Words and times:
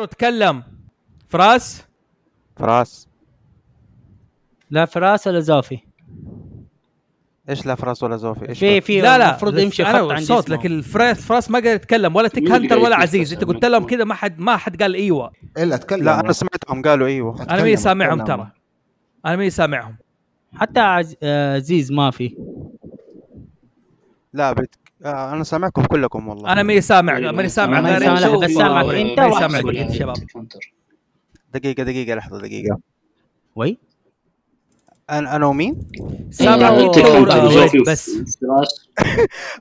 غيره 0.00 0.10
تكلم 0.10 0.62
فراس؟ 1.28 1.84
فراس. 2.56 3.08
لا 4.70 4.84
فراس 4.84 5.26
ولا 5.26 5.40
زوفي. 5.40 5.78
إيش 7.48 7.66
لا 7.66 7.74
فراس 7.74 8.02
ولا 8.02 8.16
زوفي؟ 8.16 8.48
إيش 8.48 8.58
في 8.58 8.80
في 8.80 9.00
لا 9.00 9.18
لا. 9.18 9.30
المفروض 9.30 9.58
يمشي 9.58 9.84
خط 9.84 9.94
عندي 9.94 10.24
صوت 10.24 10.44
اسمه. 10.44 10.56
لكن 10.56 10.80
فراس 10.80 11.20
فراس 11.20 11.50
ما 11.50 11.58
قدر 11.58 11.70
يتكلم 11.70 12.16
ولا 12.16 12.30
هنتر 12.36 12.56
اللي 12.56 12.74
ولا 12.74 12.96
عزيز. 12.96 13.32
انت؟ 13.32 13.44
قلت 13.44 13.64
لهم 13.64 13.86
كذا 13.86 14.04
ما 14.04 14.14
حد 14.14 14.38
ما 14.38 14.56
حد 14.56 14.82
قال 14.82 14.94
أيوه 14.94 15.32
إلا 15.58 15.74
أتكلم. 15.74 16.04
لا 16.04 16.20
أنا 16.20 16.32
سمعتهم 16.32 16.82
قالوا 16.82 17.06
أيوه 17.06 17.42
أنا 17.42 17.62
ماني 17.62 17.76
سامعهم. 17.76 18.24
ترى. 18.24 18.50
أنا 19.26 19.36
ماني 19.36 19.50
سامعهم. 19.50 19.96
حتى 20.52 20.80
عز... 20.80 21.16
آه، 21.22 21.56
عزيز 21.56 21.92
ما 21.92 22.10
في. 22.10 22.36
لا 24.32 24.52
بت... 24.52 24.74
آه 25.04 25.32
أنا 25.32 25.44
سامعكم 25.44 25.84
كلكم 25.84 26.28
والله 26.28 26.52
أنا 26.52 26.62
ماني 26.62 26.80
سامع 26.80 27.16
أيوة. 27.16 27.32
ماني 27.32 27.48
سامع 27.48 27.78
أنا 27.78 27.88
غير 27.98 28.00
ماني 28.10 28.20
سامع، 28.20 28.34
أنت 28.34 28.44
بس 28.44 28.50
و- 28.50 28.58
سامعك 28.58 28.84
ماني 28.84 29.02
أنت 29.10 29.16
سامع 29.20 29.28
وأحمد. 29.32 29.64
بقية 29.64 29.88
الشباب 29.88 30.16
دقيقة 31.54 31.82
دقيقة 31.82 32.14
لحظة 32.14 32.38
دقيقة 32.40 32.78
وي 33.56 33.78
أنا 35.10 35.36
أنا 35.36 35.46
ومين؟ 35.46 35.76
سامع. 36.30 36.68
انت 36.68 36.98
بس 37.88 38.10
فراس 38.40 38.88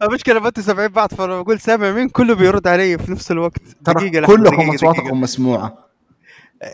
المشكلة 0.03 0.39
ما 0.39 0.47
أنتوا 0.47 0.63
سامعين 0.63 0.87
بعض 0.87 1.13
فانا 1.13 1.41
بقول 1.41 1.59
سامع 1.59 1.91
مين 1.91 2.09
كله 2.09 2.33
بيرد 2.35 2.67
علي 2.67 2.97
في 2.97 3.11
نفس 3.11 3.31
الوقت 3.31 3.61
لحظة 3.81 4.25
كلكم 4.27 4.69
أصواتكم. 4.69 5.21
مسموعة. 5.21 5.77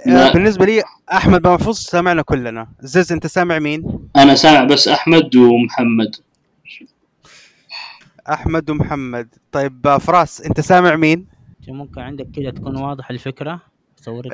آه 0.08 0.32
بالنسبة 0.34 0.66
لي 0.66 0.84
أحمد 1.12 1.48
محفوظ 1.48 1.78
سامعنا 1.78 2.22
كلنا 2.22 2.68
زز 2.80 3.12
أنت 3.12 3.28
سامع 3.28 3.60
مين؟ 3.60 4.00
أنا 4.16 4.36
سامع 4.36 4.64
بس 4.64 4.88
أحمد 4.88 5.36
ومحمد 5.36 6.16
أحمد 8.30 8.70
ومحمد. 8.70 9.28
طيب 9.52 9.88
آه، 9.88 9.98
فراس 9.98 10.42
أنت 10.42 10.60
سامع 10.60 10.96
مين؟ 10.96 11.28
ممكن 11.68 12.02
عندك 12.02 12.28
كذا 12.36 12.52
تكون 12.52 12.78
واضح 12.78 13.10
الفكرة؟ 13.10 13.62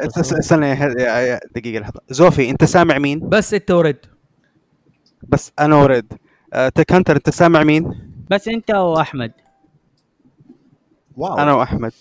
س- 0.09 0.33
استنى 0.33 0.67
يا- 0.69 1.19
يا- 1.19 1.39
دقيقة 1.55 1.81
لحظة. 1.81 1.99
زوفي 2.09 2.49
أنت 2.49 2.63
سامع 2.63 2.97
مين؟ 2.97 3.29
بس 3.29 3.53
أنت 3.53 3.71
ورد. 3.71 3.97
بس 5.29 5.51
أنا 5.59 5.75
ورد. 5.75 6.13
آه 6.53 6.69
تك 6.69 6.93
هانتر 6.93 7.15
أنت 7.15 7.29
سامع 7.29 7.63
مين؟ 7.63 8.11
بس 8.31 8.47
أنت 8.47 8.71
واحمد 8.71 9.31
wow. 11.17 11.37
أنا 11.37 11.53
وأحمد. 11.53 11.91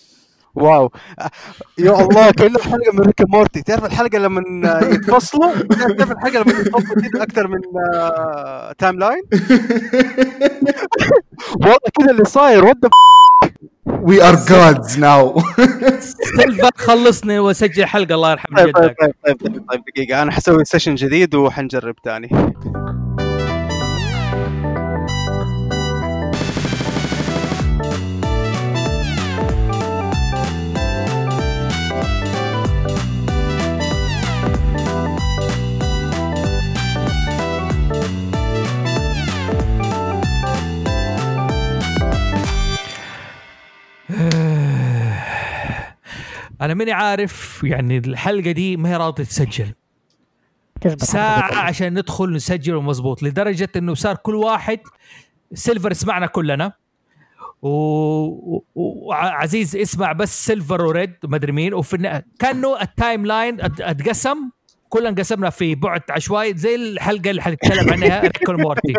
wow. 0.55 0.91
آه، 1.19 1.29
يا 1.77 2.01
الله 2.01 2.31
كأنه 2.37 2.59
حلقة 2.59 2.91
من 2.93 2.99
ريك 2.99 3.21
مورتي 3.29 3.61
تعرف 3.61 3.85
الحلقة 3.85 4.17
لما 4.17 4.43
يتفصلوا 4.83 5.53
تعرف 5.97 6.11
الحلقة 6.11 6.39
لما 6.43 6.59
يتفصلوا 6.59 7.23
أكثر 7.23 7.47
من 7.47 7.59
آه، 7.93 8.71
timeline 8.71 9.21
والله 11.55 11.77
كذا 11.99 12.11
اللي 12.11 12.25
صاير 12.25 12.65
what 12.65 12.77
we 13.87 14.23
are 14.29 14.35
gods 14.35 14.99
now 14.99 15.41
خلصني 16.75 17.39
وسجل 17.39 17.85
حلقة 17.85 18.15
الله 18.15 18.31
يرحم 18.31 18.55
طيب 18.57 18.75
طيب 18.77 18.83
جدك. 18.89 18.95
طيب 19.01 19.15
طيب, 19.25 19.65
طيب, 19.71 19.81
دقيقة. 19.95 20.21
أنا 20.21 20.31
حسوي 20.31 20.65
session 20.65 20.95
جديد 20.95 21.35
وحنجرب 21.35 21.95
تاني. 22.03 22.29
أنا 46.61 46.73
ماني 46.73 46.91
عارف 46.91 47.61
يعني 47.63 47.97
الحلقة 47.97 48.51
دي 48.51 48.77
ما 48.77 48.89
هي 48.89 48.95
راضية 48.97 49.23
تسجل. 49.23 49.73
ساعة 50.97 51.55
عشان 51.55 51.93
ندخل 51.99 52.33
نسجل 52.33 52.75
ومظبوط 52.75 53.23
لدرجة 53.23 53.69
إنه 53.75 53.93
صار 53.93 54.15
كل 54.15 54.35
واحد 54.35 54.79
سيلفر 55.53 55.91
يسمعنا 55.91 56.25
كلنا. 56.25 56.73
و- 57.61 57.69
و- 58.55 58.63
وعزيز 58.75 59.75
اسمع 59.75 60.11
بس 60.11 60.45
سيلفر 60.45 60.81
وريد 60.85 61.13
وما 61.23 61.35
أدري 61.35 61.51
مين 61.51 61.73
وفي 61.73 62.21
كأنه 62.39 62.81
ال 62.81 63.25
timeline 63.25 63.61
أت- 63.61 63.81
أتقسم. 63.81 64.37
كلنا 64.89 65.09
انقسمنا 65.09 65.49
في 65.49 65.75
بعد 65.75 66.01
عشوائي 66.09 66.57
زي 66.57 66.75
الحلقة 66.75 67.29
اللي 67.29 67.41
حنتكلم 67.41 67.93
عنها 67.93 68.21
ريك 68.27 68.49
مورتي 68.49 68.93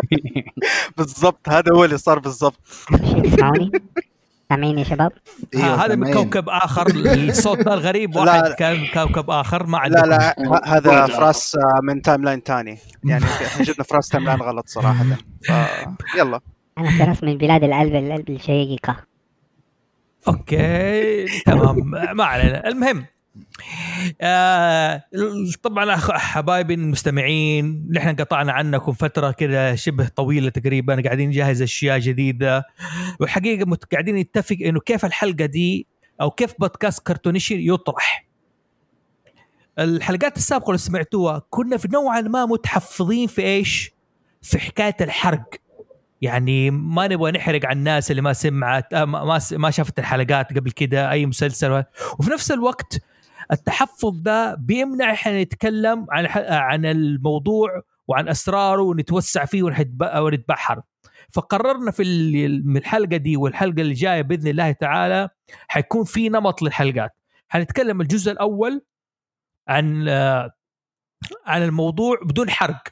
بالضبط 0.97 1.49
هذا 1.49 1.71
هو 1.75 1.85
اللي 1.85 1.97
صار 1.97 2.19
بالضبط؟ 2.19 2.59
سامعين 4.49 4.77
يا 4.79 4.83
شباب؟ 4.83 5.11
أيوة، 5.55 5.85
هذا 5.85 5.95
من 5.95 6.13
كوكب 6.13 6.49
آخر 6.49 6.87
الصوت 6.95 7.59
ده 7.59 7.73
الغريب 7.79 8.15
واحد 8.15 8.43
لا. 8.43 8.55
كان 8.55 8.87
كوكب 8.93 9.29
آخر 9.29 9.65
ما 9.65 9.77
لا 9.77 10.05
لا 10.05 10.35
هذا 10.65 11.07
فراس 11.07 11.55
آه، 11.55 11.79
من 11.83 12.01
timeline 12.01 12.43
تاني. 12.43 12.77
يعني 13.03 13.25
إحنا 13.25 13.63
جبنا 13.65 13.83
فراس 13.83 14.09
timeline 14.09 14.41
غلط 14.41 14.67
صراحة. 14.67 15.03
ف... 15.47 15.51
يلا. 16.17 16.39
أنا 16.77 17.05
فراس 17.05 17.23
من 17.23 17.37
بلاد 17.37 17.63
القلب 17.63 17.95
القلب 17.95 18.29
الشقيقة 18.29 18.95
okay 20.27 21.25
تمام. 21.45 21.91
ما 22.17 22.23
علينا. 22.23 22.67
المهم 22.67 23.05
آه 24.21 25.03
طبعا 25.63 25.95
حبايبي 25.95 26.73
المستمعين 26.73 27.87
نحن 27.91 28.15
قطعنا 28.15 28.51
عنكم 28.51 28.91
فترة 28.91 29.31
كذا 29.31 29.75
شبه 29.75 30.07
طويلة 30.07 30.49
تقريبا 30.49 31.01
قاعدين 31.01 31.29
نجهز 31.29 31.61
أشياء 31.61 31.99
جديدة. 31.99 32.63
والحقيقة 33.19 33.77
قاعدين 33.91 34.15
نتفق 34.15 34.57
إنه 34.65 34.79
كيف 34.79 35.05
الحلقة 35.05 35.45
دي 35.45 35.87
أو 36.21 36.31
كيف 36.31 36.53
بودكاست 36.59 37.07
كرتونيشي 37.07 37.69
يطرح. 37.69 38.27
الحلقات 39.79 40.37
السابقة 40.37 40.67
اللي 40.67 40.77
سمعتوها 40.77 41.41
كنا 41.49 41.77
في 41.77 41.87
نوعا 41.93 42.21
ما 42.21 42.45
متحفظين 42.45 43.27
في 43.27 43.41
إيش؟ 43.41 43.91
في 44.41 44.59
حكاية 44.59 44.95
الحرق. 45.01 45.55
يعني 46.21 46.71
ما 46.71 47.07
نبغى 47.07 47.31
نحرق 47.31 47.65
على 47.65 47.77
الناس 47.77 48.11
اللي 48.11 48.21
ما 48.21 48.33
سمعت 48.33 48.93
آه، 48.93 49.05
ما 49.51 49.71
شافت 49.71 49.99
الحلقات 49.99 50.53
قبل 50.53 50.71
كده 50.71 51.11
أي 51.11 51.25
مسلسل. 51.25 51.83
وفي 52.19 52.31
نفس 52.31 52.51
الوقت 52.51 52.99
التحفظ 53.51 54.21
ده 54.21 54.55
بيمنع 54.55 55.13
إحنا 55.13 55.43
نتكلم 55.43 56.05
عن 56.11 56.25
عن 56.49 56.85
الموضوع 56.85 57.81
وعن 58.07 58.29
أسراره 58.29 58.81
ونتوسع 58.81 59.45
فيه 59.45 59.63
ونتبحر. 59.63 60.81
فقررنا 61.31 61.91
في 61.91 62.03
الحلقة 62.77 63.17
دي 63.17 63.37
والحلقة 63.37 63.81
اللي 63.81 63.93
جاية 63.93 64.21
بإذن 64.21 64.47
الله 64.47 64.71
تعالى 64.71 65.29
حيكون 65.67 66.03
في 66.03 66.29
نمط 66.29 66.61
للحلقات. 66.61 67.11
حنتكلم 67.49 68.01
الجزء 68.01 68.31
الأول 68.31 68.81
عن 69.67 70.09
عن 71.45 71.63
الموضوع 71.63 72.19
بدون 72.23 72.49
حرق. 72.49 72.83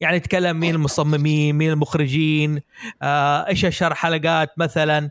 يعني 0.00 0.16
نتكلم 0.16 0.60
مين 0.60 0.74
المصممين 0.74 1.56
مين 1.56 1.70
المخرجين 1.70 2.60
آه، 3.02 3.46
إيش 3.46 3.64
أشهر 3.64 3.94
حلقات 3.94 4.58
مثلا 4.58 5.10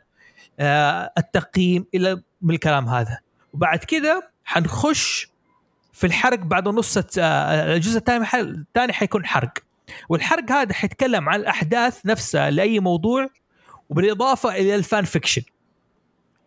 آه، 0.60 1.14
التقييم 1.18 1.86
إلى 1.96 2.24
من 2.42 2.54
الكلام 2.54 2.88
هذا. 2.88 3.20
وبعد 3.54 3.80
كده 3.80 4.32
حنخش 4.48 5.28
في 5.94 6.08
الحرق 6.08 6.40
بعد 6.40 6.68
نص 6.68 6.98
آه، 6.98 7.76
الجزء 7.76 7.98
الثاني 7.98 8.26
الثاني 8.42 8.94
حيكون 8.94 9.26
حرق. 9.26 9.54
والحرق 10.10 10.52
هذا 10.52 10.74
حيتكلم 10.74 11.30
عن 11.30 11.40
الأحداث 11.40 12.06
نفسها 12.06 12.50
لأي 12.50 12.80
موضوع 12.80 13.30
وبالإضافة 13.90 14.56
إلى 14.56 14.76
ال 14.76 14.83
fan 14.83 15.04
fiction. 15.06 15.42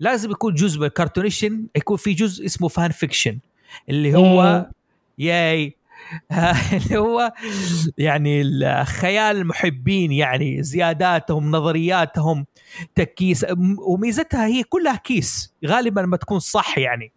لازم 0.00 0.30
يكون 0.30 0.54
جزء 0.54 0.80
من 0.80 0.86
الكرتونيشن 0.86 1.66
يكون 1.76 1.96
في 1.96 2.12
جزء 2.12 2.46
اسمه 2.46 2.68
fan 2.68 2.90
fiction 2.90 3.38
اللي 3.88 4.14
هو 4.14 4.66
ياي. 5.18 5.76
اللي 6.72 6.98
هو 6.98 7.32
يعني 7.98 8.40
ال- 8.42 8.86
خيال 8.86 9.36
المحبين 9.36 10.12
يعني 10.12 10.62
زياداتهم 10.62 11.50
نظرياتهم 11.50 12.46
تكيس 12.94 13.46
وميزتها 13.78 14.46
هي 14.46 14.62
كلها 14.62 14.96
كيس 14.96 15.52
غالبا 15.66 16.02
ما 16.02 16.16
تكون 16.16 16.38
صح 16.38 16.78
يعني. 16.78 17.12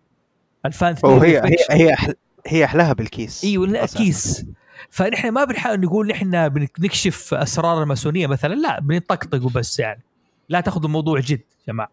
ال 0.66 0.73
fan 0.73 0.96
وهي 1.03 1.41
theory 1.41 1.46
هي 1.46 1.57
fiction. 1.57 1.72
هي 1.72 1.94
أحل... 1.94 2.13
هي 2.48 2.65
أحلاها 2.65 2.94
بالكيس. 2.94 3.44
أيوه 3.44 3.68
لا. 3.68 3.86
كيس. 3.86 4.45
فنحن 4.89 5.30
ما 5.30 5.44
بنحاول 5.44 5.80
نقول 5.80 6.07
نحن 6.07 6.50
بنكشف 6.50 7.33
أسرار 7.33 7.83
الماسونية 7.83 8.27
مثلا 8.27 8.54
لا 8.56 8.80
بنطقطق 8.80 9.45
وبس 9.45 9.80
يعني. 9.80 10.04
لا 10.50 10.62
تاخذوا 10.62 10.86
الموضوع 10.86 11.19
جد 11.19 11.39
يا 11.39 11.74
جماعة. 11.74 11.92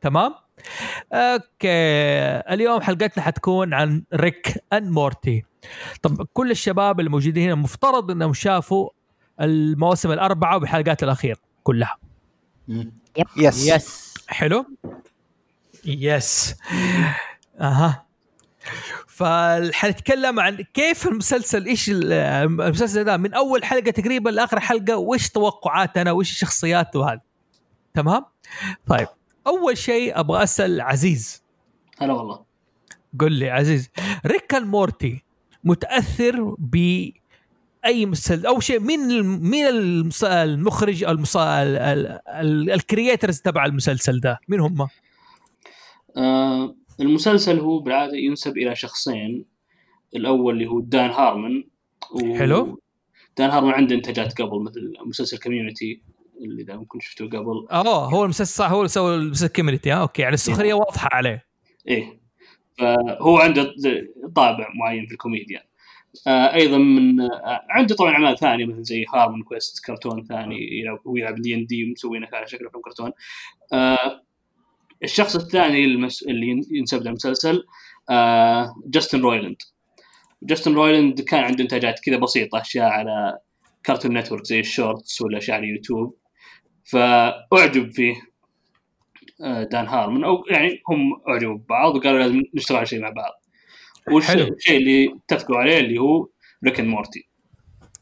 تمام؟ 0.00 0.34
okay. 1.12 1.68
اليوم 2.52 2.80
حلقتنا 2.80 3.22
حتكون 3.22 3.74
عن 3.74 4.02
ريك 4.14 4.64
أند 4.72 4.90
مورتي. 4.90 5.44
طب 6.02 6.26
كل 6.32 6.50
الشباب 6.50 7.00
الموجودين 7.00 7.44
هنا 7.44 7.54
مفترض 7.54 8.10
إنهم 8.10 8.34
شافوا 8.34 8.90
المواسم 9.40 10.12
الأربعة 10.12 10.58
والحلقات 10.58 11.02
الاخيره 11.02 11.38
كلها. 11.62 11.96
yes 13.36 13.66
yes 13.66 14.14
حلو؟ 14.28 14.66
يس 15.84 16.54
أها. 17.62 18.06
فحنتكلم 19.08 20.40
عن 20.40 20.56
كيف 20.56 21.06
المسلسل 21.06 21.66
إيش 21.66 21.90
ال- 21.90 22.12
المسلسل 22.12 23.04
ده؟ 23.04 23.16
من 23.16 23.34
أول 23.34 23.64
حلقة 23.64 23.90
تقريبا 23.90 24.30
لآخر 24.30 24.60
حلقة 24.60 24.96
وإيش 24.96 25.30
توقعاتنا 25.30 26.12
وإيش 26.12 26.30
الشخصيات 26.32 26.96
وهذا. 26.96 27.20
تمام؟ 27.94 28.24
طيب. 28.86 29.08
أول 29.46 29.78
شيء 29.78 30.20
أبغى 30.20 30.42
أسأل 30.42 30.80
عزيز. 30.80 31.42
هلا 31.98 32.12
والله. 32.12 32.44
قل 33.20 33.32
لي 33.32 33.50
عزيز 33.50 33.88
ريك 34.26 34.54
مورتي 34.54 35.22
متأثر 35.64 36.54
ب 36.58 36.76
أي 37.84 38.06
مسلسل 38.06 38.46
أو 38.46 38.60
شيء 38.60 38.80
مين 38.80 39.22
مين 39.22 39.66
المخرج 40.22 41.04
أو 41.04 41.12
ال 42.74 42.81
creators 42.81 43.40
تبع 43.40 43.64
المسلسل 43.64 44.20
ده؟ 44.20 44.40
مين 44.48 44.60
هم؟ 44.60 44.88
آه 46.16 46.74
المسلسل 47.00 47.58
هو 47.58 47.78
بالعادة 47.78 48.16
ينسب 48.16 48.56
إلى 48.58 48.74
شخصين 48.74 49.44
الأول 50.16 50.54
اللي 50.54 50.66
هو 50.66 50.80
دان 50.80 51.10
هارمون 51.10 51.70
و... 52.12 52.34
حلو. 52.34 52.80
دان 53.38 53.50
هارمون 53.50 53.72
عنده 53.72 53.94
إنتاجات 53.94 54.42
قبل 54.42 54.62
مثل 54.62 54.92
مسلسل 55.06 55.38
Community 55.38 56.02
اللي 56.40 56.62
إذا 56.62 56.76
ممكن 56.76 57.00
شفتوه 57.00 57.28
قبل. 57.28 57.66
آه 57.70 58.10
هو 58.10 58.24
المسلسل 58.24 58.54
صح 58.54 58.70
هو 58.70 58.78
اللي 58.78 58.88
سوى 58.88 59.14
المسلسل 59.14 59.52
Community 59.52 59.92
آه 59.92 59.96
أوكي 59.96 60.22
يعني 60.22 60.34
السخرية 60.34 60.74
واضحة 60.74 61.08
عليه. 61.12 61.46
إيه. 61.88 62.20
فهو 62.78 63.38
عنده 63.38 63.74
طابع 64.36 64.68
معين 64.74 65.06
في 65.06 65.12
الكوميديا. 65.12 65.62
آه 66.26 66.54
أيضا 66.54 66.78
من 66.78 67.20
آه 67.20 67.66
عنده 67.70 67.94
طبعا 67.94 68.12
أعمال 68.12 68.38
ثانية 68.38 68.66
مثل 68.66 68.82
زي 68.82 69.04
HarmonQuest 69.14 69.84
كرتون 69.86 70.24
ثاني 70.24 70.80
يلعب 70.80 70.98
هو 71.06 71.16
يلعب 71.16 71.34
دي 71.34 71.54
ان 71.54 71.66
دي 71.66 71.84
ومسوينه 71.84 72.28
على 72.32 72.46
شكل 72.46 72.70
فيلم 72.70 72.82
كرتون 72.82 73.12
آه 73.72 74.22
الشخص 75.04 75.36
الثاني 75.36 75.84
المس... 75.84 76.22
اللي 76.22 76.46
ين- 76.46 76.66
ينسب 76.70 77.02
له 77.02 77.08
المسلسل 77.10 77.64
آه 78.10 78.74
جاستن 78.86 79.20
رويلاند. 79.20 79.56
جاستن 80.42 80.74
رويلاند 80.74 81.20
كان 81.20 81.44
عنده 81.44 81.62
إنتاجات 81.64 82.00
كذا 82.04 82.16
بسيطة 82.16 82.60
أشياء 82.60 82.88
على 82.88 83.38
Cartoon 83.84 84.18
Network 84.18 84.44
زي 84.44 84.60
ال 84.60 84.69
shorts 84.69 85.20
ولا 85.22 85.38
أشياء 85.38 85.56
على 85.56 85.66
اليوتيوب 85.66 86.16
فأعجب 86.84 87.90
فيه 87.92 88.14
آه، 89.44 89.62
دان 89.62 89.86
هارمون 89.86 90.24
أو 90.24 90.44
يعني 90.50 90.82
هم 90.88 91.12
أعجبوا 91.28 91.54
ببعض 91.54 91.96
وقالوا 91.96 92.18
لازم 92.18 92.42
نشتغل 92.54 92.76
على 92.76 92.86
شيء 92.86 93.00
مع 93.00 93.10
بعض. 93.10 93.32
والشيء 94.12 94.76
اللي 94.76 95.14
اتفقوا 95.24 95.56
عليه 95.56 95.78
اللي 95.78 95.98
هو 95.98 96.28
ريك 96.64 96.80
مورتي. 96.80 97.28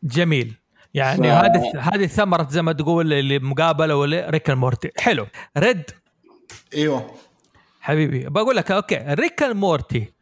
جميل. 0.03 0.55
يعني 0.95 1.23
ف- 1.23 1.25
هذه 1.27 1.73
هذه 1.79 2.07
ثمرة 2.07 2.49
زي 2.51 2.63
ما 2.63 2.73
تقول 2.73 3.13
اللي 3.13 3.39
مقابلة 3.39 3.97
مورتي. 4.55 4.91
حلو. 4.99 5.27
ريد 5.59 5.83
أيوه 6.75 7.11
حبيبي 7.81 8.29
بقول 8.29 8.57
لك 8.57 8.71
أوكي 8.71 8.97
ريك 9.09 9.43
مورتي 9.43 10.13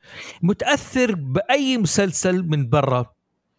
متأثر 0.43 1.15
بأي 1.15 1.79
مسلسل 1.79 2.43
من 2.49 2.69
برا 2.69 3.07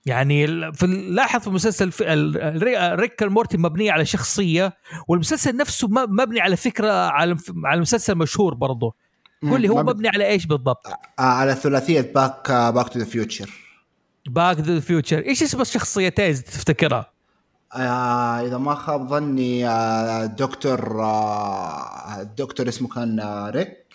يعني 0.05 0.47
في 0.73 0.87
لاحظ 0.87 1.49
في 1.91 2.13
ال- 2.13 2.99
ريك 2.99 3.23
مورتي 3.23 3.57
مبنيه 3.57 3.91
على 3.91 4.05
شخصية 4.05 4.73
والمسلسل 5.07 5.55
نفسه 5.57 5.87
مبني 5.87 6.39
على 6.41 6.55
فكرة 6.55 6.91
على 6.91 7.37
على 7.65 7.81
مسلسل 7.81 8.15
مشهور 8.15 8.53
برضه 8.53 8.95
قول 9.41 9.61
لي 9.61 9.69
هو. 9.69 9.83
مبني 9.83 10.07
على 10.07 10.27
إيش 10.27 10.45
بالضبط؟ 10.45 10.87
آه، 10.87 10.97
على 11.23 11.55
ثلاثية 11.55 12.01
Back 12.01 12.51
Back 12.51 12.89
to 12.89 12.99
the 12.99 13.05
Future 13.05 13.49
Back 14.27 14.59
the 14.59 14.79
Future 14.79 15.19
إيش 15.25 15.43
اسم 15.43 15.61
الشخصيتين 15.61 16.33
تفتكرها؟ 16.43 17.11
آه 17.75 18.41
إذا 18.41 18.57
ما 18.57 18.75
خاب 18.75 19.09
ظني 19.09 19.67
آه 19.67 20.25
دكتور 20.25 21.01
آه 21.03 22.21
الدكتور 22.21 22.67
اسمه 22.67 22.87
كان 22.87 23.19
آه 23.19 23.49
ريك. 23.49 23.85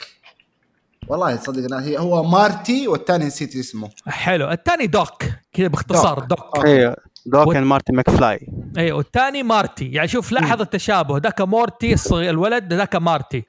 والله 1.08 1.36
تصدق 1.36 1.76
هي 1.76 1.98
هو 1.98 2.22
مارتي 2.22 2.88
والثاني 2.88 3.24
نسيت 3.24 3.56
اسمه. 3.56 3.90
حلو. 4.06 4.50
الثاني 4.50 4.86
Doc 4.86 5.22
كذا 5.52 5.68
باختصار 5.68 6.18
Doc. 6.18 6.28
Doc, 6.28 6.56
Doc. 6.56 6.66
أيوه 6.66 6.96
Doc 7.26 7.56
and 7.56 7.66
مارتي 7.66 7.92
ماكفلاي. 7.92 8.48
أيوه 8.78 8.96
والثاني 8.96 9.42
مارتي. 9.42 9.92
يعني 9.92 10.08
شوف 10.08 10.32
لاحظ 10.32 10.60
التشابه. 10.60 11.18
ذاك 11.18 11.40
مورتي 11.40 11.92
الصغير 11.92 12.30
الولد 12.30 12.72
ذاك 12.72 12.96
مارتي. 12.96 13.44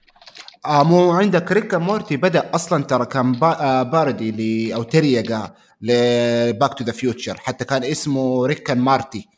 آه 0.65 0.83
مو 0.83 1.11
عندك 1.11 1.51
ريك 1.51 1.67
اند 1.67 1.77
مورتي 1.77 2.17
بدأ 2.17 2.55
أصلا 2.55 2.83
ترى 2.83 3.05
كان 3.05 3.31
با 3.31 3.61
آه 3.61 3.83
parody 3.83 4.31
ل 4.31 4.73
أو 4.73 4.83
تريقه 4.83 5.53
ل 5.81 6.00
Back 6.00 6.73
to 6.73 6.83
the 6.83 6.91
Future 6.91 7.37
حتى 7.37 7.65
كان 7.65 7.83
اسمه 7.83 8.45
ريكا 8.45 8.73
مارتي. 8.73 9.34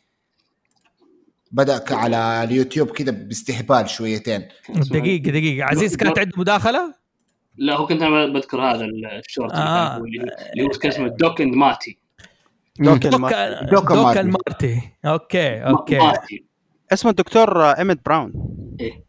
بدأ 1.50 1.78
ك- 1.78 1.92
على 1.92 2.44
اليوتيوب 2.44 2.90
كذا 2.90 3.10
باستهبال 3.10 3.90
شويتين. 3.90 4.48
دقيقة 4.68 5.30
دقيقة. 5.30 5.64
عزيز 5.64 5.96
كانت 5.96 6.18
عنده 6.18 6.32
مداخلة؟ 6.36 6.94
لا 7.56 7.76
هو 7.76 7.86
كنت 7.86 8.02
أنا 8.02 8.26
بذكر 8.26 8.60
هذا 8.62 8.84
الشورت 8.84 9.52
اللي 9.52 9.62
آه. 9.64 9.96
اللي 9.96 10.62
هو 10.64 10.68
كان 10.68 10.90
اسمه 10.92 11.08
Doc 11.08 11.40
and 11.40 11.54
مارتي 11.54 11.98
Doc 12.80 13.06
and 13.06 13.14
Doc 13.70 13.92
مارتي. 13.92 13.94
مارتي. 13.94 14.20
المارتي 14.20 14.80
أوكي 15.06 15.54
أوكي. 15.64 15.98
مارتي 15.98 16.44
اسمه 16.92 17.10
الدكتور 17.10 17.62
ايمت 17.64 18.04
براون. 18.06 18.32
إيه. 18.80 19.04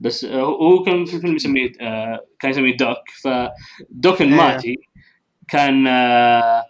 بس 0.00 0.24
آه، 0.24 0.40
هو 0.42 0.82
كان 0.84 1.04
في 1.04 1.16
الفيلم 1.16 1.34
يسميه 1.36 1.72
آه، 1.80 2.20
كان 2.40 2.50
يسميه 2.50 2.76
Doc. 2.76 2.98
ف 3.22 3.47
Doc 3.47 4.22
and 4.22 4.32
إيه. 4.32 4.38
مارتي 4.38 4.74
كان 5.48 5.86
آه، 5.86 6.64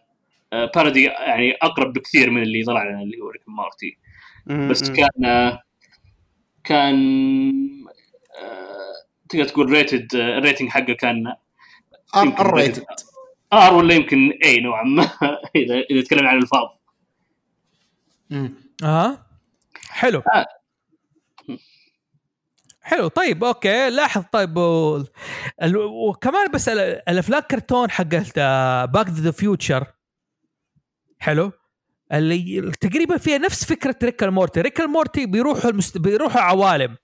parody 0.74 1.04
يعني 1.04 1.52
أقرب 1.62 1.92
بكثير 1.92 2.30
من 2.30 2.42
اللي 2.42 2.62
طلع 2.64 2.82
لنا 2.90 3.02
اللي 3.02 3.20
هو 3.20 3.28
ريك 3.30 3.42
مورتي. 3.48 3.98
بس. 4.48 4.90
كان 4.90 5.24
آه، 5.24 5.62
كان 6.64 6.96
آه، 8.42 8.92
تقدر 9.28 9.44
تقول 9.44 9.70
rated 9.70 10.14
ال 10.14 10.22
rating 10.22 10.68
حقه 10.68 10.92
كان 10.92 11.34
R 12.16 12.54
rated 12.54 12.84
R 13.52 13.74
ولا 13.74 13.94
يمكن 13.94 14.38
اي 14.44 14.60
نوعا 14.60 14.84
ما. 14.84 15.02
إذا 15.56 15.74
إذا 15.90 16.02
تكلمنا 16.02 16.28
عن 16.28 16.38
الفاظ. 16.38 16.68
آه 18.84 19.26
حلو. 19.88 20.22
آه. 20.34 20.46
حلو. 22.80 23.08
طيب 23.08 23.44
أوكي. 23.44 23.90
لاحظ 23.90 24.24
طيب. 24.32 24.58
ال... 25.62 25.76
وكمان 25.76 26.50
بس 26.50 26.68
ال... 26.68 26.78
الأفلام 27.08 27.40
كرتون 27.40 27.90
حقت 27.90 28.38
Back 28.90 29.08
the 29.08 29.30
Future 29.30 29.86
حلو. 31.18 31.52
اللي 32.12 32.70
تقريبا 32.80 33.16
فيها 33.16 33.38
نفس 33.38 33.64
فكرة 33.64 33.96
ريك 34.02 34.24
مورتي 34.24 34.60
ريك 34.60 34.80
مورتي 34.80 35.26
بيروحوا 35.26 35.70
المست... 35.70 35.98
بيروحوا 35.98 36.40
عوالم 36.40 36.96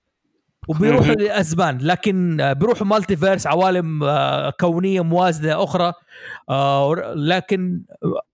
وبيروحوا. 0.67 1.13
لاسبان 1.13 1.77
لكن 1.81 2.41
آه، 2.41 2.53
بيروحوا 2.53 2.87
multiverse 2.87 3.47
عوالم 3.47 4.03
آه، 4.03 4.49
كونية 4.49 5.03
موازنة 5.03 5.63
أخرى. 5.63 5.93
آه، 6.49 7.13
لكن 7.15 7.81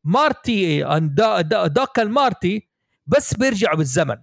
مارتي 0.03 0.83
دا- 0.99 1.41
دا- 1.41 1.67
Doc 1.67 1.99
مارتي 1.99 2.67
بس 3.07 3.33
بيرجعوا 3.33 3.77
بالزمن. 3.77 4.15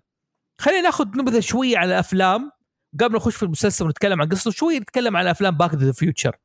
خلينا 0.61 0.81
ناخذ 0.81 1.07
نبذة 1.19 1.41
شوية 1.41 1.79
على 1.79 1.89
الأفلام. 1.95 2.51
قبل 3.01 3.17
نخش 3.17 3.37
في 3.37 3.43
المسلسل 3.43 3.85
ونتكلم 3.85 4.21
عن 4.23 4.29
قصته 4.29 4.51
شوية 4.51 4.79
نتكلم 4.79 5.17
عن 5.17 5.27
افلام 5.27 5.57
Back 5.57 5.75
the 5.75 5.93
Future 5.93 6.37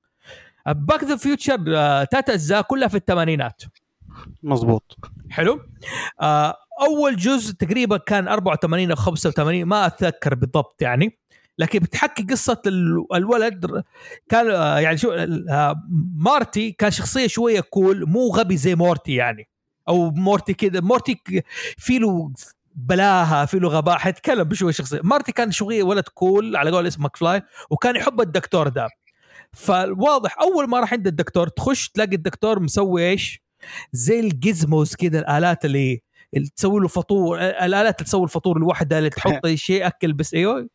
Back 0.67 1.03
the 1.03 1.15
Future 1.15 1.57
ثلاث 2.11 2.29
اجزاء 2.29 2.61
كلها 2.61 2.87
في 2.87 2.97
الثمانينات. 2.97 3.61
مظبوط. 4.43 4.97
حلو. 5.29 5.61
آه 6.21 6.55
أول 6.81 7.15
جزء 7.15 7.53
تقريبا 7.53 7.97
كان 7.97 8.27
84 8.27 8.89
أو 8.91 8.95
85 8.95 9.65
ما 9.65 9.85
أتذكر 9.85 10.35
بالضبط 10.35 10.81
يعني. 10.81 11.19
لكن 11.57 11.79
بتحكي 11.79 12.23
قصة 12.23 12.61
ال- 12.67 13.05
الولد 13.15 13.83
كان 14.29 14.51
آه 14.51 14.79
يعني 14.79 14.97
شو 14.97 15.11
آه 15.11 15.75
مارتي 16.15 16.71
كان 16.71 16.91
شخصية 16.91 17.27
شوية 17.27 17.59
cool 17.61 18.09
مو 18.09 18.27
غبي 18.27 18.57
زي 18.57 18.75
مورتي 18.75 19.13
يعني. 19.15 19.49
أو 19.89 20.11
مورتي 20.11 20.53
كذا 20.53 20.79
مورتي 20.81 21.21
في 21.77 21.99
له 21.99 22.31
بلاها 22.75 23.45
في 23.45 23.59
له 23.59 23.69
غباء 23.69 23.97
حيتكلم 23.97 24.43
بشوية 24.43 24.71
شخصية. 24.73 24.99
مارتي 25.03 25.31
كان 25.31 25.51
شوية 25.51 25.83
ولد 25.83 26.07
cool 26.13 26.55
على 26.55 26.71
قول 26.71 26.87
اسمه 26.87 27.03
ماكفلاي 27.03 27.41
وكان 27.69 27.95
يحب 27.95 28.21
الدكتور 28.21 28.67
ده. 28.67 28.87
فالواضح 29.53 30.39
أول 30.41 30.69
ما 30.69 30.79
راح 30.79 30.93
عند 30.93 31.07
الدكتور 31.07 31.47
تخش 31.47 31.89
تلاقي 31.89 32.15
الدكتور 32.15 32.59
مسوي 32.59 33.09
إيش؟ 33.09 33.42
زي 33.91 34.19
ال 34.19 34.30
gizmos 34.30 34.95
كده 34.95 35.19
الآلات 35.19 35.65
اللي, 35.65 36.01
اللي 36.33 36.49
تسوي 36.55 36.81
له 36.81 36.87
فطور 36.87 37.39
الآلات 37.39 37.95
اللي 37.95 38.05
تسوي 38.07 38.23
الفطور 38.23 38.57
الواحده 38.57 38.97
اللي 38.97 39.09
تحط 39.09 39.47
شيء 39.55 39.87
أكل 39.87 40.13
بس 40.13 40.33
أيوه 40.33 40.69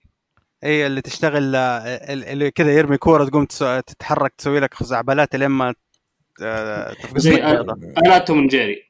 اي 0.65 0.87
اللي 0.87 1.01
تشتغل 1.01 1.57
آه، 1.57 1.81
اللي 2.13 2.51
كذا 2.51 2.73
يرمي 2.73 2.97
كورة 2.97 3.25
تقوم 3.25 3.45
تتحرك 3.87 4.33
تسوي 4.39 4.61
لك 4.61 4.75
خزعبلات 4.75 5.37
لما 5.37 5.75
آه، 6.43 6.93
تفقد 6.93 7.19
زي. 7.19 7.35
أنا 8.07 8.19
توم 8.19 8.47
جيري 8.47 8.89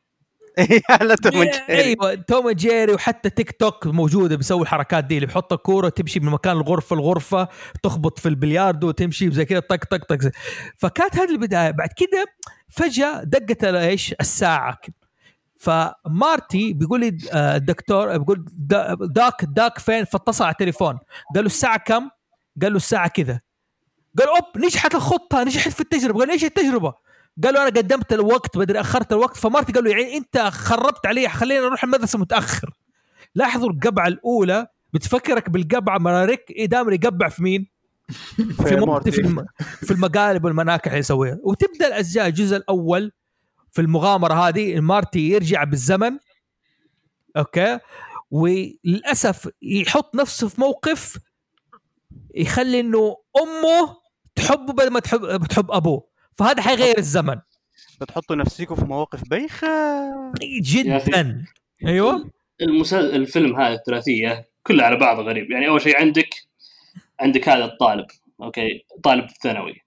إيه، 0.58 0.80
لا 1.00 1.14
توم 1.14 1.32
جيري. 1.42 1.52
أيوه 1.68 2.14
توم 2.14 2.50
جيري 2.50 2.92
وحتى 2.92 3.30
تيك 3.30 3.50
توك 3.50 3.86
موجودة 3.86 4.36
بيسوي 4.36 4.62
الحركات 4.62 5.04
دي 5.04 5.14
اللي 5.14 5.26
بيحط 5.26 5.52
الكورة 5.52 5.88
تمشي 5.88 6.20
من 6.20 6.30
مكان 6.30 6.56
الغرفة 6.56 6.96
لغرفة 6.96 7.48
تخبط 7.82 8.18
في 8.18 8.28
البلياردو 8.28 8.88
وتمشي 8.88 9.30
زي 9.30 9.44
كذا 9.44 9.60
طق 9.60 9.84
طق 9.84 10.04
طق 10.04 10.30
فكانت 10.76 11.16
هذه 11.16 11.30
البداية 11.30 11.70
بعد 11.70 11.88
كده 11.96 12.26
فجأة 12.68 13.22
دقت 13.24 13.64
إيش؟ 13.64 14.14
الساعة. 14.20 14.78
فمارتي 15.56 16.72
بيقول 16.72 17.00
لي 17.00 17.18
آه، 17.32 17.56
الدكتور 17.56 18.18
بيقول 18.18 18.44
دا- 18.52 18.94
Doc 19.00 19.44
Doc 19.44 19.78
فين؟ 19.78 20.04
فاتصل 20.04 20.44
على 20.44 20.52
التليفون. 20.52 20.98
قال 21.34 21.44
له 21.44 21.46
الساعة 21.46 21.76
كم؟ 21.78 22.08
قال 22.62 22.72
له 22.72 22.76
الساعة 22.76 23.08
كذا. 23.08 23.40
قال 24.18 24.28
أوب 24.28 24.44
نجحت 24.64 24.94
الخطة 24.94 25.44
نجحت 25.44 25.68
في 25.72 25.80
التجربة. 25.80 26.18
قال 26.18 26.30
إيش 26.30 26.44
التجربة؟ 26.44 26.94
قال 27.44 27.54
له 27.54 27.60
أنا 27.62 27.70
قدمت 27.70 28.12
الوقت 28.12 28.58
بدري 28.58 28.80
أخرت 28.80 29.12
الوقت. 29.12 29.36
فمارتي 29.36 29.72
قال 29.72 29.84
له 29.84 29.90
يعني 29.90 30.16
أنت 30.16 30.38
خربت 30.38 31.06
علي 31.06 31.28
خلينا 31.28 31.60
نروح 31.60 31.84
المدرسة 31.84 32.18
متأخر. 32.18 32.70
لاحظوا 33.34 33.70
القبعة 33.70 34.06
الأولى 34.08 34.66
بتفكرك 34.92 35.50
بالقبعة 35.50 35.98
مرة 35.98 36.24
ريك 36.24 36.50
إيه 36.50 36.66
دائما 36.66 36.94
يقبع 36.94 37.28
في 37.28 37.42
مين؟ 37.42 37.66
في 38.66 38.76
مو- 38.76 38.86
مورتي. 38.86 39.10
في 39.10 39.20
الم- 39.20 39.46
في 39.80 39.90
المقالب 39.90 40.44
والمناكح 40.44 40.86
اللي 40.86 40.98
يسويها. 40.98 41.38
وتبدأ 41.42 41.86
الاجزاء 41.86 42.26
الجزء 42.26 42.56
الأول 42.56 43.12
في 43.72 43.80
المغامرة 43.80 44.34
هذه 44.34 44.80
مارتي 44.80 45.20
يرجع 45.30 45.64
بالزمن 45.64 46.18
أوكي؟ 47.36 47.78
وللأسف 48.30 49.48
يحط 49.62 50.14
نفسه 50.14 50.48
في 50.48 50.60
موقف 50.60 51.18
يخلي 52.34 52.80
إنه 52.80 53.16
أمه 53.42 53.96
تحبه 54.34 54.72
بدل 54.72 54.90
ما 54.90 55.00
تحب 55.00 55.20
بتحب 55.20 55.70
أبوه. 55.70 56.08
فهذا 56.38 56.62
حيغير 56.62 56.98
الزمن. 56.98 57.36
بتحطوا 58.00 58.36
نفسيكم 58.36 58.74
في 58.74 58.84
مواقف 58.84 59.28
بايخه 59.28 59.68
جدا. 60.62 61.44
أيوه؟ 61.86 62.30
المسلسل 62.62 63.16
الفيلم 63.16 63.60
هذا 63.60 63.74
الثلاثية 63.74 64.48
كلها 64.62 64.86
على 64.86 64.96
بعض 64.96 65.20
غريب. 65.20 65.50
يعني 65.50 65.68
أول 65.68 65.80
شيء 65.82 65.96
عندك 66.00 66.28
عندك 67.20 67.48
هذا 67.48 67.64
الطالب 67.64 68.06
أوكي؟ 68.42 68.84
طالب 69.02 69.26
ثانوي 69.42 69.82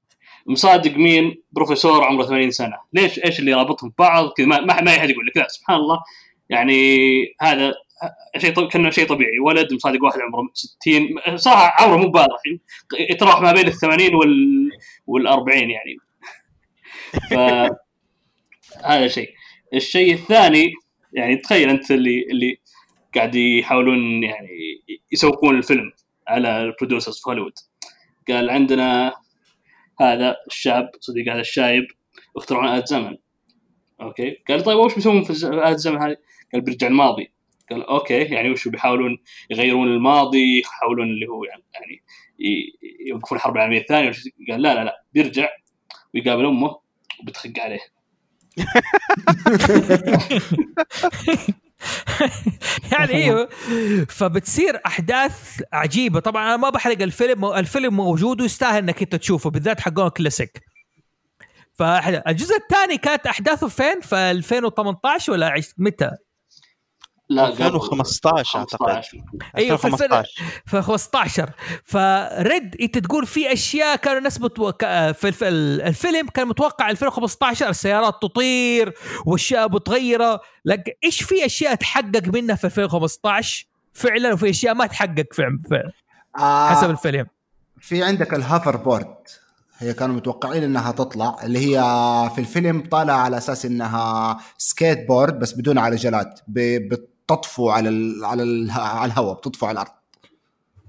مصادق 0.46 0.98
مين؟ 0.98 1.42
بروفيسور 1.52 2.04
عمره 2.04 2.26
80 2.26 2.52
سنة. 2.52 2.78
ليش؟ 2.94 3.20
إيش 3.26 3.40
اللي 3.40 3.54
رابطهم 3.54 3.90
ببعض 3.90 4.30
كذا 4.30 4.46
ما 4.46 4.82
ما 4.82 4.98
احد 4.98 5.10
يقول 5.10 5.26
لك 5.26 5.38
لا 5.38 5.48
سبحان 5.48 5.76
الله. 5.76 6.00
يعني 6.50 6.76
هذا 7.42 7.74
شيء 8.38 8.54
طب... 8.54 8.68
كأنه 8.68 8.90
شيء 8.90 9.08
طبيعي. 9.08 9.40
ولد 9.40 9.74
مصادق 9.74 10.04
واحد 10.04 10.20
عمره 10.20 10.50
60 10.54 11.38
صراحة 11.38 11.84
عمره 11.84 11.98
مو 11.98 12.08
بالغ 12.08 12.38
يتراوح 13.00 13.42
ما 13.42 13.52
بين 13.52 13.68
ال 13.68 13.74
80 13.74 14.16
وال 14.16 14.70
وال 15.08 15.28
40 15.28 15.58
يعني. 15.58 15.98
ف 17.30 17.34
هذا 18.86 19.08
شيء. 19.08 19.30
الشيء 19.74 20.14
الثاني 20.14 20.74
يعني 21.14 21.36
تخيل 21.36 21.70
أنت 21.70 21.92
اللي 21.92 22.26
اللي 22.32 22.58
قاعد 23.16 23.36
يحاولون 23.36 24.24
يعني 24.24 24.50
يسوقون 25.12 25.58
الفيلم. 25.58 25.92
على 26.32 26.62
البرودوسرز 26.62 27.20
في 27.20 27.30
هوليوود 27.30 27.54
قال 28.28 28.50
عندنا 28.50 29.14
هذا 30.02 30.36
الشاب 30.48 30.92
صديق 31.00 31.34
هذا 31.34 31.42
الشايب 31.42 31.88
يخترعون 32.38 32.68
آلة 32.68 32.86
زمن 32.86 33.18
أوكي 34.02 34.38
قال 34.50 34.64
طيب 34.64 34.78
وش 34.78 34.96
بيسوون 34.96 35.24
في 35.24 35.48
آلة 35.48 35.70
الزمن 35.70 36.02
هذه؟ 36.02 36.18
قال 36.54 36.62
بيرجع 36.62 36.88
الماضي 36.88 37.32
قال 37.70 37.84
أوكي 37.84 38.24
يعني 38.24 38.52
وش 38.52 38.68
بيحاولون 38.68 39.18
يغيرون 39.50 39.88
الماضي 39.88 40.60
يحاولون 40.60 41.08
اللي 41.08 41.28
هو 41.28 41.44
يعني, 41.44 41.64
يعني 41.74 42.04
يوقفون 43.08 43.38
الحرب 43.38 43.56
العالمية 43.56 43.80
الثانية؟ 43.80 44.12
قال 44.50 44.62
لا 44.62 44.76
لا 44.76 44.84
لا 44.84 45.04
بيرجع 45.14 45.50
ويقابل 46.14 46.46
أمه 46.46 46.80
وبتخق 47.22 47.54
عليه 47.58 47.80
يعني 52.92 53.14
أيوه 53.14 53.50
فبتصير 54.10 54.80
أحداث 54.86 55.62
عجيبة 55.74 56.20
طبعا 56.20 56.44
أنا 56.44 56.58
ما 56.58 56.70
بحرق 56.70 57.02
الفيلم 57.02 57.46
الفيلم 57.46 57.94
موجود 57.94 58.42
ويستاهل 58.42 58.78
إنك 58.84 59.02
أنت 59.02 59.16
تشوفه 59.16 59.50
بالذات 59.50 59.80
حقون 59.80 60.10
كلاسيك 60.10 60.62
فالجزء 61.74 62.56
الثاني 62.56 62.98
كانت 62.98 63.28
أحداثه 63.28 63.68
فين؟ 63.68 64.02
في 64.02 64.16
2018 64.16 65.32
ولا 65.32 65.62
متى؟ 65.78 66.12
لا 67.36 67.46
قبل 67.46 67.52
2015 67.64 68.60
أعتقد. 68.60 68.78
15. 68.88 69.22
أيوه 69.58 69.78
في 69.78 69.88
الفيلم 69.88 70.14
2015 70.14 70.62
في 70.66 70.82
15 70.82 71.52
فريد 71.84 72.76
أنت 72.82 72.98
تقول 72.98 73.26
في 73.28 73.54
أشياء 73.54 73.96
كانوا 73.96 74.18
الناس 74.18 74.42
متوقع 74.42 75.12
في 75.12 75.28
الف- 75.28 75.44
الفيلم 75.88 76.28
كان 76.28 76.48
متوقع 76.48 76.90
2015 76.90 77.70
السيارات 77.70 78.14
تطير 78.22 78.94
واشياء 79.26 79.72
متغيرة 79.72 80.42
لك 80.66 80.98
إيش 81.04 81.24
في 81.24 81.46
أشياء 81.46 81.76
تحقق 81.76 82.28
منها 82.34 82.56
في 82.56 82.64
2015 82.66 83.66
فعلا 83.94 84.34
وفي 84.34 84.50
أشياء 84.50 84.74
ما 84.74 84.86
تحقق 84.88 85.26
في 85.32 85.44
في- 85.70 85.92
آه 86.40 86.70
حسب 86.70 86.90
الفيلم. 86.90 87.26
في 87.80 88.04
عندك 88.04 88.34
ال 88.34 88.78
hoverboard 88.78 89.16
هي 89.78 89.94
كانوا 89.94 90.16
متوقعين 90.16 90.64
إنها 90.64 90.92
تطلع 90.92 91.36
اللي 91.44 91.60
هي 91.60 91.80
في 92.36 92.42
الفيلم 92.42 92.84
طالعه 92.92 93.18
على 93.18 93.38
أساس 93.38 93.66
إنها 93.66 94.38
سكيت 94.58 95.08
بورد 95.08 95.40
بس 95.40 95.54
بدون 95.54 95.78
عجلات 95.78 96.40
بتطفو 97.26 97.70
على 97.70 97.90
ال 97.90 98.26
على 98.26 98.44
ال 98.44 98.72
على 98.72 99.12
الهواء 99.12 99.34
بتطفو 99.38 99.66
على 99.66 99.74
الأرض. 99.74 99.92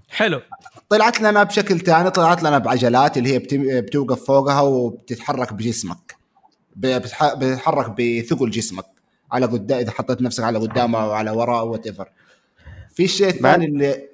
حلو. 0.09 0.41
طلعت 0.89 1.21
لنا 1.21 1.43
بشكل 1.43 1.81
ثاني 1.81 2.11
طلعت 2.11 2.43
لنا 2.43 2.59
بعجلات 2.59 3.19
اللي 3.19 3.33
هي 3.35 3.39
بت- 3.39 3.55
بتوقف 3.55 4.25
فوقها 4.25 4.61
وبتتحرك 4.61 5.53
بجسمك. 5.53 6.17
ب- 6.77 6.87
بتح- 7.03 7.35
بتتحرك 7.35 7.91
بثقل 7.91 8.51
جسمك. 8.51 8.85
على 9.33 9.47
قدام 9.47 9.79
إذا 9.79 9.91
حطيت 9.91 10.23
نفسك 10.23 10.45
على 10.45 10.59
قدام 10.59 10.97
أو 10.97 11.11
على 11.13 11.31
وراء 11.31 11.65
whatever 11.67 12.09
في 12.95 13.05
الشيء 13.05 13.29
الثاني 13.29 13.65
اللي 13.65 14.09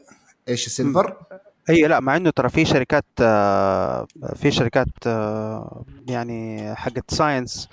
إيش 0.48 0.66
السيلفر؟ 0.66 1.16
اي 1.70 1.82
لا 1.82 2.00
مع 2.00 2.16
إنه 2.16 2.30
ترى 2.30 2.48
في 2.48 2.64
شركات 2.64 3.04
آه، 3.20 4.06
في 4.36 4.50
شركات 4.50 4.86
آه، 5.06 5.84
يعني 6.08 6.74
حقت 6.74 7.10
science 7.14 7.68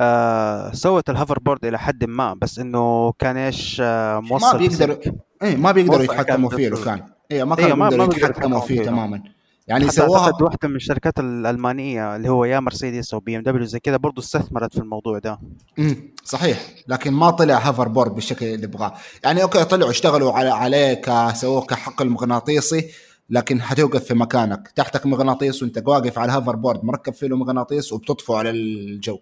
آه، 0.00 0.72
سوت 0.72 1.10
ال 1.10 1.38
hoverboard 1.38 1.64
إلى 1.64 1.78
حد 1.78 2.04
ما 2.04 2.34
بس 2.34 2.58
إنه 2.58 3.12
كان 3.18 3.36
إيش 3.36 3.78
آه، 3.84 4.20
موصل 4.20 4.52
ما 4.52 4.58
بيقدروا. 4.58 4.96
إيه 5.42 5.56
ما 5.56 5.72
بيقدروا 5.72 6.02
يتحكموا 6.02 6.48
كان 6.50 6.58
فيه 6.58 6.68
لو 6.68 6.76
كان 6.84 6.98
ما 6.98 7.04
إيه، 7.30 7.44
كانوا 7.44 7.76
ما- 7.76 7.84
ما 7.84 7.88
بيقدروا 7.88 8.06
بيقدروا 8.06 8.30
يتحكموا 8.30 8.60
فيه 8.60 8.78
فيه. 8.80 8.86
تماما. 8.86 9.22
يعني 9.68 9.84
أعتقد 9.84 10.42
واحدة 10.42 10.68
من 10.68 10.76
الشركات 10.76 11.18
الالمانيه 11.20 12.16
اللي 12.16 12.28
هو 12.28 12.44
يا 12.44 12.60
مرسيدس 12.60 13.14
أو 13.14 13.20
بي 13.20 13.36
إم 13.36 13.42
دبليو 13.42 13.64
زي 13.66 13.80
كذا 13.80 13.96
برضه 13.96 14.22
استثمرت 14.22 14.72
في 14.72 14.78
الموضوع 14.80 15.18
ده. 15.18 15.38
امم 15.78 15.96
صحيح. 16.24 16.58
لكن 16.88 17.12
ما 17.12 17.30
طلع 17.30 17.58
hoverboard 17.68 18.14
بالشكل 18.14 18.46
اللي 18.46 18.64
يبغاه. 18.64 18.94
يعني 19.24 19.42
okay 19.42 19.64
طلعوا 19.64 19.90
اشتغلوا 19.90 20.32
على 20.32 20.50
عليه 20.50 21.02
سووه 21.32 21.60
كحقل 21.60 22.08
مغناطيسي 22.08 22.90
لكن 23.30 23.62
حتوقف 23.62 24.04
في 24.04 24.14
مكانك. 24.14 24.68
تحتك 24.76 25.06
مغناطيس 25.06 25.62
وأنت 25.62 25.82
واقف 25.86 26.18
على 26.18 26.32
ال 26.32 26.56
hoverboard 26.56 26.84
مركب 26.84 27.12
فيه 27.14 27.26
له 27.26 27.36
مغناطيس 27.36 27.92
وبتطفو 27.92 28.34
على 28.34 28.50
الجو. 28.50 29.18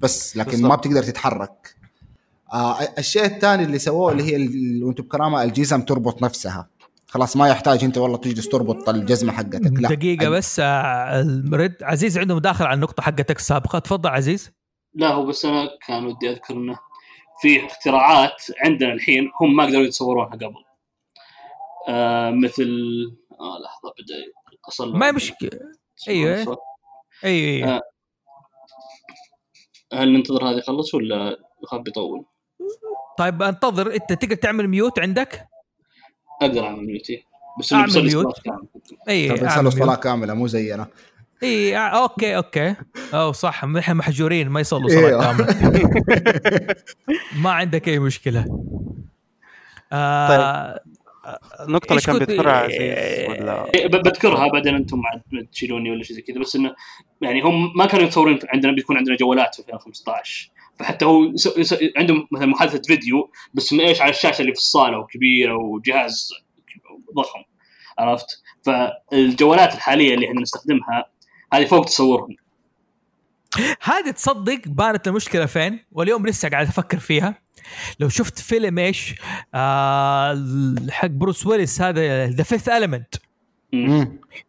بس 0.00 0.36
لكن 0.36 0.50
بالضبط. 0.50 0.68
ما 0.70 0.76
بتقدر 0.76 1.02
تتحرك. 1.02 1.74
آه 2.52 2.78
الشيء 2.98 3.24
الثاني 3.24 3.62
اللي 3.62 3.78
سووه 3.78 4.12
اللي 4.12 4.22
هي 4.22 4.36
ال- 4.36 4.84
وأنتم 4.84 5.02
بكرامة 5.04 5.42
الجزم 5.42 5.82
تربط 5.82 6.22
نفسها. 6.22 6.68
خلاص 7.08 7.36
ما 7.36 7.48
يحتاج 7.48 7.84
انت 7.84 7.98
والله 7.98 8.16
تجلس 8.16 8.48
تربط 8.48 8.88
الجزمة 8.88 9.32
حقتك. 9.32 9.72
لا 9.80 9.88
دقيقة 9.88 10.28
بس 10.28 10.60
آه، 10.60 11.40
ريد 11.52 11.74
عزيز 11.82 12.18
عنده 12.18 12.34
مداخلة 12.34 12.66
على 12.66 12.74
النقطة 12.74 13.02
حقتك 13.02 13.36
السابقة. 13.36 13.78
تفضل 13.78 14.10
عزيز. 14.10 14.50
لا 14.94 15.08
هو 15.08 15.26
بس 15.26 15.44
أنا 15.44 15.68
كان 15.86 16.06
ودي 16.06 16.30
أذكر 16.30 16.54
إنه 16.54 16.78
في 17.42 17.66
اختراعات 17.66 18.42
عندنا 18.64 18.92
الحين 18.92 19.30
هم 19.40 19.56
ما 19.56 19.64
قدروا 19.66 19.82
يتصورونها 19.84 20.30
قبل. 20.36 20.54
آه 21.88 22.30
مثل 22.30 22.68
آه 23.40 23.58
لحظة 23.64 23.92
بدأ 23.98 24.14
أصلا. 24.68 24.96
ما 24.98 25.12
مشكلة. 25.12 25.50
أيوة. 26.08 26.56
اي 27.24 27.30
اي 27.30 27.64
آه. 27.64 27.82
هل 29.92 30.12
ننتظر 30.12 30.44
هذا 30.50 30.58
يخلص 30.58 30.94
ولا 30.94 31.36
يخاف 31.64 31.88
يطول؟ 31.88 32.24
طيب 33.18 33.42
انتظر 33.42 33.94
انت 33.94 34.12
تقدر 34.12 34.34
تعمل 34.34 34.68
mute 34.68 34.98
عندك؟ 34.98 35.48
أقدر 36.42 36.64
أعمل 36.66 36.86
mute 36.86 37.24
بس 37.60 37.72
أعمل 37.72 37.84
انه 37.90 38.02
بيصلي 38.02 38.20
mute. 38.22 38.34
صلاة 38.36 38.42
كاملة. 38.44 38.68
اي 39.08 39.30
أعمل 39.48 39.62
mute. 39.62 39.74
صلاة 39.74 39.94
كاملة 39.94 40.34
مو 40.34 40.46
زينا 40.46 40.86
اي 41.42 41.76
آه، 41.76 41.80
okay 41.80 42.36
okay 42.36 42.74
أو 43.14 43.32
صح 43.32 43.64
إحنا 43.64 43.94
محجورين 43.94 44.48
ما 44.48 44.60
يصلوا 44.60 44.88
صلاة 44.88 45.06
إيوه. 45.06 45.22
كاملة 45.22 45.94
ما 47.42 47.50
عندك 47.50 47.88
أي 47.88 47.98
مشكلة 47.98 48.44
آه 49.92 50.80
النقطه 51.60 51.90
اللي 51.90 52.02
كان 52.02 52.18
بيذكرها 52.18 52.52
عزيز 52.52 53.28
ولا؟ 53.28 53.74
إيه، 53.74 53.86
ب- 53.86 54.02
بذكرها 54.02 54.48
بعدين 54.48 54.74
أنتم 54.74 55.02
عاد 55.06 55.46
تشيلوني 55.52 55.90
ولا 55.90 56.02
شيء 56.02 56.16
زي 56.16 56.22
كذا 56.22 56.38
بس 56.38 56.56
إنه 56.56 56.74
يعني 57.22 57.42
هم 57.42 57.72
ما 57.76 57.86
كانوا 57.86 58.06
يتصورون 58.06 58.38
عندنا 58.48 58.72
بيكون 58.72 58.96
عندنا 58.96 59.16
جوالات 59.16 59.54
في 59.54 59.60
2015 59.60 60.50
فحتى 60.78 61.04
هو 61.04 61.32
عندهم 61.96 62.28
مثلا 62.32 62.46
محادثة 62.46 62.82
فيديو 62.86 63.30
بس 63.54 63.72
إنه 63.72 63.82
إيش 63.82 64.00
على 64.00 64.10
الشاشة 64.10 64.40
اللي 64.42 64.52
في 64.52 64.58
الصالة 64.58 64.98
وكبيرة 64.98 65.56
وجهاز 65.56 66.28
ضخم 67.16 67.40
عرفت؟ 67.98 68.42
فالجوالات 68.62 69.74
الحالية 69.74 70.14
اللي 70.14 70.26
إحنا 70.28 70.40
نستخدمها 70.40 71.04
هذه 71.52 71.64
فوق 71.64 71.84
تصورهم. 71.84 72.36
هذه 73.82 74.10
تصدق 74.10 74.60
بانت 74.66 75.08
المشكلة 75.08 75.46
فين؟ 75.46 75.84
واليوم 75.92 76.26
لسه 76.26 76.48
قاعد 76.48 76.66
أفكر 76.66 76.98
فيها. 76.98 77.34
لو 78.00 78.08
شفت 78.08 78.38
فيلم 78.38 78.78
إيش؟ 78.78 79.14
آه 79.54 80.44
حق 80.90 81.06
بروس 81.06 81.46
ويلس 81.46 81.80
هذا 81.82 82.26
The 82.26 82.42
Fifth 82.42 82.68
Element. 82.68 83.14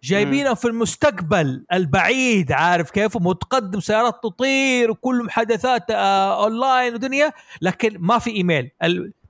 جايبينه 0.04 0.54
في 0.54 0.66
المستقبل 0.68 1.66
البعيد 1.74 2.52
عارف 2.52 2.92
كيف؟ 2.92 3.18
متقدم 3.18 3.80
سيارات 3.80 4.20
تطير 4.24 4.92
وكل 4.92 5.24
محادثات 5.26 5.92
آه 5.92 6.44
اونلاين 6.44 6.94
ودنيا 6.94 7.32
لكن 7.62 7.98
ما 8.00 8.20
في 8.20 8.30
إيميل. 8.30 8.72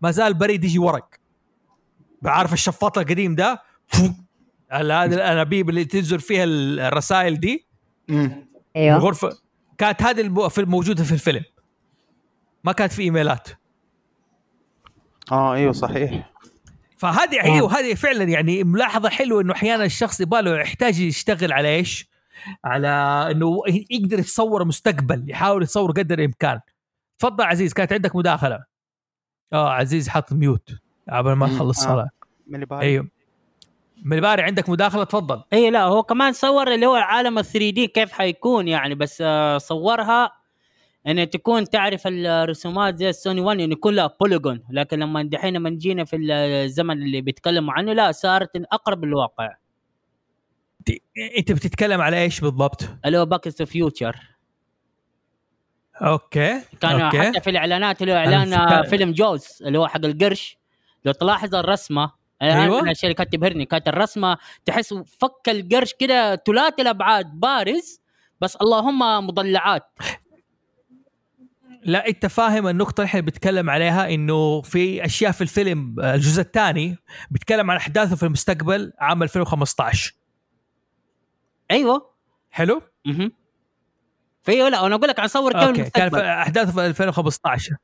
ما 0.02 0.12
زال 0.12 0.28
البريد 0.28 0.64
يجي 0.64 0.80
ورق. 0.80 1.08
بعرف 2.22 2.54
الشفاط 2.54 2.98
القديم 2.98 3.36
ده؟ 3.36 3.62
ال- 4.74 4.92
هذه 4.92 5.14
الأنابيب 5.14 5.70
اللي 5.70 5.86
تنزل 5.86 6.20
فيها 6.20 6.44
الرسائل 6.44 7.40
دي. 7.40 7.66
أيوه. 8.76 8.98
الغرفه 8.98 9.30
كانت 9.78 10.02
هذه 10.04 10.22
الم- 10.22 10.50
في 10.50 10.64
موجودة 10.66 11.04
في 11.04 11.12
الفيلم. 11.12 11.44
ما 12.64 12.72
كانت 12.72 12.92
في 12.94 13.02
إيميلات. 13.02 13.48
آه 15.32 15.54
أيوه 15.54 15.72
صحيح 15.72 16.30
فهذه 16.98 17.40
آه. 17.40 17.44
أيوه 17.44 17.80
هذه 17.80 17.94
فعلا 17.94 18.24
يعني 18.24 18.64
ملاحظة 18.64 19.10
حلوة 19.10 19.42
إنه 19.42 19.54
أحيانا 19.54 19.86
الشخص 19.86 20.22
يباله 20.22 20.60
يحتاج 20.60 21.00
يشتغل 21.00 21.52
على 21.54 21.76
إيش؟ 21.76 22.10
على 22.64 22.88
إنه 23.32 23.62
يقدر 23.90 24.20
يتصور 24.20 24.66
مستقبل 24.66 25.30
يحاول 25.30 25.64
يتصور 25.64 25.92
قدر 25.92 26.20
الإمكان 26.20 26.60
تفضل 27.20 27.44
عزيز 27.44 27.74
كانت 27.74 27.94
عندك 27.94 28.16
مداخلة 28.16 28.64
آه 29.54 29.70
عزيز 29.70 30.10
حط 30.10 30.34
mute 30.34 30.70
قبل 31.10 31.34
ما. 31.34 31.46
نخلص 31.46 31.84
آه. 31.84 31.90
صلاه 31.90 32.10
من 32.48 32.56
اللي 32.56 32.66
بالي. 32.66 32.82
أيوه 32.82 33.08
من 34.06 34.18
الباري 34.18 34.42
عندك 34.44 34.70
مداخلة 34.70 35.04
تفضل 35.04 35.44
اي 35.54 35.70
لا 35.70 35.84
هو 35.84 36.04
كمان 36.04 36.34
صور 36.34 36.74
اللي 36.74 36.86
هو 36.86 36.98
العالم 36.98 37.40
ال 37.40 37.46
3D 37.46 37.88
كيف 37.88 38.12
حيكون 38.12 38.68
يعني 38.68 38.96
بس 38.96 39.24
آه، 39.26 39.58
صورها 39.58 40.32
ان 41.10 41.30
تكون 41.30 41.70
تعرف 41.70 42.02
الرسومات 42.06 42.98
زي 42.98 43.10
السوني 43.10 43.42
1 43.42 43.60
انه 43.60 43.74
يكون 43.74 43.96
لها 43.96 44.16
polygon 44.20 44.64
لكن 44.70 45.00
لما 45.00 45.24
دحين 45.24 45.54
لما 45.54 45.70
جينا 45.70 46.06
في 46.06 46.16
الزمن 46.16 47.04
اللي 47.04 47.22
بيتكلموا 47.22 47.74
عنه 47.74 47.94
لا 47.94 48.12
صارت 48.12 48.50
أقرب 48.56 49.06
للواقع 49.06 49.56
أنت 51.38 51.52
بتتكلم 51.52 52.02
على 52.02 52.22
إيش 52.22 52.40
بالضبط؟ 52.42 52.90
اللي 53.06 53.18
هو 53.18 53.26
Back 53.26 53.48
the 53.48 53.66
Future 53.66 54.16
okay 56.02 56.62
كان 56.82 57.02
أوكي. 57.02 57.22
حتى 57.22 57.42
في 57.42 57.50
الإعلانات 57.50 58.02
اللي 58.02 58.14
هو 58.14 58.18
إعلان 58.18 58.84
فيلم 58.84 59.12
Jaws 59.12 59.48
اللي 59.66 59.80
هو 59.80 59.88
حق 59.88 60.06
القرش. 60.06 60.58
لو 61.06 61.12
تلاحظ 61.12 61.56
الرسمة 61.56 62.12
أيوة. 62.42 62.78
من 62.78 62.84
الاشياء 62.84 63.12
اللي 63.12 63.16
كانت 63.16 63.34
تبهرني 63.34 63.66
كانت 63.66 63.88
الرسمة 63.88 64.38
تحس 64.66 64.94
فك 64.94 65.50
القرش 65.50 65.94
كده 65.94 66.36
ثلاثي 66.36 66.82
الأبعاد 66.82 67.26
بارز 67.34 68.02
بس 68.42 68.56
اللهم 68.56 69.28
مضلعات. 69.28 69.84
لا 71.84 72.08
انت 72.08 72.26
فاهم 72.26 72.68
النقطة 72.68 73.02
اللي 73.02 73.08
إحنا 73.08 73.22
بنتكلم 73.22 73.70
عليها 73.70 74.10
انه 74.10 74.62
في 74.62 75.06
أشياء 75.06 75.32
في 75.32 75.42
الفيلم 75.42 75.96
آه، 76.00 76.16
الجزء 76.16 76.42
الثاني 76.42 76.98
بيتكلم 77.32 77.72
عن 77.72 77.78
أحداثه 77.78 78.16
في 78.16 78.24
المستقبل 78.24 78.94
عام 79.00 79.24
2015 79.24 80.14
أيوه. 81.72 82.10
حلو؟ 82.52 82.82
أها 83.08 83.32
في 84.44 84.70
لا 84.70 84.86
أنا 84.86 84.96
أقول 84.96 85.10
لك 85.10 85.20
عن 85.20 85.28
صور 85.28 85.52
كيف 85.52 85.64
okay 85.64 85.90
كان 85.90 86.10
في 86.10 86.22
أحداثه 86.22 86.72
في 86.72 86.86
2015 86.86 87.76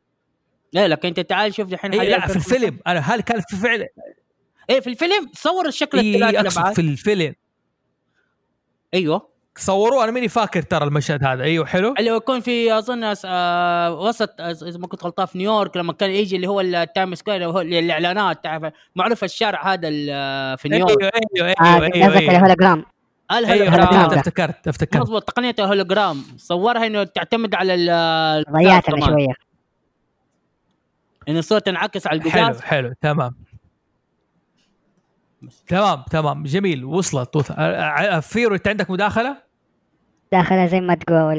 لا 0.74 0.88
لكن 0.88 1.08
انت 1.08 1.20
تعال 1.20 1.54
شوف 1.54 1.72
اي 1.72 1.78
حاليا 1.78 2.04
لا 2.04 2.28
في 2.28 2.36
الفيلم. 2.36 2.80
أنا 2.88 3.00
هل 3.00 3.22
كان 3.22 3.42
في 3.50 3.56
فعل. 3.56 3.88
إيه 4.70 4.80
في 4.80 4.90
الفيلم؟ 4.90 5.30
صور 5.34 5.68
الشكل 5.68 6.00
اي 6.00 6.16
الثلاثي 6.16 6.40
الابعاد 6.40 6.75
في 6.75 6.82
الفيلم. 6.82 7.36
أيوه. 8.94 9.35
صوروه 9.57 10.03
أنا 10.03 10.12
ماني 10.12 10.27
فاكر 10.27 10.62
ترى 10.62 10.85
المشهد 10.88 11.24
هذا. 11.24 11.43
أيوه 11.43 11.65
حلو. 11.65 11.93
اللي 12.00 12.12
هو 12.12 12.15
يكون 12.15 12.39
في 12.39 12.77
أظن 12.77 13.13
آه 13.25 13.93
وسط 14.00 14.41
إذا 14.41 14.79
ما 14.79 14.88
كنت 14.88 15.03
غلطان 15.03 15.25
في 15.25 15.38
نيويورك 15.38 15.77
لما 15.77 15.93
كان 15.93 16.09
يجي 16.12 16.35
اللي 16.35 16.47
هو 16.47 16.62
ال 16.62 16.72
Time 16.72 17.15
Square 17.15 17.36
اللي 17.35 17.47
هو 17.47 17.59
الإعلانات 17.62 18.43
تعرف 18.43 18.74
معروف 18.95 19.24
الشارع 19.24 19.74
هذا 19.74 19.88
ال- 19.88 20.57
في 20.57 20.74
أيوه 20.74 20.85
نيويورك. 20.88 21.12
أيوه 21.35 21.50
آه 21.50 21.63
أيوه. 21.63 21.85
أيوه, 21.95 22.07
قصدك 22.07 22.21
أيوة. 22.21 22.31
الهولوجرام 22.35 22.85
أيوه 23.31 23.50
الهولوجرام 23.53 23.95
أفتكرت 23.95 24.17
أفتكرت 24.17 24.67
أفتكرت. 24.67 25.01
مضبوط 25.01 25.24
تقنية 25.24 25.55
الهولوجرام. 25.59 26.24
صورها 26.38 26.85
إنه 26.88 27.03
تعتمد 27.03 27.55
على 27.55 27.74
ال- 27.74 28.43
ضيعت 28.51 28.89
أنا 28.89 28.97
كمان. 28.97 29.09
شوية. 29.13 29.33
انه 31.29 31.39
الصورة 31.39 31.59
تنعكس 31.59 32.07
على 32.07 32.21
حلو 32.21 32.29
القزاز 32.47 32.62
حلو 32.62 32.93
تمام. 33.01 33.35
تمام 35.68 36.04
تمام. 36.12 36.44
جميل. 36.44 36.86
وصلت. 36.86 37.36
وصلت. 37.36 37.58
فيرو 38.24 38.56
أنت 38.56 38.68
عندك 38.68 38.92
مداخلة؟ 38.92 39.38
داخلها 40.32 40.68
زي 40.68 40.82
ما 40.82 40.96
تقول. 40.96 41.38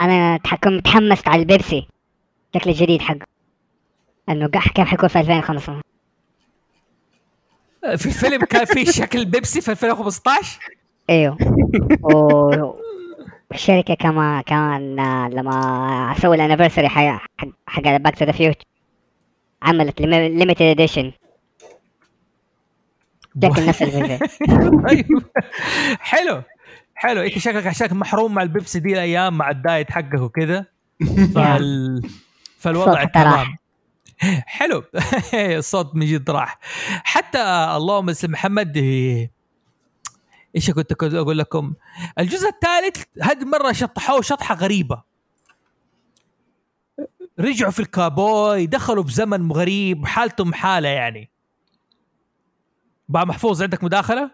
أنا 0.00 0.36
تحكم 0.36 0.72
متحمس 0.76 1.28
على 1.28 1.42
البيبسي. 1.42 1.88
الشكل 2.54 2.70
الجديد 2.70 3.02
حقه 3.02 3.26
إنه 4.28 4.48
كيف 4.48 4.86
حيكون 4.86 5.08
في 5.08 5.20
2015 5.20 5.82
في 7.96 8.06
الفيلم 8.06 8.44
كان 8.44 8.64
في 8.64 8.84
شكل 8.84 9.24
بيبسي 9.24 9.60
في 9.60 9.70
2015 9.70 10.60
أيوه. 11.10 11.38
والشركة 13.50 13.94
كمان 13.94 14.42
كمان 14.42 14.98
آه، 14.98 15.28
لما 15.28 16.14
سووا 16.18 16.34
ال 16.34 16.38
anniversary 16.38 16.88
حق 16.88 17.20
حق 17.66 17.96
Back 17.96 18.18
to 18.18 18.24
the 18.24 18.32
Future 18.32 18.64
عملت 19.62 20.00
limited 20.00 20.62
edition 20.62 21.12
شكل 23.42 23.66
نفس 23.66 23.82
الفيديو 23.82 24.18
أيوه. 24.88 25.22
حلو. 26.00 26.42
حلو. 26.94 27.20
إنت 27.22 27.38
شكلك 27.38 27.66
عشان 27.66 27.96
محروم 27.96 28.34
مع 28.34 28.42
البيبسي 28.42 28.80
دي 28.80 28.92
الأيام 28.92 29.38
مع 29.38 29.50
ال 29.50 29.58
diet 29.58 29.90
حقك 29.90 30.20
وكذا 30.20 30.66
فال... 31.34 32.02
فالوضع. 32.58 33.04
تمام. 33.04 33.56
حلو. 34.46 34.84
الصوت 35.34 35.94
من 35.96 36.06
جد 36.06 36.30
راح. 36.30 36.58
حتى 37.04 37.42
اللهم 37.76 38.10
اسم 38.10 38.30
محمد. 38.30 38.76
إيش 40.56 40.70
كنت 40.70 40.92
أقول 41.02 41.38
لكم؟ 41.38 41.74
الجزء 42.18 42.48
الثالث 42.48 43.04
هذه 43.22 43.44
مرة 43.44 43.72
شطحوه 43.72 44.22
شطحة 44.22 44.54
غريبة. 44.54 45.02
رجعوا 47.40 47.70
في 47.72 47.80
الكابوي 47.80 48.66
دخلوا 48.66 49.02
بزمن 49.02 49.52
غريب 49.52 50.06
حالتهم 50.06 50.54
حالة 50.54 50.88
يعني. 50.88 51.30
بقى 53.08 53.26
محفوظ 53.26 53.62
عندك 53.62 53.84
مداخلة؟ 53.84 54.30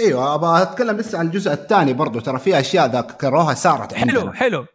أيوه 0.00 0.34
أبغى 0.34 0.62
أتكلم 0.62 0.96
لسه 0.96 1.18
عن 1.18 1.26
الجزء 1.26 1.52
الثاني 1.52 1.92
برضو. 1.92 2.20
ترى 2.20 2.38
في 2.38 2.60
أشياء 2.60 2.86
ذكروها 2.96 3.54
صارت 3.54 3.94
حلو 3.94 4.20
عندنا. 4.20 4.32
حلو 4.32 4.66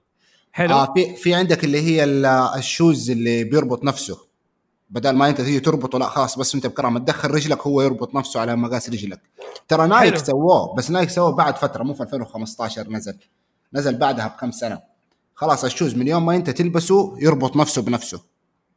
حلو 0.52 0.74
آه 0.76 0.94
في 0.94 1.16
في 1.16 1.34
عندك 1.34 1.64
اللي 1.64 1.82
هي 1.82 2.04
ال- 2.04 2.26
ال 2.26 2.40
shoes 2.40 3.10
اللي 3.12 3.44
بيربط 3.44 3.84
نفسه. 3.84 4.18
بدل 4.90 5.10
ما 5.16 5.30
انت 5.30 5.42
تيجي 5.42 5.60
تربطه 5.60 6.00
لا 6.00 6.06
خلاص 6.10 6.40
بس 6.40 6.56
انت 6.56 6.68
بكره 6.68 6.90
ما 6.90 7.00
تدخل 7.00 7.32
رجلك 7.32 7.62
هو 7.68 7.82
يربط 7.82 8.16
نفسه 8.16 8.40
على 8.40 8.56
مقاس 8.56 8.90
رجلك. 8.90 9.22
ترى 9.68 9.88
نايك. 9.88 10.18
سووه 10.18 10.76
بس 10.76 10.92
نايك 10.92 11.10
سووه 11.10 11.32
بعد 11.32 11.58
فترة 11.58 11.84
مو 11.84 11.94
في 11.94 12.04
2015 12.04 12.90
نزل. 12.90 13.18
نزل 13.74 13.98
بعدها 13.98 14.28
بكم 14.28 14.52
سنة. 14.52 14.80
خلاص 15.36 15.64
ال 15.64 15.69
shoes 15.69 15.96
من 15.96 16.08
يوم 16.08 16.26
ما 16.26 16.36
انت 16.36 16.50
تلبسه 16.50 17.16
يربط 17.20 17.56
نفسه 17.58 17.82
بنفسه. 17.82 18.22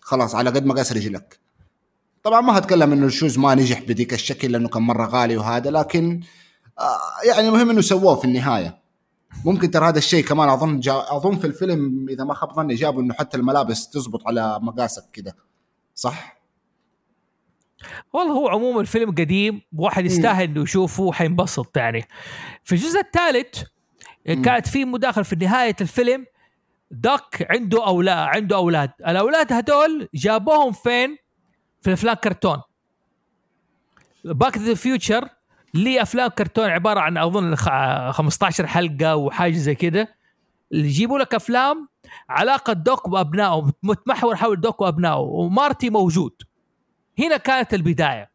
خلاص 0.01 0.35
على 0.35 0.51
قد 0.51 0.67
مقاس 0.67 0.93
رجلك. 0.93 1.39
طبعا 2.25 2.41
ما 2.41 2.59
هتكلم 2.59 2.93
إنه 2.93 3.07
ال 3.07 3.12
shoes 3.12 3.39
ما 3.39 3.55
نجح 3.55 3.81
بديك 3.83 4.13
الشكل 4.13 4.53
لأنه 4.53 4.69
كان 4.69 4.83
مرة 4.83 5.07
غالي 5.07 5.37
وهذا 5.37 5.71
لكن 5.71 6.21
آه 6.79 7.29
يعني 7.29 7.49
المهم 7.49 7.71
إنه 7.71 7.81
سووه 7.81 8.15
في 8.17 8.25
النهاية. 8.25 8.79
ممكن 9.45 9.71
ترى 9.71 9.89
هذا 9.89 9.99
الشيء 9.99 10.25
كمان 10.25 10.49
أظن 10.49 10.81
جا 10.81 11.05
أظن 11.09 11.39
في 11.39 11.47
الفيلم 11.47 12.07
إذا 12.09 12.25
ما 12.25 12.35
خاب 12.35 12.53
ظني 12.53 12.75
جابوا 12.75 13.03
إنه 13.03 13.15
حتى 13.15 13.37
الملابس 13.37 13.89
تزبط 13.91 14.27
على 14.27 14.59
مقاسك 14.63 15.11
كده. 15.13 15.37
صح؟ 15.95 16.41
والله 18.13 18.33
هو 18.33 18.49
عموما 18.49 18.81
الفيلم 18.81 19.11
قديم 19.11 19.61
واحد 19.77 20.05
يستاهل 20.05 20.45
إنه 20.45 20.63
يشوفه 20.63 21.13
حينبسط 21.13 21.77
يعني. 21.77 22.05
في 22.65 22.75
الجزء 22.75 23.01
الثالث 23.01 23.63
كانت 24.27 24.69
في 24.69 24.85
مداخلة 24.85 25.25
في 25.25 25.37
نهاية 25.37 25.77
الفيلم 25.81 26.27
دوك 26.91 27.51
عنده 27.51 27.87
أولاد 27.87 28.19
عنده 28.29 28.57
أولاد. 28.57 28.91
الأولاد 29.09 29.53
هدول 29.53 30.09
جابوهم 30.15 30.73
فين؟ 30.73 31.24
في 31.85 31.93
افلام 31.93 32.15
كرتون. 32.15 32.61
Back 34.25 34.59
to 34.59 34.65
the 34.65 34.75
Future 34.75 35.29
لي 35.75 36.03
افلام 36.03 36.29
كرتون 36.29 36.65
عبارة 36.71 37.01
عن 37.01 37.19
أظن 37.19 37.57
خ- 37.57 38.11
15 38.11 38.67
حلقة 38.67 39.17
وحاجة 39.17 39.57
زي 39.57 39.75
كده. 39.75 40.15
اللي 40.73 40.87
يجيبوا 40.87 41.19
لك 41.19 41.35
أفلام 41.35 41.89
علاقة 42.29 42.73
دوك 42.73 43.09
وابنائه 43.09 43.73
متمحور 43.83 44.37
حول 44.37 44.61
دوك 44.61 44.81
وابنائه 44.81 45.17
ومارتي 45.19 45.91
موجود. 45.91 46.33
هنا 47.19 47.37
كانت 47.37 47.75
البداية. 47.75 48.31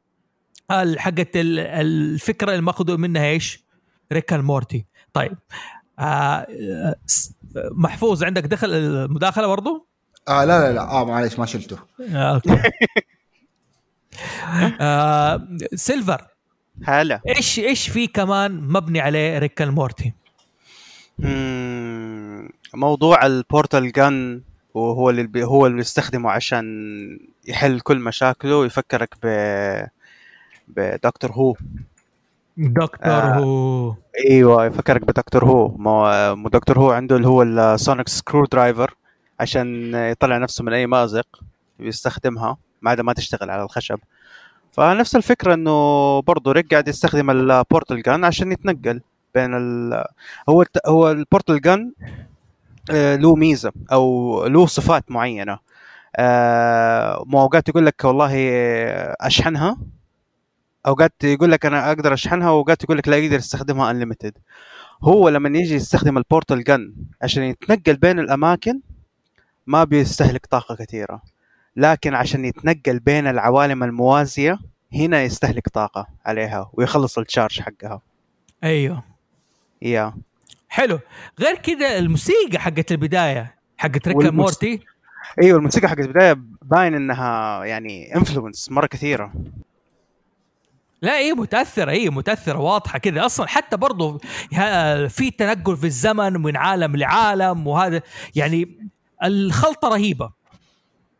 ال- 0.71 0.99
حقت 0.99 1.35
ال- 1.35 1.59
الفكرة 1.59 2.51
اللي 2.51 2.61
ماخذوا 2.61 2.97
منها 2.97 3.25
إيش؟ 3.25 3.63
Rick 4.13 4.37
and 4.37 4.53
Morty. 4.53 4.85
طيب. 5.13 5.37
آه 5.99 6.47
محفوظ 7.71 8.23
عندك 8.23 8.43
دخل 8.43 8.73
المداخله 8.73 9.47
برضو؟ 9.47 9.87
آه 10.27 10.45
لا 10.45 10.59
لا 10.59 10.73
لا. 10.73 10.81
آه 10.91 11.05
معليش 11.05 11.39
ما 11.39 11.45
شلته. 11.45 11.77
آه، 12.13 12.33
أوكي. 12.35 12.49
آه 14.81 15.47
سيلفر. 15.75 16.27
هلا. 16.83 17.21
إيش 17.27 17.59
إيش 17.59 17.89
في 17.89 18.07
كمان 18.07 18.51
مبني 18.61 18.99
عليه 18.99 19.37
Rick 19.39 19.65
and 19.65 19.81
Morty؟ 19.81 20.13
موضوع 22.73 23.25
ال 23.25 23.35
portal 23.35 23.91
gun 23.91 24.41
وهو 24.73 25.09
اللي 25.09 25.23
بي 25.23 25.43
هو 25.43 25.67
اللي 25.67 25.79
يستخدمه 25.79 26.31
عشان 26.31 26.65
يحل 27.47 27.79
كل 27.79 27.99
مشاكله 27.99 28.57
ويفكرك 28.57 29.15
ب 29.23 29.27
ب 30.67 30.76
Doctor 30.76 31.31
Who. 31.31 31.55
Doctor 32.57 33.11
آه. 33.11 33.33
Who. 33.39 33.95
إيوه 34.29 34.65
يفكرك 34.65 35.01
ب 35.01 35.08
Doctor 35.08 35.45
Who. 35.45 35.77
ما 35.77 36.33
مو 36.33 36.49
Doctor 36.49 36.79
Who 36.79 36.91
عنده 36.91 37.15
اللي 37.15 37.27
هو 37.27 37.43
ال 37.43 38.07
sonic 38.07 38.45
screwdriver 38.45 38.95
عشان 39.39 39.93
يطلع 39.95 40.37
نفسه 40.37 40.63
من 40.63 40.73
أي 40.73 40.87
مازق 40.87 41.27
يستخدمها. 41.79 42.57
ما 42.81 42.91
عدا 42.91 43.03
ما 43.03 43.13
تشتغل 43.13 43.49
على 43.49 43.63
الخشب. 43.63 43.99
فنفس 44.71 45.15
الفكرة 45.15 45.53
إنه 45.53 46.19
برضه 46.21 46.51
ريك 46.51 46.71
قاعد 46.71 46.87
يستخدم 46.87 47.29
ال 47.29 47.40
portal 47.40 48.01
gun 48.01 48.25
عشان 48.25 48.51
يتنقل 48.51 49.01
بين 49.35 49.53
ال 49.55 50.03
هو 50.49 50.61
الت... 50.61 50.77
هو 50.87 51.11
ال 51.11 51.18
portal 51.18 51.61
gun 51.61 51.91
آه، 52.91 53.15
له 53.15 53.35
ميزة 53.35 53.71
أو 53.91 54.45
له 54.47 54.65
صفات 54.65 55.11
معينة. 55.11 55.59
آه، 56.15 57.23
مو 57.27 57.41
أوقات 57.41 57.69
يقول 57.69 57.85
لك 57.85 58.03
والله 58.05 58.31
أشحنها 59.21 59.77
أوقات 60.87 61.13
يقول 61.23 61.51
لك 61.51 61.65
أنا 61.65 61.87
أقدر 61.91 62.13
أشحنها 62.13 62.49
وأوقات 62.49 62.83
يقول 62.83 62.97
لك 62.97 63.07
لا 63.07 63.17
يقدر 63.17 63.35
يستخدمها 63.35 63.91
unlimited 63.91 64.33
هو 65.03 65.29
لما 65.29 65.57
يجي 65.57 65.75
يستخدم 65.75 66.17
ال 66.17 66.24
portal 66.24 66.63
gun 66.63 66.93
عشان 67.21 67.43
يتنقل 67.43 67.95
بين 67.97 68.19
الأماكن 68.19 68.79
ما 69.67 69.83
بيستهلك 69.83 70.45
طاقة 70.45 70.75
كثيرة. 70.75 71.21
لكن 71.75 72.13
عشان 72.15 72.45
يتنقل 72.45 72.99
بين 72.99 73.27
العوالم 73.27 73.83
الموازية 73.83 74.59
هنا 74.93 75.23
يستهلك 75.23 75.69
طاقة 75.69 76.07
عليها 76.25 76.69
ويخلص 76.73 77.17
ال 77.17 77.24
charge 77.24 77.61
حقها. 77.61 78.01
أيوه. 78.63 79.03
يا. 79.81 80.13
حلو. 80.69 80.99
غير 81.39 81.55
كذا 81.55 81.97
الموسيقى 81.97 82.59
حقت 82.59 82.91
البداية 82.91 83.55
حقت 83.77 84.07
ريك 84.07 84.17
والموس- 84.17 84.33
مورتي 84.33 84.79
إيوه 85.41 85.57
الموسيقى 85.57 85.89
حقت 85.89 85.99
البداية 85.99 86.37
باين 86.61 86.95
إنها 86.95 87.63
يعني 87.65 88.15
influence 88.15 88.71
مرة 88.71 88.85
كثيرة. 88.87 89.33
لا 91.01 91.17
إيه 91.17 91.33
متأثرة 91.33 91.91
إيه 91.91 92.09
متأثرة 92.09 92.57
واضحة 92.59 92.99
كذا. 92.99 93.25
أصلا 93.25 93.47
حتى 93.47 93.77
برضو 93.77 94.17
في 95.09 95.31
تنقل 95.37 95.77
في 95.77 95.83
الزمن 95.83 96.33
من 96.33 96.57
عالم 96.57 96.95
لعالم 96.95 97.67
وهذا 97.67 98.01
يعني 98.35 98.89
الخلطة 99.23 99.87
رهيبة. 99.89 100.31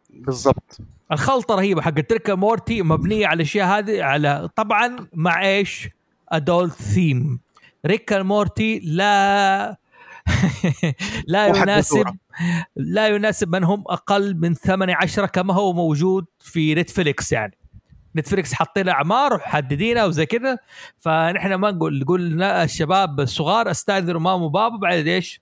بالضبط 0.09 0.77
الخلطة 1.11 1.55
رهيبة 1.55 1.81
حقت 1.81 2.13
ريك 2.13 2.29
مورتي 2.29 2.81
مبنية 2.81 3.27
على 3.27 3.35
الأشياء 3.35 3.67
هذه 3.67 4.03
على 4.03 4.49
طبعا 4.55 5.07
مع 5.13 5.45
إيش؟ 5.45 5.89
adult 6.29 6.73
theme 6.73 7.39
ريك 7.85 8.13
مورتي 8.13 8.79
لا 8.79 9.77
لا 11.27 11.47
يناسب. 11.47 12.05
لا 12.75 13.07
يناسب 13.07 13.55
من 13.55 13.63
هم 13.63 13.83
أقل 13.87 14.35
من 14.37 14.53
8 14.53 14.95
10 14.95 15.25
كما 15.25 15.53
هو 15.53 15.73
موجود 15.73 16.25
في 16.39 16.75
نتفليكس 16.75 17.31
يعني 17.31 17.57
نتفليكس 18.15 18.53
حاطين 18.53 18.89
أعمار 18.89 19.33
وحددينها 19.33 20.05
وزي 20.05 20.25
كذا 20.25 20.57
فنحن 20.99 21.53
ما 21.53 21.71
نقول 21.71 21.99
نقول 21.99 22.43
الشباب 22.43 23.19
الصغار 23.19 23.71
استاذنوا 23.71 24.19
ماما 24.19 24.45
وبابا 24.45 24.77
بعد 24.77 25.07
إيش؟ 25.07 25.41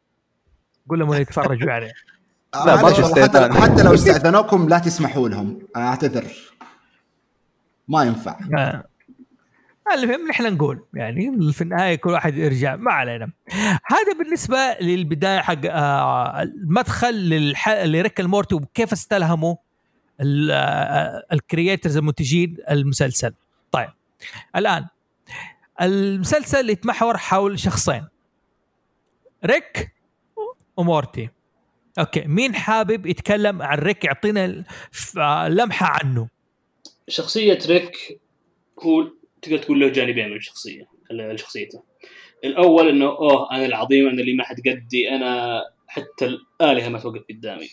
قول 0.90 1.00
لهم 1.00 1.14
يتفرجوا 1.14 1.70
يعني 1.70 1.94
لا، 2.66 2.76
معلش 2.76 3.00
ما 3.00 3.06
حتى, 3.08 3.22
استئذان. 3.24 3.54
حتى 3.54 3.84
لو 3.84 3.94
استأذنوكم 3.94 4.70
لا 4.70 4.80
تسمحوا 4.80 5.30
لهم. 5.30 5.60
أنا 5.76 5.88
أعتذر. 5.88 6.26
ما 7.88 8.04
ينفع. 8.04 8.40
آه. 8.58 8.84
المهم 9.94 10.28
نحن 10.30 10.54
نقول 10.54 10.86
يعني 10.94 11.52
في 11.54 11.62
النهاية 11.62 11.96
كل 11.96 12.10
واحد 12.10 12.38
يرجع 12.38 12.76
ما 12.76 12.92
علينا. 12.92 13.32
هذا 13.86 14.14
بالنسبة 14.20 14.58
للبداية 14.82 15.40
حق 15.40 15.60
آه 15.66 16.42
المدخل 16.42 17.14
للح... 17.14 17.70
لريك 17.70 18.20
المورتي 18.20 18.56
وكيف 18.56 18.92
استلهموا 18.94 19.56
ال- 20.22 20.52
آه، 20.52 21.24
ال 21.34 21.41
creators 21.41 21.98
المنتجين 21.98 22.58
المسلسل. 22.70 23.34
طيب 23.72 23.90
الآن 24.56 24.86
المسلسل 25.82 26.70
يتمحور 26.70 27.18
حول 27.18 27.60
شخصين 27.60 28.08
ريك 29.46 29.94
ومورتي. 30.78 31.30
أوكي 32.00 32.22
مين 32.22 32.56
حابب 32.56 33.06
يتكلم 33.06 33.62
عن 33.62 33.78
ريك؟ 33.78 34.04
يعطينا 34.04 34.64
لمحة 35.50 35.86
عنه. 35.88 36.28
شخصية 37.08 37.60
ريك 37.66 38.20
هو 38.84 39.08
تقدر 39.42 39.58
تقول 39.58 39.80
له 39.80 39.90
جانبين 39.90 40.30
من 40.30 40.36
الشخصية 40.36 40.88
ال- 41.12 41.40
شخصيته. 41.40 41.84
الأول 42.44 42.90
إنه 42.90 43.06
أوه 43.06 43.52
أنا 43.52 43.66
العظيم 43.66 44.08
أنا 44.08 44.22
اللي 44.22 44.34
ما 44.34 44.44
حد 44.44 44.56
قدي 44.68 45.10
أنا 45.10 45.62
حتى 45.88 46.26
الآلهة 46.26 46.90
ما 46.90 47.00
توقف 47.00 47.24
قدامي. 47.30 47.70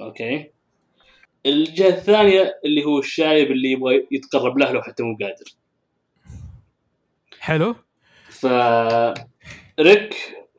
أوكي؟ 0.00 0.50
الجهة 1.46 1.88
الثانية 1.88 2.60
اللي 2.64 2.84
هو 2.84 2.98
الشايب 2.98 3.50
اللي 3.50 3.70
يبغى 3.72 4.06
يتقرب 4.10 4.58
له 4.58 4.72
لو 4.72 4.82
حتى 4.82 5.02
مو 5.02 5.16
قادر. 5.20 5.52
حلو. 7.40 7.76
ف 8.28 8.46
ريك 9.80 10.14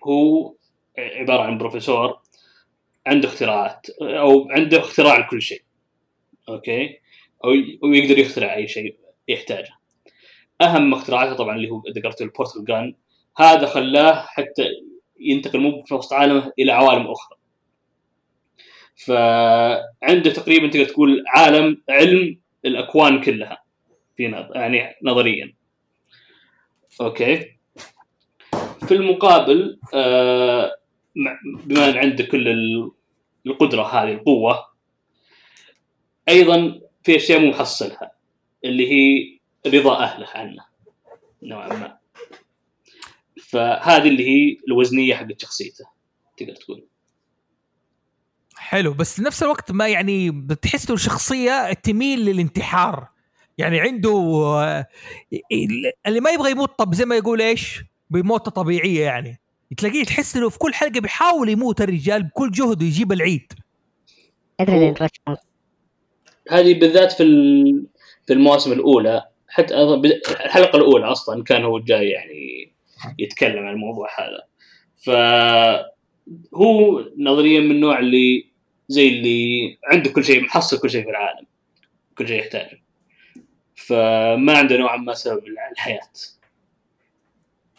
هو 0.07 0.53
عبارة 0.97 1.43
عن 1.43 1.57
بروفيسور 1.57 2.19
عنده 3.07 3.27
اختراعات 3.27 3.87
أو 4.01 4.49
عنده 4.51 4.79
اختراع 4.79 5.17
لكل 5.17 5.41
شيء. 5.41 5.61
أوكي؟ 6.49 6.99
أو 7.43 7.49
أو 7.83 7.93
يقدر 7.93 8.19
يخترع 8.19 8.55
أي 8.55 8.67
شيء 8.67 8.97
يحتاجه. 9.27 9.77
أهم 10.61 10.93
اختراعاته 10.93 11.33
طبعا 11.33 11.55
اللي 11.55 11.69
هو 11.69 11.83
ذكرته 11.95 12.23
ال 12.23 12.29
portal 12.29 12.65
gun 12.65 12.95
هذا 13.37 13.65
خلاه 13.65 14.25
حتى 14.27 14.67
ينتقل 15.19 15.59
مو 15.59 15.83
في 15.83 15.93
وسط 15.93 16.13
عالمه 16.13 16.53
إلى 16.59 16.71
عوالم 16.71 17.07
أخرى. 17.07 17.37
فعنده 18.95 20.31
تقريبا 20.33 20.67
تقدر 20.67 20.85
تقول 20.85 21.23
عالم 21.27 21.83
علم 21.89 22.39
الأكوان 22.65 23.21
كلها 23.21 23.63
في 24.17 24.27
نظ... 24.27 24.55
يعني 24.55 24.95
نظريا. 25.03 25.53
أوكي؟ 27.01 27.57
في 28.87 28.91
المقابل 28.91 29.79
آه 29.93 30.77
بما 31.65 31.89
إن 31.89 31.97
عنده 31.97 32.23
كل 32.23 32.47
القدرة 33.45 33.83
هذه 33.83 34.11
القوة. 34.13 34.65
أيضا 36.29 36.81
في 37.03 37.15
أشياء 37.15 37.39
مو 37.39 37.49
محصلها 37.49 38.11
اللي 38.65 38.91
هي 38.91 39.39
رضا 39.67 40.03
أهله 40.03 40.27
عنه 40.35 40.65
نوعا 41.43 41.67
ما. 41.67 41.97
فهذه 43.43 44.07
اللي 44.07 44.29
هي 44.29 44.57
الوزنية 44.67 45.15
حقت 45.15 45.41
شخصيته 45.41 45.85
تقدر 46.37 46.55
تقول. 46.55 46.87
حلو 48.55 48.93
بس 48.93 49.19
نفس 49.19 49.43
الوقت 49.43 49.71
ما 49.71 49.87
يعني 49.87 50.31
بتحس 50.31 50.87
إنه 50.87 50.97
شخصية 50.97 51.73
تميل 51.73 52.25
للانتحار. 52.25 53.07
يعني 53.57 53.79
عنده 53.79 54.09
آه، 54.45 54.87
اللي 56.07 56.19
ما 56.19 56.29
يبغى 56.29 56.51
يموت 56.51 56.79
طب 56.79 56.93
زي 56.93 57.05
ما 57.05 57.15
يقول 57.15 57.41
إيش؟ 57.41 57.83
بموتة 58.09 58.51
طبيعية 58.51 59.05
يعني. 59.05 59.39
تلاقيه 59.77 60.03
تحس 60.03 60.35
إنه 60.37 60.49
في 60.49 60.57
كل 60.59 60.73
حلقة 60.73 60.99
بيحاول 60.99 61.49
يموت 61.49 61.81
الرجال 61.81 62.23
بكل 62.23 62.51
جهده 62.51 62.85
يجيب 62.85 63.11
العيد. 63.11 63.53
رش 65.01 65.09
هذه 66.49 66.79
بالذات 66.79 67.11
في 67.11 67.23
ال- 67.23 67.85
في 68.27 68.33
المواسم 68.33 68.71
الأولى 68.71 69.25
حتى 69.47 69.73
الحلقة 70.45 70.77
الأولى 70.77 71.05
أصلا 71.05 71.43
كان 71.43 71.63
هو 71.63 71.79
جاي 71.79 72.09
يعني 72.09 72.71
يتكلم 73.19 73.65
عن 73.65 73.73
الموضوع 73.73 74.07
هذا. 74.19 74.43
فهو 74.97 75.85
نظريا 77.17 77.59
من 77.59 77.71
النوع 77.71 77.99
اللي 77.99 78.47
زي 78.87 79.07
اللي 79.07 79.77
عنده 79.85 80.09
كل 80.11 80.25
شيء 80.25 80.41
محصل 80.43 80.79
كل 80.79 80.89
شيء 80.89 81.03
في 81.03 81.09
العالم 81.09 81.45
كل 82.17 82.27
شيء 82.27 82.39
يحتاجه. 82.39 82.81
فما 83.75 84.57
عنده 84.57 84.77
نوعا 84.77 84.97
ما 84.97 85.13
سبب 85.13 85.43
الحياة. 85.71 85.99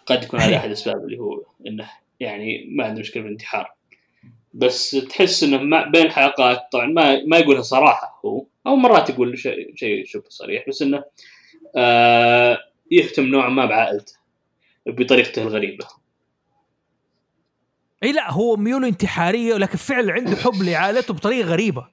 قد 0.07 0.25
يكون 0.25 0.41
هذا 0.41 0.57
أحد 0.57 0.67
الأسباب 0.67 1.05
اللي 1.05 1.19
هو 1.19 1.43
إنه 1.67 1.91
يعني 2.21 2.67
ما 2.71 2.85
عنده 2.85 3.01
مشكلة 3.01 3.23
بالانتحار. 3.23 3.73
بس 4.55 4.91
تحس 4.91 5.43
إنه 5.43 5.59
ما 5.59 5.89
بين 5.89 6.07
الحلقات 6.07 6.69
طبعا 6.73 6.87
ما 6.87 7.25
ما 7.25 7.39
يقولها 7.39 7.63
صراحة 7.63 8.21
هو 8.25 8.45
أو 8.67 8.77
مرات 8.77 9.11
يقول 9.11 9.39
شيء 9.39 9.73
شيء 9.77 10.05
شبه 10.07 10.25
صريح 10.29 10.69
بس 10.69 10.83
إنه 10.83 11.05
آه 11.77 12.59
يهتم 12.91 13.25
نوعا 13.25 13.49
ما 13.49 13.67
بعائلته 13.67 14.13
بطريقته 14.87 15.43
الغريبة. 15.43 15.87
إي 18.03 18.13
لا 18.13 18.31
هو 18.33 18.57
ميوله 18.57 18.89
انتحارية 18.89 19.55
ولكن 19.55 19.79
فعلا 19.79 20.13
عنده 20.13 20.37
حب 20.37 20.63
لعائلته 20.63 21.15
بطريقة 21.15 21.49
غريبة. 21.49 21.89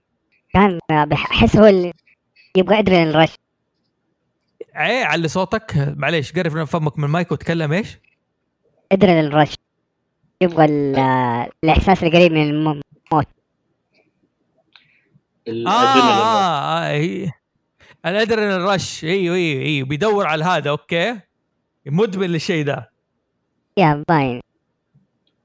كان 0.53 0.79
بحس 0.89 1.55
هو 1.55 1.65
اللي 1.65 1.93
يبغى 2.57 2.79
ادري 2.79 3.03
رش 3.03 3.33
إيه 4.75 5.03
علي 5.03 5.27
صوتك. 5.27 5.93
معليش 5.97 6.33
قرب 6.33 6.53
من 6.53 6.65
فمك 6.65 6.99
من 6.99 7.03
المايك 7.03 7.31
وتكلم 7.31 7.71
إيش؟ 7.73 7.97
adrenaline 8.91 9.19
rush 9.19 9.53
يبغى 10.41 10.65
ال- 10.65 11.49
الإحساس 11.63 12.03
القريب 12.03 12.31
من 12.31 12.49
الم- 12.49 12.81
الموت. 13.11 13.25
آه 15.47 15.47
الأدرينالين. 15.47 16.11
آه, 16.21 16.79
آه 16.79 16.89
إيه. 16.91 17.31
ال 18.05 18.10
adrenaline 18.10 18.61
rush 18.61 19.03
أيوه 19.03 19.35
أيوه 19.35 19.61
أيوه 19.61 19.87
بيدور 19.87 20.27
على 20.27 20.43
هذا 20.45 20.69
أوكي؟ 20.69 21.19
مدمن 21.85 22.27
للشيء 22.29 22.65
ده. 22.65 22.91
يا 23.77 24.03
باين. 24.09 24.41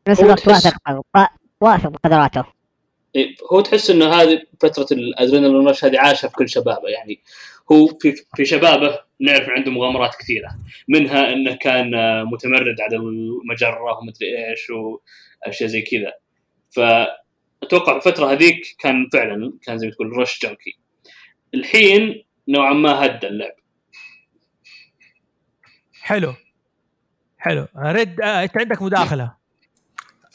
في 0.05 0.11
نفس 0.11 0.21
الوقت 0.21 0.49
واثق 0.49 0.75
واثق 1.61 1.89
بقدراته. 1.89 2.45
إيه، 3.17 3.35
هو 3.53 3.61
تحس 3.61 3.91
إنه 3.91 4.13
هذه 4.13 4.43
فترة 4.61 4.87
ال 4.93 4.99
adrenaline 4.99 5.69
rush 5.69 5.85
هذه 5.85 5.99
عاشها 6.01 6.29
في 6.29 6.35
كل 6.37 6.49
شبابه. 6.49 6.89
يعني 6.89 7.21
هو 7.73 7.87
في 7.87 8.15
في 8.37 8.45
شبابه 8.45 9.01
نعرف 9.21 9.49
عنده 9.49 9.71
مغامرات 9.71 10.15
كثيرة 10.15 10.59
منها 10.89 11.33
إنه 11.33 11.55
كان 11.55 11.95
آه، 11.95 12.25
متمرد 12.25 12.81
على 12.81 12.97
المجرة 12.97 13.99
ومدري 13.99 14.51
إيش 14.51 14.67
وأشياء 14.71 15.69
زي 15.69 15.83
كذا. 15.83 16.13
فأتوقع 16.71 17.97
الفترة 17.97 18.33
هذيك 18.33 18.77
كان 18.79 19.09
فعلا 19.13 19.53
كان 19.63 19.79
زي 19.79 19.87
ما 19.87 19.93
تقول 19.93 20.17
رش 20.17 20.41
جنكي 20.43 20.79
الحين 21.55 22.25
نوعا 22.49 22.73
ما 22.73 23.05
هدى 23.07 23.27
اللعب. 23.27 23.55
حلو. 26.03 26.35
حلو. 27.39 27.67
رد 27.77 28.21
آه 28.21 28.43
أنت 28.43 28.59
عندك 28.59 28.83
مداخلة. 28.83 29.35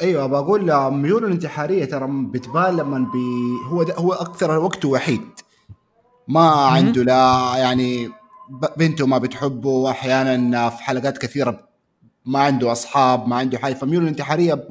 أيوه 0.01 0.27
بقول 0.27 0.71
آه، 0.71 0.89
ميوله 0.89 1.27
الانتحارية 1.27 1.85
ترى 1.85 2.07
بتبان 2.33 2.77
لما 2.77 2.97
بي 2.97 3.65
هو 3.69 3.83
ده 3.83 3.93
هو 3.93 4.13
أكثر 4.13 4.57
وقته 4.57 4.89
وحيد. 4.89 5.21
ما 6.27 6.49
عنده 6.49 7.03
لا 7.03 7.53
يعني 7.57 8.09
بنته 8.77 9.07
ما 9.07 9.17
بتحبه 9.17 9.69
واحيانا 9.69 10.69
في 10.69 10.83
حلقات 10.83 11.17
كثيرة 11.17 11.67
ما 12.25 12.39
عنده 12.39 12.71
أصحاب 12.71 13.27
ما 13.27 13.35
عنده 13.35 13.57
حاجة. 13.57 13.73
فميولة 13.73 14.03
الانتحاريه 14.03 14.67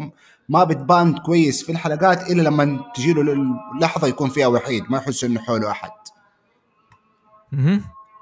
ما 0.49 0.65
بتبان 0.65 1.19
كويس 1.19 1.65
في 1.65 1.73
الحلقات 1.73 2.31
إلا 2.31 2.43
لما 2.43 2.81
تجي 2.95 3.13
له 3.13 3.23
اللحظه 3.77 4.09
يكون 4.09 4.31
فيها 4.31 4.47
وحيد 4.47 4.85
ما 4.91 4.99
يحس 4.99 5.25
إنه 5.25 5.41
حوله 5.41 5.71
أحد. 5.71 5.91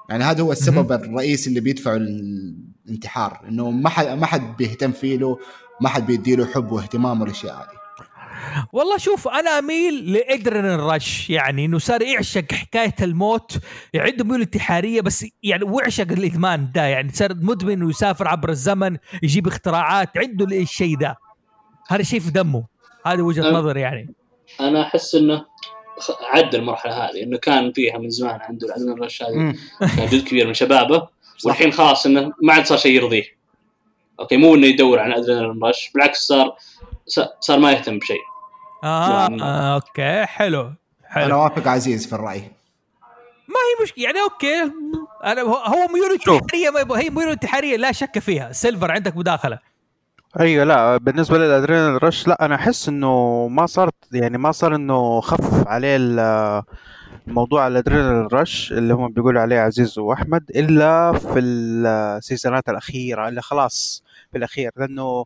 يعني 0.09 0.23
هذا 0.23 0.41
هو 0.41 0.51
السبب 0.51 0.91
الرئيسي 0.91 1.49
اللي 1.49 1.59
بيدفعه 1.59 1.95
الانتحار 1.95 3.41
إنه 3.47 3.71
ما 3.71 3.89
حد 3.89 4.07
ما 4.07 4.25
حد 4.25 4.57
بيهتم 4.57 4.91
فيه 4.91 5.17
له 5.17 5.39
ما 5.81 5.89
حد 5.89 6.05
بيدي 6.05 6.35
له 6.35 6.45
حب 6.45 6.71
واهتمام 6.71 7.21
والأشياء 7.21 7.55
هذه. 7.55 7.82
والله 8.73 8.97
شوف 8.97 9.27
أنا 9.27 9.49
أميل 9.59 10.13
لإدرينالين 10.13 10.79
رش 10.79 11.29
يعني 11.29 11.65
إنه 11.65 11.77
صار 11.79 12.01
يعشق 12.01 12.51
حكاية 12.51 12.95
الموت 13.01 13.57
عنده 13.95 14.23
ميول 14.25 14.41
انتحارية 14.41 15.01
بس 15.01 15.25
يعني 15.43 15.63
ويعشق 15.63 16.11
الإدمان 16.11 16.71
ده 16.75 16.81
يعني 16.85 17.11
صار 17.13 17.33
مدمن 17.41 17.83
ويسافر 17.83 18.27
عبر 18.27 18.49
الزمن 18.49 18.97
يجيب 19.23 19.47
اختراعات 19.47 20.17
عنده 20.17 20.45
الشيء 20.45 20.97
ده 20.97 21.17
هذا 21.89 22.03
شيء 22.03 22.19
في 22.19 22.31
دمه 22.31 22.63
هذه 23.05 23.21
وجهة. 23.21 23.51
نظري 23.51 23.81
يعني 23.81 24.13
أنا 24.59 24.81
أحس 24.81 25.15
إنه 25.15 25.45
عدى 26.21 26.57
المرحلة 26.57 26.93
هذه 26.93 27.23
إنه 27.23 27.37
كان 27.37 27.71
فيها 27.71 27.97
من 27.97 28.09
زمان 28.09 28.39
عنده 28.41 28.67
الإدرينالين 28.67 29.03
رش 29.03 29.23
هذه. 29.23 29.55
كان 29.97 30.05
جزء 30.07 30.25
كبير 30.25 30.47
من 30.47 30.53
شبابه. 30.53 31.07
والحين 31.45 31.71
خلاص 31.71 32.05
إنه 32.05 32.33
ما 32.43 32.53
عاد 32.53 32.65
صار 32.65 32.77
شيء 32.77 32.91
يرضيه 32.95 33.23
أوكي 34.19 34.37
مو 34.37 34.55
إنه 34.55 34.67
يدور 34.67 34.99
على 34.99 35.17
adrenaline 35.17 35.63
rush 35.63 35.91
بالعكس 35.93 36.19
صار- 36.27 36.55
صار 37.39 37.59
ما 37.59 37.71
يهتم 37.71 37.99
بشيء 37.99 38.21
آه. 38.83 39.25
آه 39.41 39.75
أوكي 39.75 40.25
حلو 40.25 40.61
أنا 40.61 40.75
حلو 41.25 41.39
وافق 41.43 41.67
عزيز 41.67 42.07
في 42.07 42.13
الرأي. 42.15 42.39
ما 43.47 43.55
هي 43.55 43.83
مشكله 43.83 44.03
يعني 44.05 44.17
أوكي 44.21 44.71
أنا 45.23 45.41
هو- 45.41 45.55
هو 45.55 45.87
ميول 45.93 46.11
انتحاريه 46.11 46.97
هي 47.03 47.09
ميول 47.09 47.29
انتحاريه 47.31 47.77
لا 47.77 47.91
شك 47.91 48.19
فيها. 48.19 48.51
سيلفر 48.51 48.91
عندك 48.91 49.17
مداخلة. 49.17 49.59
أيوه 50.39 50.63
لا 50.65 50.97
بالنسبة 50.97 51.37
لل 51.37 51.48
adrenaline 51.48 52.03
rush 52.03 52.27
لا 52.27 52.45
أنا 52.45 52.55
أحس 52.55 52.89
إنه 52.89 53.47
ما 53.47 53.65
صارت 53.65 53.93
يعني 54.11 54.37
ما 54.37 54.51
صار 54.51 54.75
إنه 54.75 55.21
خف 55.21 55.67
عليه 55.67 55.97
موضوع 57.27 57.67
ال 57.67 57.73
adrenaline 57.73 58.33
rush 58.33 58.71
اللي 58.71 58.93
هم 58.93 59.07
بيقولوا 59.11 59.41
عليه 59.41 59.59
عزيز 59.59 59.99
وأحمد 59.99 60.51
إلا 60.55 61.13
في 61.13 61.39
السيزونات 61.39 62.69
الأخيرة 62.69 63.27
اللي 63.27 63.41
خلاص 63.41 64.03
في 64.31 64.37
الأخير 64.37 64.71
لأنه 64.77 65.25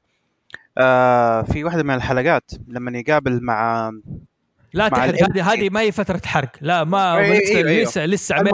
آه 0.78 1.42
في 1.42 1.64
واحدة 1.64 1.84
من 1.84 1.94
الحلقات 1.94 2.52
لما 2.68 3.00
يقابل 3.00 3.44
مع 3.44 3.92
لا 4.74 5.06
هذه 5.06 5.54
هذه 5.54 5.70
ما 5.70 5.82
هي 5.82 5.92
فترة 5.92 6.22
حرق. 6.26 6.52
لا 6.62 6.84
ما 6.84 7.18
أيوة، 7.18 7.38
لسه 7.38 7.56
أيوة. 7.56 7.84
لسه 7.84 8.06
لسه 8.06 8.36
يعني 8.36 8.50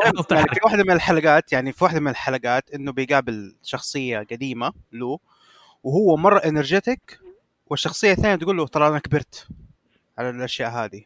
في 0.54 0.60
واحدة 0.64 0.84
من 0.84 0.92
الحلقات 0.92 1.54
يعني 1.54 1.72
في 1.72 1.84
واحدة 1.84 2.00
من 2.00 2.08
الحلقات 2.08 2.72
إنه 2.72 2.92
بيقابل 2.92 3.56
شخصية 3.64 4.20
قديمة 4.32 4.74
له 4.92 5.20
وهو 5.84 6.18
مره 6.18 6.38
انرجيتك 6.38 7.20
والشخصية 7.68 8.12
الثانية 8.12 8.36
تقول 8.36 8.58
له 8.58 8.68
ترى 8.68 8.88
أنا 8.88 9.00
كبرت 9.00 9.48
على 10.18 10.30
الأشياء 10.30 10.72
هذه. 10.72 11.02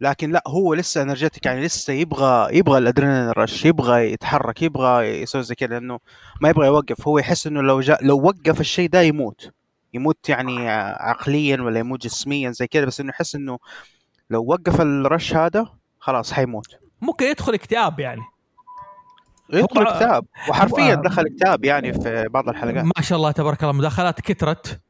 لكن 0.00 0.32
لا 0.32 0.42
هو 0.46 0.74
لسه 0.74 1.02
انرجيتك 1.02 1.46
يعني 1.46 1.64
لسه 1.64 1.92
يبغى 1.92 2.56
يبغى 2.56 2.78
الأدرينالين 2.78 3.30
رش 3.30 3.64
يبغى 3.64 4.12
يتحرك 4.12 4.62
يبغى 4.62 5.22
يسوي 5.22 5.42
زي 5.42 5.54
كذا 5.54 5.68
لأنه 5.68 5.98
ما 6.40 6.48
يبغى 6.48 6.66
يوقف. 6.66 7.08
هو 7.08 7.18
يحس 7.18 7.46
إنه 7.46 7.62
لو 7.62 7.80
جاء 7.80 8.04
لو 8.04 8.20
وقف 8.20 8.60
الشيء 8.60 8.88
ده 8.88 9.00
يموت. 9.02 9.50
يموت 9.94 10.28
يعني 10.28 10.68
عقليا 10.70 11.62
ولا 11.62 11.78
يموت 11.78 12.02
جسميا 12.02 12.50
زي 12.50 12.66
كذا 12.66 12.84
بس 12.84 13.00
إنه 13.00 13.10
يحس 13.10 13.34
إنه 13.34 13.58
لو 14.30 14.44
وقف 14.44 14.80
الرش 14.80 15.34
هذا 15.34 15.66
خلاص 15.98 16.32
حيموت. 16.32 16.66
ممكن 17.00 17.26
يدخل 17.26 17.54
اكتئاب 17.54 18.00
يعني. 18.00 18.22
يدخل 19.52 19.84
كتاب. 19.84 20.24
وحرفيا 20.48 20.94
دخل 20.94 21.28
كتاب 21.28 21.64
يعني 21.64 21.92
في 21.92 22.26
بعض 22.30 22.48
الحلقات. 22.48 22.84
ما 22.84 23.02
شاء 23.02 23.18
الله 23.18 23.30
تبارك 23.30 23.62
الله 23.62 23.72
مداخلات 23.72 24.20
كثرت. 24.20 24.80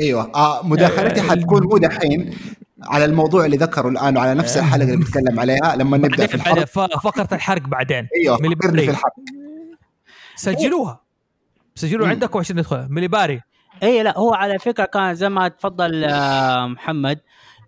أيوه. 0.00 0.32
آه 0.34 0.66
مداخلتي 0.66 1.20
آه، 1.20 1.24
حتكون 1.24 1.62
مو 1.62 1.78
دحين 1.78 2.34
على 2.82 3.04
الموضوع 3.04 3.44
اللي 3.44 3.56
ذكره 3.56 3.88
الآن 3.88 4.16
وعلى 4.16 4.34
نفس 4.34 4.56
الحلقة 4.56 4.84
اللي 4.84 4.96
بنتكلم 4.96 5.40
عليها. 5.40 5.76
لما 5.76 5.96
نبدأ 5.96 6.26
في 6.26 6.38
ف- 6.66 6.78
فقرة 6.78 7.28
الحرق 7.32 7.62
بعدين. 7.62 8.08
أيوه 8.22 8.38
ملي. 8.38 8.56
في 8.56 8.90
الحرب 8.90 9.12
سجلوها. 10.36 11.00
سجلوا 11.74 12.06
مم. 12.06 12.12
عندكم 12.12 12.38
عشان 12.38 12.56
ندخل 12.56 12.86
ملي 12.90 13.08
باري 13.08 13.40
اي 13.82 14.02
لا 14.02 14.18
هو 14.18 14.34
على 14.34 14.58
فكرة 14.58 14.84
كان 14.84 15.14
زي 15.14 15.28
ما 15.28 15.48
تفضل 15.48 16.04
آه، 16.04 16.66
محمد 16.66 17.20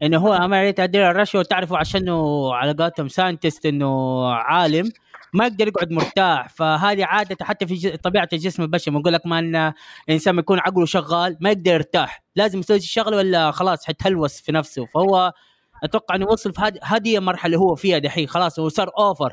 إنه 0.03 0.19
هو 0.19 0.33
عمليه 0.33 0.75
ادير 0.79 1.11
الرشوة 1.11 1.43
تعرفوا 1.43 1.79
عشانه 1.79 2.55
على 2.55 2.73
قولتهم 2.73 3.09
ساينتست 3.09 3.67
إنه 3.67 4.27
عالم 4.33 4.91
ما 5.35 5.47
يقدر 5.47 5.69
يقعد 5.69 5.91
مرتاح. 5.93 6.49
فهذه 6.49 7.05
عادة 7.05 7.45
حتى 7.45 7.67
في 7.67 7.97
طبيعة 7.97 8.29
الجسم 8.33 8.63
البشري 8.63 8.95
بنقول 8.95 9.13
لك 9.13 9.27
ما 9.27 9.39
ان 9.39 9.73
الانسان 10.09 10.39
يكون 10.39 10.59
عقله 10.59 10.87
شغال 10.87 11.37
ما 11.41 11.51
يقدر 11.51 11.73
يرتاح. 11.73 12.25
لازم 12.37 12.59
يسوي 12.59 12.77
الشغله 12.77 13.17
ولا 13.17 13.51
خلاص 13.51 13.87
حيتهلوس 13.87 14.41
في 14.41 14.53
نفسه. 14.53 14.87
فهو 14.87 15.33
أتوقع 15.85 16.15
إنه 16.15 16.27
وصل 16.27 16.55
في 16.55 16.73
هذه 16.83 17.19
المرحلة 17.19 17.47
اللي 17.47 17.59
هو 17.59 17.75
فيها 17.75 17.99
دحين. 17.99 18.29
خلاص 18.29 18.59
هو 18.59 18.69
صار 18.69 18.91
over 18.99 19.33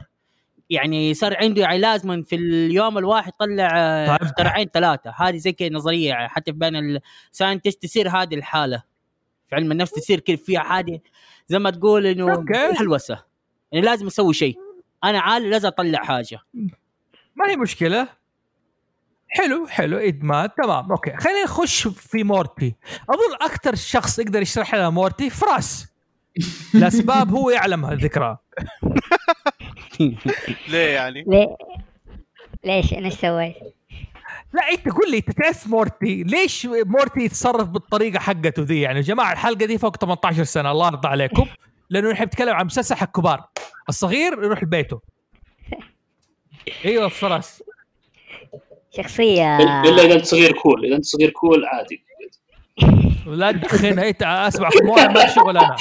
يعني 0.71 1.13
صار 1.13 1.37
عنده 1.37 1.61
يعني 1.61 1.77
لازم 1.77 2.23
في 2.23 2.35
اليوم 2.35 2.97
الواحد 2.97 3.31
طلع 3.39 3.69
آه، 3.75 4.07
طيب. 4.07 4.21
اختراعين 4.21 4.67
ثلاثة. 4.73 5.13
هذه 5.17 5.37
زي 5.37 5.51
كذا 5.51 5.69
نظرية 5.69 6.09
يعني 6.09 6.29
حتى 6.29 6.51
بين 6.51 6.99
ال 7.31 7.36
scientist 7.36 7.83
تصير 7.83 8.09
هذه 8.09 8.35
الحالة. 8.35 8.83
في 9.49 9.55
علم 9.55 9.71
النفس 9.71 9.91
تصير 9.91 10.19
كيف 10.19 10.43
فيها 10.43 10.59
حاجة 10.59 11.01
زي 11.47 11.59
ما 11.59 11.69
تقول 11.69 12.05
إنه. 12.05 12.45
هلوسة 12.77 13.23
يعني 13.71 13.85
لازم 13.85 14.07
أسوي 14.07 14.33
شيء. 14.33 14.57
أنا 15.03 15.19
عالم 15.19 15.49
لازم 15.49 15.67
أطلع 15.67 16.03
حاجة. 16.03 16.39
ما 17.35 17.49
هي 17.49 17.55
مشكلة. 17.55 18.07
حلو 19.27 19.67
حلو. 19.67 19.97
إدمان. 19.97 20.49
تمام. 20.63 20.91
أوكي. 20.91 21.17
خلينا 21.17 21.43
نخش 21.43 21.87
في 21.87 22.23
مورتي. 22.23 22.75
أظن 23.09 23.35
أكثر 23.41 23.75
شخص 23.75 24.19
يقدر 24.19 24.41
يشرح 24.41 24.75
لنا 24.75 24.89
مورتي 24.89 25.29
فراس. 25.29 25.87
لاسباب 26.73 27.31
هو 27.31 27.49
يعلمها 27.49 27.93
الذكرى 27.93 28.37
ليه 30.69 30.87
يعني؟ 30.87 31.23
ليه 31.27 31.57
ليش 32.63 32.93
أنا 32.93 33.05
إيش 33.05 33.13
سويت؟ 33.13 33.55
لا 34.53 34.71
أنت 34.71 34.89
قول 34.89 35.11
لي 35.11 35.17
أنت 35.17 35.31
تعرف 35.31 35.67
مورتي؟ 35.67 36.23
ليش 36.23 36.65
مورتي 36.65 37.19
يتصرف 37.19 37.67
بالطريقة 37.67 38.19
حقته 38.19 38.63
ذي؟ 38.63 38.81
يعني 38.81 38.97
يا 38.97 39.03
جماعة 39.03 39.31
الحلقة 39.31 39.65
دي 39.65 39.77
فوق 39.77 39.97
18 39.97 40.43
سنة 40.43 40.71
الله 40.71 40.87
يرضى 40.87 41.07
عليكم. 41.07 41.45
لأنه 41.89 42.11
نحن 42.11 42.23
بنتكلم 42.23 42.53
عن 42.53 42.65
مسلسل 42.65 42.95
حق 42.95 43.11
كبار. 43.11 43.43
الصغير 43.89 44.43
يروح 44.43 44.63
لبيته. 44.63 45.01
أيوه 46.85 47.07
فراس. 47.07 47.63
شخصية. 48.97 49.57
الا 49.59 50.05
إذا 50.05 50.13
أنت 50.13 50.25
صغير 50.25 50.51
كول 50.51 50.85
إذا 50.85 50.95
أنت 50.95 51.05
صغير 51.05 51.29
كول 51.29 51.65
عادي. 51.65 52.03
لا 53.25 53.51
تدخن 53.51 53.99
أنت 53.99 54.23
اسمع 54.23 54.69
ما 55.13 55.27
شغل 55.27 55.57
أنا. 55.57 55.75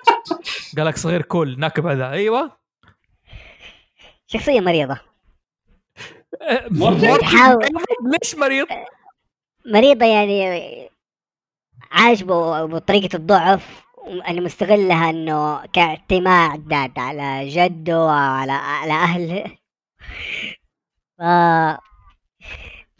قال 0.76 0.86
لك 0.86 0.96
صغير 0.96 1.22
كول 1.22 1.60
نكب 1.60 1.86
هذا 1.86 2.10
أيوه. 2.10 2.59
شخصية 4.32 4.60
مريضة 4.60 5.00
مورتي؟ 6.70 7.06
مورتي 7.06 7.24
حاول. 7.24 7.68
ليش 8.22 8.34
مريض؟ 8.34 8.66
مريضة 9.66 10.06
يعني 10.06 10.88
عاجبه 11.90 12.64
بطريقة 12.64 13.16
الضعف 13.16 13.82
اللي 14.28 14.40
مستغلها 14.40 15.10
إنه 15.10 15.66
كاعتماد 15.66 16.72
على 16.98 17.48
جده 17.48 18.04
وعلى 18.04 18.52
على 18.52 18.92
أهله 18.92 19.44
ف... 21.18 21.22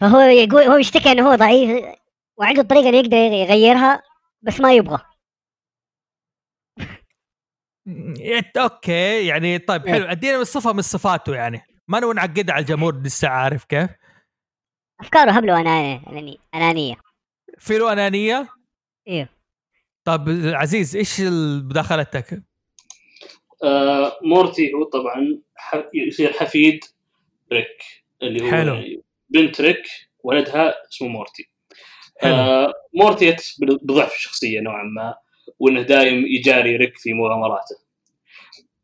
فهو 0.00 0.20
يقول 0.20 0.62
هو 0.62 0.76
يشتكي 0.76 1.12
إنه 1.12 1.30
هو 1.30 1.34
ضعيف 1.34 1.84
وعنده 2.36 2.60
الطريقة 2.62 2.86
اللي 2.88 2.98
يقدر 2.98 3.16
يغيرها 3.16 4.02
بس 4.42 4.60
ما 4.60 4.72
يبغى 4.72 4.98
أوكي 8.56 9.26
يعني 9.26 9.58
طيب 9.58 9.88
حلو. 9.88 10.04
أدينا 10.04 10.38
من 10.38 10.44
صفة 10.44 10.72
من 10.72 10.82
صفاته 10.82 11.34
يعني. 11.34 11.62
ما 11.88 12.00
نبغى 12.00 12.12
نعقدها 12.14 12.54
على 12.54 12.62
الجمهور 12.62 13.02
لسه 13.02 13.28
عارف 13.28 13.64
كيف؟ 13.64 13.90
أفكاره 15.00 15.30
هبله 15.30 15.60
انانية 15.60 16.02
أنانية, 16.06 16.36
أنانية. 16.54 16.94
في 17.58 17.78
له 17.78 17.92
أنانية؟ 17.92 18.48
أيوه 19.08 19.28
طيب 20.04 20.24
عزيز 20.54 20.96
إيش 20.96 21.20
مداخلتك؟ 21.64 22.42
آه 23.64 24.18
مورتي 24.22 24.72
هو 24.72 24.84
طبعا 24.84 25.40
ح- 25.56 25.88
يصير 25.94 26.32
حفيد 26.32 26.80
ريك 27.52 27.82
اللي 28.22 28.44
هو 28.46 28.50
حلو. 28.50 29.02
بنت 29.28 29.60
ريك 29.60 29.82
ولدها 30.24 30.74
اسمه 30.88 31.08
مورتي. 31.08 31.50
حلو. 32.20 32.34
آه 32.34 32.72
مورتي 32.94 33.36
بضعف 33.82 34.14
الشخصية 34.14 34.60
نوعا 34.60 34.82
ما. 34.84 35.14
وإنه 35.58 35.82
دايم 35.82 36.26
يجاري 36.26 36.76
ريك 36.76 36.98
في 36.98 37.12
مغامراته 37.12 37.76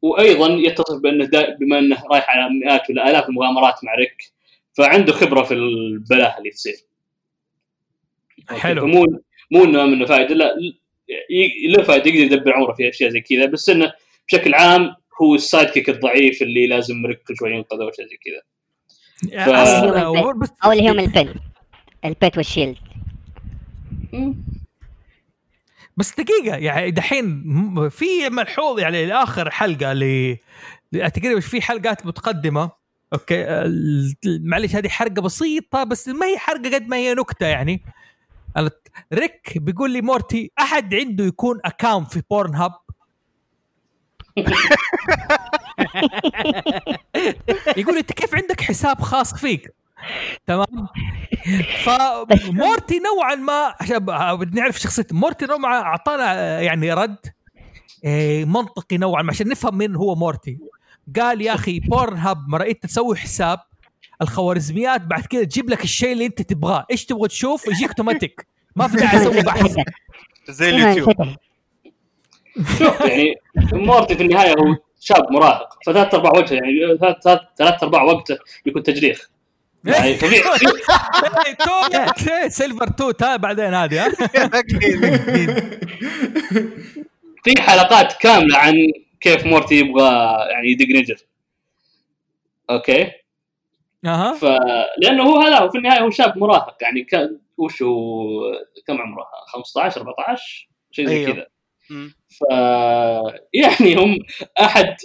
وأيضا 0.02 0.48
يتصف 0.48 1.00
بأنه 1.02 1.28
بما 1.60 1.78
إنه 1.78 2.02
رايح 2.10 2.30
على 2.30 2.54
مئات 2.54 2.90
ولا 2.90 3.10
آلاف 3.10 3.28
المغامرات 3.28 3.84
مع 3.84 3.94
ريك 3.94 4.32
فعنده 4.72 5.12
خبرة 5.12 5.42
في 5.42 5.54
البلاهه 5.54 6.38
اللي 6.38 6.50
تصير 6.50 6.76
حلو. 8.48 8.82
فمو 8.82 9.20
مو 9.50 9.64
إنه 9.64 9.86
منه 9.86 10.06
فائده 10.06 10.34
لا 10.34 10.54
له 11.68 11.82
فائده 11.82 12.10
يقدر 12.10 12.36
يدبر 12.36 12.52
عمره 12.52 12.72
في 12.72 12.88
أشياء 12.88 13.10
زي 13.10 13.20
كذا 13.20 13.46
بس 13.46 13.68
إنه 13.70 13.92
بشكل 14.28 14.54
عام 14.54 14.94
هو 15.22 15.34
ال 15.34 15.68
sidekick 15.68 15.88
الضعيف 15.90 16.42
اللي 16.42 16.66
لازم 16.66 17.06
ريك 17.06 17.22
كل 17.22 17.36
شوي 17.36 17.50
ينقذه 17.50 17.84
واشياء 17.84 18.06
زي 18.06 18.16
كذا. 18.16 18.42
بس 20.40 20.48
أو 20.64 20.72
اللي 20.72 20.90
هم 20.90 20.98
البن 20.98 21.34
البيت 22.04 22.36
والشيلد. 22.36 22.76
بس 25.96 26.14
دقيقة 26.20 26.56
يعني 26.56 26.90
دحين 26.90 27.44
في 27.88 28.30
ملحوظ 28.30 28.78
يعني 28.80 29.06
لآخر 29.06 29.50
حلقة 29.50 29.92
ل 29.92 30.36
ل- 30.92 31.10
تقريبا 31.10 31.40
في 31.40 31.62
حلقات 31.62 32.06
متقدمة. 32.06 32.70
أوكي؟ 33.12 33.44
ال- 33.44 34.14
معلش 34.26 34.76
هذه 34.76 34.88
حرقة 34.88 35.22
بسيطة 35.22 35.84
بس 35.84 36.08
ما 36.08 36.26
هي 36.26 36.38
حرقة 36.38 36.74
قد 36.74 36.88
ما 36.88 36.96
هي 36.96 37.14
نكتة 37.14 37.46
يعني. 37.46 37.82
ريك 39.14 39.58
بيقول 39.58 39.90
لي 39.90 40.00
مورتي 40.02 40.50
أحد 40.58 40.94
عنده 40.94 41.24
يكون 41.24 41.60
account 41.64 42.12
في 42.12 42.22
Pornhub 42.30 42.72
يقول 47.76 47.96
أنت 47.98 48.12
كيف 48.12 48.34
عندك 48.34 48.60
حساب 48.60 49.00
خاص 49.00 49.34
فيك؟ 49.34 49.70
تمام؟ 50.46 50.66
فمورتي 51.84 52.98
نوعا 52.98 53.34
ما 53.34 53.74
عشان 53.80 53.98
ب- 53.98 54.38
بدي 54.38 54.60
نعرف 54.60 54.78
شخصية 54.78 55.06
مورتي 55.12 55.46
نوعا 55.46 55.58
ما 55.58 55.68
أعطانا 55.68 56.60
يعني 56.60 56.92
رد 56.92 57.16
آه، 58.04 58.44
منطقي 58.44 58.96
نوعا 58.98 59.22
ما 59.22 59.30
عشان 59.30 59.48
نفهم 59.48 59.78
مين 59.78 59.96
هو 59.96 60.14
مورتي. 60.14 60.58
قال 61.20 61.40
يا 61.42 61.54
أخي 61.54 61.80
Pornhub 61.80 62.48
مرة 62.48 62.64
انت 62.64 62.86
تسوي 62.86 63.16
حساب 63.16 63.58
الخوارزميات 64.22 65.00
بعد 65.00 65.26
كده 65.26 65.44
تجيب 65.44 65.70
لك 65.70 65.84
الشيء 65.84 66.12
اللي 66.12 66.26
أنت 66.26 66.42
تبغاه. 66.42 66.86
إيش 66.90 67.04
تبغى 67.06 67.28
تشوف؟ 67.28 67.66
يجيك 67.68 67.88
اوتوماتيك 67.88 68.46
ما 68.76 68.88
في 68.88 68.96
داعي 68.96 69.16
أسوي 69.22 69.42
بحث. 69.42 69.76
زي 70.48 70.70
اليوتيوب. 70.70 71.14
يعني 73.00 73.34
مورتي 73.72 74.14
في 74.16 74.22
النهاية 74.22 74.50
هو 74.50 74.76
شاب 75.00 75.32
مراهق. 75.32 75.68
فثلاث 75.86 76.14
أرباع 76.14 76.32
وجهه 76.38 76.54
يعني 76.54 76.98
ثلاث 77.00 77.16
ثلاث- 77.24 77.40
ثلاث 77.58 77.82
أرباع 77.82 78.02
وقته 78.02 78.38
يكون 78.66 78.82
تجريخ. 78.82 79.30
يعني 79.86 80.14
طبيعي. 80.22 80.42
إيه، 81.46 81.54
تو 81.54 81.72
إيه، 82.32 82.48
سيلفر 82.48 82.88
توت 82.88 83.22
ها 83.22 83.36
بعدين 83.36 83.74
هذه 83.74 84.08
في 87.44 87.62
حلقات 87.62 88.12
كاملة 88.12 88.58
عن 88.58 88.74
كيف 89.20 89.46
مورتي 89.46 89.74
يبغى 89.74 90.36
يعني 90.50 90.70
يدق 90.70 90.86
نجر. 90.96 91.16
أوكي؟ 92.70 93.10
أها. 94.04 94.32
ف 94.32 94.44
لأنه 94.98 95.22
هو 95.22 95.40
هذا 95.40 95.58
هو 95.58 95.70
في 95.70 95.78
النهاية 95.78 96.00
هو 96.00 96.10
شاب 96.10 96.38
مراهق 96.38 96.76
يعني 96.80 97.04
كان 97.04 97.38
وش 97.58 97.82
هو 97.82 98.40
كم 98.86 99.00
عمره؟ 99.00 99.26
15 99.46 100.00
14 100.00 100.68
شيء 100.90 101.06
زي 101.06 101.16
أيوه. 101.16 101.32
كذا. 101.32 101.46
ف 102.28 102.42
يعني 103.54 103.96
هم 103.96 104.18
أحد 104.60 104.96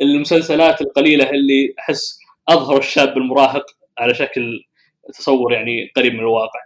المسلسلات 0.00 0.80
القليلة 0.80 1.30
اللي 1.30 1.74
أحس 1.78 2.18
اظهروا 2.48 2.78
الشاب 2.78 3.16
المراهق 3.16 3.66
على 4.00 4.14
شكل 4.14 4.64
تصور 5.14 5.52
يعني 5.52 5.90
قريب 5.96 6.12
من 6.12 6.20
الواقع. 6.20 6.60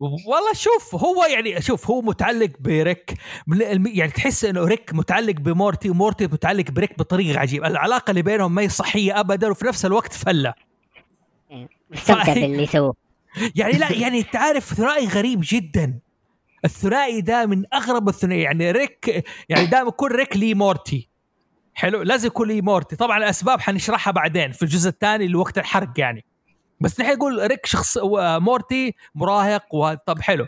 والله 0.00 0.52
شوف 0.52 0.94
هو 0.94 1.24
يعني 1.24 1.60
شوف 1.62 1.90
هو 1.90 2.02
متعلق 2.02 2.50
بريك 2.60 3.14
يعني 3.86 4.10
تحس 4.10 4.44
إنه 4.44 4.64
ريك 4.64 4.94
متعلق 4.94 5.34
بمورتي 5.34 5.90
ومورتي 5.90 6.26
متعلق 6.26 6.70
بريك 6.70 6.98
بطريقة 6.98 7.40
عجيبة. 7.40 7.66
العلاقة 7.66 8.10
اللي 8.10 8.22
بينهم 8.22 8.54
ما 8.54 8.62
هي 8.62 8.68
صحية 8.68 9.20
ابدا 9.20 9.50
وفي 9.50 9.66
نفس 9.66 9.84
الوقت 9.84 10.12
فلة. 10.12 10.54
مستمتع 11.90 12.22
صحيح. 12.22 12.34
باللي 12.34 12.62
يسووه. 12.62 12.94
يعني 13.54 13.72
لا 13.72 13.92
يعني 13.92 14.18
انت 14.18 14.36
عارف 14.36 14.74
ثنائي 14.74 15.06
غريب 15.06 15.40
جدا. 15.42 15.98
الثنائي 16.64 17.20
ده 17.20 17.46
من 17.46 17.64
أغرب 17.74 18.08
الثنائي. 18.08 18.42
يعني 18.42 18.70
ريك 18.70 19.24
يعني 19.48 19.66
دائما 19.66 19.88
يكون 19.88 20.12
ريك 20.12 20.36
لي 20.36 20.54
مورتي. 20.54 21.08
حلو؟ 21.74 22.02
لازم 22.02 22.26
يكون 22.26 22.48
لي 22.48 22.60
مورتي. 22.60 22.96
طبعا 22.96 23.18
الأسباب 23.18 23.60
حنشرحها 23.60 24.10
بعدين 24.10 24.52
في 24.52 24.62
الجزء 24.62 24.88
الثاني 24.88 25.24
اللي 25.24 25.36
وقت 25.36 25.58
الحرق 25.58 25.92
يعني. 25.96 26.24
بس 26.80 27.00
نحن 27.00 27.12
نقول 27.12 27.46
ريك 27.46 27.66
شخص 27.66 27.98
مورتي 28.18 28.94
مراهق 29.14 29.94
طب 30.06 30.20
حلو. 30.20 30.46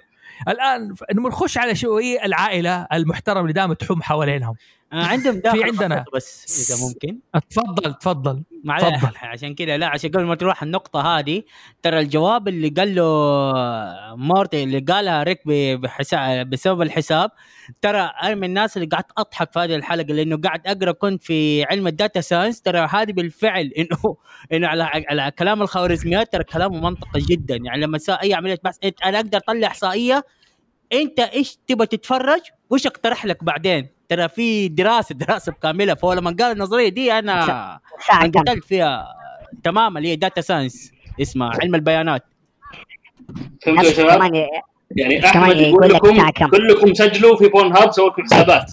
الآن 0.49 0.95
نخش 1.29 1.59
على 1.59 1.75
شوية 1.75 2.25
العائلة 2.25 2.87
المحترمة 2.93 3.41
اللي 3.41 3.53
دائما 3.53 3.75
تحوم 3.75 4.03
حوالينهم. 4.03 4.55
عندهم 4.93 5.41
داخل 5.41 5.63
عندنا. 5.63 6.05
بس 6.15 6.71
إذا 6.71 6.87
ممكن 6.87 7.19
تفضل 7.51 7.95
تفضل 7.95 8.43
معلش 8.65 8.85
تفضل. 8.85 9.17
عشان 9.33 9.55
كذا 9.55 9.77
لا 9.77 9.87
عشان 9.87 10.11
قبل 10.11 10.25
ما 10.25 10.35
تروح 10.35 10.63
النقطة 10.63 11.19
هذه 11.19 11.43
ترى 11.83 12.01
الجواب 12.01 12.49
اللي 12.49 12.69
قال 12.69 12.95
له 12.95 13.05
مورتي 14.17 14.63
اللي 14.63 14.79
قالها 14.79 15.23
ريك 15.23 15.41
بحساب 15.79 16.51
بسبب 16.51 16.83
الحساب 16.83 17.31
ترى 17.83 18.01
أنا 18.23 18.35
من 18.35 18.45
الناس 18.45 18.77
اللي 18.77 18.89
قعدت 18.89 19.11
أضحك 19.19 19.53
في 19.53 19.59
هذه 19.59 19.77
الحلقة 19.77 20.15
لأنه 20.15 20.37
قاعد 20.37 20.67
أقرأ 20.67 20.93
كنت 20.93 21.25
في 21.25 21.65
علم 21.65 21.87
ال 21.87 21.93
data 21.93 22.21
science 22.21 22.63
ترى 22.63 22.79
هذه 22.79 23.13
بالفعل 23.13 23.67
إنه 23.79 24.17
إنه 24.53 24.69
على 24.69 24.83
على 24.83 25.31
كلام 25.39 25.63
الخوارزميات 25.63 26.33
ترى 26.33 26.45
كلامه 26.45 26.81
منطقي 26.81 27.21
جدا 27.21 27.57
يعني 27.57 27.81
لما 27.81 27.99
أي 28.09 28.35
عملية 28.35 28.59
بحث 28.65 28.77
انت 28.85 29.03
أنا 29.03 29.17
أقدر 29.17 29.39
أطلع 29.39 29.67
إحصائية 29.67 30.25
انت 30.93 31.21
إيش 31.21 31.59
تبغى 31.69 31.87
تتفرج؟ 31.87 32.41
وش 32.71 32.87
اقترح 32.87 33.27
لك 33.27 33.45
بعدين؟ 33.45 33.89
ترى 34.09 34.29
في 34.29 34.69
دراسة 34.69 35.15
دراسة 35.15 35.53
كامله 35.63 35.95
فهو 35.95 36.13
لما 36.13 36.37
قال 36.41 36.53
النظرية 36.53 36.89
دي 36.89 37.13
أنا 37.13 37.81
انقتلت 38.23 38.65
فيها 38.65 39.15
تماما. 39.65 39.99
اللي 39.99 40.11
هي 40.11 40.17
data 40.17 40.41
science 40.41 40.93
اسمها 41.21 41.53
علم 41.63 41.75
البيانات. 41.75 42.25
فهمتوا 43.63 43.85
يا 43.85 43.93
شباب؟ 43.93 44.49
يعني 44.97 45.27
أحمد 45.27 45.57
يقول 45.57 45.91
يقول 45.91 46.17
لك 46.17 46.43
لكم. 46.43 46.47
كلكم 46.51 46.95
سجلوا 46.95 47.37
في 47.37 47.49
Pornhub 47.49 47.93
سووا 47.93 48.11
لكم 48.11 48.23
حسابات. 48.23 48.73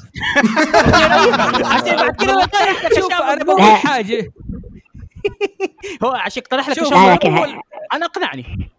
عشان 1.65 1.95
بعد 1.95 2.21
شوف 2.95 3.05
أشياء 3.05 3.33
أنا. 3.33 3.43
بقول 3.43 3.61
حاجة. 3.61 4.31
هو 6.03 6.09
عشان 6.09 6.43
اقترح 6.43 6.69
لك 6.69 6.79
شوف 6.79 6.93
أنا 7.93 8.05
أقنعني. 8.05 8.69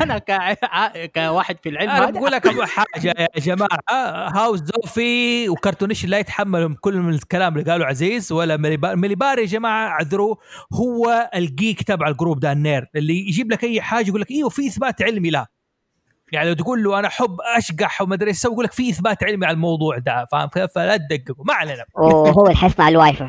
أنا 0.00 0.18
ك... 0.18 1.10
كواحد 1.14 1.56
في 1.62 1.68
العلم 1.68 1.90
أنا 1.90 2.10
بقول 2.10 2.32
لك 2.32 2.64
حاجة 2.64 3.14
يا 3.18 3.40
جماعة. 3.40 3.78
هاوس 4.34 4.60
زوفي 4.60 5.48
وكرتونيش 5.48 6.06
لا 6.06 6.18
يتحملوا 6.18 6.74
كل 6.80 6.96
من 6.96 7.14
الكلام 7.14 7.58
اللي 7.58 7.72
قاله 7.72 7.86
عزيز 7.86 8.32
ولا 8.32 8.56
مليبار 8.94 9.38
يا 9.38 9.46
جماعة 9.46 9.88
اعذروه 9.88 10.38
هو 10.72 11.30
الجيك 11.34 11.82
تبع 11.82 12.08
الجروب 12.08 12.40
ده 12.40 12.52
النير 12.52 12.90
اللي 12.96 13.28
يجيب 13.28 13.52
لك 13.52 13.64
أي 13.64 13.80
حاجة 13.80 14.08
يقول 14.08 14.20
لك 14.20 14.30
إيوه 14.30 14.48
في 14.48 14.66
إثبات 14.66 15.02
علمي 15.02 15.30
لا. 15.30 15.46
يعني 16.32 16.48
لو 16.48 16.54
تقول 16.54 16.82
له 16.82 16.98
أنا 16.98 17.08
احب 17.08 17.36
أشقح 17.56 18.02
وما 18.02 18.14
أدري 18.14 18.28
إيش 18.28 18.36
يسوي 18.36 18.52
يقول 18.52 18.64
لك 18.64 18.72
في 18.72 18.90
إثبات 18.90 19.24
علمي 19.24 19.46
على 19.46 19.54
الموضوع 19.54 19.98
ده 19.98 20.26
فاهم؟ 20.32 20.48
فلا 20.74 20.96
تدققوا 20.96 21.44
ما 21.44 21.54
علينا. 21.54 21.84
وهو 21.94 22.46
اللي 22.46 22.56
حيصنع 22.56 22.88
الواي 22.88 23.12
فاي 23.12 23.28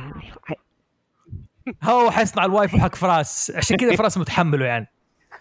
هو 1.84 2.12
حيصنع 2.12 2.46
ال 2.46 2.68
waifu 2.68 2.82
حق 2.82 2.96
فراس. 2.96 3.52
عشان 3.56 3.78
كذا 3.78 3.96
فراس 3.96 4.18
متحمله 4.18 4.66
يعني. 4.66 4.88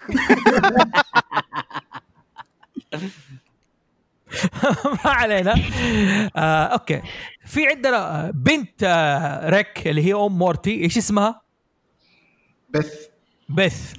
ما 5.05 5.11
علينا. 5.11 5.55
آه 6.37 6.65
أوكي. 6.65 7.03
في 7.47 7.67
عندنا 7.67 8.31
بنت 8.35 8.83
آه 8.83 9.49
ريك 9.51 9.89
اللي 9.89 10.03
هي 10.05 10.15
أم 10.15 10.39
مورتي. 10.39 10.85
إيش 10.85 10.99
اسمها؟ 10.99 11.41
بث. 12.71 13.07
بث. 13.49 13.95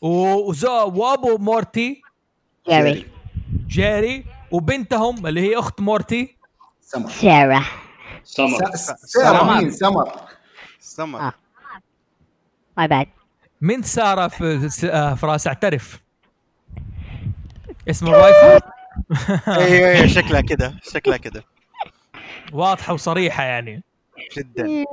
و- 0.00 0.48
وزو 0.50 0.88
وأبو 0.94 1.38
مورتي. 1.38 2.02
جيري. 2.68 3.06
جيري. 3.68 4.24
وبنتهم 4.50 5.26
اللي 5.26 5.40
هي 5.40 5.58
أخت 5.58 5.80
مورتي. 5.80 6.36
سمر. 6.80 7.10
سارة. 7.10 7.64
سمر. 8.24 8.58
سمر 8.76 8.96
سمر. 8.96 9.54
مين؟ 9.58 9.70
سمر. 9.70 10.12
سمر. 10.80 11.20
آه. 11.20 11.32
ما 12.76 13.06
من 13.62 13.82
سارة 13.82 14.28
في 14.28 14.70
آه 14.92 15.14
فراس 15.14 15.46
اعترف. 15.46 16.00
اسم 17.90 18.06
ال 18.06 18.13
waifu 18.13 18.46
أيوه 19.48 19.90
أيوه 19.90 20.06
شكلها 20.06 20.40
كده 20.40 20.74
شكلها 20.82 21.16
كده. 21.16 21.44
واضحة 22.52 22.92
وصريحة 22.94 23.42
يعني. 23.44 23.82
جدا. 24.36 24.84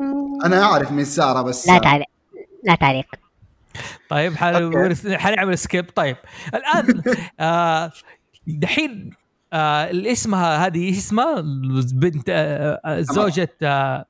أنا 0.46 0.64
أعرف 0.64 0.92
من 0.92 1.06
سارة 1.06 1.42
بس 1.42 1.68
لا 1.68 1.78
تعليق 1.78 2.08
لا 2.64 2.76
تعليق. 2.76 3.06
طيب 4.10 4.36
حن- 4.36 5.18
حنعمل 5.18 5.58
skip. 5.58 5.90
طيب 5.96 6.18
الآن 6.54 7.04
آه 7.40 7.92
دحين 8.48 9.14
آه 9.54 9.90
اللي 9.90 10.12
اسمها 10.12 10.66
هذه 10.68 10.86
إيش 10.88 10.98
اسمها؟ 10.98 11.42
بنت 11.94 12.30
آه 12.30 12.82
آه، 12.86 13.02
زوجة 13.02 13.50
آه 13.64 14.06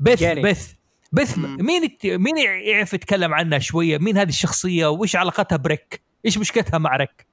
بث. 0.00 0.74
بث. 1.12 1.38
مين 1.38 1.84
الت- 1.84 2.06
مين 2.06 2.38
يعرف 2.38 2.94
يتكلم 2.94 3.34
عنها 3.34 3.58
شوية؟ 3.58 3.98
مين 3.98 4.18
هذه 4.18 4.28
الشخصية 4.28 4.86
وإيش 4.86 5.16
علاقتها 5.16 5.56
بريك؟ 5.56 6.02
إيش 6.26 6.38
مشكلتها 6.38 6.78
مع 6.78 6.96
ريك؟ 6.96 7.26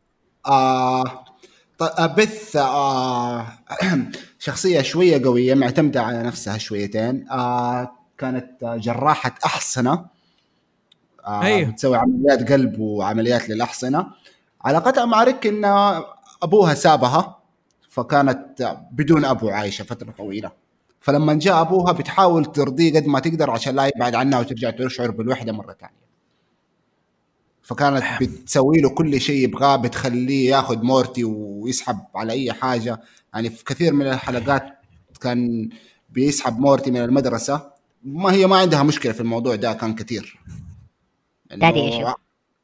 آه 0.45 1.03
ط- 1.77 2.01
بث 2.01 2.55
آه 2.55 3.47
شخصية 4.39 4.81
شوية 4.81 5.23
قوية 5.23 5.53
معتمدة 5.53 6.01
على 6.01 6.23
نفسها 6.23 6.57
شويتين 6.57 7.29
آه 7.31 7.91
كانت 8.17 8.63
آه، 8.63 8.75
جراحة 8.77 9.35
أحصنة 9.45 10.05
آه 11.25 11.41
أيوه. 11.43 11.71
بتسوي 11.71 11.97
عمليات 11.97 12.51
قلب 12.51 12.79
وعمليات 12.79 13.49
للأحصنة 13.49 14.07
علاقتها 14.61 15.05
مع 15.05 15.23
ريك 15.23 15.47
إن 15.47 15.65
أبوها 16.43 16.73
سابها 16.73 17.39
فكانت 17.89 18.77
بدون 18.91 19.25
أبو 19.25 19.49
عايشة 19.49 19.83
فترة 19.83 20.11
طويلة 20.11 20.51
فلما 21.01 21.33
جاء 21.33 21.61
أبوها 21.61 21.91
بتحاول 21.91 22.45
ترضيه 22.45 22.93
قد 22.95 23.07
ما 23.07 23.19
تقدر 23.19 23.49
عشان 23.49 23.75
لا 23.75 23.91
يبعد 23.95 24.15
عنها 24.15 24.39
وترجع 24.39 24.69
تشعر 24.69 25.11
بالوحدة 25.11 25.51
مرة 25.51 25.75
ثانية. 25.79 25.99
فكانت 27.61 28.03
بتسوي 28.21 28.77
له 28.77 28.89
كل 28.89 29.21
شيء 29.21 29.43
يبغاه 29.43 29.75
بتخليه 29.75 30.49
ياخذ 30.49 30.83
مورتي 30.83 31.23
ويسحب 31.23 31.99
على 32.15 32.33
أي 32.33 32.53
حاجة. 32.53 33.01
يعني 33.33 33.49
في 33.49 33.63
كثير 33.63 33.93
من 33.93 34.07
الحلقات 34.07 34.63
كان 35.21 35.69
بيسحب 36.09 36.59
مورتي 36.59 36.91
من 36.91 37.01
المدرسة. 37.01 37.71
ما 38.03 38.33
هي 38.33 38.47
ما 38.47 38.57
عندها 38.57 38.83
مشكلة 38.83 39.11
في 39.11 39.21
الموضوع 39.21 39.55
ده 39.55 39.73
كان 39.73 39.95
كثير. 39.95 40.39
issue. 41.51 42.13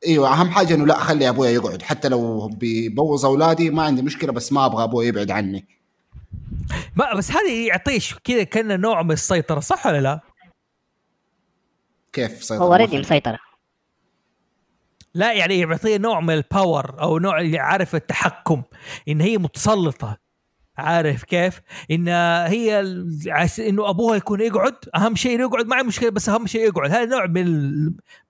إيوه 0.07 0.33
أهم 0.33 0.49
حاجة 0.49 0.73
إنه 0.73 0.86
لا 0.86 0.99
خلي 0.99 1.29
أبويا 1.29 1.49
يقعد. 1.49 1.81
حتى 1.81 2.09
لو 2.09 2.47
بيبوظ 2.47 3.25
أولادي 3.25 3.69
ما 3.69 3.83
عندي 3.83 4.01
مشكلة 4.01 4.31
بس 4.31 4.53
ما 4.53 4.65
أبغى 4.65 4.83
أبويا 4.83 5.07
يبعد 5.07 5.31
عني. 5.31 5.65
ما 6.95 7.13
بس 7.13 7.31
هذه 7.31 7.67
يعطيش 7.67 8.15
كذا 8.23 8.43
كان 8.43 8.81
نوع 8.81 9.01
من 9.01 9.11
السيطرة 9.11 9.59
صح 9.59 9.88
ولا 9.88 10.01
لا؟ 10.01 10.19
كيف 12.13 12.43
سيطر 12.43 12.63
هو 12.63 12.67
already 12.68 12.99
مسيطر 12.99 13.38
لا 15.13 15.33
يعني 15.33 15.59
يعطيه 15.59 15.97
نوع 15.97 16.19
من 16.19 16.33
ال 16.34 16.45
power 16.45 17.01
أو 17.01 17.19
نوع 17.19 17.41
اللي 17.41 17.59
عارف 17.59 17.95
التحكم 17.95 18.63
إن 19.07 19.21
هي 19.21 19.38
متسلطة 19.38 20.17
عارف 20.77 21.23
كيف؟ 21.23 21.61
إن 21.91 22.07
هي 22.47 22.79
إنه 23.59 23.89
أبوها 23.89 24.15
يكون 24.15 24.41
يقعد 24.41 24.75
أهم 24.95 25.15
شيء 25.15 25.36
إنه 25.36 25.43
يقعد 25.43 25.65
ما 25.65 25.75
عندي 25.75 25.88
مشكلة 25.88 26.09
بس 26.09 26.29
أهم 26.29 26.47
شيء 26.47 26.61
يقعد 26.61 26.91
هذا 26.91 27.05
نوع 27.05 27.25
من 27.25 27.47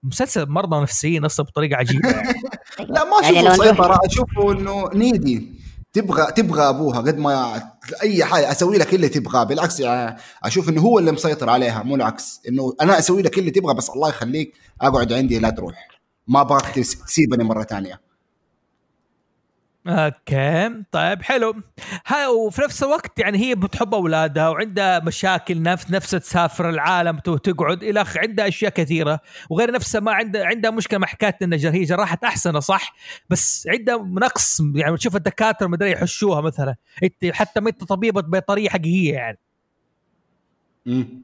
المسلسل 0.03 0.49
مرضى 0.49 0.81
نفسيين 0.81 1.25
أصلا 1.25 1.45
بطريقة 1.45 1.77
عجيبة 1.77 2.09
يعني. 2.09 2.41
لا 2.93 3.03
ما 3.03 3.17
يعني 3.23 3.39
أشوفه 3.39 3.57
لو 3.57 3.63
سيطرة 3.63 3.99
أشوفه 4.05 4.51
إنه 4.51 4.89
نيدي 4.93 5.64
تبغى 5.95 6.31
تبغى 6.31 6.69
أبوها 6.69 6.99
قد 6.99 7.17
ما 7.17 7.63
أي 8.03 8.25
حاجة 8.25 8.51
أسوي 8.51 8.77
لك 8.77 8.93
اللي 8.93 9.09
تبغاه. 9.09 9.43
بالعكس 9.43 9.81
أشوف 10.43 10.69
إنه 10.69 10.81
هو 10.81 10.99
اللي 10.99 11.11
مسيطر 11.11 11.49
عليها 11.49 11.83
مو 11.83 11.95
العكس. 11.95 12.41
إنه 12.49 12.73
أنا 12.81 12.99
أسوي 12.99 13.21
لك 13.21 13.37
اللي 13.39 13.51
تبغى 13.51 13.73
بس 13.73 13.89
الله 13.89 14.09
يخليك 14.09 14.53
أقعد 14.81 15.13
عندي 15.13 15.39
لا 15.39 15.49
تروح. 15.49 15.87
ما 16.27 16.41
ابغاك 16.41 16.65
تس- 16.75 16.95
تسيبني 17.05 17.43
مرة 17.43 17.63
ثانية. 17.63 18.04
okay. 19.87 20.83
طيب 20.91 21.21
حلو. 21.23 21.55
ها 22.07 22.27
وفي 22.27 22.61
نفس 22.61 22.83
الوقت 22.83 23.19
يعني 23.19 23.37
هي 23.37 23.55
بتحب 23.55 23.93
أولادها 23.93 24.49
وعندها 24.49 24.99
مشاكل 24.99 25.61
نفس 25.61 25.91
نفسها 25.91 26.19
تسافر 26.19 26.69
العالم 26.69 27.17
تو- 27.19 27.37
تقعد 27.37 27.83
إلى 27.83 28.01
اخره 28.01 28.21
عندها 28.21 28.47
أشياء 28.47 28.71
كثيرة. 28.71 29.19
وغير 29.49 29.71
نفسها 29.71 30.01
ما 30.01 30.11
عندها 30.13 30.45
عندها 30.45 30.71
مشكلة 30.71 30.99
مع 30.99 31.07
حكاية 31.07 31.37
ان 31.41 31.53
هي 31.53 31.83
جراحة 31.83 32.17
احسنه 32.23 32.59
صح؟ 32.59 32.93
بس 33.29 33.67
عندها 33.71 33.97
نقص 33.97 34.61
يعني 34.75 34.97
تشوف 34.97 35.15
الدكاترة 35.15 35.67
مدري 35.67 35.91
يحشوها 35.91 36.41
مثلا. 36.41 36.75
إنت 37.03 37.25
حتى 37.33 37.59
ما 37.59 37.69
أنت 37.69 37.83
طبيبة 37.83 38.21
بطريقة 38.21 38.71
حقيقية 38.71 39.13
يعني. 39.13 39.37
مم. 40.85 41.21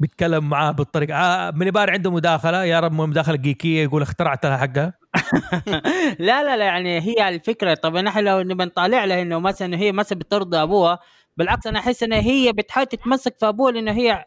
بيتكلم 0.00 0.48
معاه 0.48 0.70
بالطريقة. 0.70 1.14
آه 1.16 1.50
مليبار 1.50 1.90
عنده 1.90 2.10
مداخلة 2.10 2.64
يا 2.64 2.80
رب 2.80 2.92
مداخلة 2.92 3.36
جيكية 3.36 3.82
يقول 3.82 4.02
اخترعت 4.02 4.46
لها 4.46 4.56
حقها. 4.56 5.01
لا 6.28 6.42
لا 6.42 6.56
لا 6.56 6.64
يعني 6.64 7.00
هي 7.00 7.28
الفكرة. 7.28 7.74
طب 7.74 7.96
نحن 7.96 8.24
لو 8.24 8.40
نبي 8.40 8.64
نطالع 8.64 9.04
لها 9.04 9.22
إنه 9.22 9.38
مثلا 9.38 9.68
إنه 9.68 9.76
هي 9.76 9.92
مثلا 9.92 10.18
بترضى 10.18 10.56
أبوها 10.56 10.98
بالعكس 11.36 11.66
أنا 11.66 11.78
أحس 11.78 12.02
انها 12.02 12.20
هي 12.20 12.52
بتحاول 12.52 12.86
تتمسك 12.86 13.34
في 13.40 13.48
أبوها 13.48 13.72
لإنه 13.72 13.92
هي 13.92 14.24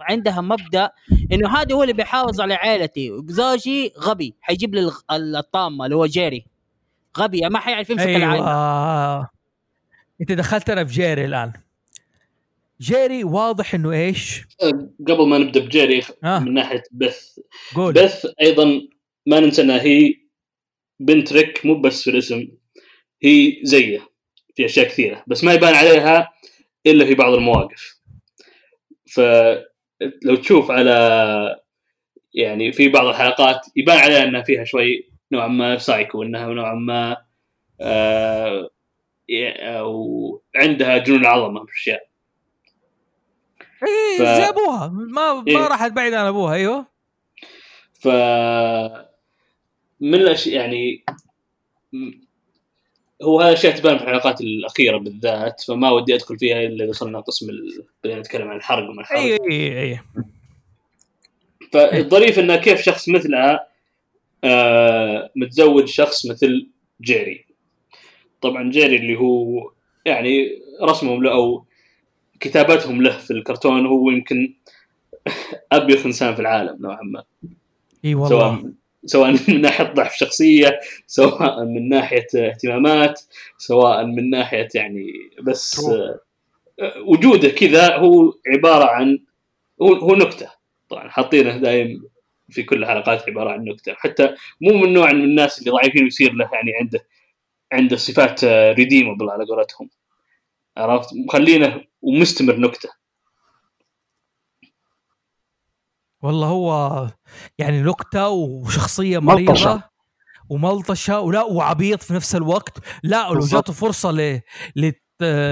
عندها 0.00 0.40
مبدأ 0.40 0.90
إنه 1.32 1.48
هذا 1.48 1.74
هو 1.74 1.82
اللي 1.82 1.92
بيحافظ 1.94 2.40
على 2.40 2.54
عائلتي. 2.54 3.10
زوجي 3.26 3.92
غبي 3.98 4.34
حيجيب 4.40 4.74
لي 4.74 4.90
الطامة 5.10 5.84
اللي 5.84 5.96
هو 5.96 6.06
جيري. 6.06 6.46
غبي 7.18 7.40
ما 7.40 7.58
حيعرف 7.58 7.90
يمسك 7.90 8.06
العائله 8.06 8.46
أيوه 8.46 9.30
أنت 10.20 10.32
دخلتنا 10.32 10.84
في 10.84 10.92
جيري 10.92 11.24
الآن. 11.24 11.52
جيري 12.80 13.24
واضح 13.24 13.74
إنه 13.74 13.92
إيش؟ 13.92 14.46
قبل 15.08 15.28
ما 15.28 15.38
نبدأ 15.38 15.60
بجيري 15.60 16.02
آه. 16.24 16.38
من 16.38 16.54
ناحية 16.54 16.82
بث. 16.92 17.38
قول. 17.74 17.92
بث 17.92 18.26
أيضا 18.40 18.80
ما 19.26 19.40
ننسى 19.40 19.62
انها 19.62 19.82
هي 19.82 20.14
بنت 21.00 21.32
ريك 21.32 21.66
مو 21.66 21.80
بس 21.80 22.02
في 22.04 22.10
الاسم 22.10 22.48
هي 23.22 23.60
زيه 23.62 24.08
في 24.56 24.64
أشياء 24.64 24.86
كثيرة 24.88 25.24
بس 25.26 25.44
ما 25.44 25.52
يبان 25.52 25.74
عليها 25.74 26.32
إلا 26.86 27.04
في 27.04 27.14
بعض 27.14 27.32
المواقف. 27.32 27.94
فلو 29.14 30.34
تشوف 30.42 30.70
على 30.70 31.56
يعني 32.34 32.72
في 32.72 32.88
بعض 32.88 33.06
الحلقات 33.06 33.66
يبان 33.76 33.98
عليها 33.98 34.22
إنها 34.24 34.42
فيها 34.42 34.64
شوي 34.64 35.10
نوعا 35.32 35.48
ما 35.48 35.78
سايكو 35.78 36.22
إنها 36.22 36.46
نوعا 36.46 36.74
ما 36.74 37.16
آه 37.80 38.70
وعندها 39.82 40.98
جنون 40.98 41.20
العظمة 41.20 41.64
في 41.66 41.72
اشياء 41.72 42.08
إيه 43.88 44.18
ف- 44.18 44.22
زي 44.22 44.48
ابوها 44.48 44.88
ما 44.88 45.34
ما 45.34 45.44
إيه. 45.48 45.56
راحت 45.68 45.92
بعيد 45.92 46.14
عن 46.14 46.26
أبوها 46.26 46.54
أيوه. 46.54 46.86
ف 48.00 48.08
من 50.04 50.14
الاشياء 50.14 50.56
يعني 50.56 51.04
هو 53.22 53.40
هذا 53.40 53.48
الاشياء 53.48 53.76
تبان 53.76 53.98
في 53.98 54.04
الحلقات 54.04 54.40
الأخيرة 54.40 54.96
بالذات 54.98 55.60
فما 55.60 55.90
ودي 55.90 56.14
أدخل 56.14 56.38
فيها 56.38 56.62
إلا 56.62 56.84
إذا 56.84 56.90
وصلنا 56.90 57.20
قسم 57.20 57.50
ال... 57.50 57.84
بدينا 58.04 58.20
نتكلم 58.20 58.48
عن 58.48 58.56
الحرق 58.56 58.90
وما 58.90 59.00
الحرق. 59.00 59.18
أي 59.18 59.38
أي 59.50 59.82
أي 59.82 60.00
فالظريف 61.72 62.38
إنه 62.38 62.56
كيف 62.56 62.80
شخص 62.80 63.08
مثلها 63.08 63.68
آه 64.44 65.30
متزوج 65.36 65.84
شخص 65.84 66.26
مثل 66.26 66.68
جيري. 67.02 67.44
طبعا 68.40 68.70
جيري 68.70 68.96
اللي 68.96 69.16
هو 69.18 69.70
يعني 70.04 70.62
رسمهم 70.82 71.22
له 71.22 71.32
أو 71.32 71.64
كتابتهم 72.40 73.02
له 73.02 73.18
في 73.18 73.30
الكرتون 73.30 73.86
هو 73.86 74.10
يمكن 74.10 74.54
أبيض 75.72 76.06
إنسان 76.06 76.34
في 76.34 76.40
العالم 76.40 76.76
نوعا 76.80 77.02
ما. 77.02 77.24
إي 78.04 78.14
والله. 78.14 78.28
سواء 78.28 78.72
سواء 79.06 79.30
من 79.48 79.60
ناحية 79.60 79.84
ضعف 79.84 80.14
شخصية 80.16 80.80
سواء 81.06 81.64
من 81.64 81.88
ناحية 81.88 82.26
اهتمامات 82.34 83.20
سواء 83.58 84.04
من 84.04 84.30
ناحية 84.30 84.68
يعني 84.74 85.06
بس 85.42 85.80
آه، 86.80 87.00
وجوده 87.06 87.48
كذا 87.48 87.96
هو 87.96 88.32
عبارة 88.48 88.84
عن 88.84 89.18
هو, 89.82 89.94
هو 89.94 90.14
نكتة. 90.14 90.50
طبعا 90.88 91.08
حاطينه 91.08 91.56
دايم 91.56 92.02
في 92.50 92.62
كل 92.62 92.82
الحلقات 92.82 93.28
عبارة 93.28 93.50
عن 93.50 93.64
نكتة. 93.64 93.94
حتى 93.94 94.34
مو 94.60 94.78
من 94.78 94.92
نوع 94.92 95.12
من 95.12 95.24
الناس 95.24 95.58
اللي 95.58 95.70
ضعيفين 95.70 96.04
ويصير 96.04 96.32
له 96.32 96.50
يعني 96.52 96.72
عنده 96.80 97.06
عنده 97.72 97.96
صفات 97.96 98.44
ريديمبل 98.44 99.30
على 99.30 99.44
قولتهم. 99.44 99.90
عرفت؟ 100.76 101.08
مخلينه 101.26 101.84
ومستمر 102.02 102.56
نكتة. 102.56 103.03
والله 106.24 106.46
هو 106.46 107.06
يعني 107.58 107.82
نكتة 107.82 108.28
وشخصية 108.28 109.18
مريضة 109.18 109.52
ملطشة. 109.52 109.82
وملطشة 110.48 111.20
ولا 111.20 111.42
وعبيط 111.42 112.02
في 112.02 112.14
نفس 112.14 112.36
الوقت. 112.36 112.78
لا 113.02 113.28
ولو 113.28 113.40
بالضبط. 113.40 113.54
جاته 113.54 113.72
فرصة 113.72 114.10
ل... 114.10 114.40
لت... 114.76 115.02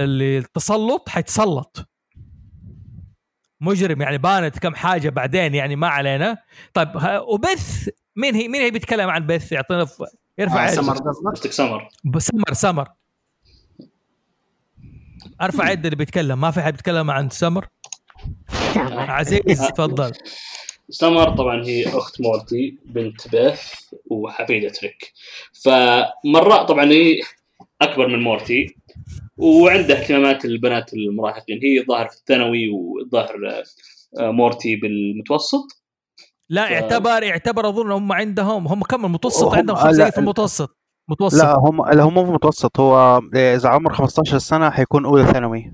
للتسلط 0.05 1.09
حيتسلط. 1.09 1.89
مجرم 3.61 4.03
يعني 4.03 4.19
بانت 4.19 4.59
كم 4.59 4.75
حاجة 4.75 5.09
بعدين 5.09 5.55
يعني 5.55 5.77
ما 5.77 5.89
علينا. 5.89 6.39
طيب 6.75 6.97
ها- 6.97 7.21
وبث 7.21 7.89
مين 8.17 8.35
هي 8.35 8.49
مين 8.49 8.61
هي 8.61 8.71
بيتكلم 8.71 9.11
عن 9.11 9.27
بث؟ 9.27 9.53
يعطينا 9.53 9.85
ف... 9.85 10.03
يرفع 10.39 10.65
آه. 10.65 10.71
سمر 10.71 10.97
قصدك؟ 10.97 11.53
سمر. 11.53 11.89
سمر 12.19 12.53
سمر. 12.53 12.89
أرفع 15.43 15.71
يد 15.71 15.85
اللي 15.85 15.97
بيتكلم. 15.97 16.41
ما 16.41 16.51
في 16.51 16.63
حد 16.63 16.73
بيتكلم 16.73 17.11
عن 17.11 17.31
سمر. 17.31 17.67
عزيز 18.77 19.69
تفضل. 19.69 20.13
سمر 20.93 21.37
طبعا 21.37 21.65
هي 21.65 21.87
أخت 21.89 22.21
مورتي 22.21 22.79
بنت 22.85 23.29
بيث 23.29 23.61
وحفيدة 24.11 24.73
ريك 24.83 25.13
فمرات 25.65 26.69
طبعا 26.69 26.85
هي 26.85 27.21
أكبر 27.83 28.09
من 28.09 28.23
مورتي 28.23 28.77
وعندها 29.37 29.97
اهتمامات 30.03 30.45
البنات 30.45 30.95
المراهقين. 30.95 31.61
هي 31.63 31.85
ظاهر 31.89 32.09
في 32.09 32.17
الثانوي 32.17 32.69
وظاهر 32.69 33.63
آه، 34.21 34.31
مورتي 34.31 34.77
بالمتوسط. 34.77 35.83
لا 36.49 36.67
ف- 36.67 36.71
يعتبر 36.71 37.23
يعتبر 37.23 37.69
أظن 37.69 37.91
هم 37.93 38.13
عندهم 38.13 38.69
هم 38.69 38.83
كم؟ 38.83 39.05
المتوسط 39.05 39.45
هم- 39.45 39.55
عندهم 39.55 39.77
لا، 39.77 39.83
خمسة 39.83 40.11
في 40.11 40.19
المتوسط. 40.19 40.77
متوسط. 41.09 41.39
لا 41.45 41.55
هم 41.59 41.87
لا 41.91 42.03
هم 42.03 42.15
مو 42.15 42.25
في 42.25 42.31
متوسط 42.31 42.81
هو 42.81 43.21
إذا 43.35 43.69
عمر 43.69 43.93
15 43.93 44.39
سنة 44.39 44.71
حيكون 44.71 45.05
أولى 45.05 45.27
ثانوي. 45.27 45.73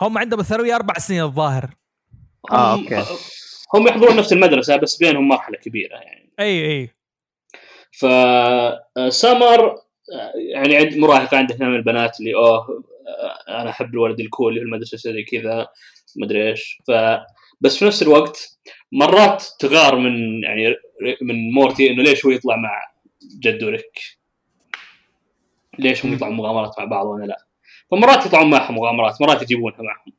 هم 0.00 0.18
عندهم 0.18 0.40
الثانوي 0.40 0.74
أربع 0.74 0.94
سنين 0.94 1.22
الظاهر. 1.22 1.70
آه، 2.52 2.74
هم- 2.74 2.80
okay. 2.84 3.04
هم 3.74 3.88
يحضرون 3.88 4.16
نفس 4.16 4.32
المدرسة 4.32 4.76
بس 4.76 4.96
بينهم 4.96 5.28
مرحلة 5.28 5.58
كبيرة 5.58 5.96
يعني. 5.96 6.30
أي 6.40 6.66
أي. 6.66 6.90
فسمر 7.92 9.74
يعني 10.52 10.76
عند 10.76 10.96
مراهقه 10.96 11.36
عندها 11.36 11.56
اهتمام 11.56 11.74
البنات 11.74 12.20
اللي 12.20 12.34
أوه 12.34 12.84
آه، 13.48 13.60
أنا 13.60 13.70
أحب 13.70 13.94
الولد 13.94 14.20
الكول 14.20 14.48
اللي 14.48 14.60
في 14.60 14.66
المدرسة 14.66 14.96
زي 14.98 15.22
كذا 15.22 15.68
مدري 16.16 16.50
إيش. 16.50 16.78
ف 16.86 16.92
بس 17.60 17.78
في 17.78 17.84
نفس 17.84 18.02
الوقت 18.02 18.58
مرات 18.92 19.44
تغار 19.58 19.96
من 19.96 20.42
يعني 20.42 20.74
من 21.22 21.52
مورتي 21.52 21.90
إنه 21.90 22.02
ليش 22.02 22.26
هو 22.26 22.30
يطلع 22.30 22.56
مع 22.56 22.92
جده 23.38 23.68
ريك 23.68 24.00
ليش 25.78 26.06
هم 26.06 26.12
يطلعون 26.12 26.34
مغامرات 26.34 26.78
مع 26.78 26.84
بعض 26.84 27.06
وأنا 27.06 27.24
لا؟ 27.24 27.46
فمرات 27.90 28.26
يطلعون 28.26 28.50
معهم 28.50 28.74
مغامرات 28.74 29.22
مرات 29.22 29.42
يجيبونها 29.42 29.82
معهم. 29.82 30.12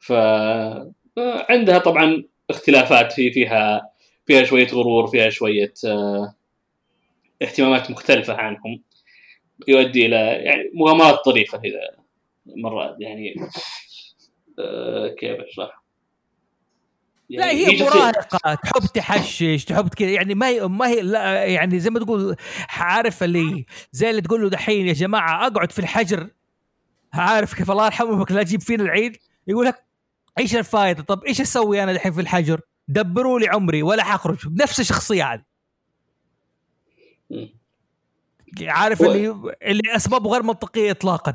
ف 0.00 0.12
آه، 0.12 1.46
عندها 1.50 1.78
طبعا 1.78 2.24
اختلافات 2.50 3.12
في 3.12 3.32
فيها 3.32 3.90
فيها 4.26 4.44
شوية 4.44 4.66
غرور 4.68 5.06
فيها 5.06 5.30
شوية 5.30 5.74
آه، 5.86 6.34
اهتمامات 7.42 7.90
مختلفة 7.90 8.34
عنهم 8.34 8.82
يؤدي 9.68 10.06
إلى 10.06 10.16
يعني 10.16 10.70
مغامرات 10.74 11.24
طريفة 11.24 11.58
إذا 11.64 11.80
مرات 12.46 12.96
يعني 13.00 13.34
آه، 14.58 15.08
كيف 15.18 15.40
أشرح؟ 15.40 15.82
لا 17.30 17.46
يعني 17.52 17.66
هي 17.66 17.78
شخصية- 17.78 17.82
مراهقة 17.82 18.54
تحب 18.54 18.86
تحشش 18.94 19.64
تحب 19.64 19.88
كذا 19.88 20.10
يعني 20.10 20.34
ما 20.34 20.48
هي 20.48 20.60
ما 20.68 20.88
هي 20.88 21.00
لا 21.00 21.44
يعني 21.44 21.80
زي 21.80 21.90
ما 21.90 22.00
تقول 22.00 22.36
عارف 22.68 23.22
اللي 23.22 23.66
زي 23.92 24.10
اللي 24.10 24.20
تقول 24.20 24.42
له 24.42 24.48
دحين 24.48 24.88
يا 24.88 24.92
جماعة 24.92 25.46
أقعد 25.46 25.72
في 25.72 25.78
الحجر 25.78 26.28
عارف 27.12 27.54
كيف 27.54 27.70
الله 27.70 27.86
يرحمك 27.86 28.32
لا 28.32 28.42
تجيب 28.42 28.60
فينا 28.60 28.84
العيد 28.84 29.16
يقول 29.46 29.66
لك 29.66 29.87
إيش 30.38 30.56
الفائده 30.56 31.02
طب 31.02 31.24
إيش 31.24 31.40
أسوي 31.40 31.82
أنا 31.82 31.92
دحين 31.92 32.12
في 32.12 32.20
الحجر؟ 32.20 32.60
دبروا 32.88 33.40
لي 33.40 33.48
عمري 33.48 33.82
ولا 33.82 34.02
حخرج 34.04 34.38
نفس 34.62 34.80
الشخصية 34.80 35.44
مم. 37.30 37.58
عارف 38.62 39.02
هو- 39.02 39.12
اللي 39.12 39.28
اللي 39.62 39.96
أسباب 39.96 40.26
غير 40.26 40.42
منطقية 40.42 40.90
اطلاقا. 40.90 41.34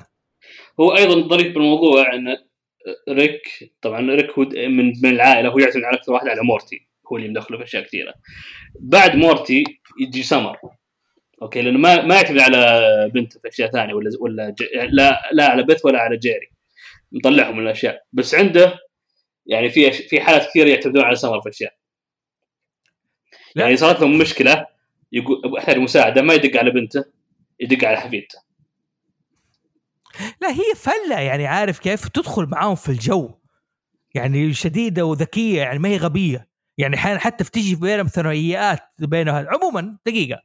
هو 0.79 0.95
أيضا 0.95 1.13
الظريف 1.13 1.53
بالموضوع 1.53 2.13
إن 2.13 2.37
ريك 3.09 3.73
طبعا 3.81 4.01
ريك 4.11 4.29
هو 4.31 4.45
من 4.53 4.85
من 5.03 5.09
العائلة 5.09 5.49
هو 5.49 5.59
يعتمد 5.59 5.83
على 5.83 5.97
أكثر 5.97 6.11
واحد 6.13 6.27
على 6.27 6.41
مورتي 6.41 6.87
هو 7.11 7.17
اللي 7.17 7.29
مدخله 7.29 7.57
في 7.57 7.63
أشياء 7.63 7.83
كثيرة. 7.83 8.13
بعد 8.79 9.15
مورتي 9.15 9.63
يجي 9.99 10.23
سمر. 10.23 10.57
okay 11.41 11.61
لأنه 11.61 11.79
ما 11.79 12.01
ما 12.05 12.15
يعتمد 12.15 12.39
على 12.39 12.81
بنته 13.13 13.39
في 13.39 13.47
أشياء 13.47 13.71
ثانية 13.71 13.93
ولا 13.93 14.09
ولا 14.19 14.49
ج... 14.49 14.63
لا 14.89 15.21
لا 15.33 15.47
على 15.51 15.63
بث 15.63 15.85
ولا 15.85 15.99
على 15.99 16.17
جيري. 16.17 16.51
مطلعهم 17.13 17.57
من 17.57 17.63
الأشياء. 17.63 18.03
بس 18.13 18.35
عنده 18.35 18.79
يعني 19.45 19.69
في. 19.69 19.91
في 19.91 20.21
حالات 20.21 20.49
كثيرة 20.49 20.69
يعتمدون 20.69 21.03
على 21.03 21.15
سمر 21.15 21.41
في 21.41 21.49
اشياء 21.49 21.73
لا. 23.55 23.63
يعني 23.63 23.77
صارت 23.77 24.01
لهم 24.01 24.17
مشكلة 24.17 24.65
يقول 25.11 25.57
احتاج 25.57 25.77
مساعده 25.77 26.21
ما 26.21 26.33
يدق 26.33 26.59
على 26.59 26.71
بنته 26.71 27.05
يدق 27.59 27.87
على 27.87 27.97
حفيدته. 27.97 28.39
لا 30.41 30.49
هي 30.51 30.75
فلة 30.75 31.19
يعني 31.19 31.47
عارف 31.47 31.79
كيف؟ 31.79 32.07
تدخل 32.07 32.45
معاهم 32.45 32.75
في 32.75 32.89
الجو. 32.89 33.39
يعني 34.15 34.53
شديدة 34.53 35.05
وذكية 35.05 35.61
يعني 35.61 35.79
ما 35.79 35.89
هي 35.89 35.97
غبية. 35.97 36.47
يعني 36.77 36.95
أحيانا 36.95 37.19
حتى 37.19 37.43
بتجي 37.43 37.75
بينهم 37.75 38.07
ثنائيات 38.07 38.79
بينها 38.99 39.47
عموما 39.49 39.97
دقيقة. 40.05 40.41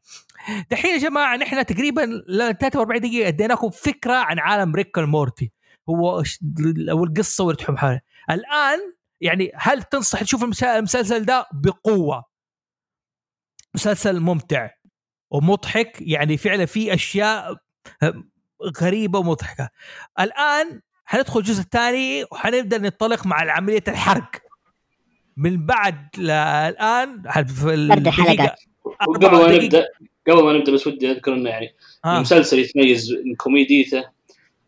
دحين 0.70 0.90
يا 0.90 0.98
جماعة 0.98 1.36
نحن 1.36 1.66
تقريبا 1.66 2.00
ل 2.28 2.54
43 2.60 3.00
دقيقة 3.00 3.28
أديناكم 3.28 3.70
فكرة 3.70 4.12
عن 4.14 4.38
عالم 4.38 4.74
ريك 4.74 4.98
مورتي. 4.98 5.52
هو 5.91 6.22
أو 6.91 7.05
القصة 7.05 7.45
وتحم 7.45 7.76
حالها 7.76 8.03
الآن 8.30 8.78
يعني 9.20 9.53
هل 9.55 9.82
تنصح 9.82 10.22
تشوف 10.22 10.62
المسلسل 10.62 11.24
ده 11.24 11.47
بقوة؟ 11.53 12.24
مسلسل 13.74 14.20
ممتع 14.20 14.70
ومضحك 15.30 15.97
يعني 16.01 16.36
فعلا 16.36 16.66
في 16.66 16.95
أشياء 16.95 17.57
غريبة 18.82 19.18
ومضحكة. 19.18 19.70
الآن 20.20 20.80
حندخل 21.05 21.41
الجزء 21.41 21.61
الثاني 21.61 22.24
وحنبدأ 22.32 22.78
ننطلق 22.78 23.26
مع 23.26 23.53
عملية 23.53 23.84
الحرق. 23.89 24.30
من 25.36 25.66
بعد 25.66 26.09
الان 26.18 27.22
في 27.45 27.89
بدأ 27.89 28.11
حلقات. 28.11 28.61
وقبل 28.84 29.30
ما 29.30 29.57
نبدا 29.57 29.86
قبل 30.28 30.45
ما 30.45 30.53
نبدأ 30.53 30.72
بس 30.72 30.86
ودي 30.86 31.11
أذكر 31.11 31.34
إنه 31.34 31.51
يعني 31.51 31.74
آه. 32.05 32.16
المسلسل 32.16 32.59
يتميز 32.59 33.12
ان 33.12 33.34
كوميديته 33.34 34.05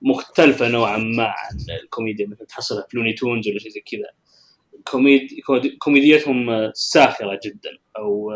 مختلفة 0.02 0.68
نوعا 0.68 0.96
ما 0.96 1.24
عن 1.24 1.56
الكوميديا 1.82 2.26
مثل 2.26 2.46
تحصلها 2.46 2.86
في 2.90 2.96
Looney 2.96 3.12
Tunes 3.12 3.48
ولا 3.48 3.58
شيء 3.58 3.70
زي 3.70 3.80
كذا. 3.80 4.10
كوميد 4.84 5.28
كوميديتهم 5.78 6.70
ساخرة 6.74 7.40
جدا. 7.44 7.70
أو 7.98 8.32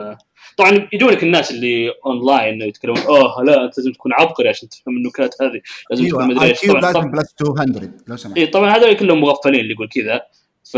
طبعا 0.56 0.88
يجونك 0.92 1.22
الناس 1.22 1.50
اللي 1.50 1.92
اونلاين 2.06 2.62
يتكلمون 2.62 2.98
أوه 2.98 3.44
لا 3.44 3.64
أنت 3.64 3.78
لازم 3.78 3.92
تكون 3.92 4.12
عبقري 4.12 4.48
عشان 4.48 4.68
تفهم 4.68 4.96
النكات 4.96 5.42
هذه 5.42 5.60
لازم 5.90 6.08
تكون 6.08 6.22
أيوه 6.22 6.34
مدري 6.34 6.44
اي 6.46 6.50
إيش. 6.50 6.60
طبعا 6.66 6.80
لازم 6.80 6.92
طبعا, 7.00 7.10
plus 7.11 7.34
200 7.40 7.92
لو 8.08 8.16
سمحت. 8.16 8.38
إيه 8.38 8.50
طبعا 8.50 8.70
هذول 8.76 8.94
كلهم 8.96 9.20
مغفلين 9.20 9.60
اللي 9.60 9.72
يقول 9.72 9.88
كذا. 9.88 10.26
ف 10.72 10.74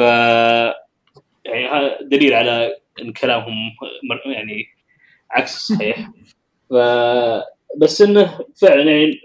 يعني 1.44 1.68
هذا 1.68 1.98
دليل 2.02 2.34
على 2.34 2.76
إن 3.02 3.12
كلامهم 3.12 3.54
مر- 4.10 4.32
يعني 4.32 4.66
عكس 5.30 5.56
الصحيح 5.56 6.10
ف 6.70 6.74
بس 7.76 8.02
إنه 8.02 8.38
فعلا 8.56 8.82
يعني 8.82 9.20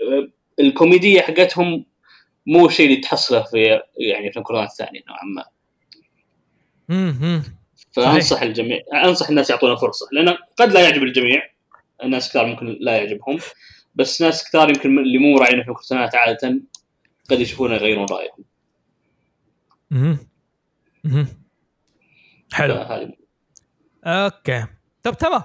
الكوميديا 0.61 1.21
حقتهم 1.21 1.85
مو 2.47 2.67
الشيء 2.67 2.85
اللي 2.85 3.01
تحصله 3.01 3.43
في 3.43 3.81
يعني 3.97 4.31
في 4.31 4.39
القرآن 4.39 4.63
الثانية 4.63 5.01
نوعا 5.07 5.23
ما. 5.35 5.45
فأنصح 7.91 8.41
الجميع 8.41 8.81
أنصح 9.03 9.29
الناس 9.29 9.49
يعطونا 9.49 9.75
فرصة 9.75 10.07
لأن 10.11 10.37
قد 10.57 10.71
لا 10.71 10.79
يعجب 10.79 11.03
الجميع. 11.03 11.51
الناس 12.03 12.29
كثار 12.29 12.45
ممكن 12.45 12.77
لا 12.79 12.97
يعجبهم. 12.97 13.39
بس 13.95 14.21
ناس 14.21 14.49
كثار 14.49 14.69
يمكن 14.69 14.99
اللي 14.99 15.17
مو 15.17 15.37
راعيين 15.37 15.63
في 15.63 15.69
الكرتونات 15.69 16.15
عادة 16.15 16.61
قد 17.29 17.39
يشوفونه 17.39 17.75
يغيرون 17.75 18.05
رأيهم. 18.11 18.45
حلو. 22.53 22.75
okay. 24.05 24.65
طب 25.03 25.17
تمام. 25.17 25.41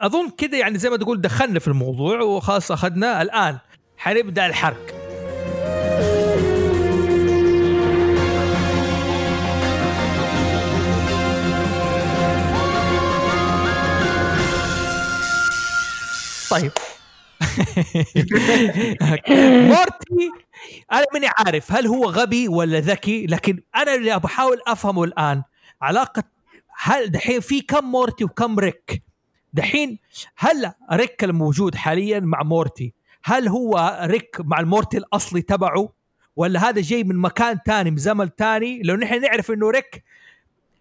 أظن 0.00 0.30
كذا 0.30 0.58
يعني 0.58 0.78
زي 0.78 0.90
ما 0.90 0.96
تقول 0.96 1.20
دخلنا 1.20 1.58
في 1.58 1.68
الموضوع 1.68 2.20
وخلاص 2.20 2.72
أخذنا 2.72 3.22
الآن. 3.22 3.58
حنبدأ 3.98 4.46
الحرق. 4.46 4.94
طيب. 16.50 16.72
مورتي 19.68 20.30
أنا 20.92 21.04
ماني 21.14 21.26
عارف 21.38 21.72
هل 21.72 21.86
هو 21.86 22.04
غبي 22.04 22.48
ولا 22.48 22.80
ذكي 22.80 23.26
لكن 23.26 23.62
أنا 23.76 23.94
اللي 23.94 24.18
بحاول 24.18 24.58
أفهمه 24.66 25.04
الآن. 25.04 25.42
علاقة 25.82 26.22
هل 26.76 27.10
دحين 27.10 27.40
في 27.40 27.60
كم 27.60 27.84
مورتي 27.84 28.24
وكم 28.24 28.58
ريك؟ 28.58 29.02
دحين 29.52 29.98
هل 30.36 30.72
ريك 30.92 31.24
الموجود 31.24 31.74
حاليا 31.74 32.20
مع 32.20 32.42
مورتي؟ 32.42 32.94
هل 33.24 33.48
هو 33.48 34.00
ريك 34.04 34.36
مع 34.40 34.60
المورتي 34.60 34.98
الاصلي 34.98 35.42
تبعه 35.42 35.92
ولا 36.36 36.68
هذا 36.68 36.80
جاي 36.80 37.04
من 37.04 37.16
مكان 37.16 37.62
تاني 37.62 37.90
من 37.90 37.96
زمن 37.96 38.34
تاني؟ 38.34 38.82
لو 38.82 38.96
نحن 38.96 39.20
نعرف 39.20 39.50
إنه 39.50 39.70
ريك 39.70 40.04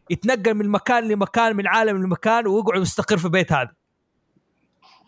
يتنقل 0.10 0.54
من 0.54 0.70
مكان 0.70 1.08
لمكان 1.08 1.56
من 1.56 1.68
عالم 1.68 2.04
لمكان 2.04 2.48
ويقعد 2.48 2.82
يستقر 2.82 3.18
في 3.18 3.30
بيت 3.30 3.52
هذا. 3.52 3.72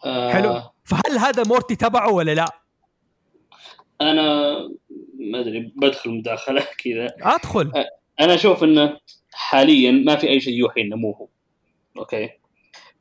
آه 0.06 0.34
حلو. 0.34 0.62
فهل 0.84 1.18
هذا 1.18 1.44
مورتي 1.44 1.76
تبعه 1.76 2.12
ولا 2.12 2.36
لا؟ 2.36 2.46
أنا 4.02 4.54
ما 5.20 5.40
أدري 5.40 5.74
بدخل 5.76 6.10
مداخلة 6.10 6.62
كذا. 6.84 7.08
أدخل. 7.22 7.72
أنا 8.20 8.34
أشوف 8.34 8.64
إنه 8.64 9.00
حاليا 9.34 9.92
ما 9.92 10.16
في 10.16 10.30
أي 10.30 10.40
شيء 10.40 10.54
يوحي 10.54 10.82
إنه 10.82 10.96
مو 10.96 11.12
هو. 11.12 11.28
okay. 11.98 12.30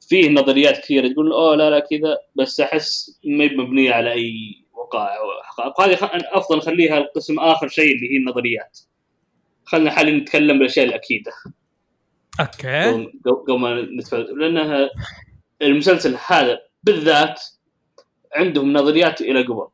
فيه 0.09 0.31
نظريات 0.31 0.79
كثيرة 0.79 1.09
تقول 1.09 1.33
أوه 1.33 1.57
لا 1.57 1.71
لا 1.71 1.79
كذا. 1.79 2.19
بس 2.35 2.61
أحس 2.61 3.21
ما 3.25 3.45
مبنية 3.45 3.93
على 3.93 4.13
أي 4.13 4.65
وقائع 4.73 5.19
هذه 5.81 5.99
أفضل 6.33 6.57
نخليها 6.59 6.99
القسم 6.99 7.41
آخر 7.41 7.69
شيء 7.69 7.95
اللي 7.95 8.13
هي 8.13 8.17
النظريات. 8.17 8.79
خلينا 9.65 9.91
حاليا 9.91 10.19
نتكلم 10.19 10.59
بالأشياء 10.59 10.87
الأكيدة. 10.87 11.33
okay. 12.41 12.85
قبل 12.85 13.13
قبل 13.49 13.59
ما 13.59 13.83
نتفلسف 13.83 14.31
لأنها 14.31 14.91
المسلسل 15.63 16.17
هذا 16.27 16.61
بالذات 16.83 17.43
عندهم 18.37 18.73
نظريات 18.73 19.21
إلى 19.21 19.43
قبل 19.43 19.69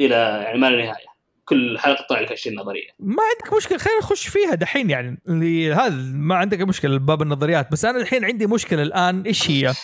إلى 0.00 0.14
يعني 0.44 0.58
ما 0.58 0.70
لا 0.70 0.76
نهاية. 0.84 1.09
كل 1.50 1.78
حلقه 1.78 2.06
طلع 2.08 2.20
لك 2.20 2.32
20 2.32 2.56
نظريه 2.56 2.88
ما 2.98 3.22
عندك 3.22 3.56
مشكلة 3.56 3.78
خلينا 3.78 3.98
نخش 3.98 4.28
فيها 4.28 4.54
دحين 4.54 4.90
يعني. 4.90 5.22
اللي 5.28 5.74
هذا 5.74 5.94
ما 6.14 6.34
عندك 6.34 6.60
مشكلة 6.60 6.98
باب 6.98 7.22
النظريات 7.22 7.72
بس 7.72 7.84
أنا 7.84 7.98
الحين 7.98 8.24
عندي 8.24 8.46
مشكلة 8.46 8.82
الآن. 8.82 9.22
إيش 9.22 9.50
هي؟ 9.50 9.74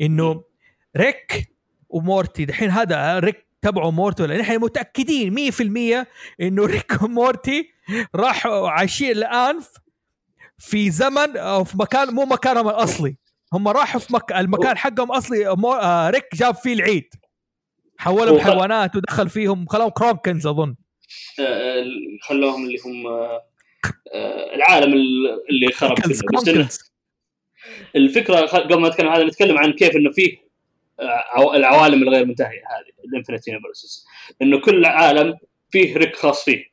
إنه 0.00 0.44
ريك 0.96 1.56
ومورتي 1.88 2.44
دحين 2.44 2.70
هذا 2.70 3.18
ريك 3.18 3.46
تبعه 3.62 3.90
مورتي 3.90 4.22
ولا 4.22 4.38
نحن 4.38 4.60
متأكدين 4.60 5.50
100% 5.52 6.06
إنه 6.40 6.66
ريك 6.66 7.02
ومورتي 7.02 7.68
راحوا 8.14 8.70
عايشين 8.70 9.10
الآن 9.10 9.60
في 10.58 10.90
زمن 10.90 11.36
أو 11.36 11.64
في 11.64 11.78
مكان 11.78 12.14
مو 12.14 12.24
مكانهم 12.24 12.68
الأصلي. 12.68 13.16
هم 13.52 13.68
راحوا 13.68 14.00
في 14.00 14.14
مك... 14.14 14.32
المكان 14.32 14.76
حقهم 14.76 15.12
أصلي. 15.12 15.48
آه 15.48 16.10
ريك 16.10 16.34
جاب 16.34 16.54
فيه 16.54 16.74
العيد. 16.74 17.14
حولهم 17.98 18.38
حيوانات 18.38 18.96
ودخل 18.96 19.28
فيهم 19.28 19.66
خلاهم 19.66 19.90
Cronenbergs 19.90 20.46
أظن. 20.46 20.74
آه، 21.40 21.84
خلوهم 22.22 22.64
اللي 22.66 22.78
هم 22.86 23.06
آه، 23.06 23.42
العالم 24.54 24.92
ال- 24.92 25.40
اللي 25.50 25.72
خرب 25.72 25.98
كله. 26.00 26.12
بس 26.64 26.92
الفكرة 27.96 28.36
قبل 28.40 28.74
ما 28.80 28.88
نتكلم 28.88 29.08
هذا 29.08 29.24
نتكلم 29.24 29.58
عن 29.58 29.72
كيف 29.72 29.96
إنه 29.96 30.10
فيه 30.10 30.36
آه، 31.00 31.24
عو- 31.32 31.54
العوالم 31.54 32.02
الغير 32.02 32.24
منتهية 32.26 32.48
هذه 32.60 33.04
ال 33.08 33.12
infinite 33.12 33.48
universes 33.48 34.06
إنه 34.42 34.60
كل 34.60 34.84
عالم 34.84 35.38
فيه 35.70 35.96
ريك 35.96 36.16
خاص 36.16 36.44
فيه 36.44 36.64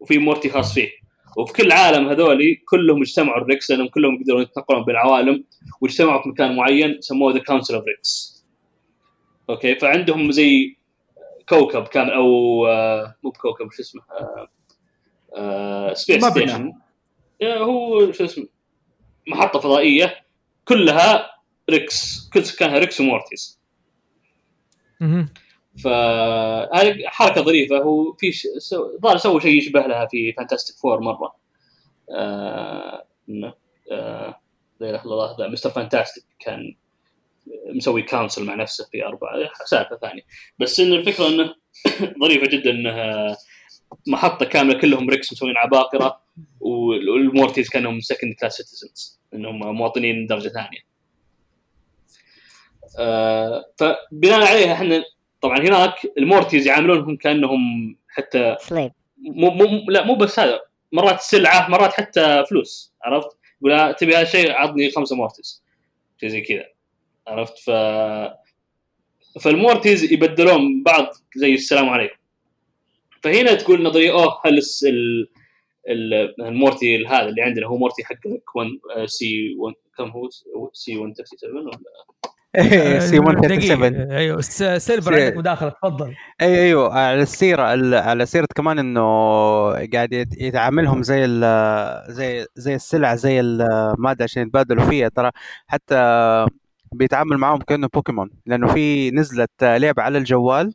وفي 0.00 0.18
مورتي 0.18 0.50
خاص 0.50 0.74
فيه. 0.74 0.88
وفي 1.36 1.52
كل 1.52 1.72
عالم 1.72 2.08
هذولي 2.08 2.54
كلهم 2.54 3.02
اجتمعوا 3.02 3.42
ال 3.42 3.47
Ricks 3.47 3.70
لأنهم 3.70 3.88
كلهم 3.88 4.14
يقدرون 4.14 4.42
يتنقلون 4.42 4.84
بين 4.84 4.94
العوالم 4.94 5.44
واجتمعوا 5.80 6.22
في 6.22 6.28
مكان 6.28 6.56
معين 6.56 7.00
سموه 7.00 7.32
The 7.32 7.38
Council 7.38 7.74
of 7.74 7.84
Ricks 7.84 8.38
okay؟ 9.50 9.74
فعندهم 9.74 10.30
زي 10.30 10.76
كوكب 11.48 11.82
كامل 11.82 12.10
أو 12.10 12.66
آه، 12.66 13.14
مو 13.22 13.30
بكوكب 13.30 13.72
شو 13.72 13.82
اسمه 13.82 14.02
آه، 14.10 14.48
آه، 15.36 15.94
space 15.94 16.24
مبنى. 16.24 16.46
station 16.46 16.72
هو 17.42 18.12
شو 18.12 18.24
اسمه 18.24 18.46
محطة 19.26 19.60
فضائية 19.60 20.24
كلها 20.64 21.30
Ricks 21.70 22.30
كل 22.32 22.44
سكانها 22.44 22.78
Ricks 22.78 23.00
و 23.00 23.07
Mortys. 23.07 23.58
فهذه 25.84 27.02
حركة 27.06 27.42
ظريفة 27.42 27.78
هو 27.78 28.12
في 28.12 28.32
ش... 28.32 28.46
سو... 28.58 28.98
سووا 29.16 29.40
شيء 29.40 29.58
يشبه 29.58 29.80
لها 29.80 30.06
في 30.06 30.32
Fantastic 30.32 30.76
Four 30.76 31.00
مرة 31.00 31.34
آه... 32.10 33.04
آه... 33.92 34.40
لا 34.80 34.90
إله 34.90 35.04
إلا 35.04 35.34
الله 35.36 35.48
Mister 35.48 35.70
Fantastic 35.70 36.24
كان 36.38 36.76
مسوي 37.74 38.02
council 38.02 38.44
مع 38.44 38.54
نفسه 38.54 38.88
في 38.92 39.06
اربعه 39.06 39.32
سالفه 39.64 39.96
ثانية. 39.96 40.22
بس 40.58 40.80
إن 40.80 40.92
الفكرة 40.92 41.28
إنه 41.28 41.54
ظريفة 42.22 42.46
جدا 42.46 42.70
إنها 42.70 43.36
محطة 44.06 44.46
كاملة 44.46 44.80
كلهم 44.80 45.10
Ricks 45.10 45.32
مسوين 45.32 45.56
عباقرة 45.56 46.20
وال 46.60 46.87
Mortys 46.87 47.68
كأنهم 47.68 48.00
second 48.00 48.34
class 48.40 48.52
citizens 48.54 49.20
إنهم 49.34 49.76
مواطنين 49.76 50.26
درجة 50.26 50.48
ثانية. 50.48 50.88
آه 52.98 53.64
فبناء 53.78 54.46
عليها 54.46 54.72
إحنا 54.72 55.04
طبعا 55.40 55.58
هناك 55.58 55.94
ال 56.18 56.25
Mortys 56.25 56.66
يعاملونهم 56.66 57.16
كأنهم 57.16 57.96
حتى 58.08 58.56
مو 59.18 59.50
مو 59.50 59.84
لا 59.88 60.04
مو 60.04 60.14
بس 60.14 60.38
هذا 60.38 60.60
مرات 60.92 61.20
سلعة 61.20 61.68
مرات 61.68 61.92
حتى 61.92 62.44
فلوس 62.50 62.92
عرفت؟ 63.02 63.28
يقول 63.60 63.72
آه، 63.72 63.92
تبي 63.92 64.14
هذا 64.14 64.22
الشيء؟ 64.22 64.52
عطني 64.52 64.90
خمسة 64.90 65.16
Mortys. 65.16 65.64
شيء 66.20 66.28
زي 66.28 66.40
كذا. 66.40 66.64
عرفت؟ 67.28 67.58
ف 67.58 67.70
فال 69.40 69.58
Mortys 69.58 70.12
يبدلون 70.12 70.82
بعض 70.82 71.06
زي 71.36 71.54
السلام 71.54 71.88
عليكم. 71.88 72.14
فهنا 73.22 73.54
تقول 73.54 73.82
نظرية 73.82 74.10
أوه 74.12 74.40
هل 74.46 74.58
الس- 74.58 74.84
ال... 74.84 75.28
ال- 75.88 76.42
المورتي 76.42 77.06
هذا 77.06 77.28
اللي 77.28 77.42
عندنا 77.42 77.66
هو 77.66 77.76
مورتي 77.78 78.04
حق 78.04 78.16
ريك 78.26 78.56
1 78.56 78.68
سي 79.06 79.54
1 79.58 79.74
كم 79.98 80.04
هو؟ 80.10 80.28
سي 80.72 80.94
137 80.94 81.56
ولا؟ 81.56 81.70
C 83.00 83.20
137 83.20 83.78
دقيقة. 83.90 84.16
أيوه 84.16 84.40
سيلفر 84.40 85.12
سي- 85.14 85.24
عندك 85.24 85.36
مداخلة 85.36 85.70
تفضل. 85.70 86.14
اي 86.40 86.62
أيوه 86.62 86.94
على 86.94 87.22
السيرة 87.22 87.74
ال- 87.74 87.94
على 87.94 88.26
سيرة 88.26 88.46
كمان 88.56 88.78
إنه 88.78 89.02
قاعد 89.92 90.12
يت- 90.12 90.40
يتعاملهم 90.42 91.02
زي 91.02 91.24
ال 91.24 91.40
زي 92.12 92.46
زي 92.54 92.74
السلعه 92.74 93.14
زي 93.14 93.40
الماده 93.40 94.24
عشان 94.24 94.42
يتبادلوا 94.42 94.84
فيها. 94.84 95.08
ترى 95.08 95.30
حتى 95.66 95.94
بيتعامل 96.92 97.36
معاهم 97.36 97.58
كأنه 97.58 97.88
بوكيمون 97.94 98.30
لأنه 98.46 98.66
في 98.72 99.10
نزلت 99.10 99.50
لعبة 99.62 100.02
على 100.02 100.18
الجوال. 100.18 100.74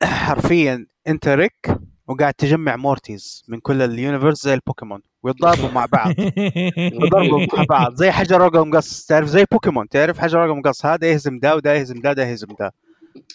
حرفيا 0.02 0.86
أنت 1.08 1.28
ريك 1.28 1.76
وقاعد 2.08 2.34
تجمع 2.34 2.76
Mortys 2.76 3.44
من 3.48 3.60
كل 3.60 3.82
ال 3.82 3.89
universe 3.89 4.42
زي 4.42 4.54
البوكيمون 4.54 5.00
ويتضاربوا 5.22 5.70
مع 5.70 5.86
بعض. 5.86 6.14
ويضربوا 7.00 7.46
مع 7.56 7.64
بعض. 7.68 7.94
زي 7.94 8.10
حجر 8.10 8.42
ورقه 8.42 8.60
ومقص 8.60 9.06
تعرف 9.06 9.26
زي 9.26 9.44
بوكيمون 9.52 9.88
تعرف 9.88 10.18
حجر 10.18 10.38
ورقه 10.38 10.52
ومقص 10.52 10.86
هذا 10.86 11.06
يهزم 11.08 11.38
ده 11.38 11.56
وده 11.56 11.74
يهزم 11.74 12.00
ده 12.00 12.12
ده 12.12 12.24
يهزم 12.24 12.48
ده. 12.60 12.72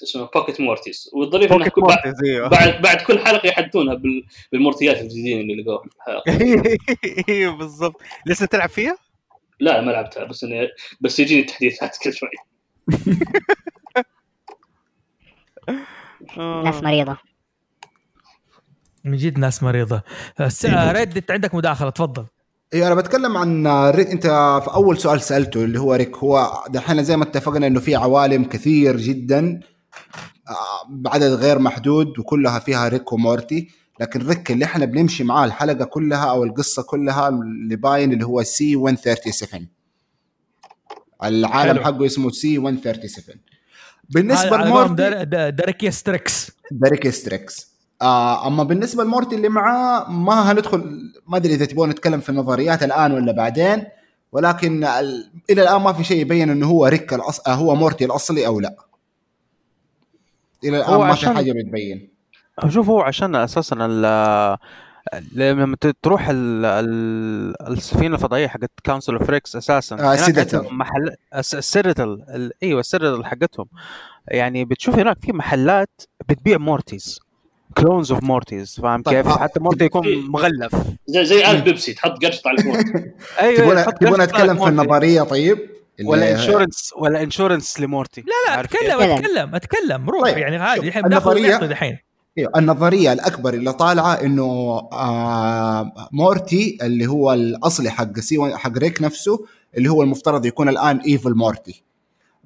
اسمه 0.04 0.30
Pocket 0.36 0.62
Mortys 0.62 1.10
والظريف 1.14 1.54
إنه 1.54 1.60
بعد, 1.60 1.72
Mortys 1.78 2.14
أيوه. 2.24 2.48
بعد 2.48 2.82
بعد 2.82 2.98
كل 3.02 3.20
حلقة 3.20 3.48
يحدثونها 3.48 3.94
بال... 3.94 4.26
بالمورتيات 4.52 5.02
الجديدين 5.02 5.40
اللي 5.42 5.64
لقوها 5.64 5.82
في 5.84 5.88
الحلقة 5.96 6.24
أيوه 7.30 7.58
بالضبط. 7.58 8.02
لسه 8.26 8.46
تلعب 8.46 8.70
فيها؟ 8.70 8.98
لا 9.60 9.82
ما 9.82 9.92
لعبتها 9.92 10.24
بس 10.24 10.44
اني 10.44 10.68
بس 11.02 11.20
يجيني 11.20 11.42
التحديثات 11.42 11.98
كل 12.04 12.14
شوي. 12.14 12.30
ناس 16.64 16.84
مريضة. 16.84 17.18
من 19.04 19.18
جد 19.18 19.40
ناس 19.40 19.64
مريضة. 19.64 20.02
س- 20.48 20.66
آه، 20.66 20.92
ريد 20.92 21.18
أنت 21.18 21.32
عندك 21.32 21.56
مداخلة 21.56 21.90
تفضل. 21.90 22.26
أيوه 22.74 22.88
أنا 22.88 22.96
بتكلم 22.96 23.38
عن 23.38 23.68
ريك 23.68 24.08
أنت 24.08 24.24
في 24.64 24.74
أول 24.74 24.98
سؤال 24.98 25.22
سألته 25.22 25.64
اللي 25.64 25.80
هو 25.80 25.94
ريك 25.94 26.18
هو 26.18 26.64
دحين 26.70 27.04
زي 27.04 27.18
ما 27.18 27.24
اتفقنا 27.24 27.68
إنه 27.68 27.80
في 27.80 27.96
عوالم 27.96 28.44
كثير 28.44 28.98
جدا 28.98 29.60
آه، 30.50 30.88
بعدد 30.90 31.32
غير 31.34 31.60
محدود 31.60 32.20
وكلها 32.20 32.60
فيها 32.60 32.88
ريك 32.88 33.14
ومورتي. 33.14 33.70
لكن 34.00 34.28
ريك 34.28 34.52
اللي 34.52 34.66
إحنا 34.66 34.86
بنمشي 34.86 35.24
معاه 35.24 35.46
الحلقة 35.46 35.86
كلها 35.86 36.26
أو 36.30 36.44
القصة 36.44 36.84
كلها 36.84 37.28
اللي 37.30 37.76
باين 37.76 38.14
اللي 38.14 38.26
هو 38.26 38.44
سي 38.44 38.76
137 38.76 39.68
العالم 41.24 41.74
حلو. 41.74 41.84
حقه 41.84 42.06
اسمه 42.06 42.30
سي 42.32 42.58
137 42.58 43.36
بالنسبة 44.10 44.58
لمورتي 44.58 44.94
در- 44.94 45.50
داركيا 45.50 45.90
ستريكس. 45.90 46.52
داريك 46.72 47.10
ستريكس. 47.10 47.70
آه 48.02 48.48
أما 48.48 48.64
بالنسبة 48.64 49.04
لمورتي 49.04 49.36
اللي 49.36 49.50
معاه 49.50 50.10
ما 50.12 50.52
هندخل 50.52 51.12
ما 51.28 51.38
أدري 51.38 51.54
إذا 51.54 51.66
تبغون 51.66 51.90
نتكلم 51.90 52.20
في 52.20 52.30
النظريات 52.30 52.84
الآن 52.84 53.12
ولا 53.12 53.32
بعدين 53.32 53.84
ولكن 54.32 54.84
ال... 54.84 55.32
إلى 55.50 55.62
الآن 55.62 55.82
ما 55.82 55.94
في 55.94 56.04
شيء 56.04 56.22
يبين 56.22 56.50
إنه 56.50 56.68
هو 56.68 56.86
ريك 56.86 57.14
الأص... 57.14 57.48
آه 57.48 57.54
هو 57.54 57.76
مورتي 57.76 58.06
الأصلي 58.06 58.48
أو 58.48 58.60
لا. 58.60 58.76
إلى 60.64 60.78
الآن 60.78 60.98
ما 61.00 61.14
في 61.16 61.26
حاجة 61.36 61.52
بتبين. 61.52 62.09
شوف 62.68 62.90
هو 62.90 63.02
عشان 63.02 63.36
أساسا 63.36 63.76
ال- 63.80 64.58
لما 65.34 65.78
تروح 66.04 66.30
ال- 66.30 66.66
ال- 66.66 67.72
السفينة 67.72 68.16
الفضائية 68.16 68.48
حقت 68.48 68.72
كونسل 68.86 69.14
اوف 69.16 69.30
ريكس 69.30 69.56
أساسا 69.56 69.96
آه،. 69.96 70.18
عندهم 70.24 70.78
محل 70.78 71.16
الس- 71.36 71.56
السيرتل 71.56 72.04
ال- 72.30 72.52
أيوه 72.64 72.80
السيرتل 72.80 73.26
حقتهم. 73.26 73.66
يعني 74.28 74.66
بتشوف 74.66 75.00
هناك 75.00 75.18
في 75.22 75.34
محلات 75.34 76.02
بتبيع 76.30 76.58
مورتيز 76.58 77.20
كلونز 77.78 78.12
اوف 78.12 78.24
مورتيز 78.24 78.80
فاهم 78.84 79.02
طيب، 79.02 79.16
كيف؟ 79.24 79.28
آه، 79.28 79.38
حتى 79.40 79.60
مورتي 79.60 79.86
يكون 79.86 80.08
مغلف. 80.30 80.76
زي 81.08 81.26
زي 81.26 81.44
علبه 81.44 81.64
بيبسي 81.64 81.94
تحط 81.94 82.26
قرشط 82.26 82.48
على 82.48 82.58
الموت 82.62 82.86
أيوه 83.40 83.84
تبغون 83.84 84.22
نتكلم 84.22 84.42
على 84.42 84.60
في. 84.60 84.68
النظرية 84.68 85.22
طيب؟ 85.22 85.70
ولا 86.06 86.32
insurance 86.32 86.94
ولا 86.98 87.24
insurance 87.24 87.80
لمورتي. 87.80 88.22
لا 88.22 88.28
لا 88.54 88.60
أتكلم؟ 88.60 89.02
أتكلم 89.02 89.56
أتكلم. 89.56 90.10
روح 90.10 90.22
طيب، 90.24 90.38
يعني 90.38 90.58
عادي 90.58 90.88
الحين 90.88 91.02
بناخذ 91.02 91.38
الحين 91.64 91.98
النظرية 92.56 93.14
الأكبر 93.14 93.54
اللي 93.54 93.74
طالعة 93.74 94.14
إنه 94.14 94.44
آه 94.94 95.92
مورتي 96.12 96.78
اللي 96.82 97.08
هو 97.08 97.34
الأصلي 97.34 97.90
حق 97.90 98.20
C 98.20 98.58
حق 98.58 98.78
ريك 98.78 99.02
نفسه 99.02 99.46
اللي 99.78 99.90
هو 99.90 100.04
المفترض 100.04 100.46
يكون 100.46 100.70
الآن 100.70 100.98
evil 100.98 101.34
مورتي. 101.34 101.84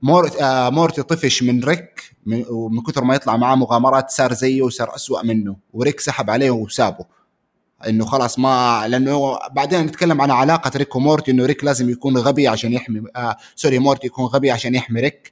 مور 0.01 0.29
آه 0.41 0.69
مورتي 0.69 1.03
طفش 1.03 1.43
من 1.43 1.63
ريك 1.63 2.15
من, 2.25 2.45
ومن 2.49 2.81
كثر 2.81 3.03
ما 3.03 3.15
يطلع 3.15 3.37
معاه 3.37 3.55
مغامرات 3.55 4.09
صار 4.11 4.33
زيه 4.33 4.61
وصار 4.61 4.95
أسوأ 4.95 5.23
منه 5.23 5.55
وريك 5.73 5.99
سحب 5.99 6.29
عليه 6.29 6.51
وسابه. 6.51 7.05
إنه 7.87 8.05
خلاص 8.05 8.39
ما 8.39 8.83
لأنه 8.87 9.37
بعدين 9.51 9.81
نتكلم 9.81 10.21
عن 10.21 10.31
علاقة 10.31 10.71
ريك 10.75 10.95
ومورتي 10.95 11.31
إنه 11.31 11.45
ريك 11.45 11.63
لازم 11.63 11.89
يكون 11.89 12.17
غبي 12.17 12.47
عشان 12.47 12.73
يحمي 12.73 13.01
آه 13.15 13.37
sorry 13.55 13.79
مورتي 13.79 14.07
يكون 14.07 14.25
غبي 14.25 14.51
عشان 14.51 14.75
يحمي 14.75 15.01
ريك. 15.01 15.31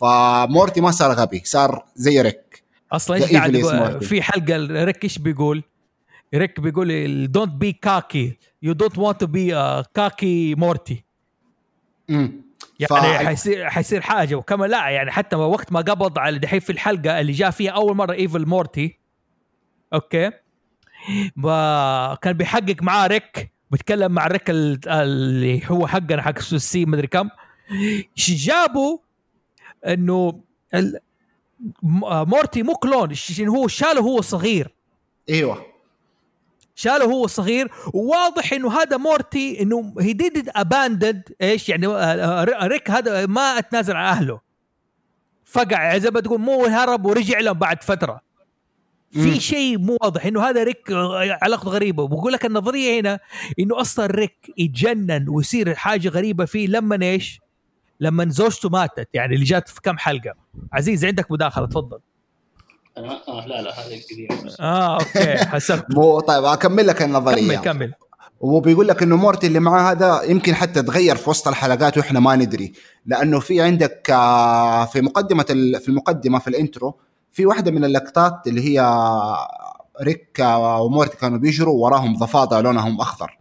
فمورتي 0.00 0.80
ما 0.80 0.90
صار 0.90 1.12
غبي 1.12 1.42
صار 1.44 1.84
زي 1.96 2.20
ريك. 2.20 2.51
أصلا 2.92 3.16
إيش 3.16 3.32
قاعد. 3.32 4.04
في 4.04 4.22
حلقة 4.22 4.84
ريك 4.84 5.04
إيش 5.04 5.18
بيقول؟ 5.18 5.62
ريك 6.34 6.60
بيقول 6.60 7.32
don't 7.32 7.52
be 7.54 7.72
cocky 7.72 8.36
you 8.62 8.72
don't 8.72 8.96
want 9.00 9.16
to 9.16 9.26
be 9.26 9.50
cocky 9.94 10.54
مورتي 10.54 11.04
امم 12.10 12.42
يعني 12.80 13.18
ف- 13.18 13.26
حيصير 13.26 13.70
حيصير 13.70 14.00
حاجة. 14.00 14.34
وكما 14.34 14.64
لا 14.66 14.88
يعني 14.88 15.10
حتى 15.10 15.36
وقت 15.36 15.72
ما 15.72 15.80
قبض 15.80 16.18
على 16.18 16.38
دحين 16.38 16.60
في 16.60 16.70
الحلقة 16.72 17.20
اللي 17.20 17.32
جاء 17.32 17.50
فيها 17.50 17.70
أول 17.70 17.96
مرة 17.96 18.12
evil 18.12 18.46
مورتي 18.46 18.98
okay. 19.94 20.30
ما 21.36 22.18
كان 22.22 22.32
بيحقق 22.32 22.76
معاه 22.82 23.06
ريك 23.06 23.52
بيتكلم 23.70 24.12
مع 24.12 24.26
ريك 24.26 24.50
ال- 24.50 24.88
اللي 24.88 25.62
هو 25.66 25.86
حقنا 25.86 26.22
حق 26.22 26.38
ال 26.38 26.61
C 26.61 26.84
مدري 26.84 27.06
كم. 27.06 27.28
جابوا 28.16 28.98
إنه 29.86 30.40
مورتي 31.82 32.62
مو 32.62 32.74
كلون 32.74 33.14
هو؟ 33.40 33.68
شاله 33.68 34.00
هو 34.00 34.20
صغير. 34.20 34.74
أيوه. 35.28 35.66
شاله 36.74 37.04
هو 37.04 37.26
صغير. 37.26 37.70
وواضح 37.94 38.52
إنه 38.52 38.80
هذا 38.80 38.96
مورتي 38.96 39.62
إنه 39.62 39.94
هي 40.00 40.12
ديد 40.12 40.50
اباندد 40.56 41.22
إيش؟ 41.42 41.68
يعني 41.68 41.86
آه، 41.86 41.90
آه، 41.92 42.66
ريك 42.66 42.90
هذا 42.90 43.26
ما 43.26 43.58
أتنازل 43.58 43.96
عن 43.96 44.04
أهله. 44.04 44.40
فقع 45.44 45.98
زي 45.98 46.10
ما 46.10 46.20
تقول 46.20 46.40
مو 46.40 46.64
هرب 46.64 47.06
ورجع 47.06 47.40
لهم 47.40 47.58
بعد 47.58 47.82
فترة. 47.82 48.20
في 49.10 49.40
شيء 49.40 49.78
مو 49.78 49.98
واضح 50.02 50.26
إنه 50.26 50.42
هذا 50.42 50.62
ريك 50.62 50.90
آه، 50.90 51.38
علاقته 51.42 51.70
غريبة. 51.70 52.02
وبقول 52.02 52.32
لك 52.32 52.46
النظرية 52.46 53.00
هنا 53.00 53.20
إنه 53.58 53.80
أصلا 53.80 54.06
ريك 54.06 54.52
يتجنن 54.58 55.28
ويصير 55.28 55.74
حاجة 55.74 56.08
غريبة 56.08 56.44
فيه 56.44 56.66
لما 56.66 57.02
إيش؟ 57.02 57.41
لما 58.02 58.26
زوجته 58.28 58.68
ماتت 58.68 59.08
يعني 59.14 59.34
اللي 59.34 59.44
جات 59.44 59.68
في 59.68 59.80
كم 59.80 59.98
حلقة. 59.98 60.34
عزيز 60.72 61.04
عندك 61.04 61.30
مداخلة 61.32 61.66
تفضل. 61.66 61.98
آه, 62.96 63.20
آه 63.28 63.46
لا 63.46 63.62
لا 63.62 63.80
هذا 63.80 63.96
قديم 64.12 64.46
بس. 64.46 64.60
آه 64.60 64.94
okay 64.94 65.36
حسبت. 65.36 65.84
مو 65.90 66.20
طيب 66.20 66.44
أكمل 66.44 66.86
لك 66.86 67.02
النظرية. 67.02 67.56
كمل 67.56 67.64
كمل. 67.72 67.92
وبيقول 68.40 68.88
لك 68.88 69.02
إنه 69.02 69.16
مورتي 69.16 69.46
اللي 69.46 69.60
معاه 69.60 69.90
هذا 69.92 70.22
يمكن 70.22 70.54
حتى 70.54 70.82
تغير 70.82 71.16
في 71.16 71.30
وسط 71.30 71.48
الحلقات 71.48 71.98
وإحنا 71.98 72.20
ما 72.20 72.36
ندري. 72.36 72.72
لأنه 73.06 73.40
في 73.40 73.60
عندك 73.62 74.10
آه، 74.10 74.84
في 74.84 75.00
مقدمة 75.00 75.46
ال- 75.50 75.80
في 75.80 75.88
المقدمة 75.88 76.38
في 76.38 76.48
ال 76.48 76.56
intro 76.56 76.96
في 77.32 77.46
واحدة 77.46 77.70
من 77.70 77.84
اللقطات 77.84 78.46
اللي 78.46 78.60
هي 78.78 78.80
ريك 80.02 80.40
آه، 80.40 80.80
ومورتي 80.82 81.16
كانوا 81.16 81.38
بيجروا 81.38 81.84
وراهم 81.84 82.16
ضفادع 82.16 82.60
لونهم 82.60 83.00
أخضر. 83.00 83.38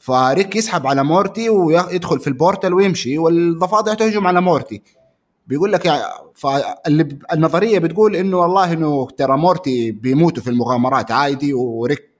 فريك 0.00 0.56
يسحب 0.56 0.86
على 0.86 1.04
مورتي 1.04 1.48
ويدخل 1.48 2.20
في 2.20 2.26
ال 2.26 2.33
portal 2.33 2.74
ويمشي 2.74 3.18
والضفادع 3.18 3.94
تهجم 3.94 4.26
على 4.26 4.40
مورتي. 4.40 4.82
بيقول 5.46 5.72
لك 5.72 5.84
يعني 5.86 6.02
فاللي 6.34 7.18
النظرية 7.32 7.78
بتقول 7.78 8.16
إنه 8.16 8.36
والله 8.36 8.72
إنه 8.72 9.08
ترى 9.16 9.36
مورتي 9.36 9.90
بيموتوا 9.90 10.42
في 10.42 10.50
المغامرات 10.50 11.10
عادي 11.10 11.54
وريك 11.54 12.10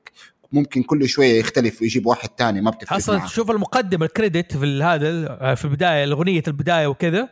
ممكن 0.52 0.82
كل 0.82 1.08
شوية 1.08 1.38
يختلف 1.40 1.82
ويجيب 1.82 2.06
واحد 2.06 2.28
تاني 2.28 2.60
ما 2.60 2.70
بتفرق 2.70 2.96
أصلا 2.96 3.18
معه 3.18 3.26
شوف 3.26 3.50
المقدمة 3.50 4.06
ال 4.06 4.13
credit 4.13 4.56
في 4.56 4.82
هذا 4.82 5.54
في 5.54 5.64
البداية 5.64 6.04
الأغنية 6.04 6.42
البداية 6.48 6.86
وكذا 6.86 7.28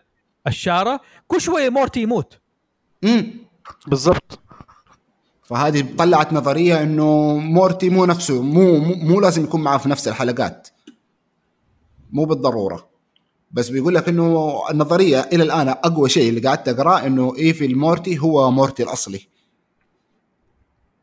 الشارة 0.46 1.00
كل 1.26 1.40
شوية 1.40 1.68
مورتي 1.68 2.02
يموت. 2.02 2.38
امم 3.04 3.30
بالضبط. 3.86 4.40
فهذه 5.48 5.84
طلعت 5.98 6.32
نظرية 6.32 6.82
إنه 6.82 7.36
مورتي 7.36 7.88
مو 7.90 8.04
نفسه 8.04 8.42
مو 8.42 8.78
مو, 8.78 9.20
لازم 9.20 9.44
يكون 9.44 9.60
معه 9.60 9.78
في 9.78 9.88
نفس 9.88 10.08
الحلقات. 10.08 10.68
مو 12.12 12.24
بالضرورة. 12.24 12.88
بس 13.50 13.68
بيقول 13.68 13.94
لك 13.94 14.08
إنه 14.08 14.60
النظرية 14.70 15.20
إلى 15.32 15.42
الآن 15.42 15.68
أقوى 15.68 16.08
شيء 16.08 16.28
اللي 16.28 16.48
قعدت 16.48 16.68
أقرأه 16.68 17.06
إنه 17.06 17.36
Evil 17.38 17.74
مورتي 17.74 18.18
هو 18.18 18.50
مورتي 18.50 18.82
الأصلي. 18.82 19.20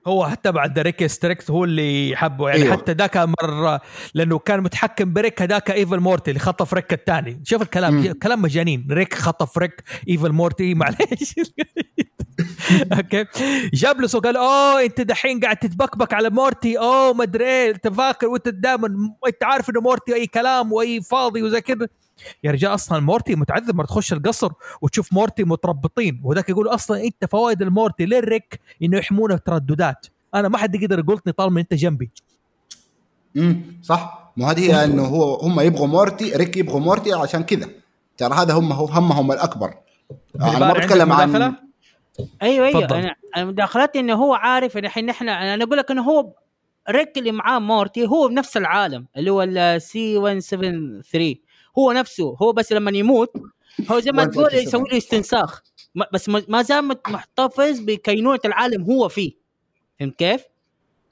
هو 0.07 0.27
حتى 0.27 0.51
بعد 0.51 0.79
ريك 0.79 1.05
ستريكت 1.07 1.51
هو 1.51 1.63
اللي 1.63 2.15
حبه. 2.15 2.49
يعني 2.49 2.63
أيوه. 2.63 2.73
حتى 2.73 2.91
ذاك 2.91 3.17
مرة 3.17 3.81
لأنه 4.13 4.39
كان 4.39 4.61
متحكم 4.61 5.13
بريك 5.13 5.41
هذاك 5.41 5.71
Evil 5.71 5.99
مورتي 5.99 6.31
اللي 6.31 6.39
خطف 6.39 6.73
ريك 6.73 6.93
الثاني. 6.93 7.41
شوف 7.43 7.61
الكلام 7.61 7.93
مم. 7.93 8.11
كلام 8.11 8.41
مجانين. 8.41 8.87
ريك 8.91 9.13
خطف 9.13 9.57
ريك 9.57 9.83
Evil 10.09 10.31
مورتي 10.31 10.73
معليش. 10.73 11.35
okay. 12.93 13.25
جاب 13.73 14.01
له 14.01 14.07
سوق 14.07 14.23
قال 14.25 14.37
أوه 14.37 14.83
أنت 14.83 15.01
دحين 15.01 15.39
قاعد 15.39 15.57
تتبكبك 15.57 16.13
على 16.13 16.29
مورتي. 16.29 16.79
أوه 16.79 17.13
ما 17.13 17.23
أدري 17.23 17.45
إيه 17.45 17.71
انت 17.71 17.87
فاكر 17.87 18.27
وانت 18.27 18.49
دائما 18.49 18.87
أنت 19.27 19.43
عارف 19.43 19.69
إنه 19.69 19.81
مورتي 19.81 20.15
أي 20.15 20.27
كلام 20.27 20.73
وأي 20.73 21.01
فاضي 21.01 21.43
وزي 21.43 21.61
كذا. 21.61 21.87
يا 22.43 22.51
رجال 22.51 22.73
أصلا 22.73 22.99
مورتي 22.99 23.35
متعذب 23.35 23.75
مرة 23.75 23.85
تخش 23.85 24.13
القصر 24.13 24.51
وتشوف 24.81 25.13
مورتي 25.13 25.43
متربطين 25.43 26.21
وذاك 26.23 26.49
يقول 26.49 26.67
أصلا 26.67 27.03
أنت 27.03 27.25
فوائد 27.31 27.61
المورتي 27.61 28.05
للريك 28.05 28.59
إنه 28.83 28.97
يحمونا 28.97 29.37
ترددات. 29.37 30.07
أنا 30.35 30.47
ما 30.47 30.57
حد 30.57 30.75
يقدر 30.75 30.99
يقولني 30.99 31.31
طالما 31.37 31.61
أنت 31.61 31.73
جنبي. 31.73 32.11
امم 33.37 33.79
صح. 33.81 34.31
مو 34.37 34.47
هذه 34.47 34.71
هي 34.71 34.83
إنه 34.83 35.05
هو 35.05 35.35
هم 35.35 35.59
يبغوا 35.59 35.87
مورتي 35.87 36.33
ريك 36.35 36.57
يبغوا 36.57 36.79
مورتي 36.79 37.13
عشان 37.13 37.43
كذا. 37.43 37.69
ترى 38.17 38.33
هذا 38.33 38.53
هم 38.53 38.71
هو 38.71 38.85
همهم 38.85 39.31
الأكبر. 39.31 39.73
أنا 40.41 40.59
ما 40.59 40.73
بتكلم 40.73 41.11
عن 41.11 41.29
مداخلة؟ 41.29 41.55
أيوه 42.41 42.67
أيوه. 42.67 42.81
تفضل. 42.81 42.95
أنا 42.95 43.15
أنا 43.37 43.45
مداخلاتي 43.45 43.99
إنه 43.99 44.13
هو 44.13 44.33
عارف 44.33 44.77
إن 44.77 44.85
الحين 44.85 45.05
نحن 45.05 45.29
أنا 45.29 45.63
أقول 45.63 45.77
لك 45.77 45.91
إنه 45.91 46.01
هو 46.01 46.33
ريك 46.89 47.17
اللي 47.17 47.31
معاه 47.31 47.59
مورتي 47.59 48.07
هو 48.07 48.27
بنفس 48.27 48.57
العالم 48.57 49.05
اللي 49.17 49.31
هو 49.31 49.43
ال 49.43 49.81
C 49.81 50.19
173 50.19 51.35
هو 51.77 51.91
نفسه 51.91 52.37
هو 52.41 52.53
بس 52.53 52.71
لما 52.71 52.91
يموت 52.91 53.31
هو 53.91 53.99
زي 53.99 54.11
ما 54.11 54.25
تقول 54.25 54.43
147. 54.43 54.67
يسوي 54.67 54.89
له 54.91 54.97
استنساخ. 54.97 55.61
بس 56.13 56.29
ما 56.29 56.61
زال 56.61 56.87
محتفظ 57.07 57.79
بكينونة 57.79 58.39
العالم 58.45 58.83
هو 58.83 59.09
فيه. 59.09 59.31
فهمت 59.99 60.15
كيف؟ 60.15 60.41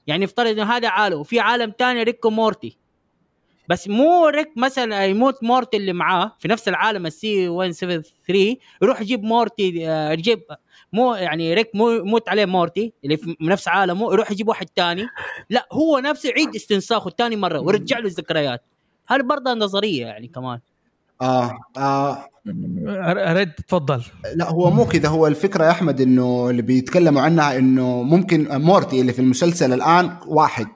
يعني 0.06 0.24
افترض 0.24 0.46
إنه 0.46 0.72
هذا 0.72 0.88
عالم 0.88 1.20
وفي 1.20 1.40
عالم 1.40 1.70
تاني 1.70 2.02
ريك 2.02 2.24
ومورتي 2.24 2.78
بس 3.68 3.88
مو 3.88 4.26
ريك 4.26 4.48
مثلا 4.56 5.04
يموت 5.04 5.42
مورتي 5.42 5.76
اللي 5.76 5.92
معاه 5.92 6.36
في 6.38 6.48
نفس 6.48 6.68
العالم 6.68 7.06
ال 7.06 7.27
C 7.27 7.48
173 7.48 8.56
يروح 8.82 9.00
يجيب 9.00 9.22
مورتي 9.22 9.88
آه، 9.88 10.12
يجيب 10.12 10.42
مو 10.92 11.14
يعني 11.14 11.54
ريك 11.54 11.70
مو 11.74 11.90
يموت 11.90 12.28
عليه 12.28 12.44
مورتي 12.44 12.92
اللي 13.04 13.16
في 13.16 13.36
نفس 13.40 13.68
عالمه 13.68 14.12
يروح 14.12 14.30
يجيب 14.30 14.48
واحد 14.48 14.66
تاني. 14.66 15.06
لا 15.50 15.66
هو 15.72 15.98
نفسه 15.98 16.28
يعيد 16.28 16.54
استنساخه 16.54 17.10
تاني 17.10 17.36
مرة 17.36 17.60
ويرجع 17.60 17.98
له 17.98 18.06
الذكريات. 18.06 18.64
هذه 19.06 19.22
برضه 19.22 19.54
نظرية 19.54 20.06
يعني 20.06 20.28
كمان؟ 20.28 20.60
آه 21.22 21.58
آه. 21.76 22.28
رد 23.16 23.52
تفضل. 23.52 24.04
لا 24.34 24.50
هو 24.50 24.70
مو 24.70 24.84
كذا. 24.84 25.08
هو 25.08 25.26
الفكرة 25.26 25.64
يا 25.64 25.70
أحمد 25.70 26.00
إنه 26.00 26.50
اللي 26.50 26.62
بيتكلموا 26.62 27.22
عنها 27.22 27.58
إنه 27.58 28.02
ممكن 28.02 28.48
مورتي 28.50 29.00
اللي 29.00 29.12
في 29.12 29.18
المسلسل 29.18 29.72
الآن 29.72 30.16
واحد 30.26 30.68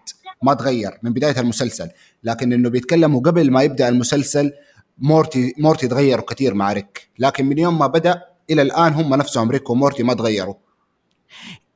ما 0.42 0.54
تغير 0.54 0.90
من 1.02 1.12
بداية 1.12 1.40
المسلسل 1.40 1.88
لكن 2.24 2.52
إنه 2.52 2.70
بيتكلموا 2.70 3.20
قبل 3.20 3.50
ما 3.50 3.62
يبدأ 3.62 3.88
المسلسل 3.88 4.52
مورتي 4.98 5.54
مورتي 5.58 5.88
تغيروا 5.88 6.24
كثير 6.24 6.54
مع 6.54 6.72
ريك. 6.72 7.10
لكن 7.18 7.46
من 7.46 7.58
يوم 7.58 7.78
ما 7.78 7.86
بدأ 7.86 8.22
إلى 8.50 8.62
الآن 8.62 8.92
هم 8.92 9.14
نفسهم 9.14 9.50
ريك 9.50 9.70
ومورتي 9.70 10.02
ما 10.02 10.14
تغيروا. 10.14 10.54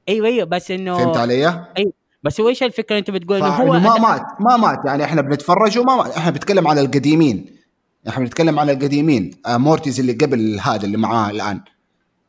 أيوه 0.09 0.27
أيوه 0.27 0.45
بس 0.45 0.71
إنه 0.71 0.99
فهمت 0.99 1.17
علي؟ 1.17 1.67
بس 2.23 2.41
هو 2.41 2.49
إيش 2.49 2.63
الفكرة 2.63 2.99
أنت 2.99 3.11
بتقول 3.11 3.37
إنه 3.37 3.49
هو 3.49 3.73
ما 3.73 3.99
مات 3.99 4.23
ما 4.41 4.57
مات. 4.57 4.79
يعني 4.87 5.05
إحنا 5.05 5.23
بنتفرج 5.23 5.79
وما 5.79 5.97
مات. 5.97 6.17
إحنا 6.17 6.31
بنتكلم 6.31 6.69
على 6.69 6.81
القديمين. 6.81 7.57
إحنا 8.09 8.25
بنتكلم 8.25 8.59
على 8.59 8.73
القديمين. 8.73 9.31
آه 9.47 9.57
Mortys 9.57 10.01
اللي 10.01 10.13
قبل 10.13 10.61
هذا 10.61 10.85
اللي 10.85 10.97
معاه 10.97 11.31
الآن. 11.31 11.61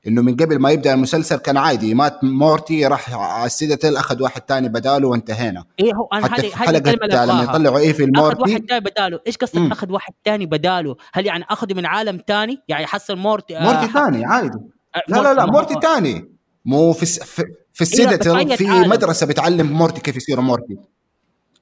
إنه 0.07 0.21
من 0.21 0.35
قبل 0.35 0.59
ما 0.59 0.71
يبدأ 0.71 0.93
المسلسل 0.93 1.35
كان 1.35 1.57
عادي. 1.57 1.93
مات 1.93 2.23
مورتي 2.23 2.87
راح 2.87 3.13
على 3.13 3.45
ال 3.45 3.52
Citadel 3.52 3.97
أخذ 3.97 4.21
واحد 4.23 4.41
تاني 4.41 4.69
بداله 4.69 5.07
وانتهينا. 5.07 5.63
إيه 5.79 5.93
هو 5.93 6.07
أنا 6.13 6.25
هذه 6.25 6.47
الكلمة 6.47 6.55
حلقه 6.55 7.25
لما. 7.25 7.43
يطلعوا 7.43 7.77
إيه 7.77 7.93
في 7.93 8.03
أخذ 8.03 8.03
المورتي؟ 8.03 8.41
واحد 8.41 8.61
تاني 8.61 8.79
بداله. 8.79 9.19
إيش 9.27 9.37
قصدك. 9.37 9.71
أخذ 9.71 9.91
واحد 9.91 10.13
تاني 10.23 10.45
بداله؟ 10.45 10.95
هل 11.13 11.25
يعني 11.25 11.45
اخذه 11.49 11.73
من 11.73 11.85
عالم 11.85 12.17
تاني؟ 12.17 12.57
يعني 12.67 12.83
يحصل 12.83 13.15
مورتي 13.15 13.57
آه، 13.57 13.63
مورتي 13.63 13.93
ثاني 13.93 14.25
عادي. 14.25 14.57
آه، 14.95 15.01
لا 15.07 15.21
لا 15.21 15.33
لا 15.33 15.45
مورتي 15.45 15.75
ثاني 15.83 16.31
مو 16.65 16.93
في 16.93 17.03
الس- 17.03 17.23
في, 17.23 17.43
في 17.74 17.82
السيدتل 17.82 18.17
بتغير 18.17 18.57
في 18.57 18.67
عالم. 18.67 18.89
مدرسة 18.89 19.26
بتعلم 19.26 19.71
مورتي 19.71 20.01
كيف 20.01 20.15
يصيروا 20.15 20.43
مورتي؟ 20.43 20.78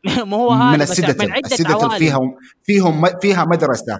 ما 0.29 0.37
هو 0.37 0.51
هذا 0.51 0.75
من 0.75 0.81
السيدتل 0.81 1.31
عوالم. 1.71 1.97
فيها 1.97 2.19
فيهم 2.63 3.05
فيها 3.21 3.45
مدرسة. 3.45 3.99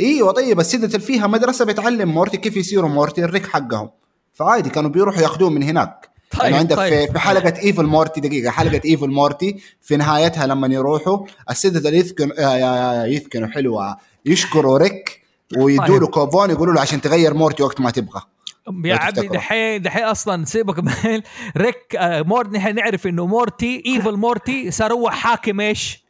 إيوه 0.00 0.32
طيب 0.32 0.60
السيدتل 0.60 1.00
فيها 1.00 1.26
مدرسة 1.26 1.64
بتعلم 1.64 2.08
مورتي 2.08 2.36
كيف 2.36 2.56
يصيروا 2.56 2.88
مورتي؟ 2.88 3.24
الريك 3.24 3.46
حقهم. 3.46 3.90
فعادي 4.34 4.70
كانوا 4.70 4.90
بيروحوا 4.90 5.22
ياخذوهم 5.22 5.52
من 5.52 5.62
هناك. 5.62 6.12
طيب 6.32 6.42
يعني 6.42 6.56
عندك 6.56 6.76
طيب. 6.76 7.12
في, 7.12 7.18
حلقة 7.18 7.60
ايفل 7.62 7.86
مورتي 7.86 8.20
دقيقة 8.20 8.50
حلقة 8.50 8.80
ايفل 8.84 9.08
مورتي 9.08 9.62
في 9.80 9.96
نهايتها 9.96 10.46
لما 10.46 10.74
يروحوا 10.74 11.26
السيدتل 11.50 11.94
يذكن 11.94 12.32
آه، 12.38 12.42
آه، 12.42 13.06
يذكنوا 13.06 13.48
حلوة. 13.48 13.96
يشكروا 14.26 14.78
ريك 14.78 15.22
ويدوا 15.56 15.98
له 15.98 16.06
طيب. 16.06 16.14
كوبون 16.14 16.50
يقولوا 16.50 16.74
له 16.74 16.80
عشان 16.80 17.00
تغير 17.00 17.34
مورتي 17.34 17.62
وقت 17.62 17.80
ما 17.80 17.90
تبغى. 17.90 18.22
يا 18.84 18.94
عمي. 18.94 19.28
دحين 19.28 19.82
دحين 19.82 20.04
أصلا 20.04 20.44
سيبك 20.44 20.78
من 20.78 20.92
ريك 21.56 21.96
آه، 21.96 22.22
مورتي 22.22 22.50
نحن 22.58 22.74
نعرف 22.74 23.06
إنه 23.06 23.26
مورتي 23.26 23.82
Evil 23.86 24.16
مورتي 24.16 24.70
صار 24.70 24.92
هو 24.92 25.10
حاكم 25.10 25.60
إيش؟ 25.60 26.04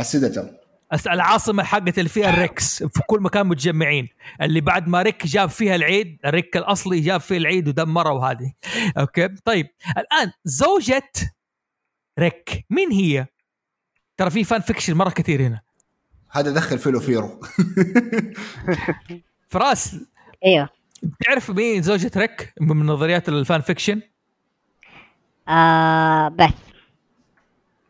ال 0.00 0.06
Citadel. 0.06 0.56
أس- 0.94 1.06
العاصمة 1.10 1.62
حقت 1.62 1.98
اللي 1.98 2.08
فيها 2.08 2.30
ال 2.30 2.39
Ricks 2.39 2.82
في 2.82 3.00
كل 3.06 3.20
مكان 3.20 3.46
متجمعين. 3.46 4.08
اللي 4.42 4.60
بعد 4.60 4.88
ما 4.88 5.02
ريك 5.02 5.26
جاب 5.26 5.48
فيها 5.48 5.74
العيد 5.74 6.18
الريك 6.24 6.56
الأصلي 6.56 7.00
جاب 7.00 7.20
فيه 7.20 7.36
العيد 7.36 7.68
ودمره 7.68 8.12
وهذه 8.12 8.52
okay؟ 8.98 9.28
طيب 9.28 9.66
الآن 9.98 10.32
زوجة 10.44 11.10
ريك 12.18 12.64
مين 12.70 12.92
هي؟ 12.92 13.26
ترى 14.16 14.30
في 14.30 14.44
fan 14.44 14.60
fiction 14.60 14.94
مرة 14.94 15.10
كثير 15.10 15.42
هنا. 15.42 15.60
هذا 16.30 16.50
دخل 16.50 16.78
فيلو 16.78 17.00
فيرو. 17.00 17.40
فراس. 19.48 19.96
أيوه 20.46 20.68
تعرف 21.24 21.50
مين 21.50 21.82
زوجة 21.82 22.10
ريك 22.16 22.52
من 22.60 22.86
نظريات 22.86 23.28
ال 23.28 23.36
fan 23.36 23.60
fiction؟ 23.60 24.00
آه 25.48 26.28
بث 26.28 26.54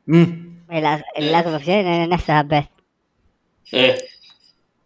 مم. 0.06 0.54
الأ- 0.70 1.18
الاغرب 1.18 1.60
شيء 1.60 2.08
نفسها 2.08 2.42
بث 2.42 2.64
إيه 3.74 3.96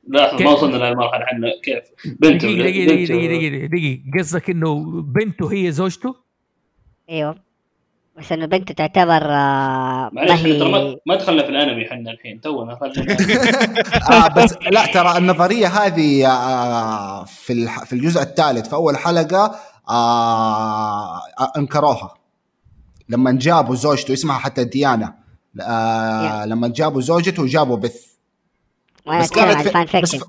لا؟ 0.08 0.34
ما 0.42 0.50
وصلنا 0.50 0.76
للمرحله 0.76 1.24
إحنا 1.24 1.48
كيف 1.62 1.84
بنته 2.04 2.28
بنته- 2.48 2.58
دقيقة 2.62 3.04
دقيقة 3.04 3.66
دقيقة 3.66 4.02
قصدك 4.18 4.50
إنه 4.50 5.02
بنته 5.02 5.52
هي 5.52 5.72
زوجته؟ 5.72 6.16
أيوه 7.10 7.47
بس 8.18 8.32
إنه 8.32 8.46
بنته 8.46 8.74
تعتبر 8.74 9.22
آه 9.30 9.30
ما 9.32 10.10
معلش 10.12 10.30
إحنا 10.30 10.58
ترى 10.58 10.70
ما- 10.72 10.78
هي 10.78 10.96
ما 11.06 11.14
دخلنا 11.14 11.42
في 11.42 11.48
الأنمي 11.48 11.86
إحنا 11.86 12.10
الحين 12.10 12.40
تونا 12.40 12.78
خلينا 12.80 13.12
آه 14.12 14.28
بس 14.28 14.54
لا 14.70 14.86
ترى 14.86 15.18
النظرية 15.18 15.66
هذه 15.66 16.26
آه 16.32 17.24
في 17.24 17.52
الح- 17.52 17.84
في 17.84 17.92
الجزء 17.92 18.22
الثالث 18.22 18.68
في 18.68 18.74
أول 18.74 18.96
حلقة 18.96 19.58
آه 19.88 21.16
آه، 21.18 21.52
أنكروها. 21.56 22.14
لما 23.08 23.32
جابوا 23.32 23.74
زوجته 23.74 24.12
اسمها 24.12 24.38
حتى 24.38 24.64
ديانا 24.64 25.14
آه 25.60 26.44
لما 26.46 26.68
جابوا 26.68 27.00
زوجته 27.00 27.42
وجابوا 27.42 27.76
بث. 27.76 28.06
وأنا 29.06 29.20
بس 29.20 29.30
كانت 29.30 29.68
في- 29.68 30.00
بس 30.00 30.16
في- 30.16 30.24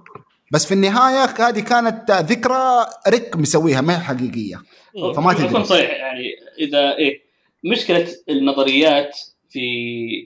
بس 0.51 0.65
في 0.65 0.73
النهاية 0.73 1.25
هذه 1.39 1.59
كانت 1.59 2.11
ذكرى 2.11 2.85
ريك 3.07 3.35
مسويها 3.37 3.81
ما 3.81 3.95
هي 3.95 3.99
حقيقية. 3.99 4.61
إيه. 4.95 5.13
فما 5.13 5.33
بكون 5.33 5.47
تدري 5.49 5.63
صريح 5.65 5.89
يعني 5.91 6.23
إذا 6.59 6.95
إيه 6.97 7.28
مشكلة 7.63 8.07
النظريات 8.29 9.19
في 9.49 9.59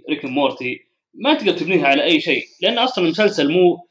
ريك 0.09 0.25
مورتي 0.25 0.85
ما 1.13 1.33
تقدر 1.33 1.51
تبنيها 1.51 1.87
على 1.87 2.03
أي 2.03 2.21
شيء 2.21 2.43
لأن 2.61 2.77
أصلا 2.77 3.05
المسلسل 3.05 3.51
مو 3.51 3.87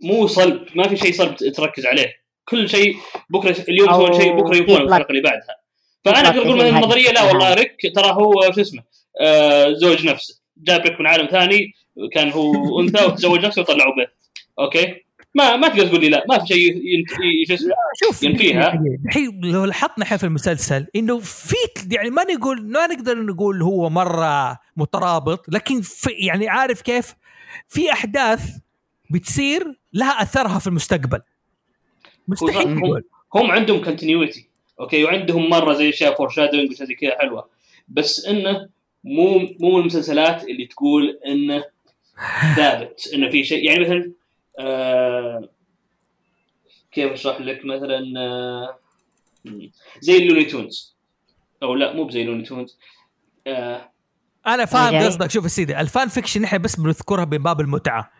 مو 0.00 0.26
صلب 0.26 0.66
ما 0.74 0.88
في 0.88 0.96
شيء 0.96 1.12
صلب 1.12 1.36
تركز 1.36 1.86
عليه. 1.86 2.12
كل 2.44 2.68
شيء 2.68 2.96
بكرة 3.30 3.64
اليوم 3.68 3.90
يسوون 3.90 4.12
شيء 4.12 4.32
بكرة 4.32 4.56
يبغون 4.56 4.76
يطلق. 4.76 4.88
الحلقة 4.88 5.10
اللي 5.10 5.22
بعدها. 5.22 5.56
فأنا 6.04 6.28
أقدر 6.28 6.42
أقول 6.42 6.62
النظرية 6.62 7.10
لا. 7.10 7.22
والله 7.22 7.54
ريك 7.54 7.76
ترى 7.94 8.10
هو 8.10 8.52
شو 8.54 8.60
اسمه 8.60 8.82
آه 9.20 9.72
زوج 9.72 10.06
نفسه 10.06 10.40
جاب 10.56 10.80
ريك 10.80 11.00
من 11.00 11.06
عالم 11.06 11.26
ثاني 11.26 11.72
كان 12.12 12.30
هو 12.30 12.80
أنثى 12.80 13.04
وتزوج 13.04 13.44
نفسه 13.44 13.62
وطلعوا 13.62 13.96
بث. 13.96 14.06
okay؟ 14.58 15.05
ما 15.36 15.56
ما 15.56 15.68
تقدر 15.68 15.86
تقول 15.86 16.00
لي 16.00 16.08
لا 16.08 16.24
ما 16.28 16.38
في 16.38 16.46
شيء 16.46 16.82
شوف 18.04 18.22
ينفيها. 18.22 18.82
الحين 19.06 19.40
لو 19.44 19.64
لاحظنا 19.64 20.04
إحنا 20.04 20.16
في 20.16 20.24
المسلسل 20.24 20.86
إنه 20.96 21.18
في 21.18 21.54
يعني 21.90 22.10
ما 22.10 22.22
نقول 22.24 22.62
ما 22.72 22.86
نقدر 22.86 23.22
نقول 23.22 23.62
هو 23.62 23.90
مرة 23.90 24.58
مترابط 24.76 25.44
لكن 25.48 25.80
في 25.80 26.10
يعني 26.10 26.48
عارف 26.48 26.82
كيف؟ 26.82 27.14
في 27.68 27.92
أحداث 27.92 28.50
بتصير 29.10 29.78
لها 29.92 30.22
أثرها 30.22 30.58
في 30.58 30.66
المستقبل. 30.66 31.20
مستحيل 32.28 32.68
هم- 32.68 33.02
هم 33.34 33.50
عندهم 33.50 33.84
continuity 33.84 34.48
okay؟ 34.80 35.04
وعندهم 35.04 35.50
مرة 35.50 35.72
زي 35.74 35.88
أشياء 35.88 36.14
foreshadowing 36.16 36.72
زي 36.72 36.94
كذا 36.94 37.18
حلوة. 37.20 37.48
بس 37.88 38.26
إنه 38.26 38.68
مو 39.04 39.38
مو 39.60 39.78
المسلسلات 39.78 40.44
اللي 40.44 40.66
تقول 40.66 41.18
إنه 41.26 41.64
ثابت 42.56 43.10
إنه 43.14 43.30
في 43.30 43.44
شيء 43.44 43.64
يعني 43.64 43.80
مثلا 43.84 44.12
آه 44.58 45.48
كيف 46.92 47.12
اشرح 47.12 47.40
لك 47.40 47.60
مثلا 47.64 48.20
آه 48.20 48.78
زي 50.00 50.16
اللوني 50.16 50.44
تونز. 50.44 50.96
أو 51.62 51.74
لا 51.74 51.92
مو 51.92 52.04
بزي 52.04 52.22
اللوني 52.22 52.42
تونز. 52.42 52.78
آه 53.46 53.90
أنا 54.46 54.64
فاهم 54.64 54.90
جاي. 54.90 55.06
قصدك. 55.06 55.30
شوف 55.30 55.44
يا 55.44 55.48
سيدي 55.48 55.80
ال 55.80 55.87
fan 55.87 56.08
fiction 56.08 56.44
إحنا 56.44 56.58
بس 56.58 56.80
بنذكرها 56.80 57.24
من 57.24 57.38
باب 57.38 57.60
المتعة. 57.60 58.12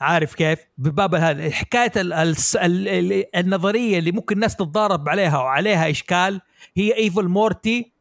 عارف 0.00 0.34
كيف؟ 0.34 0.58
بباب 0.78 1.14
هذا 1.14 1.50
حكاية 1.50 1.92
ال 1.96 2.12
ال 2.12 2.36
ال 2.56 2.88
ال 2.88 3.36
النظرية 3.36 3.98
اللي 3.98 4.12
ممكن 4.12 4.34
الناس 4.34 4.56
تتضارب 4.56 5.08
عليها 5.08 5.38
وعليها 5.38 5.90
إشكال 5.90 6.40
هي 6.76 6.96
Evil 6.96 7.28
مورتي 7.28 7.92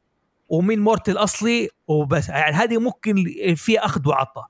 ومين 0.50 0.80
مورتي 0.80 1.12
الأصلي 1.12 1.70
وبس. 1.88 2.30
يعني 2.30 2.56
هذه 2.56 2.78
ممكن 2.78 3.16
فيها 3.56 3.86
أخذ 3.86 4.10
وعطاء. 4.10 4.46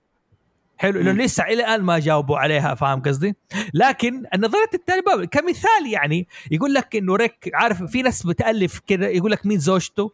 حلو 0.77 1.01
لأنه 1.01 1.23
لسه 1.23 1.43
إلى 1.43 1.53
الآن 1.53 1.81
ما 1.81 1.99
جاوبوا 1.99 2.37
عليها 2.37 2.75
فاهم 2.75 3.01
قصدي؟ 3.01 3.35
لكن 3.73 4.23
النظرية 4.33 4.69
الثانية 4.73 5.25
كمثال 5.25 5.87
يعني 5.91 6.27
يقول 6.51 6.73
لك 6.73 6.95
إنه 6.95 7.15
ريك 7.15 7.49
عارف 7.53 7.83
في 7.83 8.01
ناس 8.01 8.23
بتألف 8.25 8.79
كذا 8.87 9.09
يقول 9.09 9.31
لك 9.31 9.45
مين 9.45 9.59
زوجته؟ 9.59 10.11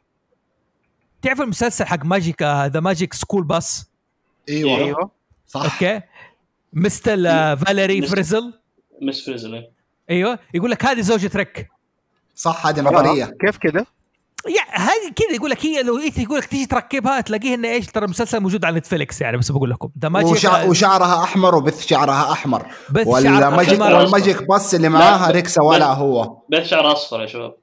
تعرف 1.21 1.41
المسلسل 1.41 1.85
حق 1.85 2.05
Magic 2.05 2.41
The 2.43 2.79
Magic 2.79 3.13
School 3.13 3.43
Bus 3.43 3.89
إيوه. 4.49 4.77
إيوه. 4.77 5.11
صح. 5.47 5.73
okay. 5.73 6.01
Mister 6.73 7.17
آه، 7.27 7.55
فاليري 7.55 8.01
Mister- 8.01 8.11
فريزل؟ 8.11 8.53
Miss 9.01 9.25
فريزل 9.25 9.67
إيوه. 10.09 10.39
يقول 10.53 10.71
لك 10.71 10.85
هذه 10.85 11.01
زوجة 11.01 11.31
ريك. 11.35 11.69
صح 12.35 12.67
هذه 12.67 12.81
نظرية. 12.81 13.25
كيف 13.41 13.57
كذا؟ 13.57 13.85
يا 14.47 14.61
هذه 14.79 15.13
كذا 15.15 15.35
يقول 15.35 15.49
لك 15.49 15.65
هي 15.65 15.83
لو 15.83 15.97
انت 15.97 16.17
يقول 16.17 16.37
لك 16.37 16.45
تيجي 16.45 16.65
تركبها 16.65 17.21
تلاقيه 17.21 17.53
إنه 17.55 17.67
إيش 17.69 17.85
ترى 17.85 18.05
المسلسل 18.05 18.39
موجود 18.39 18.65
على 18.65 18.77
نتفليكس 18.77 19.21
يعني 19.21 19.37
بس 19.37 19.51
بقول 19.51 19.69
لكم. 19.69 19.89
the 19.99 20.09
magic 20.09 20.31
وشع... 20.31 20.63
وشعرها 20.63 21.23
أحمر 21.23 21.55
وبث 21.55 21.85
شعرها 21.87 22.31
أحمر. 22.31 22.65
بث 22.89 23.05
شعرها 23.07 23.47
وال 23.47 23.55
magic 23.55 23.75
كمان 23.77 23.93
وال 23.93 24.09
magic 24.09 24.47
بس 24.49 24.75
اللي 24.75 24.89
معاها 24.89 25.27
لا، 25.27 25.31
ريك 25.33 25.47
سوى 25.47 25.73
بس- 25.75 25.79
لها 25.79 25.93
هو. 25.93 26.37
بس 26.51 26.67
شعر 26.67 26.91
أصفر 26.91 27.21
يا 27.21 27.27
شباب. 27.27 27.55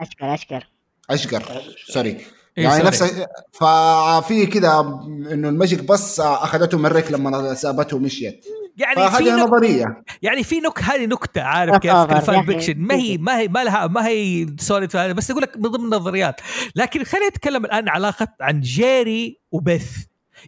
اشكر 0.00 0.34
اشكر 0.34 0.66
أشقر 1.10 1.42
sorry 1.88 2.08
إيه، 2.10 2.24
يعني 2.56 2.76
sorry. 2.76 2.86
نفس 2.86 3.26
ففي 3.52 4.46
كذا 4.46 4.80
إنه 5.32 5.48
ال 5.48 5.54
magic 5.54 5.82
بس 5.82 6.20
أخذته 6.20 6.78
من 6.78 6.86
ريك 6.86 7.12
لما 7.12 7.54
سابته 7.54 7.96
ومشيت 7.96 8.46
يعني 8.76 9.10
في 9.10 9.24
نك... 9.24 9.32
نظرية. 9.32 10.02
يعني 10.22 10.44
في 10.44 10.60
نك 10.60 10.82
هذه 10.82 11.06
نكتة 11.06 11.42
عارف 11.42 11.76
كيف؟ 11.76 11.92
ال 11.92 12.03
fan 12.03 12.34
يا 12.34 12.40
أخي. 12.40 12.46
fiction 12.46 12.78
ما 12.78 12.94
هي 12.94 13.18
ما 13.18 13.38
هي 13.38 13.48
ما 13.48 13.64
لها 13.64 13.86
ما 13.86 14.06
هي 14.06 14.46
sorry 14.60 14.86
بس 14.86 15.30
يقول 15.30 15.42
لك 15.42 15.56
من 15.56 15.62
ضمن 15.62 15.84
النظريات. 15.84 16.40
لكن 16.76 17.04
خلينا 17.04 17.28
نتكلم 17.28 17.64
الآن 17.64 17.88
علاقة 17.88 18.28
عن 18.40 18.60
جيري 18.60 19.40
وبث 19.52 19.96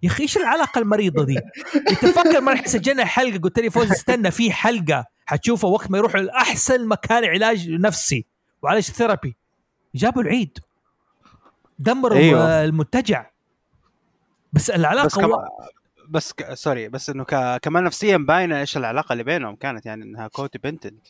يا 0.03 0.09
أخي 0.09 0.23
إيش 0.23 0.37
العلاقة 0.37 0.79
المريضة 0.79 1.25
دي؟ 1.25 1.39
انت 1.77 2.07
فكر 2.07 2.41
ما 2.41 2.53
إحنا 2.53 2.69
سجلنا 2.69 3.05
حلقة 3.05 3.39
قلت 3.39 3.59
لي 3.59 3.71
فوز 3.71 3.91
استنى 3.91 4.31
في 4.31 4.53
حلقة 4.53 5.05
حتشوفها 5.27 5.71
وقت 5.71 5.91
ما 5.91 5.99
يروحوا 5.99 6.21
لأحسن 6.21 6.89
مكان 6.89 7.25
علاج 7.25 7.71
نفسي 7.71 8.27
وعلاج 8.63 8.83
therapy. 8.83 9.37
جابوا 9.95 10.23
العيد. 10.23 10.59
دمروا 11.79 12.18
أيوه. 12.18 12.41
أيوه. 12.41 12.64
المنتجع 12.64 13.26
بس 14.53 14.70
العلاقة 14.70 15.07
بس 15.07 15.18
كم... 15.18 15.31
بس 16.09 16.33
ك... 16.33 16.55
sorry 16.55 16.89
بس 16.89 17.11
إنه 17.11 17.24
ك... 17.24 17.61
كمان 17.62 17.85
نفسيا 17.85 18.16
باينة 18.16 18.61
إيش 18.61 18.76
العلاقة 18.76 19.12
اللي 19.12 19.24
بينهم 19.24 19.57
كانت 19.57 19.87
يعني 19.87 20.05
إنها 20.05 20.29
codependent 20.29 21.07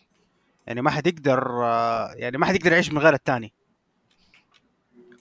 يعني 0.67 0.83
ما 0.83 0.91
حد 0.91 1.07
يقدر 1.07 1.65
آه، 1.65 2.13
يعني 2.15 2.39
ما 2.39 2.47
حد 2.47 2.55
يقدر 2.55 2.73
يعيش 2.73 2.93
من 2.93 2.99
غير 2.99 3.15
الثاني 3.15 3.53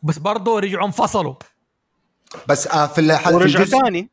بس 0.03 0.17
برضه 0.17 0.59
رجعوا 0.59 0.85
انفصلوا 0.85 1.35
بس 2.47 2.67
آه 2.67 2.87
في 2.87 3.01
الح- 3.01 3.29
في 3.29 3.35
ورجعوا 3.35 3.63
الجزء 3.65 3.79
ثاني 3.81 4.09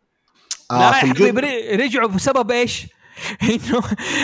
آه 0.70 0.78
لا 0.78 0.92
في 0.92 1.06
يا 1.06 1.12
الجزء 1.12 1.28
حبيبي 1.28 1.76
رجعوا 1.76 2.08
بسبب 2.08 2.50
إيش؟ 2.50 2.86
إنه 3.50 3.82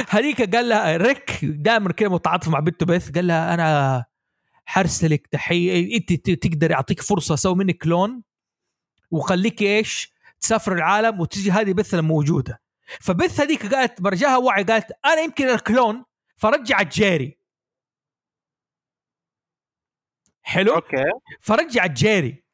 هذيك 0.09 0.55
قال 0.57 0.69
لها 0.69 0.97
ريك 0.97 1.45
دائما 1.45 1.93
كذا 1.93 2.09
متعاطف 2.09 2.49
مع 2.49 2.61
بنته 2.61 2.87
بث 2.87 3.11
قال 3.11 3.27
لها 3.27 3.55
أنا 3.55 4.05
حرسلك 4.71 5.27
تحية. 5.27 5.97
إنت 5.97 6.13
تقدر 6.31 6.73
اعطيك 6.73 7.03
فرصة 7.03 7.35
أسوي 7.35 7.55
منك 7.55 7.77
كلون 7.79 8.23
وخليك 9.11 9.63
إيش؟ 9.63 10.13
تسافر 10.41 10.73
العالم 10.73 11.21
وتجي 11.21 11.51
هذه 11.51 11.73
بث 11.73 11.95
موجودة. 11.95 12.63
فبث 13.01 13.41
هذيك 13.41 13.75
قالت 13.75 14.01
برجاها 14.01 14.37
وعي 14.37 14.63
قالت 14.63 14.93
أنا 15.05 15.21
يمكن 15.21 15.49
ال 15.49 15.58
clone 15.58 16.05
فرجعت 16.37 16.95
جيري. 16.95 17.39
حلو؟ 20.43 20.75
okay. 20.75 21.05
فرجعت 21.41 21.91
جيري. 21.91 22.45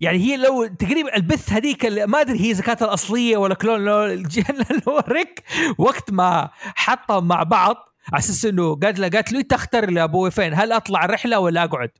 يعني 0.00 0.18
هي 0.18 0.36
لو 0.36 0.66
تقريبا 0.66 1.16
البث 1.16 1.52
هذيك 1.52 1.86
ما 1.86 2.20
أدري 2.20 2.48
هي 2.48 2.54
زكاة 2.54 2.78
الأصلية 2.82 3.36
ولا 3.36 3.54
clone 3.54 3.84
لو 3.84 4.98
ريك 5.08 5.44
وقت 5.78 6.10
ما 6.12 6.50
حطهم 6.54 7.28
مع 7.28 7.42
بعض 7.42 7.76
على 8.12 8.18
أساس 8.18 8.44
إنه 8.44 8.76
قالت 8.76 8.98
له 8.98 9.08
قالت 9.08 9.32
له 9.32 9.40
إنت 9.40 9.52
اختار 9.52 9.90
لي 9.90 10.04
أبوي 10.04 10.30
فين؟ 10.30 10.54
هل 10.54 10.72
أطلع 10.72 11.04
الرحلة 11.04 11.38
ولا 11.38 11.64
أقعد؟ 11.64 11.90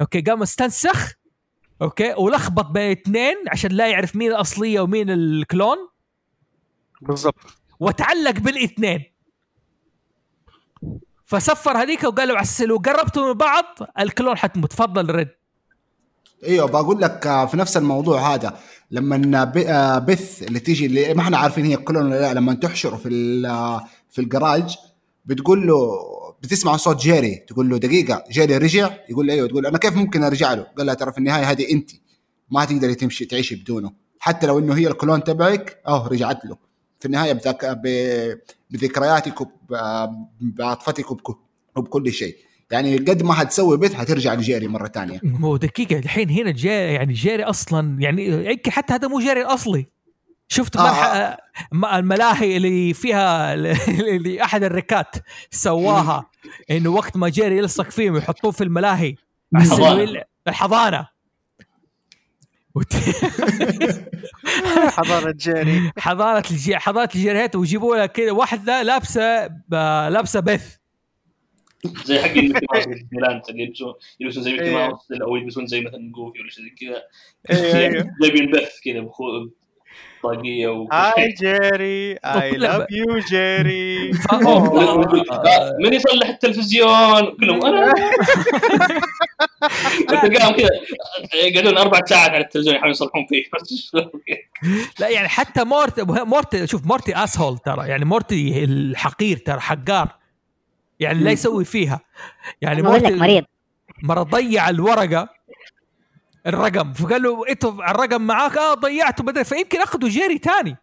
okay 0.00 0.20
قام 0.20 0.42
استنسخ 0.42 1.12
okay 1.82 2.14
ولخبط 2.14 2.66
بين 2.66 2.90
اثنين 2.90 3.36
عشان 3.52 3.70
لا 3.72 3.88
يعرف 3.90 4.16
مين 4.16 4.30
الأصلية 4.30 4.80
ومين 4.80 5.10
ال 5.10 5.19
clone. 5.19 5.76
بالضبط. 7.02 7.34
وتعلق 7.80 8.30
بالاثنين. 8.38 9.04
فسفر 11.24 11.76
هذيك 11.76 12.04
وقال 12.04 12.28
له 12.28 12.34
على 12.34 12.42
أساس 12.42 12.60
لو 12.62 12.76
قربتوا 12.76 13.26
من 13.26 13.32
بعض 13.32 13.64
ال 13.98 14.04
clone 14.04 14.36
حتموت. 14.36 14.70
تفضل 14.70 15.10
رد. 15.14 15.30
أيوه 16.44 16.66
بقول 16.66 17.00
لك 17.00 17.26
آه، 17.26 17.46
في 17.46 17.56
نفس 17.56 17.76
الموضوع 17.76 18.34
هذا 18.34 18.58
لما 18.90 19.52
آه، 19.56 19.98
بث 19.98 20.42
اللي 20.42 20.60
تيجي 20.60 20.86
اللي 20.86 21.14
ما 21.14 21.22
إحنا 21.22 21.38
عارفين 21.38 21.64
هي 21.64 21.76
clone 21.76 22.06
ولا 22.06 22.20
لا 22.20 22.34
لما 22.34 22.54
تحشره 22.54 22.96
في 22.96 23.08
ال- 23.08 23.46
آه، 23.46 23.84
في 24.10 24.20
الجراج 24.20 24.76
بتقول 25.24 25.66
له 25.66 25.98
بتسمع 26.42 26.76
صوت 26.76 27.00
جيري 27.00 27.34
تقول 27.36 27.68
له 27.68 27.78
دقيقة 27.78 28.24
جيري 28.30 28.56
رجع 28.56 28.90
يقول 29.08 29.26
له 29.26 29.34
أيوه 29.34 29.48
تقول 29.48 29.66
أنا 29.66 29.78
كيف 29.78 29.96
ممكن 29.96 30.22
أرجع 30.22 30.54
له؟ 30.54 30.62
قال 30.62 30.86
لها 30.86 30.94
ترى 30.94 31.12
في 31.12 31.18
النهاية 31.18 31.50
هذه 31.50 31.72
أنت. 31.72 31.90
ما 32.50 32.64
تقدري 32.64 32.94
تمشي 32.94 33.24
تعيشي 33.24 33.54
بدونه. 33.54 33.92
حتى 34.18 34.46
لو 34.46 34.58
إنه 34.58 34.74
هي 34.74 34.88
الكلون 34.88 35.24
تبعك 35.24 35.80
آه 35.86 36.08
رجعت 36.08 36.44
له. 36.44 36.56
في 37.00 37.06
النهاية 37.06 37.32
بتك... 37.32 37.64
ب... 37.84 37.86
بذكرياتك 38.70 39.40
وب... 39.40 39.48
بعاطفتك 40.40 41.10
وبك... 41.10 41.28
وبكل 41.76 42.12
شيء. 42.12 42.36
يعني 42.70 42.96
قد 42.96 43.22
ما 43.22 43.34
حتسوي 43.34 43.76
بث 43.76 43.94
حترجع 43.94 44.34
لجيري 44.34 44.68
مرة 44.68 44.88
ثانية 44.88 45.20
مو 45.22 45.56
دقيقة 45.56 45.98
الحين 45.98 46.30
هنا 46.30 46.50
جيري 46.50 46.94
يعني 46.94 47.12
جيري 47.12 47.42
أصلا 47.44 48.00
يعني 48.00 48.56
حتى 48.68 48.94
هذا 48.94 49.08
مو 49.08 49.20
جيري 49.20 49.42
الأصلي. 49.42 49.86
شفت 50.48 50.76
آه. 50.76 51.36
الملاهي 51.94 52.56
اللي 52.56 52.94
فيها 52.94 53.54
اللي 54.16 54.42
أحد 54.44 54.62
الركات 54.64 55.14
سواها 55.50 56.30
إنه 56.70 56.90
وقت 56.90 57.16
ما 57.16 57.28
جيري 57.28 57.58
يلصق 57.58 57.90
فيهم 57.90 58.16
يحطوه 58.16 58.50
في 58.50 58.64
الملاهي 58.64 59.14
الحضانة 60.48 61.08
وت- 62.74 62.94
حضارة 64.96 65.34
جيري 65.38 65.90
حضانة 65.98 66.42
الجي 66.50 66.78
حضانة 66.78 67.08
الجيريات 67.14 67.56
ويجيبوا 67.56 67.96
لها 67.96 68.06
كذا 68.06 68.32
واحدة 68.32 68.82
لابسة 68.82 69.46
ب- 69.46 69.74
لابسة 70.10 70.40
بث 70.40 70.76
زي 72.04 72.22
حق 72.22 72.30
ميكي 72.36 72.66
ماوس 72.72 72.86
اللي 73.50 73.62
يلبسون 73.62 73.94
يلبسون 74.20 74.42
زي 74.42 74.52
ميكي 74.52 74.64
إيه. 74.64 74.74
ماوس 74.74 75.12
أو 75.22 75.36
يلبسون 75.36 75.66
زي 75.66 75.80
مثلا 75.80 76.12
جوفي 76.14 76.40
ولا 76.40 76.50
شيء 76.50 76.64
زي 76.64 76.70
كذا 76.70 77.02
إيه، 77.50 77.76
إيه. 77.76 78.10
جايبين 78.22 78.50
بث 78.50 78.80
كذا 78.84 79.00
طاقيه 80.22 80.68
و 80.68 80.88
هاي 80.92 81.34
جيري 81.40 82.12
اي 82.24 82.50
لاف 82.50 82.86
يو 82.90 83.18
جيري 83.18 84.12
من 85.84 85.92
يصلح 85.92 86.28
التلفزيون؟ 86.28 87.36
كلهم. 87.40 87.66
أنا. 87.66 87.94
تلقاهم 90.08 90.56
كذا. 90.56 90.68
يقعدون 91.34 91.78
أربع 91.78 92.00
ساعات 92.06 92.30
على 92.30 92.44
التلفزيون 92.44 92.76
يحاولون 92.76 92.90
يصلحون 92.90 93.26
فيه. 93.26 93.44
لا 94.98 95.08
يعني 95.08 95.28
حتى 95.28 95.64
مورتي 95.64 96.02
مورتي 96.02 96.66
شوف 96.66 96.86
مورتي 96.86 97.16
asshole 97.24 97.58
ترى. 97.58 97.88
يعني 97.88 98.04
مورتي 98.04 98.64
الحقير 98.64 99.36
ترى 99.36 99.60
حقار. 99.60 100.08
يعني 101.00 101.18
لا 101.18 101.30
يسوي 101.30 101.64
فيها. 101.64 102.00
يعني 102.60 102.82
لك 102.82 103.12
مريض. 103.12 103.44
مرة 104.02 104.22
ضيع 104.22 104.68
الورقة. 104.68 105.28
الرقم. 106.46 106.92
فقال 106.92 107.22
له 107.22 107.48
انت 107.48 107.64
الرقم 107.64 108.22
معاك. 108.22 108.56
آه 108.56 108.74
ضيعته 108.74 109.24
بدل. 109.24 109.44
فيمكن 109.44 109.80
أخذوا 109.80 110.08
جيري 110.08 110.38
تاني. 110.38 110.76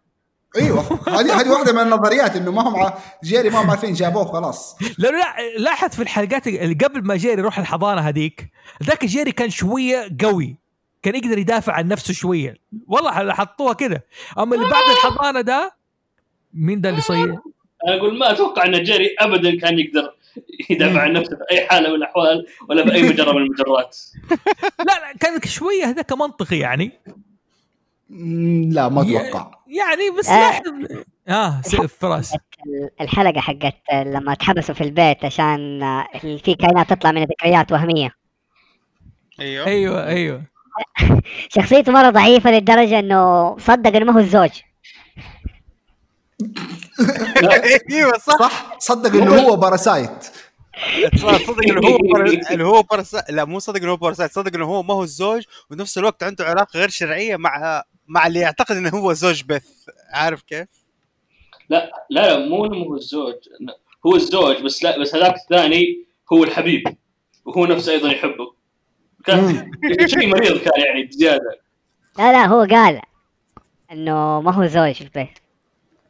أيوه. 0.56 1.00
هذه 1.08 1.40
هذه 1.40 1.50
واحدة 1.50 1.72
من 1.72 1.80
النظريات 1.80 2.36
إنه 2.36 2.52
ما 2.52 2.62
هم 2.62 2.92
جيري 3.24 3.50
ما 3.50 3.62
هم 3.62 3.70
عارفين 3.70 3.92
جابوه 3.92 4.24
خلاص. 4.24 4.76
لأنه 4.98 5.18
لا 5.18 5.58
لاحظ 5.58 5.88
في 5.88 6.02
الحلقات 6.02 6.46
اللي 6.46 6.74
قبل 6.74 7.04
ما 7.04 7.16
جيري 7.16 7.40
يروح 7.40 7.58
الحضانة 7.58 8.00
هذيك 8.00 8.52
ذاك 8.82 9.04
جيري 9.04 9.32
كان 9.32 9.50
شوية 9.50 10.08
قوي. 10.24 10.56
كان 11.02 11.14
يقدر 11.14 11.38
يدافع 11.38 11.72
عن 11.72 11.88
نفسه 11.88 12.14
شوية. 12.14 12.54
والله 12.86 13.32
حطوها 13.32 13.72
كده. 13.72 14.06
أما 14.38 14.54
اللي 14.54 14.68
بعد 14.70 14.82
الحضانة 14.90 15.40
ده 15.40 15.74
مين 16.54 16.80
ده 16.80 16.88
اللي 16.88 17.00
صير 17.00 17.24
أنا 17.88 17.96
أقول 17.96 18.18
ما 18.18 18.32
أتوقع 18.32 18.66
إن 18.66 18.82
جيري 18.82 19.16
ابدا 19.20 19.60
كان 19.60 19.78
يقدر 19.78 20.14
يدافع 20.70 21.00
عن 21.00 21.12
نفسه 21.12 21.36
في 21.36 21.44
أي 21.50 21.66
حالة 21.66 21.88
من 21.88 21.94
الأحوال 21.94 22.46
ولا 22.68 22.84
في 22.84 22.92
اي 22.92 23.02
مجره 23.02 23.32
من 23.32 23.42
المجرات. 23.42 23.98
لا 24.88 25.00
لا 25.00 25.12
كان 25.20 25.40
شوية 25.44 25.84
هذاك 25.84 26.12
منطقي 26.12 26.58
يعني. 26.58 26.92
لا 28.70 28.88
ما 28.88 29.02
أتوقع. 29.02 29.50
يعني 29.66 30.10
بس 30.18 30.28
آه. 30.28 30.40
لاحظ 30.40 30.62
آه 31.28 31.60
سيف 31.62 31.94
فراس. 31.94 32.36
الحلقة 33.00 33.40
حقت 33.40 33.76
لما 33.92 34.34
تحبسوا 34.34 34.74
في 34.74 34.80
البيت 34.80 35.24
عشان 35.24 35.80
في 36.20 36.54
كائنات 36.54 36.90
تطلع 36.90 37.12
من 37.12 37.24
ذكريات 37.24 37.72
وهمية. 37.72 38.14
أيوه 39.40 39.66
أيوه 39.66 40.06
أيوه. 40.06 40.42
شخصيته 41.56 41.92
مرة 41.92 42.10
ضعيفة 42.10 42.50
لدرجة 42.50 42.98
إنه 42.98 43.56
صدق 43.58 43.96
إنه 43.96 44.04
ما 44.04 44.12
هو 44.12 44.18
الزوج. 44.18 44.50
إيوه 47.90 48.18
صح. 48.18 48.38
صح؟ 48.38 48.78
صدق 48.78 49.22
إنه 49.22 49.40
هو 49.40 49.56
باراسايت 49.56 50.24
صدق 51.16 51.62
إنه 51.68 51.88
هو 51.88 51.96
اللي 52.52 52.64
هو 52.64 52.82
para... 52.82 53.24
لا 53.30 53.44
مو 53.44 53.58
صدق 53.58 53.82
إنه 53.82 53.92
هو 53.92 53.96
parasite 53.96 54.32
صدق 54.32 54.54
إنه 54.54 54.64
هو 54.64 54.82
ما 54.82 54.94
هو 54.94 55.02
الزوج 55.02 55.42
وبنفس 55.70 55.98
الوقت 55.98 56.22
عنده 56.22 56.44
علاقة 56.44 56.78
غير 56.78 56.88
شرعية 56.88 57.36
مع 57.36 57.82
مع 58.08 58.26
اللي 58.26 58.40
يعتقد 58.40 58.76
إنه 58.76 58.90
هو 58.90 59.12
زوج 59.12 59.42
بث. 59.42 59.66
عارف 60.12 60.42
كيف؟ 60.42 60.68
لا 61.68 61.92
لا 62.10 62.38
لا 62.38 62.48
مو 62.48 62.66
إنه 62.66 62.76
هو 62.76 62.94
الزوج 62.96 63.34
هو 64.06 64.16
الزوج 64.16 64.62
بس 64.62 64.82
لا 64.84 64.98
بس 65.00 65.14
هذاك 65.14 65.34
الثاني 65.34 66.06
هو 66.32 66.44
الحبيب 66.44 66.96
وهو 67.44 67.66
نفسه 67.66 67.92
أيضا 67.92 68.12
يحبه. 68.12 68.54
كان 69.24 69.70
شيء 70.06 70.26
مريض 70.28 70.58
كان 70.58 70.72
يعني 70.86 71.02
بزيادة. 71.04 71.60
لا 72.18 72.32
لا 72.32 72.46
هو 72.46 72.66
قال 72.70 73.00
إنه 73.92 74.40
ما 74.40 74.52
هو 74.54 74.66
زوج 74.66 74.92
في 74.92 75.00
البيت 75.00 75.38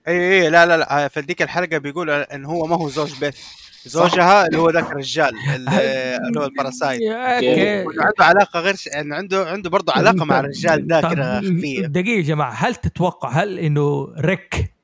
اي 0.08 0.42
اي 0.42 0.50
لا 0.50 0.66
لا 0.66 0.76
لا 0.76 1.08
في 1.08 1.20
ذيك 1.20 1.42
الحلقة 1.42 1.78
بيقول 1.78 2.10
انه 2.10 2.48
هو 2.48 2.66
ما 2.66 2.76
هو 2.76 2.88
زوج 2.88 3.24
بث 3.24 3.38
زوجها 3.86 4.46
اللي 4.46 4.58
هو 4.58 4.70
ذاك 4.70 4.90
الرجال 4.90 5.32
اللي 5.56 6.40
هو 6.40 6.44
ال 6.44 6.50
parasite. 6.50 7.02
okay 7.02 7.78
عنده 7.78 8.24
علاقة 8.24 8.60
غير 8.60 8.76
ش... 8.76 8.86
يعني 8.86 9.14
عنده 9.14 9.50
عنده 9.50 9.70
برضه 9.70 9.92
علاقة 9.92 10.24
مع 10.24 10.40
الرجال 10.40 10.86
كذا 10.88 11.40
خفيه 11.40 11.86
دقيقة 11.86 12.16
يا 12.16 12.22
جماعة 12.22 12.52
هل 12.52 12.74
تتوقع 12.74 13.28
هل 13.28 13.58
إنه 13.58 14.14
ريك 14.18 14.74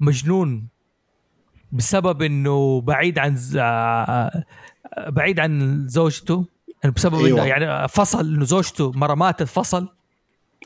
مجنون 0.00 0.68
بسبب 1.72 2.22
إنه 2.22 2.80
بعيد 2.80 3.18
عن 3.18 3.36
ز... 3.36 3.56
آه، 3.60 4.44
بعيد 5.08 5.40
عن 5.40 5.84
زوجته؟ 5.88 6.46
يعني 6.82 6.94
بسبب 6.94 7.14
أيوة. 7.14 7.38
انه 7.38 7.46
يعني 7.46 7.88
فصل 7.88 8.34
إنه 8.34 8.44
زوجته 8.44 8.92
مرة 8.92 9.14
ماتت 9.14 9.42
فصل؟ 9.42 9.88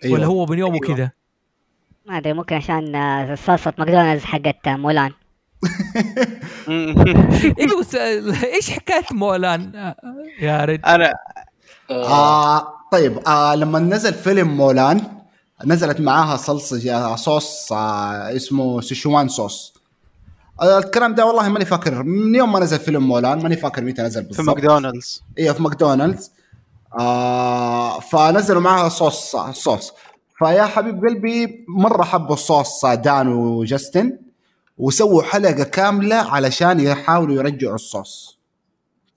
أيوة. 0.05 0.15
ولا 0.15 0.27
هو 0.27 0.47
من 0.47 0.59
يومه 0.59 0.79
أيوة. 0.85 0.97
كذا 0.97 1.11
ما 2.07 2.17
أدري 2.19 2.33
ممكن 2.33 2.57
عشان 2.57 2.95
آه، 2.95 3.35
صلصة 3.35 3.73
ماكدونالدز 3.79 4.25
حقت 4.25 4.69
آه، 4.69 4.77
مولان. 4.77 5.13
إيه 7.59 8.55
إيش 8.55 8.71
حكاية 8.71 9.05
مولان 9.13 9.77
آه، 9.77 9.97
يا 10.41 10.65
رد 10.65 10.81
أنا 10.87 11.13
آه. 11.91 12.75
طيب 12.93 13.19
آه 13.27 13.55
لما 13.55 13.79
نزل 13.79 14.15
فيلم 14.15 14.57
مولان 14.57 15.01
نزلت 15.65 16.01
معاها 16.01 16.37
صلصة 16.37 17.17
صوص 17.17 17.73
آه 17.73 18.37
اسمه 18.37 18.81
سيشوان 18.81 19.29
صوص. 19.29 19.75
آه 20.63 20.79
الكلام 20.79 21.15
ده 21.15 21.27
والله 21.27 21.49
ماني 21.49 21.65
فاكر. 21.65 22.03
من 22.03 22.35
يوم 22.35 22.53
ما 22.53 22.61
نزل 22.61 22.79
فيلم 22.79 23.09
مولان 23.09 23.43
ماني 23.43 23.57
فاكر 23.57 23.85
متى 23.85 24.03
نزل 24.03 24.23
في 24.23 24.29
بالضبط. 24.29 24.47
ماكدونالدز. 24.47 25.23
أيوه 25.39 25.55
في 25.55 25.63
ماكدونالدز. 25.63 26.31
آه 27.01 28.01
فنزلوا 28.01 28.61
معاها 28.61 28.89
sauce 28.89 29.37
sauce. 29.37 29.93
فيا 30.41 30.65
حبيب 30.65 31.05
قلبي 31.05 31.65
مرة 31.69 32.03
حبوا 32.03 32.35
الصوص 32.35 32.87
دان 32.87 33.29
وجاستن 33.29 34.19
وسووا 34.79 35.23
حلقة 35.23 35.65
كاملة 35.65 36.17
علشان 36.17 36.81
يحاولوا 36.81 37.37
يرجعوا 37.37 37.75
الصوص 37.75 38.39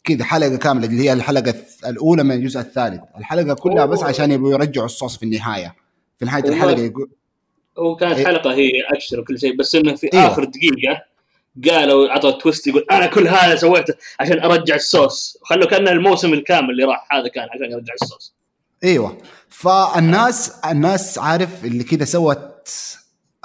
كذا 0.04 0.24
حلقة 0.24 0.56
كاملة 0.56 0.88
اللي 0.88 1.04
هي 1.04 1.14
الحلقة 1.14 1.56
الأولى 1.88 2.24
من 2.24 2.32
الجزء 2.32 2.60
الثالث 2.60 3.02
الحلقة 3.18 3.54
كلها 3.54 3.86
بس 3.86 4.04
عشان 4.04 4.32
يبغوا 4.32 4.54
يرجعوا 4.54 4.86
الصوص 4.86 5.18
في 5.18 5.24
النهاية 5.24 5.76
في 6.20 6.26
نهاية. 6.26 6.44
الحلقة 6.44 6.82
يقول 6.82 7.10
هو 7.80 7.96
كانت 7.96 8.18
إيه. 8.18 8.26
حلقة 8.26 8.54
هي 8.54 8.70
أكشن 8.94 9.20
وكل 9.20 9.40
شيء 9.40 9.56
بس 9.56 9.76
إنه 9.76 9.96
في 9.96 10.14
إيوه. 10.14 10.28
آخر 10.28 10.44
دقيقة 10.44 11.04
قالوا 11.70 12.10
عطوا 12.10 12.32
twist 12.32 12.68
يقول 12.68 12.86
أنا 12.92 13.06
كل 13.06 13.28
هذا 13.28 13.56
سويته 13.56 13.94
عشان 14.20 14.40
أرجع 14.40 14.76
الصوص 14.76 15.38
خلوا 15.44 15.68
كأنه 15.68 15.92
الموسم 15.92 16.34
الكامل 16.34 16.70
اللي 16.70 16.84
راح 16.84 17.08
هذا 17.12 17.28
كان 17.28 17.48
عشان 17.54 17.72
يرجع 17.72 17.94
الصوص 18.02 18.34
إيوه. 18.84 19.18
فالناس 19.50 20.50
الناس 20.66 21.20
عارف 21.20 21.66
اللي 21.66 21.84
كذا 21.84 22.06
سوت 22.06 22.70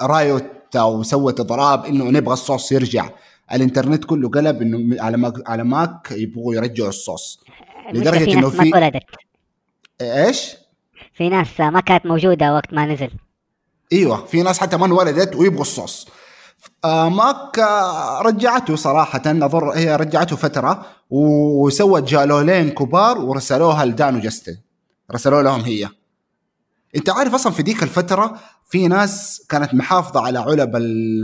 riot 0.01 0.75
أو 0.75 1.03
سوت 1.03 1.39
اضراب 1.39 1.85
إنه 1.85 2.03
نبغى 2.03 2.33
الصوص 2.33 2.71
يرجع. 2.71 3.09
الإنترنت 3.53 4.05
كله 4.05 4.29
قلب 4.29 4.61
إنه 4.61 5.03
على 5.03 5.17
ماك 5.17 5.49
على 5.49 5.63
ماك 5.63 6.11
يبغوا 6.11 6.55
يرجعوا 6.55 6.89
الصوص. 6.89 7.43
المشكلة 7.89 8.19
لدرجة 8.19 8.49
في 8.49 8.69
اتولدت 8.69 9.03
إيش؟ 10.01 10.55
في 11.13 11.29
ناس 11.29 11.59
ما 11.59 11.79
كانت 11.79 12.05
موجودة 12.05 12.53
وقت 12.53 12.73
ما 12.73 12.85
نزل. 12.85 13.11
إيوه. 13.93 14.25
في 14.25 14.43
ناس 14.43 14.59
حتى 14.59 14.77
ما 14.77 14.85
انولدت 14.85 15.35
ويبغوا 15.35 15.61
الصوص. 15.61 16.07
آه 16.85 17.09
ماك 17.09 17.59
آه 17.59 18.21
رجعته 18.21 18.75
صراحة. 18.75 19.21
أظن 19.25 19.77
هي 19.77 19.95
رجعته 19.95 20.35
فترة 20.35 20.85
وسوت 21.09 22.03
جالولين 22.03 22.69
كبار 22.69 23.17
ورسلوها 23.17 23.85
لدان 23.85 24.15
وجستن 24.15 24.57
رسلوا 25.11 25.41
لهم 25.41 25.61
هي. 25.61 25.89
انت 26.95 27.09
عارف 27.09 27.33
أصلا 27.33 27.53
في 27.53 27.63
ديك 27.63 27.83
الفترة 27.83 28.39
في 28.65 28.87
ناس 28.87 29.45
كانت 29.49 29.73
محافظة 29.73 30.21
على 30.21 30.39
علب 30.39 30.75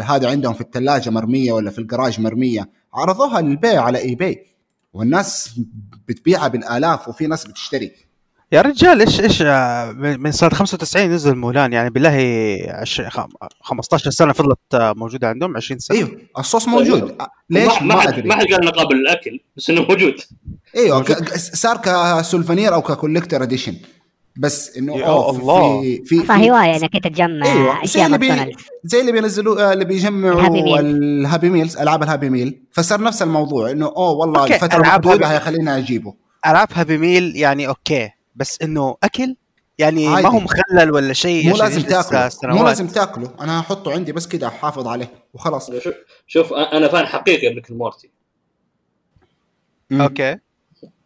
هذا 0.02 0.30
عندهم 0.30 0.54
في 0.54 0.62
الثلاجة 0.62 1.10
مرمية 1.10 1.52
ولا 1.52 1.72
في 1.72 1.80
الجراج 1.80 2.20
مرمية. 2.20 2.70
عرضوها 2.94 3.42
للبيع 3.42 3.84
على 3.84 3.98
eBay 3.98 4.46
والناس 4.94 5.60
بتبيعها 6.08 6.48
بالآلاف 6.48 7.08
وفي 7.08 7.28
ناس 7.28 7.48
بتشتري. 7.48 7.92
يا 8.52 8.62
رجال 8.62 9.02
إيش 9.02 9.20
إيش 9.22 9.41
آه، 9.41 9.91
من 9.91 10.32
سنة 10.32 10.50
95 10.50 11.10
نزل 11.12 11.36
مولان 11.36 11.74
يعني 11.74 11.89
بالله 11.89 12.10
عش... 12.68 13.02
خم- 13.02 13.30
15 13.62 14.10
سنة 14.10 14.34
فضلت 14.34 14.58
آه، 14.74 14.93
موجودة 14.98 15.28
عندهم 15.30 15.58
20 15.58 15.80
سنة. 15.80 15.98
إيوه 15.98 16.12
الصوص 16.39 16.68
موجود. 16.68 17.16
آه، 17.22 17.28
ليش؟ 17.50 17.82
ما, 17.82 17.96
حد 18.02 18.26
ما 18.26 18.36
حد 18.36 18.43
قال 18.43 18.54
إنه 18.62 18.72
قابل 18.72 18.96
للأكل 18.96 19.39
بس 19.58 19.70
إنه 19.70 19.82
موجود. 19.82 20.16
إيوه 20.76 21.04
ك- 21.04 21.36
صار 21.38 21.78
ك 21.78 21.88
souvenir 21.88 22.74
أو 22.74 22.82
ك 22.82 22.88
collector 22.88 23.43
edition. 23.43 23.76
بس 24.38 24.78
إنه 24.78 24.98
يا 24.98 25.30
الله. 25.30 25.82
في 25.82 26.04
في, 26.06 26.20
في 26.20 26.26
فهواية 26.26 26.76
إنك 26.76 26.96
أنت 26.96 27.08
تجمع 27.08 27.46
زي 27.46 27.84
أشياء 27.84 28.06
اللي 28.06 28.18
بي 28.18 28.56
زي 28.84 29.02
اللي 29.02 29.12
بينزلوا 29.12 29.74
اللي 29.74 29.86
بيجمعوا 29.86 30.39
ال 30.39 30.43
Happy 30.43 30.62
Meal. 30.62 30.80
ال 30.86 30.96
Happy 30.96 31.50
Meals 31.50 31.78
ألعاب 31.78 32.04
ال 32.04 32.08
Happy 32.08 32.30
Meal. 32.30 32.60
فصار 32.72 33.02
نفس 33.04 33.22
الموضوع 33.22 33.72
إنه 33.72 33.86
أوه 33.86 34.12
والله 34.12 34.46
الفترة 34.46 34.82
محدوده 34.82 35.28
هيخليني 35.28 35.78
أجيبه. 35.78 36.14
ألعاب 36.48 36.68
Happy 36.74 36.98
Meal 36.98 37.36
يعني 37.36 37.68
okay. 37.68 38.10
بس 38.36 38.62
إنه 38.62 38.98
أكل؟ 39.04 39.36
يعني 39.78 40.08
عادي. 40.08 40.28
ما 40.28 40.34
هو 40.34 40.40
مخلل 40.40 40.92
ولا 40.92 41.14
شيء 41.14 41.50
مو 41.50 41.56
لازم 41.56 41.82
تاكله. 41.82 42.30
مو 42.44 42.66
لازم 42.66 42.88
تاكله. 42.88 43.36
أنا 43.42 43.62
هحطه 43.62 43.94
عندي 43.94 44.12
بس 44.12 44.28
كده 44.28 44.48
أحافظ 44.48 44.88
عليه 44.88 45.12
وخلاص. 45.34 45.72
شوف, 45.72 45.94
شوف 46.28 46.54
أنا 46.54 46.88
fan 46.88 47.06
حقيقي 47.06 47.54
بريك 47.54 47.72
مورتي. 47.72 48.10
مم. 49.90 50.02
Okay. 50.02 50.38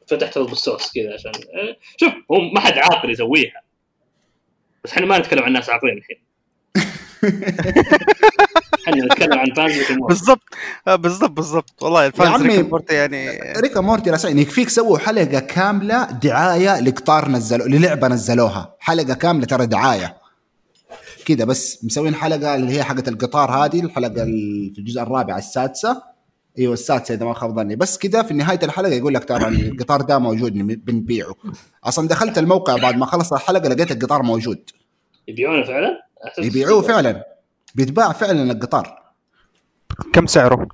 فتحت 0.07 0.37
بالصوص 0.37 0.91
كذا 0.91 1.13
عشان 1.13 1.31
آه، 1.31 1.77
شوف 1.97 2.13
هو 2.31 2.39
ما 2.39 2.59
حد 2.59 2.73
عاقل 2.73 3.11
يسويها. 3.11 3.61
بس 4.83 4.91
إحنا 4.91 5.05
ما 5.05 5.17
نتكلم 5.17 5.43
عن 5.43 5.53
ناس 5.53 5.69
عاقلين 5.69 5.97
الحين. 5.97 6.17
نتكلم 8.95 9.39
عن 9.39 9.53
fans 9.55 9.73
بالضبط. 10.07 10.41
آه، 10.87 10.95
بالضبط 10.95 11.31
بالضبط. 11.31 11.83
والله 11.83 12.05
ال 12.05 12.10
fans 12.10 12.29
عمي، 12.29 12.47
Rick 12.47 12.59
and 12.59 12.69
Morty 12.69 12.95
يعني 12.95 13.29
Rick 13.57 13.81
and 13.81 13.92
Morty 13.92 14.09
رسائل 14.11 14.39
يكفيك 14.39 14.69
سووا 14.69 14.97
حلقة 14.97 15.39
كاملة 15.39 16.11
دعاية 16.11 16.79
لقطار 16.79 17.29
نزلوا 17.29 17.67
للعبة 17.67 18.07
نزلوها. 18.07 18.75
حلقة 18.79 19.13
كاملة 19.13 19.45
ترى 19.45 19.65
دعاية. 19.65 20.17
كذا 21.25 21.45
بس 21.45 21.85
مسوين 21.85 22.15
حلقة 22.15 22.55
اللي 22.55 22.73
هي 22.73 22.83
حلقه 22.83 23.09
القطار 23.09 23.51
هذه 23.51 23.81
الحلقة 23.81 24.23
ال- 24.23 24.71
في 24.73 24.79
الجزء 24.79 25.01
الرابع 25.01 25.37
السادسة. 25.37 26.01
أيوه 26.59 26.73
السادسة 26.73 27.13
إذا 27.13 27.25
ما 27.25 27.33
خاب 27.33 27.55
ظني. 27.55 27.75
بس 27.75 27.97
كذا 27.97 28.23
في 28.23 28.33
نهاية 28.33 28.59
الحلقة 28.63 28.91
يقول 28.93 29.13
لك 29.13 29.23
ترى 29.23 29.47
القطار 29.47 30.01
ده 30.01 30.19
موجود 30.19 30.53
بنبيعه. 30.85 31.35
أصلا 31.83 32.07
دخلت 32.07 32.37
الموقع 32.37 32.75
بعد 32.75 32.97
ما 32.97 33.05
خلص 33.05 33.33
الحلقة 33.33 33.69
لقيت 33.69 33.91
القطار 33.91 34.23
موجود. 34.23 34.69
يبيعونه 35.27 35.63
فعلا؟ 35.65 36.01
يبيعوه 36.39 36.81
فعلا. 36.81 37.23
بيتباع 37.75 38.11
فعلا 38.11 38.51
القطار. 38.51 38.99
كم 40.13 40.27
سعره؟ 40.27 40.67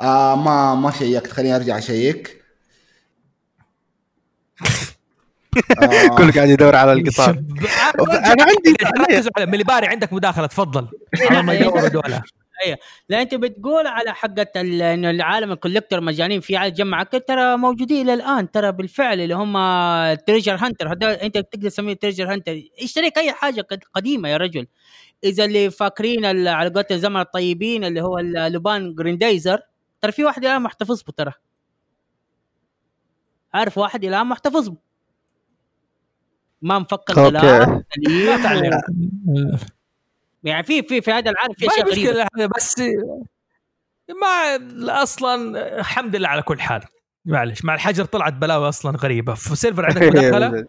آه 0.00 0.36
ما 0.36 0.74
ما 0.74 0.90
شيكت. 0.90 1.32
خليني 1.32 1.56
أرجع 1.56 1.78
أشيك. 1.78 2.42
آه 5.82 6.16
كله 6.18 6.32
قاعد 6.32 6.48
يدور 6.48 6.76
على 6.76 6.92
القطار. 6.92 7.30
أنا 8.10 8.42
عندي 8.44 8.76
ركزوا 9.00 9.30
على 9.36 9.46
مليباري 9.46 9.86
عندك 9.86 10.12
مداخلة 10.12 10.46
تفضل. 10.46 10.88
على 11.30 11.42
ما 11.42 11.54
يدوروا 11.54 11.88
دولة 11.88 12.22
لا 13.08 13.22
أنت 13.22 13.34
بتقول 13.34 13.86
على 13.86 14.14
حقة 14.14 14.46
ال- 14.56 14.82
انه 14.82 15.10
العالم 15.10 15.52
ال 15.52 15.57
collector 15.57 16.00
مجانين 16.00 16.40
في 16.40 16.56
عالم 16.56 16.74
جمع. 16.74 17.02
ترى 17.02 17.56
موجودين 17.56 18.02
إلى 18.08 18.14
الآن. 18.14 18.50
ترى 18.50 18.72
بالفعل 18.72 19.20
اللي 19.20 19.34
هم 19.34 19.52
treasure 20.26 20.54
hunter 20.54 20.92
هذا 20.92 21.22
أنت 21.22 21.38
تقدر 21.38 21.68
تسميه 21.68 21.94
treasure 21.94 22.32
hunter 22.32 22.60
اشتريك 22.82 23.18
أي 23.18 23.32
حاجة 23.32 23.60
قد- 23.60 23.84
قديمة 23.94 24.28
يا 24.28 24.36
رجل. 24.36 24.66
إذا 25.24 25.44
اللي 25.44 25.70
فاكرين 25.70 26.24
ال- 26.24 26.48
على 26.48 26.70
قولة 26.70 26.86
الزمن 26.90 27.20
الطيبين 27.20 27.84
اللي 27.84 28.02
هو 28.02 28.18
اللبان 28.18 28.94
جريندايزر 28.94 29.60
ترى 30.00 30.12
في 30.12 30.24
واحد 30.24 30.44
الآن 30.44 30.62
محتفظ 30.62 31.02
به 31.02 31.12
ترى. 31.16 31.32
عارف 33.54 33.78
واحد 33.78 34.04
الآن 34.04 34.26
محتفظ 34.26 34.68
به. 34.68 34.76
ما 36.62 36.78
مفك 36.78 36.92
okay. 36.92 37.12
الغلاف 37.12 37.68
لا 37.68 37.82
سليم 38.06 38.42
تعليق 38.42 38.72
يعني 40.44 40.62
في 40.62 40.82
في 40.82 41.00
في 41.00 41.10
هذا 41.12 41.30
العالم 41.30 41.52
في 41.54 41.66
ما 41.66 41.72
أشياء 41.72 41.88
غريبة. 41.90 42.48
بس 42.56 42.74
ما 44.22 45.02
أصلا 45.02 45.58
الحمد 45.80 46.16
لله 46.16 46.28
على 46.28 46.42
كل 46.42 46.60
حال. 46.60 46.82
معلش 47.24 47.64
مع 47.64 47.74
الحجر 47.74 48.04
طلعت 48.04 48.32
بلاوي 48.32 48.68
أصلا 48.68 48.96
غريبة. 48.96 49.34
في 49.34 49.56
سيلفر 49.56 49.84
عندك 49.86 50.02
مداخلة؟ 50.16 50.66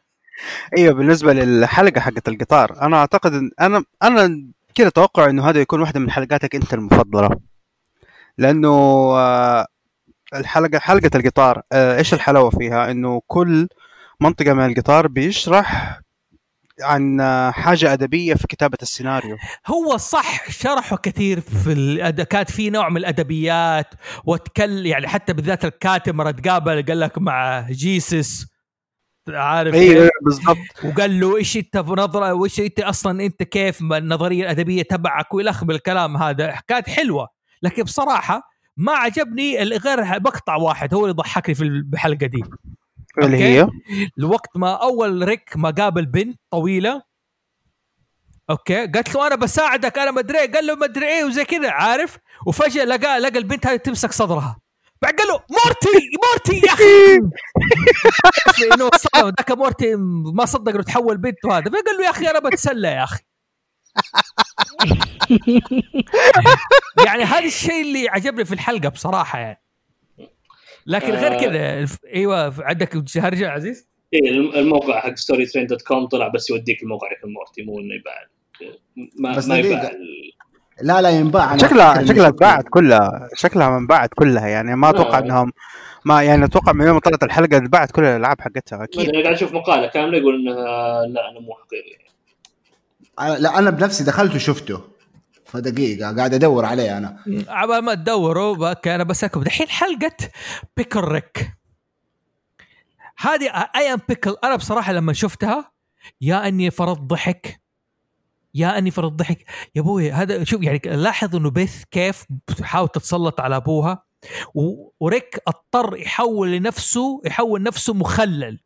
أيوه 0.78 0.94
بالنسبة 0.94 1.34
للحلقة 1.34 2.02
حقت 2.02 2.28
القطار 2.28 2.82
أنا 2.82 2.98
أعتقد 2.98 3.34
إن 3.34 3.52
أنا 3.62 3.84
أنا 4.04 4.48
كذا 4.76 4.88
أتوقع 4.88 5.30
إنه 5.30 5.50
هذا 5.50 5.62
يكون 5.62 5.82
واحدة 5.82 6.00
من 6.00 6.12
حلقاتك 6.12 6.56
أنت 6.56 6.74
المفضلة 6.74 7.30
لأنه 8.38 8.70
آه، 9.18 9.68
الحلقة 10.36 10.80
حلقة 10.80 11.12
القطار 11.16 11.62
آه، 11.72 11.98
إيش 11.98 12.14
الحلاوة 12.14 12.50
فيها 12.50 12.92
إنه 12.92 13.22
كل 13.28 13.68
منطقة 14.22 14.54
من 14.54 14.66
القطار 14.66 15.08
بيشرح 15.08 16.00
عن 16.82 17.22
آه، 17.22 17.52
حاجة 17.52 17.94
أدبية 17.94 18.34
في 18.34 18.48
كتابة 18.48 18.78
السيناريو 18.82 19.38
هو 19.68 19.98
صح 19.98 20.50
شرحوا 20.50 20.98
كثير 20.98 21.40
في. 21.40 22.26
كانت 22.30 22.52
في 22.52 22.70
نوع 22.70 22.90
من 22.90 22.98
الأدبيات 22.98 23.88
وتكل 24.26 24.86
يعني 24.86 25.08
حتى 25.08 25.34
بالذات 25.34 25.66
الكاتب 25.66 26.16
مرة 26.16 26.32
تقابل 26.32 26.86
قال 26.86 27.00
لك 27.00 27.18
مع 27.18 27.68
جيسس 27.70 28.57
عارف 29.30 29.76
أيوه؟ 29.76 30.10
بالضبط. 30.22 30.58
وقال 30.86 31.20
له 31.20 31.38
إيش 31.38 31.58
أنت 31.58 31.78
نظرة 31.78 32.34
وإيش 32.34 32.60
أنت 32.60 32.80
أصلا 32.80 33.26
أنت 33.26 33.44
كيف 33.44 33.82
ما 33.82 33.98
النظرية 33.98 34.44
الأدبية 34.44 34.82
تبعك 34.82 35.34
وإلى 35.34 35.50
اخره 35.50 35.72
الكلام 35.72 36.18
هذا. 36.18 36.60
كانت 36.68 36.90
حلوة. 36.90 37.28
لكن 37.62 37.84
بصراحة 37.84 38.42
ما 38.78 38.92
عجبني 38.92 39.58
غير 39.64 40.04
مقطع 40.20 40.56
واحد 40.56 40.94
هو 40.94 41.04
اللي 41.04 41.14
ضحكني 41.14 41.56
في 41.56 41.64
الحلقة 41.64 42.26
دي. 42.26 42.44
اللي. 43.24 43.38
هي؟ 43.38 43.68
الوقت 44.20 44.58
ما 44.58 44.74
أول 44.74 45.28
ريك 45.28 45.50
ما 45.56 45.70
قابل 45.70 46.06
بنت 46.06 46.40
طويلة. 46.52 47.02
okay؟ 48.50 48.88
قالت 48.88 49.16
له 49.16 49.28
أنا 49.28 49.36
بساعدك 49.36 49.98
أنا 49.98 50.12
مدري 50.12 50.40
إيه. 50.40 50.52
قال 50.52 50.68
له 50.68 50.76
مدري 50.76 51.08
إيه 51.08 51.24
وزي 51.24 51.46
كذا 51.46 51.72
عارف؟ 51.72 52.18
وفجأة 52.46 52.84
لقى 52.84 53.20
لقى 53.20 53.40
البنت 53.40 53.68
هذه 53.68 53.76
تمسك 53.76 54.12
صدرها. 54.12 54.58
بعد 55.02 55.14
قال 55.14 55.28
له 55.28 55.34
مورتي 55.34 56.10
مورتي 56.24 56.68
يا 56.68 56.74
أخي. 56.74 57.18
انه 58.74 58.90
صدم 58.96 59.26
ذاك 59.28 59.52
مورتي 59.52 59.96
ما 60.36 60.46
صدق 60.46 60.74
إنه 60.74 60.84
تحول 60.84 61.18
بنت 61.18 61.46
وهذا. 61.46 61.70
فقال 61.72 61.98
له 61.98 62.06
يا 62.06 62.10
أخي 62.10 62.28
أنا 62.30 62.40
بتسلى 62.40 62.88
يا 62.88 63.04
أخي. 63.04 63.24
يعني 67.06 67.24
هذا 67.24 67.46
الشيء 67.46 67.82
اللي 67.82 68.10
عجبني 68.10 68.46
في 68.46 68.54
الحلقة 68.54 68.90
بصراحة 68.90 69.40
يعني. 69.40 69.62
لكن 70.86 71.12
غير 71.14 71.34
آه. 71.36 71.40
كذا 71.42 71.88
إيوه 72.14 72.54
عندك 72.66 73.18
هرجه 73.18 73.50
عزيز؟ 73.50 73.88
إيه 74.14 74.30
الم- 74.30 74.56
الموقع 74.56 75.00
حق 75.00 75.16
story 75.16 75.46
train 75.46 75.68
dot 75.68 75.82
com 75.82 76.08
طلع 76.08 76.28
بس 76.28 76.50
يوديك 76.50 76.84
الموقع 76.84 77.08
ريك 77.08 77.20
مورتي 77.26 77.64
مو 77.64 77.80
إنه 77.80 77.96
يباع. 77.96 78.28
ما 79.20 79.38
بس 79.38 79.48
ما 79.48 79.58
يباع 79.58 79.92
لا 80.82 81.02
لا 81.02 81.10
ينباع. 81.10 81.58
شكلها 81.58 81.94
شكلها 81.94 82.06
شفته. 82.06 82.28
اتباعت 82.28 82.66
كلها. 82.70 83.30
شكلها 83.36 83.78
انباعت 83.78 84.10
كلها 84.16 84.48
يعني. 84.48 84.76
ما 84.76 84.90
أتوقع 84.90 85.18
آه. 85.18 85.22
انهم 85.22 85.52
ما 86.06 86.24
يعني 86.24 86.46
أتوقع 86.46 86.72
من 86.74 86.86
يوم 86.86 86.94
ما 86.96 87.00
طلعت 87.00 87.24
الحلقة 87.24 87.58
اتباعت 87.58 87.92
كل 87.92 88.04
الألعاب 88.04 88.42
حقتها 88.42 88.84
أكيد. 88.84 89.10
أنا 89.10 89.24
قاعد 89.24 89.34
أشوف 89.36 89.54
مقالة 89.54 89.88
كاملة 89.88 90.18
يقول 90.18 90.36
إنها 90.36 90.56
لا 91.06 91.30
أنا 91.32 91.40
مو 91.40 91.54
حقيقي. 91.54 92.08
لا 93.42 93.60
أنا 93.60 93.70
بنفسي 93.70 94.04
دخلت 94.04 94.36
وشفته 94.36 94.82
فدقيقه 95.46 96.16
قاعد 96.16 96.34
أدور 96.34 96.66
عليه 96.66 96.98
أنا. 96.98 97.18
عبال 97.48 97.80
ما 97.80 97.94
تدوروا 97.94 98.74
أنا 98.96 99.04
بسالكم 99.04 99.44
دحين 99.44 99.68
حلقة 99.70 100.16
بيكل 100.78 101.00
ريك 101.00 101.52
هذه 103.20 103.70
اي 103.76 103.94
ام 103.94 104.00
بيكل 104.10 104.36
أنا 104.44 104.56
بصراحة 104.56 104.94
لما 104.94 105.14
شفتها 105.14 105.72
يا 106.22 106.48
إني 106.48 106.72
فرط 106.72 107.00
ضحك. 107.00 107.62
يا 108.54 108.78
أني 108.78 108.92
فرط 108.92 109.12
ضحك. 109.12 109.46
يا 109.76 109.82
أبوي 109.82 110.12
هذا 110.12 110.44
شوف 110.44 110.64
يعني 110.64 110.82
لاحظ 110.86 111.36
إنه 111.36 111.50
بيث 111.50 111.84
كيف 111.92 112.26
بتحاول 112.48 112.90
تتسلط 112.90 113.42
على 113.42 113.56
أبوها 113.56 114.04
وريك 115.00 115.40
اضطر 115.48 115.98
يحول 115.98 116.52
لنفسه 116.52 117.22
يحول 117.26 117.64
نفسه 117.64 117.94
مخلل. 117.94 118.60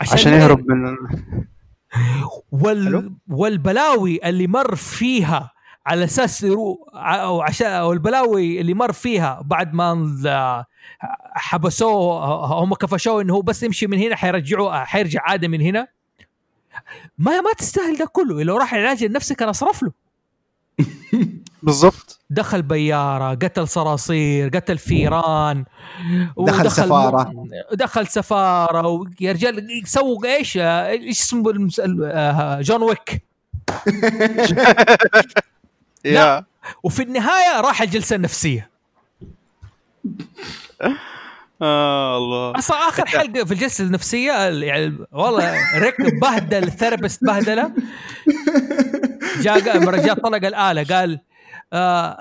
عشان 0.00 0.32
يهرب 0.32 0.64
من 0.68 0.96
وال. 2.52 3.14
والبلاوي 3.28 4.20
اللي 4.24 4.46
مر 4.46 4.74
فيها 4.74 5.50
على 5.86 6.04
أساس 6.04 6.42
يرو 6.42 6.88
أو 6.94 7.42
عشان 7.42 7.66
أو 7.66 7.92
البلاوي 7.92 8.60
اللي 8.60 8.74
مر 8.74 8.92
فيها 8.92 9.40
بعد 9.44 9.74
ما 9.74 10.64
حبسوه 11.34 12.44
هم 12.62 12.74
كفشوه 12.74 13.22
إنه 13.22 13.34
هو 13.34 13.42
بس 13.42 13.62
يمشي 13.62 13.86
من 13.86 13.98
هنا 13.98 14.16
حيرجعوه 14.16 14.84
حيرجع 14.84 15.20
عادي 15.24 15.48
من 15.48 15.60
هنا. 15.60 15.88
ما 17.18 17.40
ما 17.40 17.52
تستاهل 17.58 17.96
ده 17.98 18.04
كله. 18.06 18.42
لو 18.42 18.56
راح 18.56 18.74
العلاج 18.74 19.04
النفسي 19.04 19.34
كان 19.34 19.48
أصرف 19.48 19.82
له. 19.82 19.92
بالضبط. 21.62 22.20
دخل 22.30 22.62
بيارة 22.62 23.34
قتل 23.34 23.68
صراصير 23.68 24.48
قتل 24.48 24.78
فيران 24.78 25.64
دخل 26.38 26.60
ودخل- 26.60 26.70
سفارة. 26.70 27.46
دخل 27.72 28.06
سفارة 28.06 28.88
و- 28.88 29.06
يا 29.20 29.32
رجال 29.32 29.82
سووا 29.88 30.26
إيش؟ 30.36 30.56
إيش 30.56 31.20
اسمه 31.20 31.50
المس- 31.50 31.80
آه، 32.04 32.60
جون 32.60 32.82
ويك. 32.82 33.22
وفي 36.82 37.02
النهاية 37.02 37.60
راح 37.60 37.82
الجلسة 37.82 38.16
النفسية. 38.16 38.70
آه 41.64 42.16
الله. 42.18 42.58
أصلا 42.58 42.76
آخر 42.76 43.06
حلقة 43.06 43.44
في 43.44 43.52
الجلسة 43.54 43.84
النفسية 43.84 44.48
ال- 44.48 44.62
يعني 44.62 44.98
والله 45.12 45.78
ريك 45.78 45.94
بهدل 46.20 46.62
ال 46.64 46.70
therapist 46.70 47.24
بهدلة. 47.24 47.72
جاء 49.42 49.78
مرة 49.84 49.96
جاء 49.96 50.14
طلق 50.14 50.46
الآلة 50.46 50.84
قال 50.96 51.20
آه 51.72 52.16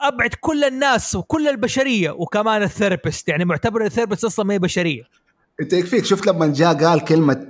أبعد 0.00 0.30
كل 0.40 0.64
الناس 0.64 1.14
وكل 1.14 1.48
البشرية 1.48 2.10
وكمان 2.10 2.62
ال 2.62 2.68
therapist. 2.68 3.28
يعني 3.28 3.44
معتبر 3.44 3.84
ال 3.84 3.88
therapist 3.88 4.24
أصلا 4.24 4.44
ما 4.46 4.54
هي 4.54 4.58
بشرية. 4.58 5.02
إنت 5.60 5.72
يكفيك 5.72 6.04
شفت 6.04 6.26
لما 6.26 6.46
جاء 6.46 6.74
قال 6.84 7.00
كلمة 7.04 7.48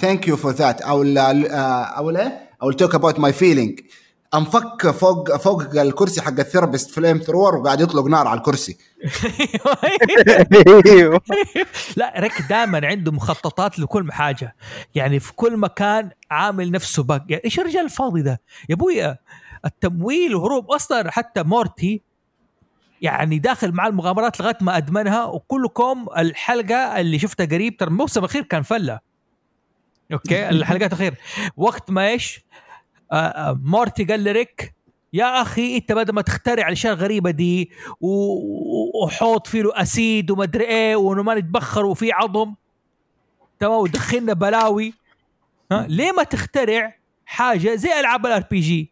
thank 0.00 0.28
you 0.28 0.36
for 0.36 0.52
that 0.52 0.80
أو 0.80 1.02
ال- 1.02 1.18
آه، 1.18 1.82
أو 1.84 2.10
إيه 2.10 2.40
أو 2.62 2.70
talk 2.72 2.94
about 2.94 3.18
my 3.20 3.32
feeling 3.32 3.80
انفك 4.34 4.90
فوق 4.90 5.36
فوق 5.36 5.62
الكرسي 5.62 6.22
حق 6.22 6.38
ال 6.38 6.43
therapist 6.43 6.90
flamethrower 6.90 7.56
وقاعد 7.56 7.80
يطلق 7.80 8.04
نار 8.04 8.26
على 8.26 8.38
الكرسي. 8.38 8.76
لا 11.96 12.14
ريك 12.16 12.42
دائما 12.48 12.86
عنده 12.86 13.12
مخططات 13.12 13.78
لكل 13.78 14.12
حاجة. 14.12 14.56
يعني 14.94 15.20
في 15.20 15.32
كل 15.32 15.56
مكان 15.56 16.10
عامل 16.30 16.70
نفسه 16.70 17.02
backup 17.02 17.24
يعني 17.28 17.44
إيش 17.44 17.60
الرجال 17.60 17.84
الفاضي 17.84 18.22
ده؟ 18.22 18.40
يا 18.68 18.74
ابويا 18.74 19.18
التمويه 19.64 20.34
وهروب 20.34 20.70
أصلا 20.70 21.10
حتى 21.10 21.42
مورتي 21.42 22.02
يعني 23.02 23.38
داخل 23.38 23.72
مع 23.72 23.86
المغامرات 23.86 24.40
لغاية 24.40 24.58
ما 24.60 24.76
أدمنها 24.76 25.24
وكلكم 25.24 26.06
الحلقة 26.18 27.00
اللي 27.00 27.18
شفتها 27.18 27.46
قريب 27.46 27.76
ترى 27.76 27.88
الموسم 27.88 28.20
الأخير 28.20 28.42
كان 28.42 28.62
فلة. 28.62 29.00
okay 30.12 30.48
الحلقات 30.48 30.92
الأخير. 30.92 31.14
وقت 31.56 31.90
ما 31.90 32.08
إيش؟ 32.08 32.46
مورتي 33.62 34.04
قال 34.04 34.24
لريك 34.24 34.74
يا 35.12 35.42
أخي 35.42 35.76
أنت 35.76 35.92
بدل 35.92 36.14
ما 36.14 36.22
تخترع 36.22 36.66
الاشياء 36.66 36.92
الغريبه 36.92 37.30
دي 37.30 37.70
وحوض 38.00 39.46
فيه 39.46 39.62
له 39.62 39.82
acid 39.82 40.30
ومدري 40.30 40.64
إيه 40.64 40.96
وإنه 40.96 41.22
ما 41.22 41.34
نتبخر 41.34 41.86
وفي 41.86 42.12
عظم. 42.12 42.54
تمام 43.60 43.80
ودخلنا 43.80 44.32
بلاوي. 44.32 44.94
ها 45.72 45.86
ليه 45.88 46.12
ما 46.12 46.22
تخترع 46.22 46.96
حاجة 47.26 47.74
زي 47.74 48.00
ألعاب 48.00 48.26
ال 48.26 48.44
RPG 48.50 48.90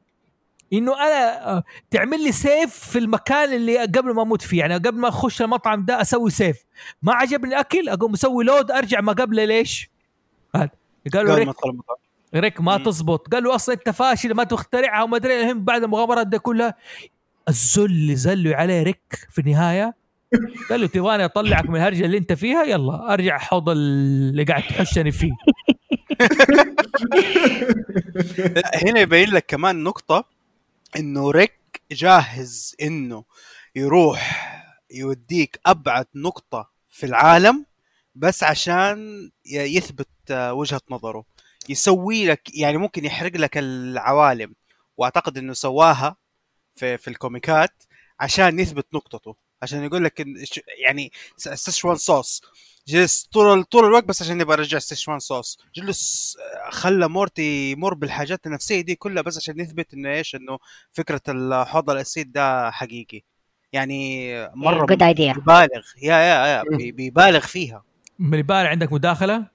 إنه 0.73 0.95
أنا 0.95 1.51
آه، 1.51 1.65
تعمل 1.91 2.25
لي 2.25 2.33
سيف 2.33 2.75
في 2.75 2.99
المكان 2.99 3.53
اللي 3.53 3.79
قبل 3.79 4.15
ما 4.15 4.23
أموت 4.23 4.43
فيه. 4.43 4.59
يعني 4.59 4.75
قبل 4.75 4.99
ما 4.99 5.09
أخش 5.09 5.43
المطعم 5.43 5.85
ده 5.85 6.01
أسوي 6.01 6.31
سيف. 6.31 6.65
ما 7.03 7.15
عجبني 7.15 7.49
الأكل 7.49 7.89
أقوم 7.89 8.13
أسوي 8.13 8.45
لود 8.45 8.71
أرجع 8.71 9.01
ما 9.01 9.13
قبل 9.13 9.49
ليش 9.49 9.91
قالوا 11.13 11.33
قبل 11.35 11.45
ما 11.45 11.51
ادخل 11.51 11.71
المطار 11.71 11.97
ريك 12.41 12.61
ما. 12.61 12.79
تزبط. 12.79 13.29
قال 13.35 13.45
له 13.45 13.55
أصلا 13.55 13.75
أنت 13.75 13.91
فاشل 13.91 14.35
ما 14.35 14.45
تخترعها 14.45 15.03
وما 15.03 15.17
أدري 15.17 15.41
المهم 15.41 15.65
بعد 15.65 15.83
المغامرات 15.83 16.27
دي 16.27 16.39
كلها 16.39 16.75
الذل 17.49 17.85
اللي 17.85 18.17
زلوا 18.17 18.55
عليه 18.55 18.83
ريك 18.83 19.29
في 19.31 19.41
النهاية 19.41 19.95
قال 20.71 20.81
له 20.81 20.87
تبغاني 20.87 21.25
أطلعك 21.25 21.69
من 21.71 21.77
الهرجة 21.77 22.05
اللي 22.05 22.19
أنت 22.19 22.33
فيها؟ 22.33 22.65
يلا 22.65 23.13
أرجع 23.13 23.39
حوض 23.39 23.69
اللي 23.69 24.45
قاعد 24.45 24.63
تحشني 24.63 25.13
فيه. 25.13 25.33
هنا 28.85 29.01
يبين 29.01 29.31
لك 29.31 29.45
كمان 29.49 29.83
نقطة 29.83 30.25
إنه 30.97 31.31
ريك 31.31 31.83
جاهز 31.93 32.77
إنه 32.83 33.25
يروح 33.77 34.45
يوديك 34.91 35.61
أبعد 35.67 36.07
نقطة 36.15 36.71
في 36.91 37.07
العالم 37.07 37.67
بس 38.15 38.43
عشان 38.43 39.31
يثبت 39.47 40.09
وجهة 40.31 40.81
نظره. 40.91 41.25
يسوي 41.69 42.27
لك 42.27 42.57
يعني 42.59 42.77
ممكن 42.77 43.05
يحرق 43.05 43.37
لك 43.37 43.59
العوالم. 43.59 44.55
وأعتقد 44.97 45.39
إنه 45.39 45.53
سواها 45.53 46.17
في 46.77 46.99
في 46.99 47.09
الكوميكات 47.09 47.83
عشان 48.21 48.61
يثبت 48.61 48.87
نقطته. 48.95 49.37
عشان 49.63 49.85
يقول 49.85 50.05
لك 50.05 50.21
إن 50.21 50.45
ش- 50.45 50.61
يعني 50.87 51.13
Szechuan 51.37 51.95
sauce. 51.97 52.43
جلس 52.89 53.29
طول 53.33 53.65
طول 53.65 53.85
الوقت 53.85 54.05
بس 54.05 54.23
عشان 54.23 54.41
يبغى 54.41 54.57
يرجع 54.57 54.79
Szechuan 54.79 55.19
sauce. 55.19 55.59
جلس 55.75 56.37
آه، 56.67 56.71
خلى 56.71 57.09
مورتي 57.09 57.71
يمر 57.71 57.95
بالحاجات 57.95 58.47
النفسية 58.47 58.81
دي 58.81 58.95
كلها 58.95 59.23
بس 59.23 59.37
عشان 59.37 59.61
يثبت 59.61 59.95
إنه 59.95 60.11
إيش 60.13 60.35
إنه 60.35 60.59
فكرة 60.93 61.21
الحوض 61.29 61.91
ال 61.91 61.99
acid 61.99 62.33
ده 62.33 62.71
حقيقي. 62.71 63.23
يعني 63.73 64.33
مرة 64.55 64.87
بيبالغ. 65.35 65.85
يا 66.03 66.17
يا 66.17 66.47
يا 66.47 66.63
بي- 66.77 66.93
بيبالغ 66.93 67.41
فيها. 67.41 67.85
من 68.19 68.39
عندك 68.67 68.93
مداخلة؟ 68.93 69.47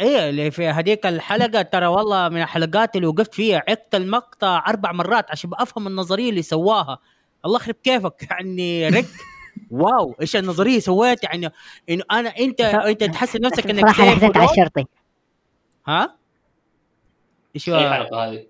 إيه 0.00 0.28
اللي 0.28 0.50
في 0.50 0.68
هذيك 0.68 1.06
الحلقة 1.06 1.62
ترى 1.62 1.86
والله 1.86 2.28
من 2.28 2.42
الحلقات 2.42 2.96
اللي 2.96 3.06
وقفت 3.06 3.34
فيها 3.34 3.62
عدت 3.68 3.94
المقطع 3.94 4.64
أربع 4.68 4.92
مرات 4.92 5.30
عشان 5.30 5.50
افهم 5.54 5.86
النظرية 5.86 6.30
اللي 6.30 6.42
سواها. 6.42 6.98
الله 7.44 7.56
يخرب 7.56 7.74
كيفك 7.82 8.26
يعني 8.30 8.88
ريك. 8.88 9.06
wow 9.70 10.16
إيش 10.20 10.36
النظرية 10.36 10.78
سويت؟ 10.78 11.24
يعني 11.24 11.50
إنه 11.90 12.02
أنا 12.10 12.28
أنت 12.38 12.60
أنت 12.60 13.04
تحسن 13.04 13.40
نفسك 13.40 13.70
إنك 13.70 13.80
صراحة 13.80 14.14
حزنت 14.14 14.36
على 14.36 14.50
الشرطي. 14.50 14.84
ها؟ 15.86 16.16
إيش 17.54 17.68
اي 17.68 17.74
هو؟ 17.74 18.16
هذه؟ 18.16 18.46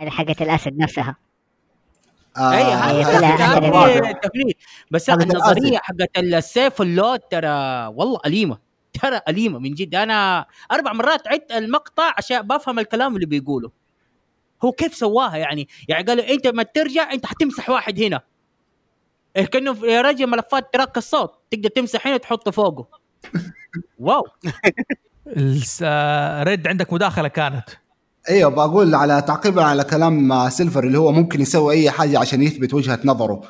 اللي 0.00 0.10
حقت 0.10 0.42
الأسد 0.42 0.78
نفسها. 0.78 1.16
آه، 2.36 2.52
اي 2.52 2.62
هذه 2.62 3.18
هذه 3.18 3.96
هذه 3.96 4.12
تفليت 4.12 4.56
بس 4.90 5.10
النظرية. 5.10 5.78
حقت 5.78 6.18
السيف 6.18 6.82
اللود 6.82 7.18
ترى 7.18 7.86
والله 7.86 8.20
أليمة. 8.26 8.69
ترى 8.92 9.20
أليمة 9.28 9.58
من 9.58 9.74
جد. 9.74 9.94
أنا 9.94 10.46
أربع 10.72 10.92
مرات 10.92 11.28
عدت 11.28 11.52
المقطع 11.52 12.14
عشان 12.18 12.42
بفهم 12.42 12.78
الكلام 12.78 13.14
اللي 13.14 13.26
بيقوله. 13.26 13.70
هو 14.64 14.72
كيف 14.72 14.94
سواها 14.94 15.36
يعني؟ 15.36 15.68
يعني 15.88 16.04
قال 16.04 16.16
له 16.16 16.30
أنت 16.30 16.46
ما 16.46 16.62
ترجع 16.62 17.12
أنت 17.12 17.26
حتمسح 17.26 17.70
واحد 17.70 18.02
هنا. 18.02 18.20
إيه 19.36 19.46
كأنه 19.46 19.86
يا 19.86 20.00
رجل 20.02 20.26
ملفات 20.26 20.72
track 20.72 20.96
الصوت. 20.96 21.32
تقدر 21.50 21.68
تمسح 21.68 22.06
هنا 22.06 22.16
تحطه 22.16 22.50
فوقه. 22.50 22.86
wow. 23.98 24.26
ريد 26.42 26.68
عندك 26.68 26.92
مداخلة 26.92 27.28
كانت؟ 27.28 27.64
أيوه 28.30 28.50
بقول 28.50 28.94
على 28.94 29.22
تعقيبا 29.22 29.62
على 29.62 29.84
كلام 29.84 30.48
سيلفر 30.48 30.84
اللي 30.84 30.98
هو 30.98 31.12
ممكن 31.12 31.40
يسوي 31.40 31.74
أي 31.74 31.90
حاجة 31.90 32.18
عشان 32.18 32.42
يثبت 32.42 32.74
وجهة 32.74 32.98
نظره. 33.04 33.42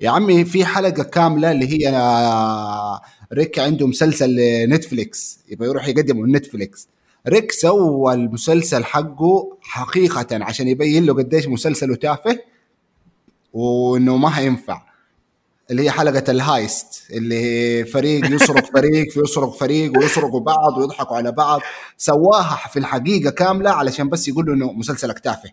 يا 0.00 0.10
عمي 0.10 0.44
في 0.44 0.64
حلقة 0.64 1.02
كاملة 1.02 1.50
اللي 1.52 1.68
هي 1.68 1.96
آه، 1.96 3.00
ريك 3.32 3.58
عنده 3.58 3.86
مسلسل 3.86 4.36
Netflix 4.68 5.38
يبغى 5.48 5.68
يروح 5.68 5.88
يقدمه 5.88 6.26
ل 6.26 6.33
Netflix. 6.33 6.88
ريك 7.28 7.52
سوى 7.52 8.14
المسلسل 8.14 8.84
حقه 8.84 9.56
حقيقة 9.62 10.44
عشان 10.44 10.68
يبين 10.68 11.06
له 11.06 11.14
قديش 11.14 11.48
مسلسله 11.48 11.94
تافه 11.94 12.38
وإنه 13.52 14.16
ما 14.16 14.30
حينفع 14.30 14.82
اللي 15.70 15.82
هي 15.82 15.90
حلقة 15.90 16.30
ال 16.30 16.42
heist 16.42 17.02
اللي 17.10 17.84
فريق 17.84 18.30
يسرق 18.34 18.64
فريق 18.64 19.10
فيسرق 19.12 19.56
فريق 19.56 19.98
ويسرقوا 19.98 20.40
بعض 20.40 20.78
ويضحكوا 20.78 21.16
على 21.16 21.32
بعض. 21.32 21.60
سواها 21.96 22.68
في 22.72 22.78
الحقيقة 22.78 23.30
كاملة 23.30 23.70
علشان 23.70 24.08
بس 24.08 24.28
يقول 24.28 24.46
له 24.46 24.54
إنه 24.54 24.72
مسلسلك 24.72 25.18
تافه. 25.18 25.50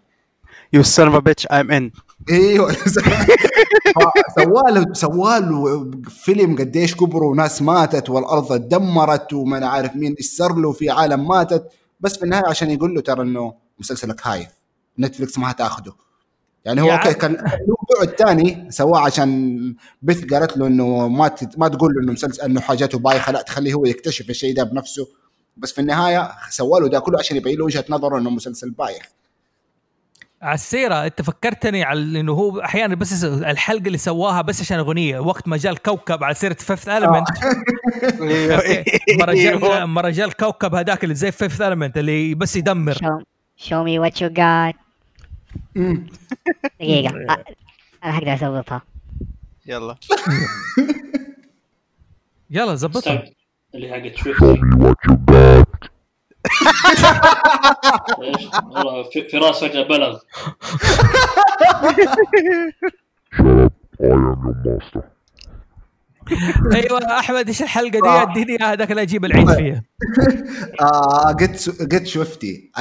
you 0.74 0.84
son 0.84 1.08
of 1.08 1.24
a 1.24 1.28
bitch 1.28 1.48
I'm 1.52 1.72
in 1.72 1.92
إيوه. 2.30 2.76
سواله 4.40 4.94
سواله 4.94 5.92
فيلم 6.10 6.56
قديش 6.58 6.96
كبروا 6.96 7.32
وناس 7.32 7.62
ماتت 7.62 8.10
والأرض 8.10 8.52
اتدمرت 8.52 9.34
وما 9.34 9.58
أنا 9.58 9.68
عارف 9.68 9.96
مين 9.96 10.16
إيش 10.20 10.26
صار 10.38 10.56
له 10.56 10.72
في 10.72 10.90
عالم 10.90 11.28
ماتت. 11.28 11.64
بس 12.00 12.18
في 12.18 12.24
النهاية 12.24 12.48
عشان 12.48 12.72
يقول 12.72 12.96
له 12.96 13.02
ترى 13.02 13.22
إنه 13.22 13.54
مسلسلك 13.80 14.28
هايف. 14.28 14.48
Netflix 15.00 15.38
ما 15.38 15.52
هتاخده. 15.52 15.94
يعني 16.66 16.82
هو 16.82 16.92
okay 16.92 17.14
كان 17.14 17.32
له 17.34 17.76
بعد 18.06 18.10
ثاني 18.18 18.68
سواه 18.72 19.00
عشان 19.00 19.60
بيث 20.02 20.26
قالت 20.34 20.58
له 20.58 20.68
إنه 20.68 21.08
ما 21.08 21.28
تت- 21.28 21.60
ما 21.60 21.68
تقول 21.68 21.94
له 21.94 22.02
إنه 22.04 22.12
مسلسل 22.12 22.42
إنه 22.44 22.62
حاجاته 22.62 23.00
بايخة 23.00 23.32
لا 23.32 23.42
تخليه 23.42 23.74
هو 23.74 23.86
يكتشف 23.86 24.30
الشيء 24.30 24.56
ده 24.56 24.64
بنفسه. 24.64 25.08
بس 25.58 25.72
في 25.72 25.82
النهاية 25.82 26.32
سواله 26.50 26.90
ده 26.90 27.00
كله 27.00 27.20
عشان 27.20 27.38
يبين 27.38 27.58
له 27.58 27.66
وجهة 27.66 27.86
نظره 27.90 28.18
إنه 28.18 28.30
مسلسل 28.30 28.70
بايخ. 28.72 29.04
على 30.44 30.54
السيرة 30.56 31.06
انت 31.06 31.22
فكرتني 31.22 31.84
على 31.84 32.20
انه 32.20 32.32
هو 32.34 32.60
أحيانا 32.62 32.96
بس 32.96 33.24
الحلقة 33.24 33.88
اللي 33.88 33.98
سواها 33.98 34.42
بس 34.42 34.62
عشان 34.62 34.78
أغنية 34.80 35.20
وقت 35.20 35.48
ما 35.48 35.58
جاء 35.58 35.72
الكوكب 35.74 36.24
على 36.24 36.34
سيرة 36.36 36.54
Fifth 36.54 36.90
Element 36.90 37.28
مرة 39.20 39.34
جاء 39.34 39.86
مرة 39.86 40.10
جاء 40.10 40.28
الكوكب 40.28 40.76
هذاك 40.76 41.04
اللي 41.04 41.16
زي 41.16 41.32
Fifth 41.32 41.62
Element 41.62 41.98
اللي 41.98 42.36
بس 42.36 42.56
يدمر. 42.56 42.94
شو 42.94 43.20
show 43.58 43.84
me 43.84 44.00
what 44.00 44.22
you 44.22 44.30
got 44.30 44.76
مم. 45.76 46.08
دقيقة. 46.80 47.10
أ- 47.36 47.54
أنا 48.04 48.18
هقدر 48.18 48.34
اصوتها 48.34 48.82
يلا. 49.66 49.96
يلا 52.50 52.76
زبطها. 52.76 53.24
اللي 53.76 53.90
حقت 53.94 54.16
Schwifty 54.18 54.46
إيش؟ 54.46 54.60
والله 54.60 54.94
في 55.04 55.08
في 59.30 59.38
راس 59.38 59.64
فجاه 59.64 59.84
بلغ. 59.84 60.20
أيوه 66.74 67.20
أحمد 67.20 67.48
إيش 67.48 67.62
الحلقة 67.62 67.90
دي؟ 67.92 68.32
أديني 68.32 68.52
إياها 68.52 68.74
هذاك 68.74 68.92
اللي 68.92 69.02
أجيب 69.02 69.26
العيد 69.26 69.52
فيها. 69.52 69.84
آه 70.82 71.32
قد 71.32 71.58
قد 71.92 72.06
شفتي. 72.06 72.72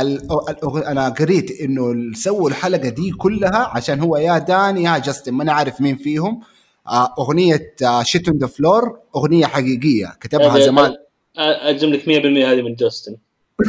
أنا 0.86 1.08
قريت 1.08 1.60
إنه 1.60 2.12
سووا 2.14 2.50
الحلقة 2.50 2.88
دي 2.88 3.10
كلها 3.10 3.70
عشان 3.74 4.00
هو 4.00 4.16
يا 4.16 4.38
دان 4.38 4.78
يا 4.78 4.98
جاستن 4.98 5.32
ما 5.32 5.44
نعرف 5.44 5.80
مين 5.80 5.96
فيهم. 5.96 6.40
آه 6.86 7.14
أغنية 7.18 7.74
shit 8.02 8.28
on 8.28 8.38
the 8.38 8.46
floor 8.46 8.98
أغنية 9.16 9.46
حقيقية 9.46 10.16
كتبها 10.20 10.58
زمان. 10.58 10.94
اجزم 11.38 11.88
لك 11.88 12.02
100% 12.02 12.06
هذه 12.06 12.62
من 12.62 12.74
جاستن. 12.74 13.16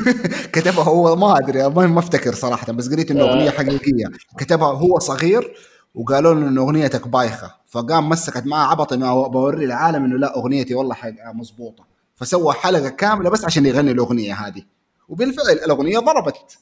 كتبها 0.53 0.83
هو 0.83 1.15
ما 1.15 1.37
أدري 1.37 1.69
ما 1.69 1.99
أفتكر 1.99 2.33
صراحة 2.35 2.73
بس 2.73 2.89
قريت 2.93 3.11
إنه 3.11 3.23
آه. 3.23 3.29
اغنيه 3.29 3.49
حقيقية. 3.49 4.05
كتبها 4.37 4.67
هو 4.73 4.99
صغير 4.99 5.53
وقالوا 5.95 6.33
له 6.33 6.47
انه 6.47 6.61
أغنيتك 6.61 7.07
بايخة. 7.07 7.55
فقام 7.67 8.09
مسكت 8.09 8.45
معاه 8.45 8.67
عبط 8.67 8.93
إنه 8.93 9.27
بوري 9.27 9.65
العالم 9.65 10.05
إنه 10.05 10.17
لا 10.17 10.37
أغنيتي 10.37 10.75
والله 10.75 10.95
حق 10.95 11.09
مضبوطه 11.33 11.83
فسوى 12.15 12.53
حلقة 12.53 12.89
كاملة 12.89 13.29
بس 13.29 13.45
عشان 13.45 13.65
يغني 13.65 13.91
الأغنية 13.91 14.33
هذه. 14.33 14.61
وبالفعل 15.09 15.45
الأغنية 15.65 15.99
ضربت. 15.99 16.57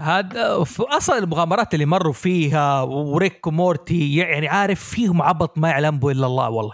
هذا 0.00 0.64
في 0.64 0.82
أصلا 0.82 1.18
المغامرات 1.18 1.74
اللي 1.74 1.86
مروا 1.86 2.12
فيها 2.12 2.82
وريك 2.82 3.46
ومورتي 3.46 4.16
يعني 4.16 4.48
عارف 4.48 4.84
فيهم 4.84 5.22
عبط 5.22 5.58
ما 5.58 5.68
يعلم 5.68 5.98
به 5.98 6.10
الا 6.10 6.26
الله 6.26 6.50
والله. 6.50 6.72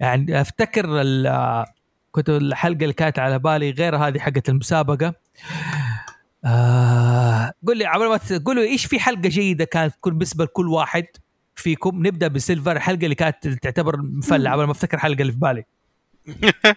يعني 0.00 0.40
أفتكر 0.40 1.00
ال- 1.00 1.64
كنت 2.12 2.30
الحلقة 2.30 2.82
اللي 2.82 2.92
كانت 2.92 3.18
على 3.18 3.38
بالي 3.38 3.70
غير 3.70 3.96
هذه 3.96 4.18
حقت 4.18 4.48
المسابقة. 4.48 5.14
آه 6.44 7.52
قول 7.66 7.78
لي 7.78 7.86
عبال 7.86 8.08
ما 8.08 8.16
تقول 8.16 8.56
لي 8.56 8.62
إيش 8.62 8.86
في 8.86 9.00
حلقة 9.00 9.28
جيدة 9.28 9.64
كانت 9.64 9.94
تكون 9.94 10.12
بالنسبة 10.12 10.44
لكل 10.44 10.68
واحد 10.68 11.06
فيكم؟ 11.54 12.06
نبدأ 12.06 12.28
بسيلفر 12.28 12.72
الحلقة 12.72 13.04
اللي 13.04 13.14
كانت 13.14 13.48
تعتبر 13.48 13.96
مفلة 13.96 14.50
عبال 14.50 14.64
ما 14.64 14.72
أفتكر 14.72 14.96
الحلقة 14.96 15.20
اللي 15.20 15.32
في 15.32 15.38
بالي. 15.38 15.64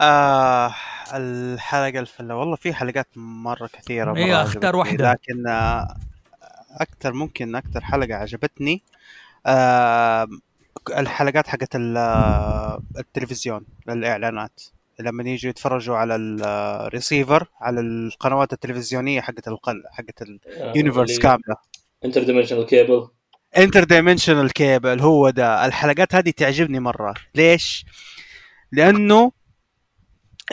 آه 0.00 0.74
الحلقة 1.14 2.00
الفلة. 2.00 2.36
والله 2.36 2.56
في 2.56 2.74
حلقات 2.74 3.08
مرة 3.16 3.66
كثيرة 3.66 4.12
مرة 4.12 4.18
إيه، 4.18 4.42
أختار 4.42 4.76
واحدة. 4.76 5.10
لكن 5.10 5.48
آه 5.48 5.96
أكثر 6.70 7.12
ممكن 7.12 7.56
أكثر 7.56 7.80
حلقة 7.80 8.14
عجبتني. 8.14 8.82
آه 9.46 10.28
الحلقات 10.88 11.48
حقت 11.48 11.76
ال- 11.76 11.96
آه، 11.96 12.82
التلفزيون 12.98 13.66
الإعلانات. 13.88 14.60
لما 15.00 15.22
يجوا 15.30 15.50
يتفرجوا 15.50 15.96
على 15.96 16.16
الريسيفر 16.16 17.46
على 17.60 17.80
القنوات 17.80 18.52
التلفزيونية 18.52 19.20
حقت 19.20 19.48
القل 19.48 19.82
حقت 19.92 20.22
ال 20.46 20.54
universe 20.54 21.18
كامله 21.18 21.56
interdimensional 22.04 22.66
cable 22.66 23.08
interdimensional 23.58 24.52
cable 24.52 25.00
هو 25.00 25.30
ده. 25.30 25.66
الحلقات 25.66 26.14
هذه 26.14 26.30
تعجبني 26.30 26.80
مرة. 26.80 27.14
ليش؟ 27.34 27.84
لأنه 28.72 29.32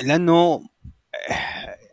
لأنه 0.01 0.61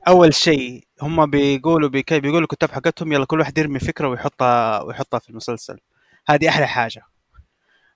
أول 0.09 0.35
شيء 0.35 0.85
هم 1.03 1.31
بيقولوا 1.31 1.89
بيقولوا 1.89 2.41
الكتاب 2.41 2.71
حقتهم 2.71 3.13
يلا 3.13 3.25
كل 3.25 3.41
واحد 3.41 3.59
يرمي 3.59 3.79
فكرة 3.79 4.09
ويحطها 4.09 4.83
ويحطها 4.83 5.19
في 5.19 5.31
المسلسل. 5.31 5.79
هذه 6.29 6.49
أحلى 6.49 6.67
حاجة. 6.67 7.03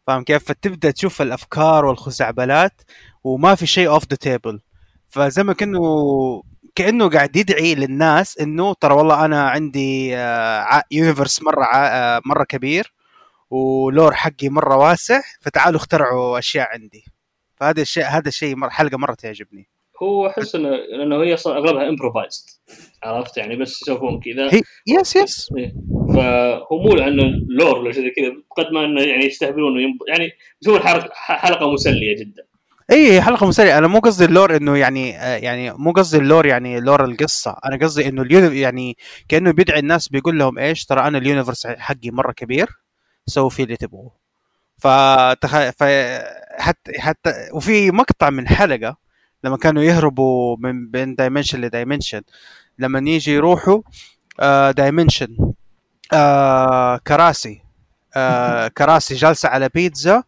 فاهم 0.08 0.22
كيف؟ 0.24 0.44
فتبدأ 0.44 0.90
تشوف 0.90 1.22
الأفكار 1.22 1.84
والخزعبلات 1.84 2.82
وما 3.24 3.54
في 3.54 3.66
شيء 3.66 3.88
off 3.88 4.04
the 4.10 4.16
table 4.16 4.60
فزي 5.08 5.42
ما 5.42 5.52
كانه 5.52 5.80
كأنه 6.74 7.08
قاعد 7.10 7.36
يدعي 7.36 7.74
للناس 7.74 8.38
إنه 8.38 8.74
ترى 8.74 8.94
والله 8.94 9.24
أنا 9.24 9.50
عندي 9.50 10.10
universe 10.92 11.42
مرة 11.42 11.64
ع- 11.64 11.86
آه، 11.86 12.20
مرة 12.26 12.44
كبير 12.44 12.92
و 13.50 13.63
lore 13.63 14.14
حقي 14.14 14.48
مرة 14.48 14.76
واسع 14.76 15.20
فتعالوا 15.40 15.80
اخترعوا 15.80 16.38
أشياء 16.38 16.68
عندي. 16.72 17.04
فهذا 17.56 17.82
الشيء 17.82 18.04
هذا 18.06 18.28
الشيء 18.28 18.68
حلقة 18.68 18.98
مرة 18.98 19.14
تعجبني. 19.14 19.68
هو 20.02 20.26
أحس 20.26 20.54
انه 20.54 20.70
لأنه 20.70 21.22
هي 21.22 21.34
أصلا 21.34 21.56
أغلبها 21.56 21.88
improvised 21.88 22.44
عرفت؟ 23.02 23.36
يعني 23.36 23.56
بس 23.56 23.82
يسوون 23.82 24.20
كذا. 24.20 24.60
yes 24.86 25.16
yes 25.16 25.48
إيه. 25.58 25.74
فهو 26.14 26.78
مو 26.82 26.94
لأنه 26.94 27.22
lore 27.48 27.78
ولا 27.78 27.92
شيء 27.92 28.02
زي 28.02 28.10
كذا 28.10 28.32
قد 28.56 28.72
ما 28.72 28.84
إنه 28.84 29.02
يعني 29.02 29.24
يستهبلون 29.24 29.76
وينب... 29.76 29.96
يعني 30.08 30.30
يسوون 30.62 30.80
حلقة 31.12 31.72
مسلية 31.72 32.16
جدا. 32.16 32.42
إي 32.90 33.22
حلقة 33.22 33.46
مسلية. 33.46 33.78
أنا 33.78 33.86
مو 33.86 33.98
قصدي 33.98 34.24
ال 34.24 34.31
lore 34.31 34.56
إنه 34.56 34.76
يعني 34.76 35.18
آه، 35.18 35.36
يعني 35.36 35.72
مو 35.72 35.92
قصدي 35.92 36.18
ال 36.18 36.24
lore 36.24 36.46
يعني 36.46 36.80
lore 36.80 37.04
القصة. 37.04 37.56
أنا 37.64 37.76
قصدي 37.76 38.08
إنه 38.08 38.22
ال 38.22 38.32
uni 38.32 38.60
يعني 38.60 38.96
كأنه 39.28 39.50
بيدعي 39.50 39.78
الناس 39.78 40.08
بيقول 40.08 40.38
لهم 40.38 40.58
إيش؟ 40.58 40.84
ترى 40.84 41.00
أنا 41.00 41.18
ال 41.18 41.23
universe 41.23 41.66
حقي 41.66 42.10
مرة 42.10 42.32
كبير 42.32 42.68
سووا 43.26 43.48
فيه 43.48 43.64
اللي 43.64 43.76
تبغوه 43.76 44.12
فتخ... 44.78 45.70
ف 45.70 45.84
حتى 46.58 46.92
حتى 46.98 47.32
وفي 47.52 47.90
مقطع 47.90 48.30
من 48.30 48.48
حلقة 48.48 48.96
لما 49.44 49.56
كانوا 49.56 49.82
يهربوا 49.82 50.56
من 50.60 50.90
بين 50.90 51.14
dimension 51.14 51.60
ل 51.60 51.66
dimension 51.66 52.22
لما 52.78 53.10
يجي 53.10 53.34
يروحوا 53.34 53.82
dimension 54.70 55.52
آه 56.12 56.96
كراسي 56.96 57.62
آه 58.16 58.68
كراسي 58.78 59.14
جالسة 59.14 59.48
على 59.48 59.68
بيتزا 59.74 60.22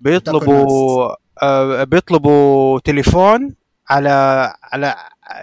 بيطلبوا 0.00 1.14
آه 1.42 1.84
بيطلبوا 1.84 2.80
تليفون 2.80 3.54
على 3.90 4.54
على 4.62 4.94